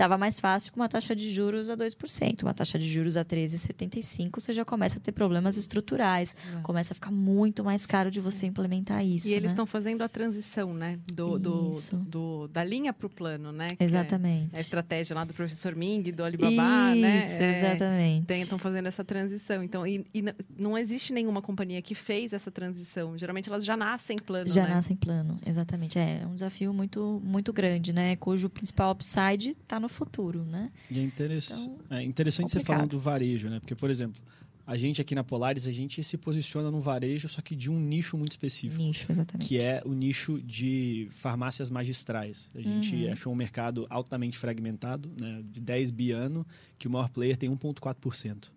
Estava 0.00 0.16
mais 0.16 0.40
fácil 0.40 0.72
com 0.72 0.80
uma 0.80 0.88
taxa 0.88 1.14
de 1.14 1.30
juros 1.30 1.68
a 1.68 1.76
2%. 1.76 2.42
Uma 2.42 2.54
taxa 2.54 2.78
de 2.78 2.88
juros 2.90 3.18
a 3.18 3.24
13,75%, 3.24 4.30
você 4.32 4.54
já 4.54 4.64
começa 4.64 4.96
a 4.98 5.00
ter 5.00 5.12
problemas 5.12 5.58
estruturais. 5.58 6.34
É. 6.56 6.62
Começa 6.62 6.94
a 6.94 6.96
ficar 6.96 7.10
muito 7.10 7.62
mais 7.62 7.84
caro 7.84 8.10
de 8.10 8.18
você 8.18 8.46
implementar 8.46 9.04
isso. 9.04 9.28
E 9.28 9.32
eles 9.32 9.42
né? 9.42 9.48
estão 9.50 9.66
fazendo 9.66 10.00
a 10.00 10.08
transição, 10.08 10.72
né? 10.72 10.98
Do, 11.12 11.38
do, 11.38 11.70
Isso. 11.72 11.98
do- 11.98 12.48
da 12.48 12.64
linha 12.64 12.94
para 12.94 13.06
o 13.06 13.10
plano, 13.10 13.52
né? 13.52 13.66
Que 13.66 13.82
é 13.82 13.84
Exatamente. 13.84 14.56
a 14.56 14.60
estratégia 14.60 15.14
lá 15.14 15.22
do 15.22 15.34
professor 15.34 15.76
Ming, 15.76 16.04
do 16.12 16.24
Alibaba, 16.24 16.94
né? 16.94 17.18
Isso, 17.18 17.42
É, 17.42 17.58
exatamente. 17.58 18.32
Estão 18.32 18.58
fazendo 18.58 18.86
essa 18.86 19.04
transição. 19.04 19.62
Então, 19.62 19.86
e, 19.86 20.06
e 20.14 20.24
não 20.58 20.78
existe 20.78 21.12
nenhuma 21.12 21.42
companhia 21.42 21.82
que 21.82 21.94
fez 21.94 22.32
essa 22.32 22.50
transição. 22.50 23.18
Geralmente 23.18 23.50
elas 23.50 23.66
já 23.66 23.76
nascem 23.76 24.16
plano, 24.16 24.48
Já 24.48 24.62
né? 24.62 24.76
nasce 24.76 24.94
em 24.94 24.96
plano, 24.96 25.38
exatamente. 25.46 25.98
É 25.98 26.22
um 26.26 26.32
desafio 26.32 26.72
muito, 26.72 27.20
muito 27.22 27.52
grande, 27.52 27.92
né? 27.92 28.16
Cujo 28.16 28.48
principal 28.48 28.92
upside 28.92 29.50
está 29.62 29.78
no 29.78 29.89
futuro, 29.90 30.44
né? 30.44 30.70
E 30.90 30.98
é, 30.98 31.02
interess... 31.02 31.50
Então, 31.50 31.78
é 31.90 32.02
interessante 32.02 32.48
você 32.50 32.58
complicado. 32.58 32.76
falando 32.76 32.90
do 32.90 32.98
varejo, 32.98 33.48
né? 33.48 33.60
Porque, 33.60 33.74
por 33.74 33.90
exemplo, 33.90 34.20
a 34.66 34.76
gente 34.76 35.00
aqui 35.00 35.14
na 35.14 35.24
Polaris, 35.24 35.66
a 35.66 35.72
gente 35.72 36.02
se 36.04 36.16
posiciona 36.16 36.70
no 36.70 36.80
varejo, 36.80 37.28
só 37.28 37.40
que 37.42 37.56
de 37.56 37.68
um 37.70 37.78
nicho 37.80 38.16
muito 38.16 38.30
específico. 38.32 38.80
Nicho, 38.80 39.10
exatamente. 39.10 39.48
Que 39.48 39.58
é 39.58 39.82
o 39.84 39.92
nicho 39.92 40.40
de 40.40 41.08
farmácias 41.10 41.70
magistrais. 41.70 42.50
A 42.54 42.60
gente 42.60 42.94
Uhum. 42.94 43.12
achou 43.12 43.32
um 43.32 43.36
mercado 43.36 43.86
altamente 43.90 44.38
fragmentado, 44.38 45.10
né? 45.18 45.42
de 45.50 45.60
10 45.60 45.90
bi 45.90 46.12
ano, 46.12 46.46
que 46.78 46.86
o 46.86 46.90
maior 46.90 47.08
player 47.08 47.36
tem 47.36 47.50
1,4%. 47.50 48.52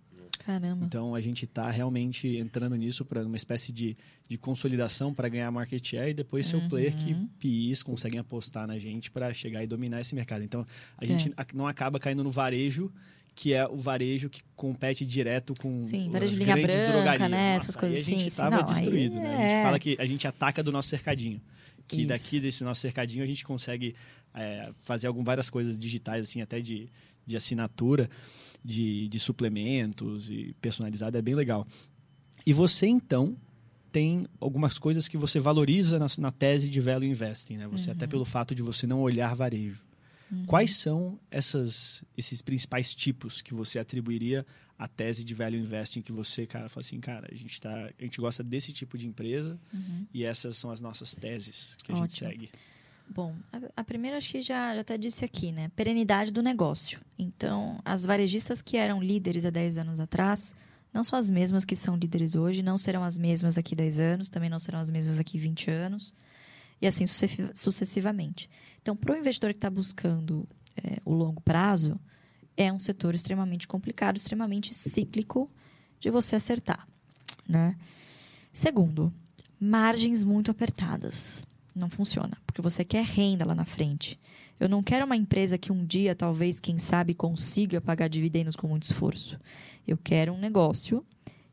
Caramba. 0.46 0.86
Então 0.86 1.16
a 1.16 1.22
gente 1.22 1.46
está 1.46 1.70
realmente 1.72 2.28
entrando 2.38 2.76
nisso 2.76 3.06
para 3.06 3.26
uma 3.26 3.36
espécie 3.36 3.72
de, 3.72 3.96
de 4.28 4.38
consolidação 4.38 5.14
para 5.14 5.30
ganhar 5.30 5.50
market 5.52 5.86
share 5.86 6.12
e 6.12 6.14
depois 6.14 6.46
ser 6.48 6.58
o 6.58 6.68
player 6.68 6.96
que 6.96 7.14
Uhum. 7.14 7.28
PIs 7.40 7.82
conseguem 7.82 8.20
apostar 8.20 8.68
na 8.68 8.78
gente 8.78 9.10
para 9.10 9.34
chegar 9.34 9.64
e 9.64 9.68
dominar 9.68 10.02
esse 10.02 10.14
mercado. 10.16 10.44
Então 10.44 10.66
a 10.98 11.04
É. 11.06 11.08
gente 11.08 11.34
não 11.54 11.68
acaba 11.68 12.00
caindo 12.00 12.24
no 12.24 12.30
varejo, 12.32 12.92
que 13.36 13.54
é 13.54 13.66
o 13.68 13.78
varejo 13.78 14.30
que 14.30 14.44
compete 14.56 15.06
direto 15.06 15.54
com 15.60 15.82
Sim, 15.82 16.06
as 16.08 16.12
varejo 16.14 16.36
de 16.36 16.44
linha 16.44 16.56
grandes 16.56 16.78
branca, 16.78 16.92
drogarias. 16.94 17.32
né? 17.32 17.38
Nossa, 17.54 17.64
Essas 17.66 17.76
coisas 17.76 18.00
a 18.00 18.04
gente 18.04 18.18
assim. 18.18 18.28
estava 18.28 18.58
aí 18.58 18.64
destruído, 18.64 19.16
né? 19.18 19.28
A 19.36 19.42
gente 19.42 19.52
é. 19.54 19.64
fala 19.64 19.80
que 19.80 19.98
a 20.00 20.06
gente 20.06 20.28
ataca 20.28 20.62
do 20.62 20.72
nosso 20.72 20.90
cercadinho. 20.90 21.42
Que 21.88 21.98
Isso. 22.02 22.08
daqui 22.08 22.40
desse 22.40 22.64
nosso 22.64 22.82
cercadinho 22.82 23.24
a 23.24 23.28
gente 23.28 23.44
consegue 23.44 23.96
é, 24.36 24.72
fazer 24.80 25.08
algum, 25.08 25.24
várias 25.24 25.50
coisas 25.50 25.78
digitais, 25.80 26.22
assim, 26.30 26.42
até 26.42 26.60
de, 26.62 26.90
de 27.26 27.36
assinatura, 27.36 28.10
de, 28.64 29.08
de 29.08 29.20
suplementos 29.20 30.30
e 30.30 30.56
personalizado, 30.62 31.18
é 31.18 31.22
bem 31.22 31.36
legal. 31.36 31.68
E 32.46 32.54
você, 32.54 32.88
então, 32.88 33.38
tem 33.92 34.26
algumas 34.40 34.78
coisas 34.78 35.08
que 35.08 35.18
você 35.18 35.40
valoriza 35.40 36.00
na, 36.00 36.08
na 36.18 36.32
tese 36.32 36.70
de 36.70 36.82
value 36.82 37.06
investing, 37.06 37.58
né? 37.58 37.68
Você 37.68 37.92
até 37.92 38.08
pelo 38.08 38.26
fato 38.26 38.56
de 38.56 38.62
você 38.62 38.88
não 38.88 39.02
olhar 39.02 39.36
varejo. 39.36 39.86
Quais 40.48 40.76
são 40.78 41.20
essas, 41.30 42.04
esses 42.18 42.42
principais 42.42 42.96
tipos 42.96 43.42
que 43.42 43.54
você 43.54 43.78
atribuiria 43.78 44.46
à 44.78 44.88
tese 44.88 45.24
de 45.24 45.34
value 45.36 45.60
investing 45.60 46.02
que 46.02 46.12
você, 46.12 46.48
cara, 46.48 46.68
fala 46.70 46.84
assim, 46.84 47.00
cara, 47.00 47.28
a 47.32 47.36
gente, 47.36 47.62
tá, 47.62 47.92
a 48.00 48.04
gente 48.04 48.20
gosta 48.20 48.44
desse 48.44 48.74
tipo 48.74 48.98
de 48.98 49.08
empresa 49.08 49.60
e 50.12 50.24
essas 50.24 50.58
são 50.58 50.72
as 50.72 50.82
nossas 50.82 51.14
teses 51.14 51.76
que 51.84 51.92
a 51.92 51.96
gente 51.96 52.16
Ótimo. 52.16 52.32
segue. 52.32 52.50
Bom, 53.10 53.36
a, 53.76 53.84
primeira 53.84 54.18
acho 54.18 54.30
que 54.32 54.42
já, 54.42 54.74
já 54.74 54.82
até 54.82 54.98
disse 54.98 55.24
aqui, 55.24 55.52
né? 55.52 55.70
Perenidade 55.76 56.32
do 56.32 56.42
negócio. 56.42 57.00
Então, 57.18 57.80
as 57.86 58.06
varejistas 58.06 58.62
que 58.62 58.76
eram 58.76 59.02
líderes 59.02 59.46
há 59.46 59.52
10 59.52 59.78
anos 59.78 60.00
atrás 60.00 60.56
não 60.92 61.04
são 61.04 61.18
as 61.18 61.30
mesmas 61.30 61.64
que 61.66 61.76
são 61.76 61.96
líderes 61.96 62.36
hoje, 62.36 62.64
não 62.64 62.78
serão 62.78 63.04
as 63.04 63.18
mesmas 63.18 63.56
daqui 63.56 63.76
10 63.76 64.00
anos, 64.00 64.30
também 64.30 64.50
não 64.50 64.60
serão 64.60 64.80
as 64.80 64.90
mesmas 64.90 65.18
daqui 65.18 65.38
20 65.38 65.70
anos, 65.70 66.14
e 66.82 66.88
assim 66.88 67.06
sucessi- 67.06 67.50
sucessivamente. 67.54 68.50
Então, 68.82 68.96
para 68.96 69.14
o 69.14 69.18
investidor 69.18 69.52
que 69.52 69.58
está 69.58 69.70
buscando 69.70 70.48
é, 70.84 71.00
o 71.06 71.14
longo 71.14 71.42
prazo, 71.42 72.00
é 72.58 72.72
um 72.72 72.80
setor 72.80 73.16
extremamente 73.16 73.68
complicado, 73.68 74.18
extremamente 74.18 74.74
cíclico 74.74 75.50
de 76.00 76.10
você 76.10 76.36
acertar, 76.36 76.88
né? 77.48 77.76
Segundo, 78.52 79.12
margens 79.60 80.24
muito 80.24 80.52
apertadas. 80.52 81.46
Não 81.76 81.90
funciona, 81.90 82.38
porque 82.46 82.62
você 82.62 82.86
quer 82.86 83.04
renda 83.04 83.46
lá 83.46 83.56
na 83.56 83.66
frente. 83.66 84.20
Eu 84.60 84.70
não 84.70 84.84
quero 84.84 85.06
uma 85.06 85.16
empresa 85.16 85.58
que 85.58 85.72
um 85.72 85.86
dia, 85.86 86.16
talvez, 86.16 86.60
quem 86.60 86.78
sabe, 86.78 87.14
consiga 87.14 87.82
pagar 87.82 88.08
dividendos 88.08 88.56
com 88.56 88.68
muito 88.68 88.84
esforço. 88.84 89.40
Eu 89.88 89.98
quero 89.98 90.34
um 90.34 90.38
negócio 90.38 91.04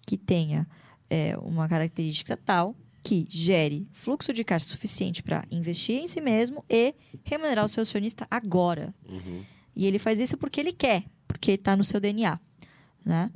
que 0.07 0.17
tenha 0.17 0.67
é, 1.09 1.37
uma 1.39 1.69
característica 1.69 2.37
tal 2.37 2.75
que 3.03 3.27
gere 3.29 3.89
fluxo 3.93 4.33
de 4.33 4.45
caixa 4.45 4.67
suficiente 4.67 5.23
para 5.23 5.45
investir 5.51 5.99
em 5.99 6.07
si 6.07 6.21
mesmo 6.21 6.65
e 6.69 6.95
remunerar 7.25 7.65
o 7.65 7.69
seu 7.69 7.83
acionista 7.83 8.27
agora. 8.31 8.95
E 9.75 9.87
ele 9.87 9.99
faz 9.99 10.21
isso 10.21 10.37
porque 10.37 10.61
ele 10.61 10.73
quer, 10.73 11.05
porque 11.27 11.53
está 11.53 11.77
no 11.77 11.85
seu 11.85 11.99
DNA. 11.99 12.39
Né? 13.05 13.31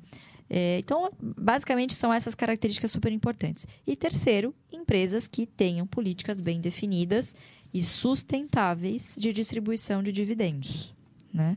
É, 0.48 0.78
então, 0.78 1.10
basicamente, 1.20 1.94
são 1.94 2.12
essas 2.12 2.34
características 2.34 2.90
super 2.90 3.10
importantes. 3.12 3.66
E 3.86 3.96
terceiro, 3.96 4.54
empresas 4.70 5.26
que 5.26 5.46
tenham 5.46 5.86
políticas 5.86 6.40
bem 6.40 6.60
definidas 6.60 7.34
e 7.72 7.82
sustentáveis 7.82 9.16
de 9.18 9.32
distribuição 9.32 10.02
de 10.02 10.12
dividendos. 10.12 10.94
Né? 11.32 11.56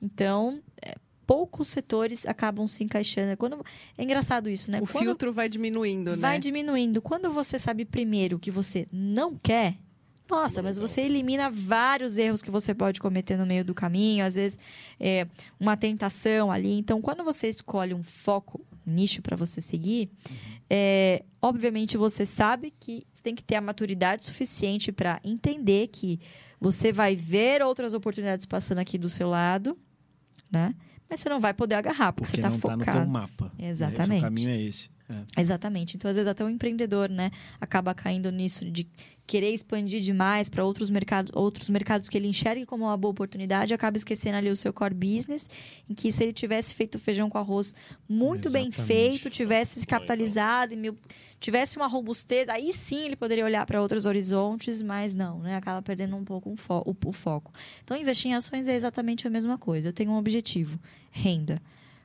Então, 0.00 0.62
é, 0.82 0.94
poucos 1.26 1.68
setores 1.68 2.26
acabam 2.26 2.66
se 2.66 2.82
encaixando. 2.82 3.36
Quando, 3.36 3.62
é 3.98 4.02
engraçado 4.02 4.48
isso, 4.48 4.70
né? 4.70 4.80
O 4.80 4.86
Quando 4.86 5.04
filtro 5.04 5.32
vai 5.32 5.48
diminuindo, 5.48 6.16
vai 6.16 6.36
né? 6.36 6.38
diminuindo. 6.38 7.02
Quando 7.02 7.30
você 7.30 7.58
sabe 7.58 7.84
primeiro 7.84 8.38
o 8.38 8.40
que 8.40 8.50
você 8.50 8.88
não 8.90 9.36
quer, 9.36 9.76
nossa, 10.28 10.62
mas 10.62 10.76
você 10.76 11.02
elimina 11.02 11.50
vários 11.50 12.18
erros 12.18 12.42
que 12.42 12.50
você 12.50 12.74
pode 12.74 13.00
cometer 13.00 13.36
no 13.36 13.46
meio 13.46 13.64
do 13.64 13.74
caminho, 13.74 14.24
às 14.24 14.34
vezes 14.34 14.58
é, 15.00 15.26
uma 15.58 15.76
tentação 15.76 16.50
ali. 16.52 16.72
Então, 16.78 17.00
quando 17.00 17.24
você 17.24 17.48
escolhe 17.48 17.94
um 17.94 18.02
foco, 18.02 18.60
um 18.86 18.92
nicho 18.92 19.22
para 19.22 19.36
você 19.36 19.60
seguir, 19.60 20.10
é, 20.68 21.24
obviamente 21.40 21.96
você 21.96 22.26
sabe 22.26 22.72
que 22.78 23.04
você 23.12 23.22
tem 23.22 23.34
que 23.34 23.42
ter 23.42 23.56
a 23.56 23.60
maturidade 23.60 24.24
suficiente 24.24 24.92
para 24.92 25.20
entender 25.24 25.88
que 25.88 26.20
você 26.60 26.92
vai 26.92 27.16
ver 27.16 27.62
outras 27.62 27.94
oportunidades 27.94 28.44
passando 28.44 28.78
aqui 28.78 28.98
do 28.98 29.08
seu 29.08 29.28
lado 29.28 29.76
né? 30.50 30.74
Mas 31.08 31.20
você 31.20 31.28
não 31.28 31.40
vai 31.40 31.54
poder 31.54 31.74
agarrar, 31.76 32.12
porque, 32.12 32.30
Porque 32.30 32.42
você 32.42 32.48
está 32.48 32.50
não 32.50 32.58
tá 32.58 32.76
no 32.76 32.84
focado. 32.84 32.98
teu 32.98 33.08
mapa. 33.08 33.52
né? 33.58 33.68
Exatamente. 33.68 34.18
O 34.18 34.22
caminho 34.22 34.50
é 34.50 34.60
esse. 34.62 34.90
É. 35.10 35.40
Exatamente. 35.40 35.96
Então, 35.96 36.10
às 36.10 36.16
vezes, 36.16 36.28
até 36.30 36.44
o 36.44 36.50
empreendedor, 36.50 37.08
né, 37.08 37.30
acaba 37.60 37.94
caindo 37.94 38.30
nisso 38.30 38.70
de 38.70 38.86
querer 39.26 39.52
expandir 39.52 40.00
demais 40.00 40.48
para 40.48 40.64
outros 40.64 40.88
mercados, 40.90 41.30
outros 41.34 41.68
mercados 41.70 42.08
que 42.08 42.16
ele 42.16 42.28
enxergue 42.28 42.64
como 42.66 42.84
uma 42.84 42.96
boa 42.96 43.12
oportunidade, 43.12 43.72
acaba 43.74 43.96
esquecendo 43.96 44.36
ali 44.36 44.50
o 44.50 44.56
seu 44.56 44.72
core 44.72 44.94
business, 44.94 45.50
em 45.88 45.94
que 45.94 46.10
se 46.12 46.22
ele 46.24 46.32
tivesse 46.32 46.74
feito 46.74 46.98
feijão 46.98 47.28
com 47.28 47.36
arroz 47.38 47.74
muito 48.08 48.50
bem 48.50 48.68
Exatamente. 48.68 48.86
feito, 48.86 49.30
tivesse 49.30 49.80
se 49.80 49.86
capitalizado, 49.86 50.74
e 50.74 50.94
tivesse 51.40 51.76
uma 51.76 51.86
robustez, 51.86 52.48
aí 52.48 52.72
sim 52.72 53.04
ele 53.04 53.16
poderia 53.16 53.44
olhar 53.44 53.64
para 53.66 53.80
outros 53.82 54.06
horizontes, 54.06 54.80
mas 54.82 55.14
não, 55.14 55.40
né, 55.40 55.56
acaba 55.56 55.80
perdendo 55.82 56.16
um 56.16 56.24
pouco 56.24 56.50
um 56.50 56.56
fo- 56.56 56.82
o, 56.86 56.94
o 57.08 57.12
foco. 57.12 57.52
Então, 57.84 57.96
investir 57.96 58.30
em 58.30 58.34
ações 58.34 58.66
é 58.68 58.74
exatamente 58.74 59.26
a 59.26 59.30
mesma 59.30 59.56
coisa. 59.58 59.88
Eu 59.88 59.92
tenho 59.92 60.10
um 60.10 60.16
objetivo, 60.18 60.78
renda. 61.10 61.60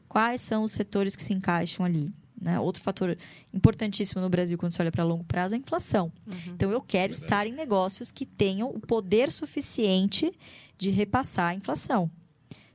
Quais 0.10 0.42
são 0.42 0.64
os 0.64 0.72
setores 0.74 1.16
que 1.16 1.24
se 1.24 1.34
encaixam 1.34 1.86
ali? 1.86 2.12
Né? 2.44 2.60
Outro 2.60 2.84
fator 2.84 3.18
importantíssimo 3.54 4.22
no 4.22 4.30
Brasil 4.30 4.58
quando 4.58 4.74
se 4.74 4.82
olha 4.82 4.92
para 4.92 5.04
longo 5.04 5.24
prazo 5.24 5.56
é 5.56 5.58
a 5.58 5.60
inflação. 5.62 6.12
Então 6.48 6.70
eu 6.72 6.82
quero 6.82 7.14
Verdade. 7.14 7.26
estar 7.26 7.48
em 7.48 7.54
negócios 7.54 8.12
que 8.12 8.26
tenham 8.26 8.70
o 8.70 8.80
poder 8.80 9.32
suficiente 9.32 10.32
de 10.78 10.90
repassar 10.90 11.52
a 11.52 11.56
inflação. 11.56 12.12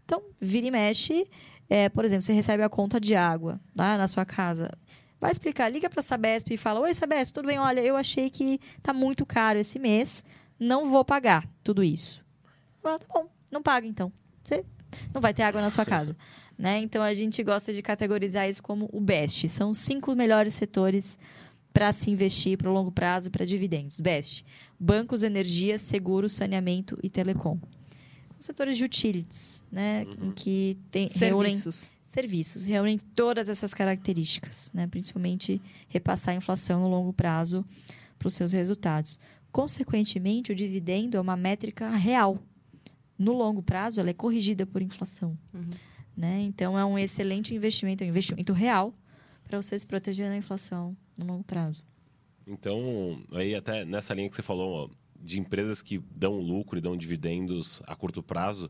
Então, 0.05 0.23
vira 0.41 0.67
e 0.67 0.71
mexe, 0.71 1.29
é, 1.69 1.91
por 1.91 2.03
exemplo, 2.03 2.23
você 2.23 2.33
recebe 2.33 2.63
a 2.63 2.69
conta 2.69 2.99
de 2.99 3.15
água 3.15 3.61
lá 3.77 3.99
na 3.99 4.09
sua 4.09 4.25
casa. 4.25 4.71
Vai 5.21 5.31
explicar, 5.31 5.69
liga 5.69 5.91
para 5.91 6.01
a 6.01 6.03
Sabesp 6.03 6.51
e 6.55 6.57
fala: 6.57 6.81
Oi, 6.81 6.95
Sabesp, 6.95 7.35
tudo 7.35 7.47
bem? 7.47 7.59
Olha, 7.59 7.81
eu 7.81 7.95
achei 7.95 8.31
que 8.31 8.59
tá 8.83 8.95
muito 8.95 9.27
caro 9.27 9.59
esse 9.59 9.79
mês, 9.79 10.25
não 10.59 10.87
vou 10.87 11.05
pagar 11.05 11.47
tudo 11.63 11.85
isso. 11.85 12.25
Fala, 12.81 12.99
tá 12.99 13.07
bom, 13.13 13.29
não 13.51 13.63
paga 13.63 13.87
então. 13.87 14.11
Você 14.43 14.65
não 15.13 15.21
vai 15.21 15.35
ter 15.35 15.43
água 15.43 15.61
na 15.61 15.69
sua 15.69 15.85
casa. 15.87 16.17
Né? 16.59 16.81
Então 16.81 17.03
a 17.03 17.15
gente 17.15 17.43
gosta 17.45 17.73
de 17.73 17.81
categorizar 17.81 18.49
isso 18.49 18.63
como 18.63 18.91
o 18.93 19.01
BEST. 19.01 19.49
São 19.49 19.71
os 19.71 19.79
cinco 19.79 20.15
melhores 20.17 20.55
setores 20.55 21.17
para 21.73 21.93
se 21.93 22.11
investir 22.11 22.59
para 22.59 22.69
o 22.69 22.73
longo 22.73 22.91
prazo 22.91 23.31
para 23.31 23.45
dividendos. 23.45 24.01
BEST: 24.01 24.45
bancos, 24.79 25.23
energia, 25.23 25.79
seguros, 25.79 26.33
saneamento 26.33 26.99
e 27.01 27.09
telecom. 27.09 27.57
Os 28.39 28.47
setores 28.47 28.77
de 28.77 28.85
utilities, 28.85 29.65
né? 29.71 30.05
Em 30.21 30.33
que 30.33 30.77
tem, 30.91 31.09
reúnem 31.13 31.51
Serviços. 31.51 31.93
serviços, 32.05 32.65
reúnem 32.65 32.99
todas 32.99 33.49
essas 33.49 33.75
características, 33.75 34.73
né? 34.73 34.87
principalmente 34.87 35.61
repassar 35.89 36.35
a 36.35 36.37
inflação 36.37 36.81
no 36.81 36.89
longo 36.89 37.13
prazo 37.13 37.65
para 38.19 38.29
os 38.29 38.35
seus 38.35 38.53
resultados. 38.53 39.19
Consequentemente, 39.51 40.53
o 40.53 40.55
dividendo 40.55 41.17
é 41.17 41.21
uma 41.21 41.37
métrica 41.37 41.91
real. 41.91 42.41
No 43.19 43.33
longo 43.33 43.61
prazo, 43.61 44.01
ela 44.01 44.11
é 44.11 44.15
corrigida 44.15 44.65
por 44.65 44.83
inflação. 44.83 45.37
Né? 46.19 46.41
Então, 46.41 46.77
é 46.77 46.85
um 46.85 46.99
excelente 46.99 47.55
investimento, 47.55 48.03
é 48.03 48.07
um 48.09 48.11
investimento 48.11 48.53
real 48.53 48.93
para 49.45 49.63
você 49.63 49.79
se 49.79 49.87
proteger 49.87 50.29
da 50.29 50.37
inflação 50.37 50.97
no 51.17 51.25
longo 51.25 51.45
prazo. 51.45 51.85
Então, 52.45 53.23
aí 53.31 53.55
até 53.55 53.85
nessa 53.85 54.15
linha 54.15 54.29
que 54.29 54.35
você 54.35 54.43
falou, 54.43 54.91
ó, 54.91 54.91
de 55.21 55.39
empresas 55.39 55.81
que 55.81 55.99
dão 56.11 56.41
lucro 56.41 56.77
e 56.77 56.81
dão 56.81 56.97
dividendos 56.97 57.81
a 57.87 57.95
curto 57.95 58.21
prazo, 58.21 58.69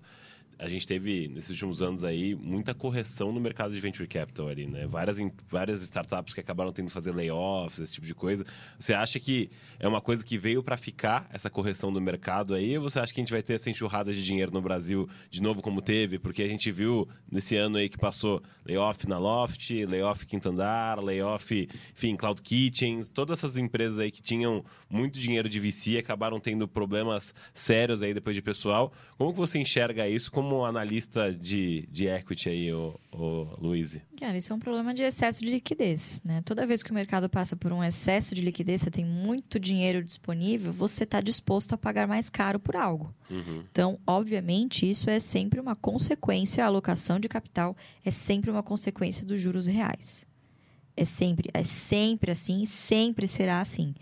a 0.59 0.69
gente 0.69 0.87
teve, 0.87 1.29
nesses 1.29 1.51
últimos 1.51 1.81
anos 1.81 2.03
aí, 2.03 2.35
muita 2.35 2.75
correção 2.75 3.31
no 3.33 3.41
mercado 3.41 3.73
de 3.73 3.79
venture 3.79 4.09
capital 4.09 4.49
ali, 4.49 4.67
né? 4.67 4.89
Várias, 4.89 5.19
várias 5.49 5.83
startups 5.83 6.35
que 6.35 6.41
acabaram 6.41 6.73
tendo 6.73 6.87
que 6.87 6.93
fazer 6.93 7.13
layoffs, 7.13 7.79
esse 7.79 7.93
tipo 7.93 8.07
de 8.07 8.15
coisa. 8.15 8.45
Você 8.77 8.93
acha 8.93 9.21
que 9.21 9.51
é 9.79 9.87
uma 9.87 10.01
coisa 10.01 10.25
que 10.25 10.37
veio 10.37 10.61
para 10.61 10.77
ficar, 10.77 11.29
essa 11.33 11.49
correção 11.49 11.93
do 11.93 12.01
mercado 12.01 12.55
aí? 12.55 12.77
Ou 12.77 12.83
você 12.83 12.99
acha 12.99 13.15
que 13.15 13.21
a 13.21 13.23
gente 13.23 13.31
vai 13.31 13.41
ter 13.41 13.55
essa 13.55 13.71
enxurrada 13.71 14.13
de 14.13 14.25
dinheiro 14.25 14.53
no 14.53 14.61
Brasil 14.61 15.09
de 15.31 15.41
novo 15.41 15.63
como 15.63 15.81
teve? 15.81 16.19
Porque 16.19 16.43
a 16.43 16.49
gente 16.49 16.73
viu 16.73 17.09
nesse 17.31 17.57
ano 17.57 17.77
aí 17.77 17.89
que 17.89 17.97
passou 17.97 18.43
layoff 18.67 19.09
na 19.09 19.19
Loft, 19.19 19.71
layoff 19.87 20.27
Quinto 20.27 20.49
Andar, 20.49 21.01
layoff, 21.01 21.69
enfim, 21.95 22.17
Cloud 22.17 22.43
Kitchens, 22.43 23.09
todas 23.09 23.39
essas 23.39 23.57
empresas 23.59 24.01
aí 24.01 24.11
que 24.11 24.21
tinham 24.21 24.65
muito 24.91 25.21
dinheiro 25.21 25.49
de 25.49 25.61
VC 25.61 25.99
acabaram 25.99 26.41
tendo 26.41 26.67
problemas 26.67 27.33
sérios 27.55 28.03
aí 28.03 28.13
depois 28.13 28.35
de 28.35 28.43
pessoal. 28.43 28.93
Como 29.17 29.33
que 29.33 29.39
você 29.39 29.59
enxerga 29.59 30.09
isso 30.09 30.33
como 30.33 30.48
analista 30.65 31.33
de, 31.33 31.89
de 31.91 32.07
equity 32.07 32.49
aí, 32.49 32.73
ô, 32.73 32.95
ô, 33.13 33.47
Luiz? 33.61 34.01
Cara, 34.19 34.37
isso 34.37 34.53
é 34.53 34.57
um 34.57 34.59
problema 34.59 34.93
de 34.93 35.03
excesso 35.03 35.45
de 35.45 35.51
liquidez. 35.51 36.23
Né? 36.25 36.43
Toda 36.45 36.67
vez 36.67 36.83
que 36.83 36.91
o 36.91 36.95
mercado 36.95 37.29
passa 37.29 37.57
por 37.57 37.73
um 37.73 37.83
excesso 37.83 38.35
de 38.35 38.43
liquidez, 38.43 38.83
você 38.83 38.91
tem 38.91 39.05
muito 39.05 39.59
dinheiro 39.59 40.03
disponível, 40.03 40.73
você 40.73 41.05
está 41.05 41.21
disposto 41.21 41.73
a 41.73 41.79
pagar 41.79 42.07
mais 42.07 42.29
caro 42.29 42.59
por 42.59 42.77
algo. 42.77 43.15
Uhum. 43.31 43.65
Então, 43.71 43.99
obviamente, 44.07 44.89
isso 44.89 45.09
é 45.11 45.21
sempre 45.21 45.61
uma 45.61 45.77
consequência, 45.77 46.65
a 46.65 46.67
alocação 46.67 47.21
de 47.21 47.29
capital 47.29 47.77
é 48.05 48.11
sempre 48.11 48.51
uma 48.51 48.63
consequência 48.63 49.25
dos 49.25 49.41
juros 49.41 49.67
reais. 49.67 50.27
É 50.97 51.05
sempre, 51.05 51.51
é 51.55 51.63
sempre 51.63 52.33
assim, 52.33 52.65
sempre 52.65 53.29
será 53.29 53.61
assim. 53.61 53.95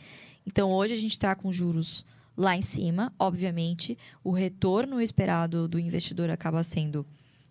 Então, 0.47 0.73
hoje 0.73 0.95
a 0.95 0.97
gente 0.97 1.13
está 1.13 1.35
com 1.35 1.53
juros 1.53 2.07
lá 2.37 2.57
em 2.57 2.63
cima, 2.63 3.13
obviamente, 3.19 3.97
o 4.23 4.31
retorno 4.31 5.01
esperado 5.01 5.67
do 5.67 5.79
investidor 5.79 6.31
acaba 6.31 6.63
sendo 6.63 7.07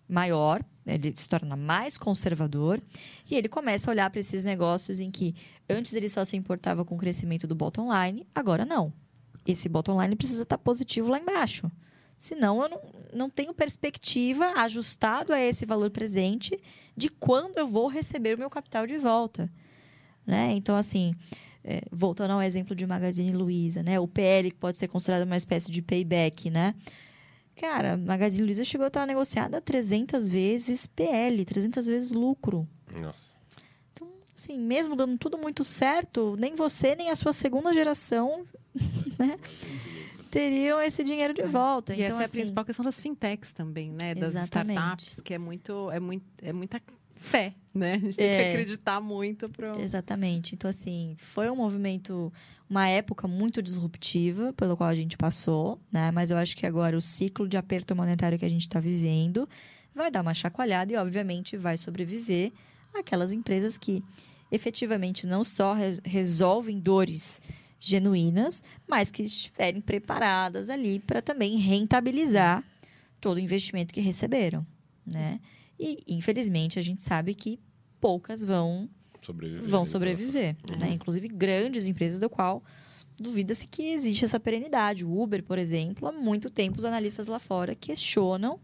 maior, 0.07 0.63
ele 0.85 1.11
se 1.15 1.27
torna 1.27 1.55
mais 1.55 1.97
conservador 1.97 2.81
e 3.29 3.35
ele 3.35 3.49
começa 3.49 3.89
a 3.89 3.91
olhar 3.91 4.09
para 4.09 4.19
esses 4.19 4.43
negócios 4.43 4.99
em 4.99 5.09
que 5.09 5.33
antes 5.67 5.93
ele 5.93 6.07
só 6.07 6.23
se 6.23 6.37
importava 6.37 6.85
com 6.85 6.95
o 6.95 6.97
crescimento 6.97 7.47
do 7.47 7.55
bottom 7.55 7.89
line, 7.91 8.27
agora 8.35 8.63
não. 8.63 8.93
Esse 9.47 9.67
bottom 9.67 10.01
line 10.01 10.15
precisa 10.15 10.43
estar 10.43 10.57
positivo 10.57 11.09
lá 11.09 11.19
embaixo. 11.19 11.71
Senão 12.17 12.61
eu 12.61 12.69
não, 12.69 12.81
não 13.13 13.29
tenho 13.29 13.53
perspectiva 13.53 14.53
ajustado 14.57 15.33
a 15.33 15.39
esse 15.39 15.65
valor 15.65 15.89
presente 15.89 16.59
de 16.95 17.09
quando 17.09 17.57
eu 17.57 17.67
vou 17.67 17.87
receber 17.87 18.35
o 18.35 18.39
meu 18.39 18.49
capital 18.49 18.87
de 18.87 18.97
volta. 18.97 19.51
Né? 20.25 20.53
Então, 20.53 20.75
assim, 20.75 21.15
é, 21.67 21.81
voltando 21.91 22.31
ao 22.31 22.41
exemplo 22.43 22.75
de 22.75 22.85
Magazine 22.85 23.35
Luiza, 23.35 23.81
né? 23.81 23.99
o 23.99 24.07
PL 24.07 24.51
que 24.51 24.57
pode 24.57 24.77
ser 24.77 24.87
considerado 24.87 25.23
uma 25.23 25.35
espécie 25.35 25.71
de 25.71 25.81
payback, 25.81 26.51
né? 26.51 26.75
Cara, 27.55 27.97
Magazine 27.97 28.45
Luiza 28.45 28.63
chegou 28.63 28.83
a 28.83 28.87
estar 28.87 29.05
negociada 29.07 29.59
300 29.59 30.29
vezes 30.29 30.85
PL, 30.85 31.43
300 31.43 31.87
vezes 31.87 32.11
lucro. 32.11 32.67
Nossa. 33.01 33.33
Assim, 34.37 34.59
mesmo 34.59 34.95
dando 34.95 35.17
tudo 35.17 35.37
muito 35.37 35.63
certo, 35.63 36.35
nem 36.37 36.53
você 36.53 36.93
nem 36.95 37.09
a 37.09 37.15
sua 37.15 37.31
segunda 37.31 37.73
geração 37.73 38.45
né, 39.17 39.39
teriam 40.29 40.81
esse 40.81 41.03
dinheiro 41.03 41.33
de 41.33 41.43
volta. 41.43 41.93
E 41.93 42.01
então, 42.01 42.07
essa 42.07 42.15
é 42.15 42.21
a 42.21 42.25
assim, 42.25 42.39
principal 42.39 42.65
questão 42.65 42.83
das 42.83 42.99
fintechs 42.99 43.53
também, 43.53 43.91
né? 43.91 44.13
Das 44.13 44.35
Exatamente. 44.35 44.77
startups, 44.77 45.21
que 45.21 45.33
é 45.33 45.37
muito, 45.37 45.89
é 45.89 45.99
muito, 46.01 46.25
é 46.41 46.51
muita 46.51 46.81
fé, 47.25 47.53
né? 47.73 47.93
A 47.95 47.97
gente 47.97 48.15
tem 48.17 48.25
É. 48.27 48.35
que 48.43 48.49
acreditar 48.49 49.01
muito 49.01 49.49
para 49.49 49.79
Exatamente. 49.81 50.55
Então, 50.55 50.69
assim, 50.69 51.15
foi 51.17 51.49
um 51.49 51.55
movimento, 51.55 52.31
uma 52.69 52.87
época 52.87 53.27
muito 53.27 53.61
disruptiva 53.61 54.53
pelo 54.53 54.77
qual 54.77 54.89
a 54.89 54.95
gente 54.95 55.17
passou, 55.17 55.79
né? 55.91 56.11
Mas 56.11 56.31
eu 56.31 56.37
acho 56.37 56.55
que 56.55 56.65
agora 56.65 56.97
o 56.97 57.01
ciclo 57.01 57.47
de 57.47 57.57
aperto 57.57 57.95
monetário 57.95 58.37
que 58.39 58.45
a 58.45 58.49
gente 58.49 58.61
está 58.61 58.79
vivendo 58.79 59.47
vai 59.93 60.09
dar 60.11 60.21
uma 60.21 60.33
chacoalhada 60.33 60.93
e, 60.93 60.95
obviamente, 60.95 61.57
vai 61.57 61.77
sobreviver 61.77 62.51
aquelas 62.93 63.31
empresas 63.33 63.77
que 63.77 64.03
efetivamente 64.51 65.25
não 65.27 65.43
só 65.43 65.73
res- 65.73 65.99
resolvem 66.05 66.79
dores 66.79 67.41
genuínas, 67.79 68.63
mas 68.87 69.11
que 69.11 69.23
estiverem 69.23 69.81
preparadas 69.81 70.69
ali 70.69 70.99
para 70.99 71.21
também 71.21 71.57
rentabilizar 71.57 72.63
todo 73.19 73.37
o 73.37 73.39
investimento 73.39 73.93
que 73.93 74.01
receberam, 74.01 74.65
né? 75.05 75.39
E, 75.79 76.03
infelizmente, 76.07 76.79
a 76.79 76.81
gente 76.81 77.01
sabe 77.01 77.33
que 77.33 77.59
poucas 77.99 78.43
vão 78.43 78.89
Sobreviver. 79.21 79.67
vão 79.67 79.81
né? 79.81 79.85
sobreviver. 79.85 80.55
Né? 80.79 80.93
Inclusive 80.93 81.27
grandes 81.27 81.87
empresas 81.87 82.19
do 82.19 82.29
qual 82.29 82.63
duvida-se 83.19 83.67
que 83.67 83.91
existe 83.93 84.25
essa 84.25 84.39
perenidade. 84.39 85.05
O 85.05 85.21
Uber, 85.21 85.43
por 85.43 85.57
exemplo, 85.57 86.07
há 86.07 86.11
muito 86.11 86.49
tempo 86.49 86.77
os 86.77 86.85
analistas 86.85 87.27
lá 87.27 87.39
fora 87.39 87.75
questionam 87.75 88.59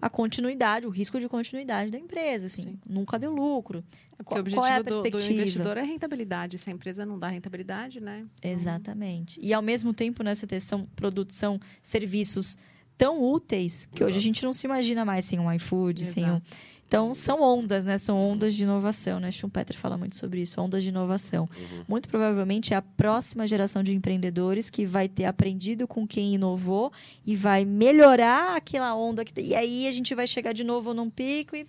a 0.00 0.10
continuidade, 0.10 0.84
o 0.84 0.90
risco 0.90 1.20
de 1.20 1.28
continuidade 1.28 1.92
da 1.92 1.98
empresa. 1.98 2.46
Assim, 2.46 2.76
nunca 2.84 3.18
deu 3.18 3.32
lucro. 3.32 3.84
Qual, 4.24 4.38
o 4.38 4.40
objetivo 4.40 4.62
qual 4.62 4.72
é 4.72 4.76
a 4.76 4.82
do, 4.82 4.96
do 4.96 5.02
perspectiva? 5.02 5.32
investidor 5.34 5.76
é 5.76 5.82
rentabilidade. 5.82 6.58
Se 6.58 6.68
a 6.68 6.72
empresa 6.72 7.06
não 7.06 7.18
dá 7.18 7.28
rentabilidade, 7.28 8.00
né? 8.00 8.26
Exatamente. 8.42 9.38
E 9.40 9.54
ao 9.54 9.62
mesmo 9.62 9.94
tempo, 9.94 10.24
nessa 10.24 10.48
são 10.58 10.86
produtos 10.96 11.36
são 11.36 11.60
serviços 11.80 12.58
tão 13.02 13.22
úteis 13.22 13.86
que 13.86 14.04
hoje 14.04 14.14
a 14.16 14.18
Exato. 14.18 14.24
gente 14.24 14.44
não 14.44 14.54
se 14.54 14.66
imagina 14.66 15.04
mais 15.04 15.24
sem 15.24 15.38
um 15.40 15.52
iFood, 15.52 16.06
sem 16.06 16.24
um. 16.24 16.28
Exato. 16.36 16.56
Então, 16.86 17.14
são 17.14 17.40
ondas, 17.40 17.86
né? 17.86 17.96
São 17.96 18.18
ondas 18.18 18.54
de 18.54 18.64
inovação, 18.64 19.18
né? 19.18 19.30
Schumpeter 19.32 19.74
fala 19.74 19.96
muito 19.96 20.14
sobre 20.14 20.42
isso, 20.42 20.60
ondas 20.60 20.82
de 20.82 20.90
inovação. 20.90 21.48
Uhum. 21.56 21.84
Muito 21.88 22.06
provavelmente 22.08 22.74
é 22.74 22.76
a 22.76 22.82
próxima 22.82 23.46
geração 23.46 23.82
de 23.82 23.94
empreendedores 23.94 24.68
que 24.68 24.84
vai 24.84 25.08
ter 25.08 25.24
aprendido 25.24 25.88
com 25.88 26.06
quem 26.06 26.34
inovou 26.34 26.92
e 27.24 27.34
vai 27.34 27.64
melhorar 27.64 28.56
aquela 28.56 28.94
onda. 28.94 29.24
Que... 29.24 29.40
E 29.40 29.54
aí 29.54 29.88
a 29.88 29.90
gente 29.92 30.14
vai 30.14 30.26
chegar 30.26 30.52
de 30.52 30.62
novo 30.64 30.92
num 30.92 31.08
pico 31.08 31.56
e 31.56 31.66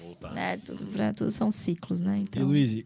Voltar. 0.00 0.32
né, 0.32 0.56
tudo, 0.58 0.86
pra- 0.86 1.14
tudo 1.14 1.30
são 1.30 1.52
ciclos, 1.52 2.00
né? 2.00 2.18
E 2.18 2.22
Então, 2.22 2.44
Luiz, 2.46 2.76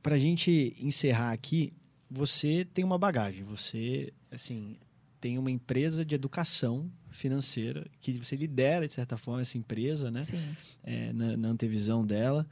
pra 0.00 0.16
gente 0.16 0.76
encerrar 0.80 1.32
aqui, 1.32 1.72
você 2.08 2.64
tem 2.72 2.84
uma 2.84 2.96
bagagem. 2.96 3.42
Você, 3.42 4.12
assim, 4.30 4.76
tem 5.20 5.36
uma 5.38 5.50
empresa 5.50 6.04
de 6.04 6.14
educação 6.14 6.88
financeira, 7.10 7.86
que 8.00 8.12
você 8.12 8.36
lidera, 8.36 8.86
de 8.86 8.92
certa 8.92 9.16
forma, 9.16 9.40
essa 9.40 9.58
empresa, 9.58 10.10
né? 10.10 10.20
É, 10.82 11.12
na, 11.12 11.36
na 11.36 11.48
antevisão 11.48 12.04
dela. 12.06 12.46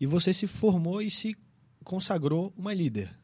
E 0.00 0.06
você 0.06 0.32
se 0.32 0.46
formou 0.46 1.00
e 1.02 1.10
se 1.10 1.36
consagrou 1.82 2.52
uma 2.56 2.72
líder. 2.72 3.14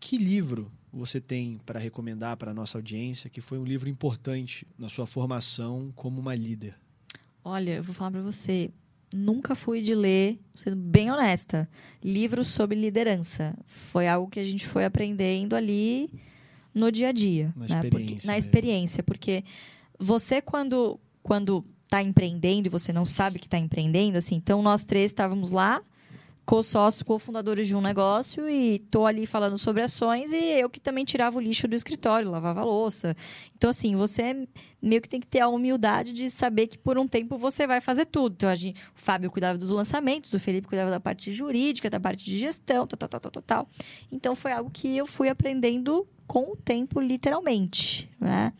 Que 0.00 0.16
livro 0.16 0.70
você 0.92 1.20
tem 1.20 1.58
para 1.66 1.78
recomendar 1.78 2.36
para 2.36 2.50
a 2.50 2.54
nossa 2.54 2.78
audiência 2.78 3.28
que 3.28 3.40
foi 3.40 3.58
um 3.58 3.64
livro 3.64 3.88
importante 3.88 4.66
na 4.78 4.88
sua 4.88 5.06
formação 5.06 5.92
como 5.94 6.20
uma 6.20 6.34
líder? 6.34 6.74
Olha, 7.44 7.76
eu 7.76 7.82
vou 7.82 7.94
falar 7.94 8.10
para 8.12 8.22
você. 8.22 8.70
Nunca 9.14 9.54
fui 9.54 9.80
de 9.80 9.94
ler, 9.94 10.38
sendo 10.54 10.76
bem 10.76 11.10
honesta, 11.10 11.68
livros 12.04 12.48
sobre 12.48 12.78
liderança. 12.78 13.56
Foi 13.66 14.06
algo 14.06 14.30
que 14.30 14.38
a 14.38 14.44
gente 14.44 14.66
foi 14.66 14.84
aprendendo 14.84 15.56
ali 15.56 16.10
no 16.74 16.92
dia 16.92 17.08
a 17.08 17.12
dia. 17.12 17.52
Na 17.56 17.66
né? 17.66 17.80
Porque- 17.82 17.96
experiência 17.96 18.26
na 18.26 18.32
mesmo. 18.34 18.48
experiência. 18.48 19.02
Porque 19.02 19.44
você, 19.98 20.40
quando, 20.40 20.98
quando 21.22 21.64
tá 21.88 22.02
empreendendo 22.02 22.68
e 22.68 22.70
você 22.70 22.92
não 22.92 23.04
sabe 23.04 23.38
que 23.38 23.46
está 23.46 23.58
empreendendo, 23.58 24.18
assim, 24.18 24.36
então 24.36 24.62
nós 24.62 24.84
três 24.84 25.10
estávamos 25.10 25.50
lá, 25.50 25.82
co-sócios, 26.48 27.02
co-fundadores 27.02 27.66
de 27.66 27.76
um 27.76 27.80
negócio, 27.82 28.48
e 28.48 28.78
tô 28.90 29.04
ali 29.04 29.26
falando 29.26 29.58
sobre 29.58 29.82
ações, 29.82 30.32
e 30.32 30.58
eu 30.58 30.70
que 30.70 30.80
também 30.80 31.04
tirava 31.04 31.36
o 31.36 31.40
lixo 31.40 31.68
do 31.68 31.74
escritório, 31.74 32.30
lavava 32.30 32.64
louça. 32.64 33.14
Então, 33.54 33.68
assim, 33.68 33.94
você 33.94 34.48
meio 34.80 35.02
que 35.02 35.10
tem 35.10 35.20
que 35.20 35.26
ter 35.26 35.40
a 35.40 35.48
humildade 35.48 36.14
de 36.14 36.30
saber 36.30 36.66
que 36.68 36.78
por 36.78 36.96
um 36.96 37.06
tempo 37.06 37.36
você 37.36 37.66
vai 37.66 37.82
fazer 37.82 38.06
tudo. 38.06 38.32
Então, 38.32 38.48
a 38.48 38.54
gente, 38.54 38.80
o 38.80 38.98
Fábio 38.98 39.30
cuidava 39.30 39.58
dos 39.58 39.68
lançamentos, 39.68 40.32
o 40.32 40.40
Felipe 40.40 40.66
cuidava 40.66 40.90
da 40.90 40.98
parte 40.98 41.30
jurídica, 41.32 41.90
da 41.90 42.00
parte 42.00 42.24
de 42.24 42.38
gestão, 42.38 42.86
tal, 42.86 42.96
tal, 42.96 43.20
tal, 43.20 43.30
tal, 43.30 43.42
tal. 43.42 43.68
Então, 44.10 44.34
foi 44.34 44.52
algo 44.52 44.70
que 44.70 44.96
eu 44.96 45.04
fui 45.04 45.28
aprendendo 45.28 46.08
com 46.26 46.52
o 46.52 46.56
tempo, 46.56 46.98
literalmente, 46.98 48.10
né? 48.18 48.54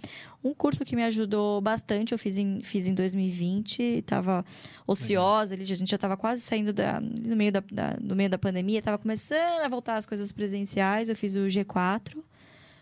Um 0.48 0.54
curso 0.54 0.84
que 0.84 0.96
me 0.96 1.02
ajudou 1.04 1.60
bastante, 1.60 2.12
eu 2.12 2.18
fiz 2.18 2.38
em, 2.38 2.60
fiz 2.62 2.86
em 2.86 2.94
2020, 2.94 3.80
estava 3.82 4.44
ociosa, 4.86 5.54
ali, 5.54 5.62
a 5.62 5.66
gente 5.66 5.90
já 5.90 5.96
estava 5.96 6.16
quase 6.16 6.40
saindo 6.42 6.72
da, 6.72 7.00
no, 7.00 7.36
meio 7.36 7.52
da, 7.52 7.62
da- 7.70 7.96
no 8.00 8.14
meio 8.16 8.30
da 8.30 8.38
pandemia, 8.38 8.78
estava 8.78 8.98
começando 8.98 9.60
a 9.64 9.68
voltar 9.68 9.96
as 9.96 10.06
coisas 10.06 10.32
presenciais, 10.32 11.08
eu 11.08 11.16
fiz 11.16 11.34
o 11.34 11.40
G4. 11.40 12.16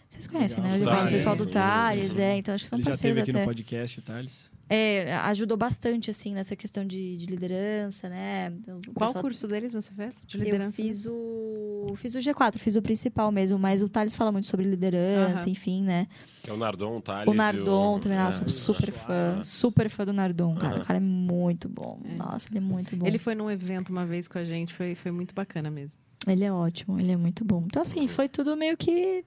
Vocês 0.09 0.27
conhecem, 0.27 0.63
Legal. 0.63 0.79
né? 0.79 0.85
O 0.85 0.91
Thales, 0.91 1.13
pessoal 1.13 1.37
do 1.37 1.47
Thales, 1.47 2.17
é, 2.19 2.37
então 2.37 2.55
acho 2.55 2.65
que 2.65 2.71
são 2.71 2.79
Ele 2.79 2.85
já 2.85 2.91
parceiros 2.93 3.19
esteve 3.19 3.21
aqui 3.21 3.31
até. 3.31 3.41
no 3.41 3.47
podcast, 3.47 3.99
o 3.99 4.03
Thales. 4.03 4.51
É, 4.69 5.15
ajudou 5.17 5.57
bastante, 5.57 6.11
assim, 6.11 6.35
nessa 6.35 6.57
questão 6.57 6.85
de, 6.85 7.17
de 7.17 7.27
liderança, 7.27 8.09
né? 8.09 8.49
Então, 8.49 8.79
o 8.79 8.93
Qual 8.93 9.09
pessoal- 9.09 9.23
curso 9.23 9.47
deles 9.47 9.73
você 9.73 9.93
fez? 9.95 10.25
De 10.27 10.37
Eu 10.39 10.45
liderança? 10.45 10.73
fiz 10.73 11.05
o, 11.07 11.95
fiz 11.97 12.15
o 12.17 12.19
G4, 12.19 12.59
fiz 12.59 12.75
o 12.75 12.83
principal 12.83 13.31
mesmo, 13.31 13.59
mas 13.61 13.81
o 13.83 13.89
Thales 13.89 14.17
fala 14.17 14.33
muito 14.33 14.49
sobre 14.49 14.67
liderança, 14.67 15.43
Aham. 15.45 15.51
enfim, 15.53 15.83
né? 15.85 16.09
É 16.49 16.53
o 16.53 16.57
Nardon, 16.57 16.97
o 16.97 17.01
Thales. 17.01 17.29
O 17.33 17.35
Nardon 17.35 17.97
e 17.97 18.01
também, 18.01 18.19
nossa, 18.19 18.45
é, 18.45 18.49
super 18.49 18.91
fã, 18.93 19.41
super 19.45 19.89
fã 19.89 20.05
do 20.05 20.13
Nardon, 20.13 20.57
cara. 20.57 20.75
Aham. 20.75 20.83
O 20.83 20.87
cara 20.87 20.97
é 20.99 21.01
muito 21.03 21.69
bom. 21.69 22.01
Nossa, 22.19 22.49
ele 22.51 22.59
é 22.59 22.61
muito 22.61 22.97
bom. 22.97 23.07
Ele 23.07 23.19
foi 23.19 23.37
num 23.37 23.49
evento 23.51 23.91
uma 23.91 24.05
vez 24.05 24.27
com 24.27 24.39
a 24.39 24.45
gente, 24.45 24.75
foi, 24.75 24.95
foi 24.97 25.13
muito 25.13 25.33
bacana 25.35 25.71
mesmo. 25.71 26.01
Ele 26.27 26.43
é 26.43 26.53
ótimo, 26.53 26.99
ele 26.99 27.13
é 27.13 27.17
muito 27.17 27.45
bom. 27.45 27.63
Então, 27.67 27.83
assim, 27.83 28.09
foi 28.09 28.29
tudo 28.29 28.57
meio 28.57 28.77
que. 28.77 29.25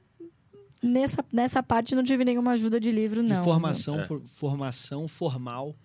Nessa, 0.81 1.23
nessa 1.31 1.61
parte 1.61 1.93
não 1.93 2.03
tive 2.03 2.23
nenhuma 2.23 2.51
ajuda 2.51 2.79
de 2.79 2.91
livro, 2.91 3.21
De 3.21 3.33
não. 3.33 3.43
formação, 3.43 3.99
É. 3.99 4.05
por- 4.05 4.21
formação 4.25 5.07
formal, 5.07 5.75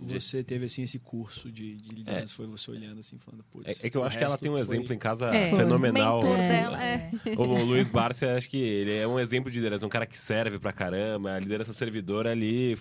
De- 0.00 0.14
você 0.20 0.42
teve 0.44 0.66
assim 0.66 0.82
esse 0.84 0.98
curso 0.98 1.50
de, 1.50 1.74
de 1.76 1.88
liderança, 1.94 2.34
foi 2.34 2.46
você 2.46 2.70
olhando 2.70 3.00
assim, 3.00 3.18
falando, 3.18 3.44
putz. 3.50 3.82
É, 3.82 3.86
é 3.86 3.90
que 3.90 3.96
eu 3.96 4.04
acho 4.04 4.16
que 4.16 4.22
ela 4.24 4.38
tem 4.38 4.50
um 4.50 4.54
foi- 4.58 4.62
exemplo 4.76 4.92
em 4.94 4.98
casa 4.98 5.26
É, 5.34 5.50
fenomenal. 5.56 6.20
o 6.20 6.22
mentor 6.22 6.38
né? 6.38 6.48
dela, 6.48 6.84
é. 6.84 7.10
O 7.36 7.64
Luiz 7.64 7.88
Barcia, 7.88 8.36
acho 8.36 8.48
que 8.48 8.56
ele 8.58 8.94
é 8.96 9.06
um 9.08 9.18
exemplo 9.18 9.50
de 9.50 9.56
liderança, 9.58 9.84
um 9.86 9.88
cara 9.88 10.06
que 10.06 10.18
serve 10.18 10.58
pra 10.58 10.72
caramba, 10.72 11.32
a 11.34 11.38
liderança 11.40 11.72
servidora 11.72 12.30
ali. 12.30 12.76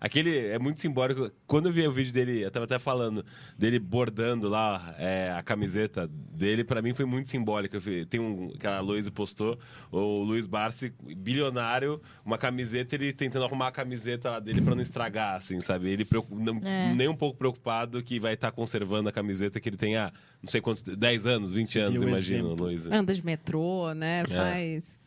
Aquele 0.00 0.46
é 0.46 0.58
muito 0.58 0.80
simbólico. 0.80 1.30
Quando 1.46 1.68
eu 1.68 1.72
vi 1.72 1.86
o 1.86 1.92
vídeo 1.92 2.12
dele, 2.12 2.40
eu 2.42 2.50
tava 2.50 2.64
até 2.64 2.78
falando 2.78 3.24
dele 3.58 3.78
bordando 3.78 4.48
lá 4.48 4.94
é, 4.98 5.30
a 5.36 5.42
camiseta 5.42 6.08
dele, 6.08 6.64
pra 6.64 6.80
mim 6.80 6.94
foi 6.94 7.04
muito 7.04 7.28
simbólico. 7.28 7.76
Eu 7.76 7.80
vi- 7.80 8.06
Tem 8.06 8.18
um 8.18 8.48
que 8.58 8.66
a 8.66 8.80
Luiz 8.80 9.10
postou, 9.10 9.58
o 9.92 10.22
Luiz 10.22 10.46
Barsi, 10.46 10.92
bilionário, 11.18 12.00
uma 12.24 12.38
camiseta, 12.38 12.94
ele 12.94 13.12
tentando 13.12 13.44
arrumar 13.44 13.68
a 13.68 13.72
camiseta 13.72 14.30
lá 14.30 14.40
dele 14.40 14.60
pra 14.62 14.74
não 14.74 14.82
estragar, 14.82 15.34
assim, 15.36 15.60
sabe? 15.60 15.90
Ele 15.90 16.06
não- 16.30 16.60
É. 16.64 16.94
nem 16.94 17.08
um 17.08 17.16
pouco 17.16 17.36
preocupado 17.38 18.02
que 18.02 18.18
vai 18.18 18.34
estar 18.34 18.52
conservando 18.52 19.08
a 19.08 19.12
camiseta 19.12 19.60
que 19.60 19.68
ele 19.68 19.76
tem 19.76 19.96
há, 19.96 20.12
não 20.42 20.48
sei 20.50 20.60
quantos, 20.60 20.82
10 20.82 21.26
anos, 21.26 21.52
20 21.52 21.74
Viu 21.74 21.86
anos, 21.88 22.02
imagino. 22.02 22.54
Luiz. 22.54 22.86
Anda 22.86 23.14
de 23.14 23.24
metrô, 23.24 23.92
né? 23.94 24.24
Faz 24.26 24.99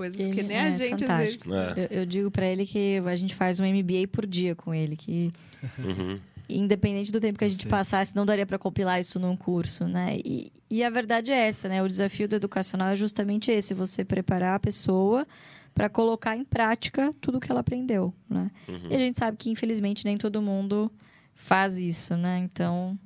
coisas 0.00 0.18
Ele 0.18 0.32
que 0.34 0.42
nem 0.42 0.56
é 0.56 0.60
a 0.62 0.70
gente 0.70 1.04
às 1.04 1.18
vezes. 1.18 1.34
fantástico. 1.36 1.54
É. 1.54 1.88
Eu, 1.90 1.98
eu 2.00 2.06
digo 2.06 2.30
pra 2.30 2.46
ele 2.46 2.64
que 2.64 2.96
a 3.04 3.16
gente 3.16 3.34
faz 3.34 3.60
um 3.60 3.66
MBA 3.66 4.08
por 4.10 4.26
dia 4.26 4.54
com 4.54 4.72
ele, 4.72 4.96
que 4.96 5.30
Uhum. 5.78 6.18
independente 6.48 7.12
do 7.12 7.20
tempo 7.20 7.38
que 7.38 7.44
a 7.44 7.48
gente 7.48 7.66
passasse, 7.66 8.16
não 8.16 8.24
daria 8.24 8.46
para 8.46 8.58
compilar 8.58 8.98
isso 8.98 9.20
num 9.20 9.36
curso, 9.36 9.86
né? 9.86 10.16
E, 10.24 10.50
e 10.70 10.82
a 10.82 10.88
verdade 10.88 11.30
é 11.30 11.48
essa, 11.48 11.68
né? 11.68 11.82
O 11.82 11.86
desafio 11.88 12.26
do 12.26 12.36
educacional 12.36 12.88
é 12.88 12.96
justamente 12.96 13.50
esse: 13.52 13.74
você 13.74 14.02
preparar 14.04 14.54
a 14.54 14.58
pessoa 14.58 15.26
para 15.74 15.88
colocar 15.90 16.34
em 16.36 16.44
prática 16.44 17.10
tudo 17.20 17.38
que 17.38 17.50
ela 17.52 17.60
aprendeu, 17.60 18.12
né? 18.28 18.50
E 18.88 18.94
a 18.94 18.98
gente 18.98 19.18
sabe 19.18 19.36
que 19.36 19.50
infelizmente 19.50 20.04
nem 20.06 20.16
todo 20.16 20.40
mundo 20.40 20.90
faz 21.34 21.76
isso, 21.78 22.16
né? 22.16 22.38
Então 22.38 22.98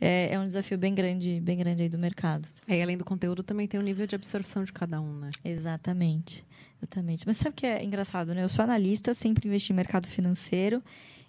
é, 0.00 0.34
é 0.34 0.38
um 0.38 0.46
desafio 0.46 0.76
bem 0.76 0.94
grande, 0.94 1.40
bem 1.40 1.56
grande 1.56 1.82
aí 1.82 1.88
do 1.88 1.98
mercado. 1.98 2.48
Aí, 2.68 2.82
além 2.82 2.96
do 2.96 3.04
conteúdo, 3.04 3.42
também 3.42 3.66
tem 3.66 3.78
o 3.78 3.82
nível 3.82 4.06
de 4.06 4.14
absorção 4.14 4.64
de 4.64 4.72
cada 4.72 5.00
um, 5.00 5.18
né? 5.18 5.30
Exatamente. 5.44 6.44
Exatamente. 6.78 7.26
Mas 7.26 7.36
sabe 7.36 7.50
o 7.50 7.54
que 7.54 7.66
é 7.66 7.82
engraçado, 7.82 8.34
né? 8.34 8.42
Eu 8.42 8.48
sou 8.48 8.62
analista, 8.62 9.14
sempre 9.14 9.48
investi 9.48 9.72
em 9.72 9.76
mercado 9.76 10.06
financeiro. 10.06 10.82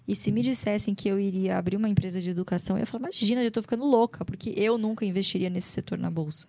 E 0.06 0.14
se 0.14 0.30
me 0.30 0.42
dissessem 0.42 0.94
que 0.94 1.08
eu 1.08 1.18
iria 1.18 1.56
abrir 1.56 1.76
uma 1.76 1.88
empresa 1.88 2.20
de 2.20 2.30
educação, 2.30 2.76
eu 2.76 2.80
ia 2.80 2.86
falar, 2.86 3.04
imagina, 3.04 3.42
eu 3.42 3.50
tô 3.50 3.60
ficando 3.62 3.84
louca, 3.84 4.24
porque 4.24 4.52
eu 4.56 4.78
nunca 4.78 5.04
investiria 5.04 5.50
nesse 5.50 5.68
setor 5.68 5.98
na 5.98 6.10
bolsa. 6.10 6.46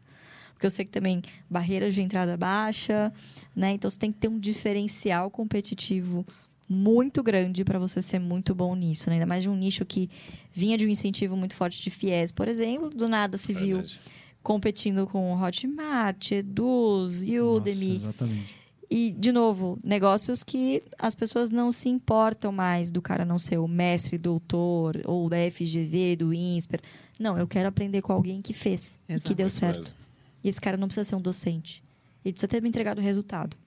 Porque 0.54 0.66
eu 0.66 0.72
sei 0.72 0.86
que 0.86 0.92
também 0.92 1.22
barreiras 1.50 1.94
de 1.94 2.02
entrada 2.02 2.36
baixa, 2.36 3.14
né? 3.56 3.72
Então 3.72 3.90
você 3.90 3.98
tem 3.98 4.12
que 4.12 4.18
ter 4.18 4.28
um 4.28 4.40
diferencial 4.40 5.30
competitivo 5.32 6.26
muito 6.70 7.24
grande 7.24 7.64
para 7.64 7.80
você 7.80 8.02
ser 8.02 8.20
muito 8.20 8.54
bom 8.54 8.76
nisso, 8.76 9.10
né? 9.10 9.16
Ainda 9.16 9.26
mais 9.26 9.44
de 9.44 9.50
um 9.50 9.56
nicho 9.56 9.86
que 9.86 10.10
vinha 10.52 10.78
de 10.78 10.86
um 10.86 10.90
incentivo 10.90 11.36
muito 11.38 11.56
forte 11.56 11.82
de 11.82 11.90
FIES, 11.90 12.32
por 12.32 12.48
exemplo, 12.48 12.90
do 12.90 13.08
nada 13.08 13.38
se 13.38 13.54
viu 13.54 13.78
Verdade. 13.78 14.00
competindo 14.44 15.08
com 15.08 15.34
Hotmart, 15.42 16.32
Eduz, 16.32 17.22
Udemy. 17.22 17.94
Nossa, 17.94 18.08
exatamente. 18.08 18.68
E, 18.90 19.12
de 19.12 19.34
novo, 19.34 19.78
negócios 19.84 20.44
que 20.44 20.82
as 20.98 21.14
pessoas 21.14 21.50
não 21.50 21.74
se 21.74 21.90
importam 21.90 22.54
mais 22.54 22.90
do 22.90 23.02
cara 23.02 23.26
não 23.26 23.38
ser 23.38 23.58
o 23.58 23.68
mestre, 23.68 24.18
doutor, 24.18 25.02
ou 25.04 25.30
da 25.30 25.38
FGV, 25.52 26.16
do 26.16 26.34
INSPER. 26.34 26.80
Não, 27.20 27.38
eu 27.38 27.46
quero 27.48 27.68
aprender 27.68 28.02
com 28.02 28.14
alguém 28.14 28.42
que 28.42 28.54
fez 28.54 28.98
e 29.10 29.14
Exato. 29.14 29.28
que 29.28 29.36
deu 29.36 29.50
certo. 29.50 29.80
mesmo. 29.80 29.96
E 30.42 30.48
esse 30.50 30.62
cara 30.62 30.78
não 30.78 30.88
precisa 30.88 31.04
ser 31.04 31.16
um 31.16 31.22
docente. 31.22 31.84
Ele 32.24 32.32
precisa 32.32 32.48
ter 32.48 32.62
me 32.62 32.70
entregado 32.70 33.00
o 33.00 33.02
resultado. 33.02 33.58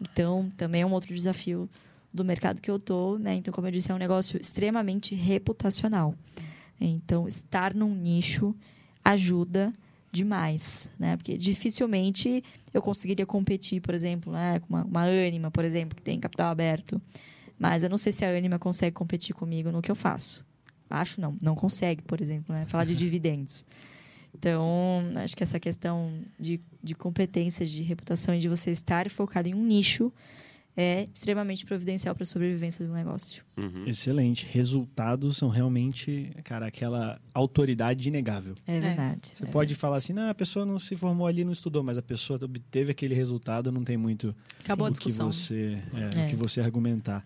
Então, 0.00 0.50
também 0.56 0.82
é 0.82 0.86
um 0.86 0.92
outro 0.92 1.12
desafio 1.12 1.68
do 2.12 2.24
mercado 2.24 2.60
que 2.60 2.70
eu 2.70 2.78
tô, 2.78 3.18
né? 3.18 3.34
Então, 3.34 3.52
como 3.52 3.66
eu 3.66 3.70
disse, 3.70 3.90
é 3.90 3.94
um 3.94 3.98
negócio 3.98 4.38
extremamente 4.40 5.14
reputacional. 5.14 6.14
Então, 6.80 7.26
estar 7.26 7.74
num 7.74 7.94
nicho 7.94 8.54
ajuda 9.04 9.72
demais, 10.10 10.92
né? 10.98 11.16
Porque 11.16 11.38
dificilmente 11.38 12.44
eu 12.74 12.82
conseguiria 12.82 13.24
competir, 13.24 13.80
por 13.80 13.94
exemplo, 13.94 14.32
né? 14.32 14.60
com 14.60 14.68
uma, 14.68 14.84
uma 14.84 15.02
Anima, 15.04 15.50
por 15.50 15.64
exemplo, 15.64 15.96
que 15.96 16.02
tem 16.02 16.20
capital 16.20 16.50
aberto. 16.50 17.00
Mas 17.58 17.82
eu 17.82 17.88
não 17.88 17.96
sei 17.96 18.12
se 18.12 18.24
a 18.24 18.36
Anima 18.36 18.58
consegue 18.58 18.94
competir 18.94 19.34
comigo 19.34 19.70
no 19.70 19.80
que 19.80 19.90
eu 19.90 19.94
faço. 19.94 20.44
Acho 20.90 21.20
não, 21.20 21.34
não 21.40 21.54
consegue, 21.54 22.02
por 22.02 22.20
exemplo, 22.20 22.54
né? 22.54 22.66
Falar 22.66 22.84
de 22.84 22.94
dividendos. 22.94 23.64
Então, 24.34 25.12
acho 25.16 25.36
que 25.36 25.42
essa 25.42 25.60
questão 25.60 26.10
de, 26.40 26.58
de 26.82 26.94
competências, 26.94 27.70
de 27.70 27.82
reputação 27.82 28.34
e 28.34 28.38
de 28.38 28.48
você 28.48 28.70
estar 28.70 29.08
focado 29.10 29.46
em 29.46 29.54
um 29.54 29.62
nicho 29.62 30.10
é 30.76 31.06
extremamente 31.12 31.66
providencial 31.66 32.14
para 32.14 32.22
a 32.22 32.26
sobrevivência 32.26 32.86
do 32.86 32.92
negócio. 32.92 33.44
Uhum. 33.56 33.84
Excelente. 33.86 34.46
Resultados 34.50 35.36
são 35.36 35.48
realmente, 35.50 36.32
cara, 36.44 36.66
aquela 36.66 37.20
autoridade 37.34 38.08
inegável. 38.08 38.54
É 38.66 38.80
verdade. 38.80 39.32
Você 39.34 39.44
é 39.44 39.48
pode 39.48 39.74
falar 39.74 39.98
assim, 39.98 40.12
não, 40.14 40.28
a 40.30 40.34
pessoa 40.34 40.64
não 40.64 40.78
se 40.78 40.96
formou 40.96 41.26
ali, 41.26 41.44
não 41.44 41.52
estudou, 41.52 41.82
mas 41.82 41.98
a 41.98 42.02
pessoa 42.02 42.38
obteve 42.42 42.90
aquele 42.90 43.14
resultado, 43.14 43.70
não 43.70 43.84
tem 43.84 43.96
muito 43.96 44.34
Acabou 44.64 44.86
a 44.86 44.90
o 44.90 44.92
que 44.92 44.98
discussão. 44.98 45.30
você, 45.30 45.78
é, 45.94 46.20
É. 46.22 46.26
o 46.26 46.30
que 46.30 46.36
você 46.36 46.60
argumentar. 46.60 47.24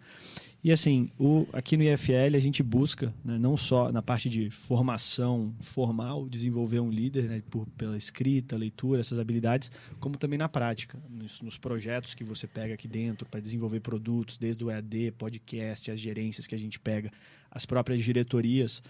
E 0.66 0.72
assim, 0.72 1.08
o, 1.16 1.46
aqui 1.52 1.76
no 1.76 1.84
IFL 1.84 2.34
a 2.34 2.40
gente 2.40 2.60
busca, 2.60 3.14
né, 3.24 3.38
não 3.38 3.56
só 3.56 3.92
na 3.92 4.02
parte 4.02 4.28
de 4.28 4.50
formação 4.50 5.54
formal, 5.60 6.28
desenvolver 6.28 6.80
um 6.80 6.90
líder 6.90 7.28
né, 7.28 7.40
por, 7.48 7.68
pela 7.78 7.96
escrita, 7.96 8.56
leitura, 8.56 8.98
essas 8.98 9.20
habilidades, 9.20 9.70
como 10.00 10.16
também 10.16 10.36
na 10.36 10.48
prática, 10.48 10.98
nos, 11.08 11.40
nos 11.40 11.56
projetos 11.56 12.16
que 12.16 12.24
você 12.24 12.48
pega 12.48 12.74
aqui 12.74 12.88
dentro 12.88 13.28
para 13.28 13.38
desenvolver 13.38 13.78
produtos, 13.78 14.38
desde 14.38 14.64
o 14.64 14.68
EAD, 14.68 15.12
podcast, 15.12 15.88
as 15.92 16.00
gerências 16.00 16.48
que 16.48 16.54
a 16.56 16.58
gente 16.58 16.80
pega, 16.80 17.12
as 17.48 17.64
próprias 17.64 18.02
diretorias. 18.02 18.82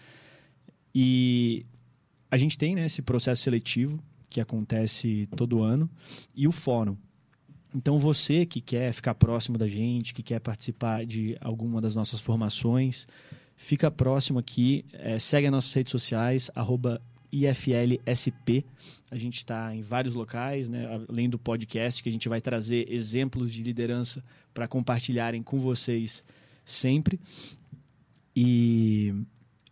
E 0.94 1.62
a 2.30 2.38
gente 2.38 2.56
tem 2.56 2.74
né, 2.74 2.86
esse 2.86 3.02
processo 3.02 3.42
seletivo 3.42 4.02
que 4.30 4.40
acontece 4.40 5.28
todo 5.36 5.62
ano 5.62 5.90
e 6.34 6.48
o 6.48 6.52
fórum. 6.52 6.96
Então, 7.76 7.98
você 7.98 8.46
que 8.46 8.62
quer 8.62 8.90
ficar 8.94 9.14
próximo 9.14 9.58
da 9.58 9.68
gente, 9.68 10.14
que 10.14 10.22
quer 10.22 10.40
participar 10.40 11.04
de 11.04 11.36
alguma 11.42 11.78
das 11.78 11.94
nossas 11.94 12.18
formações, 12.18 13.06
fica 13.54 13.90
próximo 13.90 14.38
aqui, 14.38 14.86
é, 14.94 15.18
segue 15.18 15.46
as 15.46 15.52
nossas 15.52 15.74
redes 15.74 15.90
sociais, 15.90 16.50
arroba 16.54 17.02
IFLSP. 17.30 18.64
A 19.10 19.16
gente 19.16 19.36
está 19.36 19.76
em 19.76 19.82
vários 19.82 20.14
locais, 20.14 20.70
né? 20.70 20.86
além 21.06 21.28
do 21.28 21.38
podcast, 21.38 22.02
que 22.02 22.08
a 22.08 22.12
gente 22.12 22.30
vai 22.30 22.40
trazer 22.40 22.90
exemplos 22.90 23.52
de 23.52 23.62
liderança 23.62 24.24
para 24.54 24.66
compartilharem 24.66 25.42
com 25.42 25.60
vocês 25.60 26.24
sempre. 26.64 27.20
E, 28.34 29.14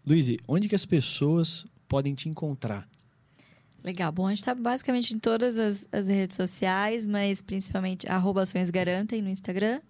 Luiz, 0.06 0.30
onde 0.46 0.68
que 0.68 0.74
as 0.74 0.84
pessoas 0.84 1.66
podem 1.88 2.14
te 2.14 2.28
encontrar? 2.28 2.86
Legal. 3.84 4.10
Bom, 4.10 4.26
a 4.26 4.30
gente 4.30 4.38
está 4.38 4.54
basicamente 4.54 5.14
em 5.14 5.18
todas 5.18 5.58
as, 5.58 5.86
as, 5.92 6.08
redes 6.08 6.36
sociais, 6.36 7.06
mas 7.06 7.42
principalmente 7.42 8.10
arroba 8.10 8.40
Ações 8.40 8.70
Garantem 8.70 9.20
no 9.20 9.28
Instagram, 9.28 9.82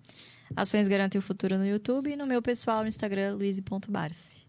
Ações 0.56 0.88
Garantem 0.88 1.20
o 1.20 1.22
Futuro 1.22 1.56
no 1.56 1.64
YouTube 1.64 2.10
e 2.10 2.16
no 2.16 2.26
meu 2.26 2.42
pessoal 2.42 2.82
no 2.82 2.88
Instagram, 2.88 3.36
luiz.barce. 3.36 4.42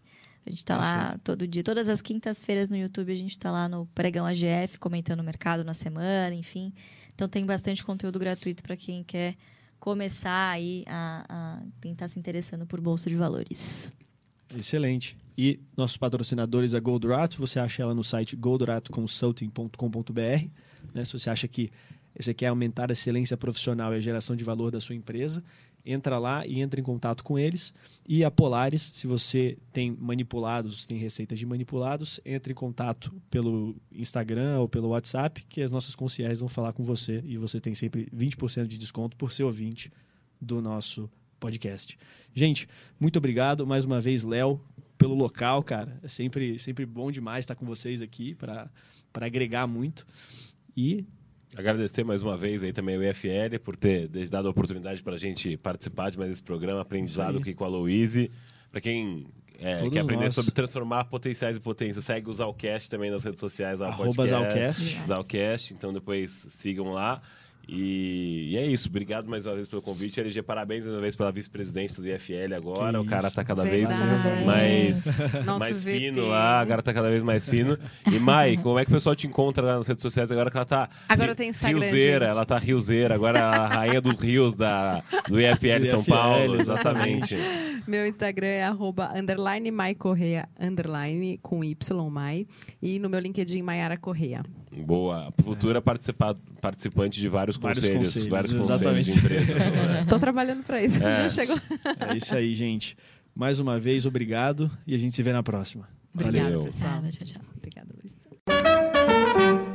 A 0.44 0.50
gente 0.50 0.58
está 0.58 0.76
lá 0.76 1.16
todo 1.22 1.46
dia. 1.46 1.62
Todas 1.62 1.88
as 1.88 2.02
quintas-feiras 2.02 2.68
no 2.68 2.76
YouTube 2.76 3.12
a 3.12 3.16
gente 3.16 3.32
está 3.32 3.50
lá 3.52 3.68
no 3.68 3.86
Pregão 3.86 4.26
AGF, 4.26 4.78
comentando 4.80 5.20
o 5.20 5.24
mercado 5.24 5.64
na 5.64 5.74
semana, 5.74 6.34
enfim. 6.34 6.72
Então 7.14 7.28
tem 7.28 7.46
bastante 7.46 7.84
conteúdo 7.84 8.18
gratuito 8.18 8.64
para 8.64 8.76
quem 8.76 9.04
quer 9.04 9.36
começar 9.78 10.50
aí 10.50 10.84
a, 10.88 11.24
a 11.28 11.62
tentar 11.80 12.08
se 12.08 12.18
interessando 12.18 12.66
por 12.66 12.80
Bolsa 12.80 13.08
de 13.08 13.16
Valores. 13.16 13.92
Excelente. 14.56 15.16
E 15.36 15.60
nossos 15.76 15.98
patrocinadores, 15.98 16.74
a 16.74 16.80
Goldrato, 16.80 17.38
você 17.38 17.60
acha 17.60 17.82
ela 17.82 17.94
no 17.94 18.02
site 18.02 18.34
goldratoconsulting.com.br. 18.36 20.48
Né? 20.94 21.04
Se 21.04 21.18
você 21.18 21.28
acha 21.28 21.46
que 21.46 21.70
você 22.18 22.32
quer 22.32 22.46
aumentar 22.46 22.90
a 22.90 22.92
excelência 22.92 23.36
profissional 23.36 23.92
e 23.92 23.96
a 23.96 24.00
geração 24.00 24.34
de 24.34 24.42
valor 24.42 24.70
da 24.70 24.80
sua 24.80 24.94
empresa, 24.94 25.44
entra 25.84 26.18
lá 26.18 26.46
e 26.46 26.60
entra 26.60 26.80
em 26.80 26.82
contato 26.82 27.22
com 27.22 27.38
eles. 27.38 27.74
E 28.08 28.24
a 28.24 28.30
Polaris, 28.30 28.90
se 28.94 29.06
você 29.06 29.58
tem 29.72 29.94
manipulados, 30.00 30.86
tem 30.86 30.98
receitas 30.98 31.38
de 31.38 31.46
manipulados, 31.46 32.18
entre 32.24 32.52
em 32.52 32.56
contato 32.56 33.14
pelo 33.30 33.76
Instagram 33.92 34.58
ou 34.58 34.68
pelo 34.68 34.88
WhatsApp, 34.88 35.44
que 35.48 35.60
as 35.60 35.70
nossas 35.70 35.94
concierges 35.94 36.40
vão 36.40 36.48
falar 36.48 36.72
com 36.72 36.82
você 36.82 37.22
e 37.24 37.36
você 37.36 37.60
tem 37.60 37.74
sempre 37.74 38.08
20% 38.14 38.66
de 38.66 38.78
desconto 38.78 39.14
por 39.16 39.30
ser 39.30 39.44
ouvinte 39.44 39.92
do 40.40 40.62
nosso 40.62 41.10
podcast. 41.38 41.98
Gente, 42.34 42.68
muito 42.98 43.16
obrigado 43.16 43.66
mais 43.66 43.84
uma 43.84 44.00
vez, 44.00 44.24
Léo, 44.24 44.60
pelo 44.98 45.14
local, 45.14 45.62
cara. 45.62 45.98
É 46.02 46.08
sempre, 46.08 46.58
sempre 46.58 46.84
bom 46.84 47.10
demais 47.10 47.44
estar 47.44 47.54
com 47.54 47.64
vocês 47.64 48.02
aqui 48.02 48.34
para 48.34 48.70
agregar 49.14 49.66
muito. 49.66 50.06
E 50.76 51.04
Agradecer 51.56 52.04
mais 52.04 52.22
uma 52.22 52.36
vez 52.36 52.62
aí 52.62 52.72
também 52.72 52.98
o 52.98 53.02
IFL 53.02 53.58
por 53.64 53.76
ter 53.76 54.08
dado 54.28 54.48
a 54.48 54.50
oportunidade 54.50 55.02
para 55.02 55.14
a 55.14 55.18
gente 55.18 55.56
participar 55.56 56.10
de 56.10 56.18
mais 56.18 56.30
esse 56.30 56.42
programa, 56.42 56.80
aprendizado 56.80 57.38
aqui 57.38 57.54
com 57.54 57.64
a 57.64 57.68
Louise. 57.68 58.30
Para 58.70 58.80
quem 58.80 59.26
é, 59.58 59.76
quer 59.88 60.00
aprender 60.00 60.24
nós. 60.24 60.34
sobre 60.34 60.50
transformar 60.50 61.04
potenciais 61.04 61.56
e 61.56 61.60
potências, 61.60 62.04
segue 62.04 62.28
o 62.28 62.32
Zalcast 62.32 62.90
também 62.90 63.10
nas 63.10 63.24
redes 63.24 63.40
sociais. 63.40 63.80
Arroba 63.80 64.26
Zalcast. 64.26 65.06
Zalcast, 65.06 65.72
então 65.72 65.92
depois 65.92 66.30
sigam 66.30 66.92
lá. 66.92 67.22
E, 67.68 68.50
e, 68.52 68.56
é 68.56 68.64
isso. 68.64 68.88
Obrigado 68.88 69.28
mais 69.28 69.44
uma 69.44 69.54
vez 69.54 69.66
pelo 69.66 69.82
convite. 69.82 70.20
LG, 70.20 70.42
parabéns 70.42 70.84
mais 70.84 70.94
uma 70.94 71.00
vez 71.00 71.16
pela 71.16 71.32
vice-presidência 71.32 72.00
do 72.00 72.08
IFL 72.08 72.54
agora. 72.56 73.00
o 73.00 73.04
cara 73.04 73.30
tá 73.30 73.44
cada 73.44 73.64
Verdade. 73.64 73.98
vez 73.98 74.46
mais, 74.46 75.18
mais 75.58 75.84
fino 75.84 76.28
lá. 76.28 76.60
Agora 76.60 76.82
tá 76.82 76.94
cada 76.94 77.10
vez 77.10 77.22
mais 77.22 77.48
fino. 77.48 77.76
E 78.10 78.18
Mai, 78.18 78.56
como 78.56 78.78
é 78.78 78.84
que 78.84 78.90
o 78.90 78.94
pessoal 78.94 79.16
te 79.16 79.26
encontra 79.26 79.64
lá 79.64 79.76
nas 79.76 79.86
redes 79.86 80.02
sociais 80.02 80.30
agora 80.30 80.50
que 80.50 80.56
ela 80.56 80.66
tá. 80.66 80.88
Agora 81.08 81.34
tem 81.34 81.48
Instagram. 81.48 81.80
Riozeira, 81.80 82.26
ela 82.26 82.46
tá 82.46 82.58
riozeira. 82.58 83.14
Agora 83.14 83.40
a 83.40 83.66
rainha 83.66 84.00
dos 84.00 84.18
rios 84.20 84.54
da, 84.54 85.02
do 85.28 85.40
IFL 85.40 85.80
do 85.80 85.86
São 85.86 86.00
IFL, 86.00 86.10
Paulo. 86.10 86.60
Exatamente. 86.60 87.36
Meu 87.86 88.06
Instagram 88.06 88.46
é 88.46 88.64
arroba 88.64 89.12
underline 89.16 89.70
Mai 89.70 89.94
Correia, 89.94 90.48
underline 90.58 91.38
com 91.38 91.62
Y 91.62 92.10
Mai. 92.10 92.46
E 92.82 92.98
no 92.98 93.08
meu 93.08 93.20
LinkedIn, 93.20 93.62
Maiara 93.62 93.96
Correia. 93.96 94.42
Boa. 94.84 95.32
Futura 95.42 95.78
é. 95.78 96.60
participante 96.60 97.20
de 97.20 97.28
vários, 97.28 97.55
vários 97.58 97.88
conselhos, 97.88 98.28
vários 98.28 98.52
conselhos, 98.52 98.80
vários 98.80 99.06
conselhos 99.06 99.06
de 99.06 99.18
empresa. 99.18 99.54
Estou 100.02 100.18
né? 100.18 100.20
trabalhando 100.20 100.62
para 100.62 100.82
isso. 100.82 101.04
É. 101.04 101.28
Chegou. 101.28 101.58
É 102.10 102.16
isso 102.16 102.36
aí, 102.36 102.54
gente. 102.54 102.96
Mais 103.34 103.60
uma 103.60 103.78
vez, 103.78 104.06
obrigado 104.06 104.70
e 104.86 104.94
a 104.94 104.98
gente 104.98 105.14
se 105.14 105.22
vê 105.22 105.32
na 105.32 105.42
próxima. 105.42 105.88
Obrigada, 106.14 106.50
Valeu. 106.50 106.64
pessoal. 106.64 107.02
Tchau, 107.10 107.26
tchau. 107.26 107.42
Obrigada, 107.56 107.88
Luiz. 108.02 109.65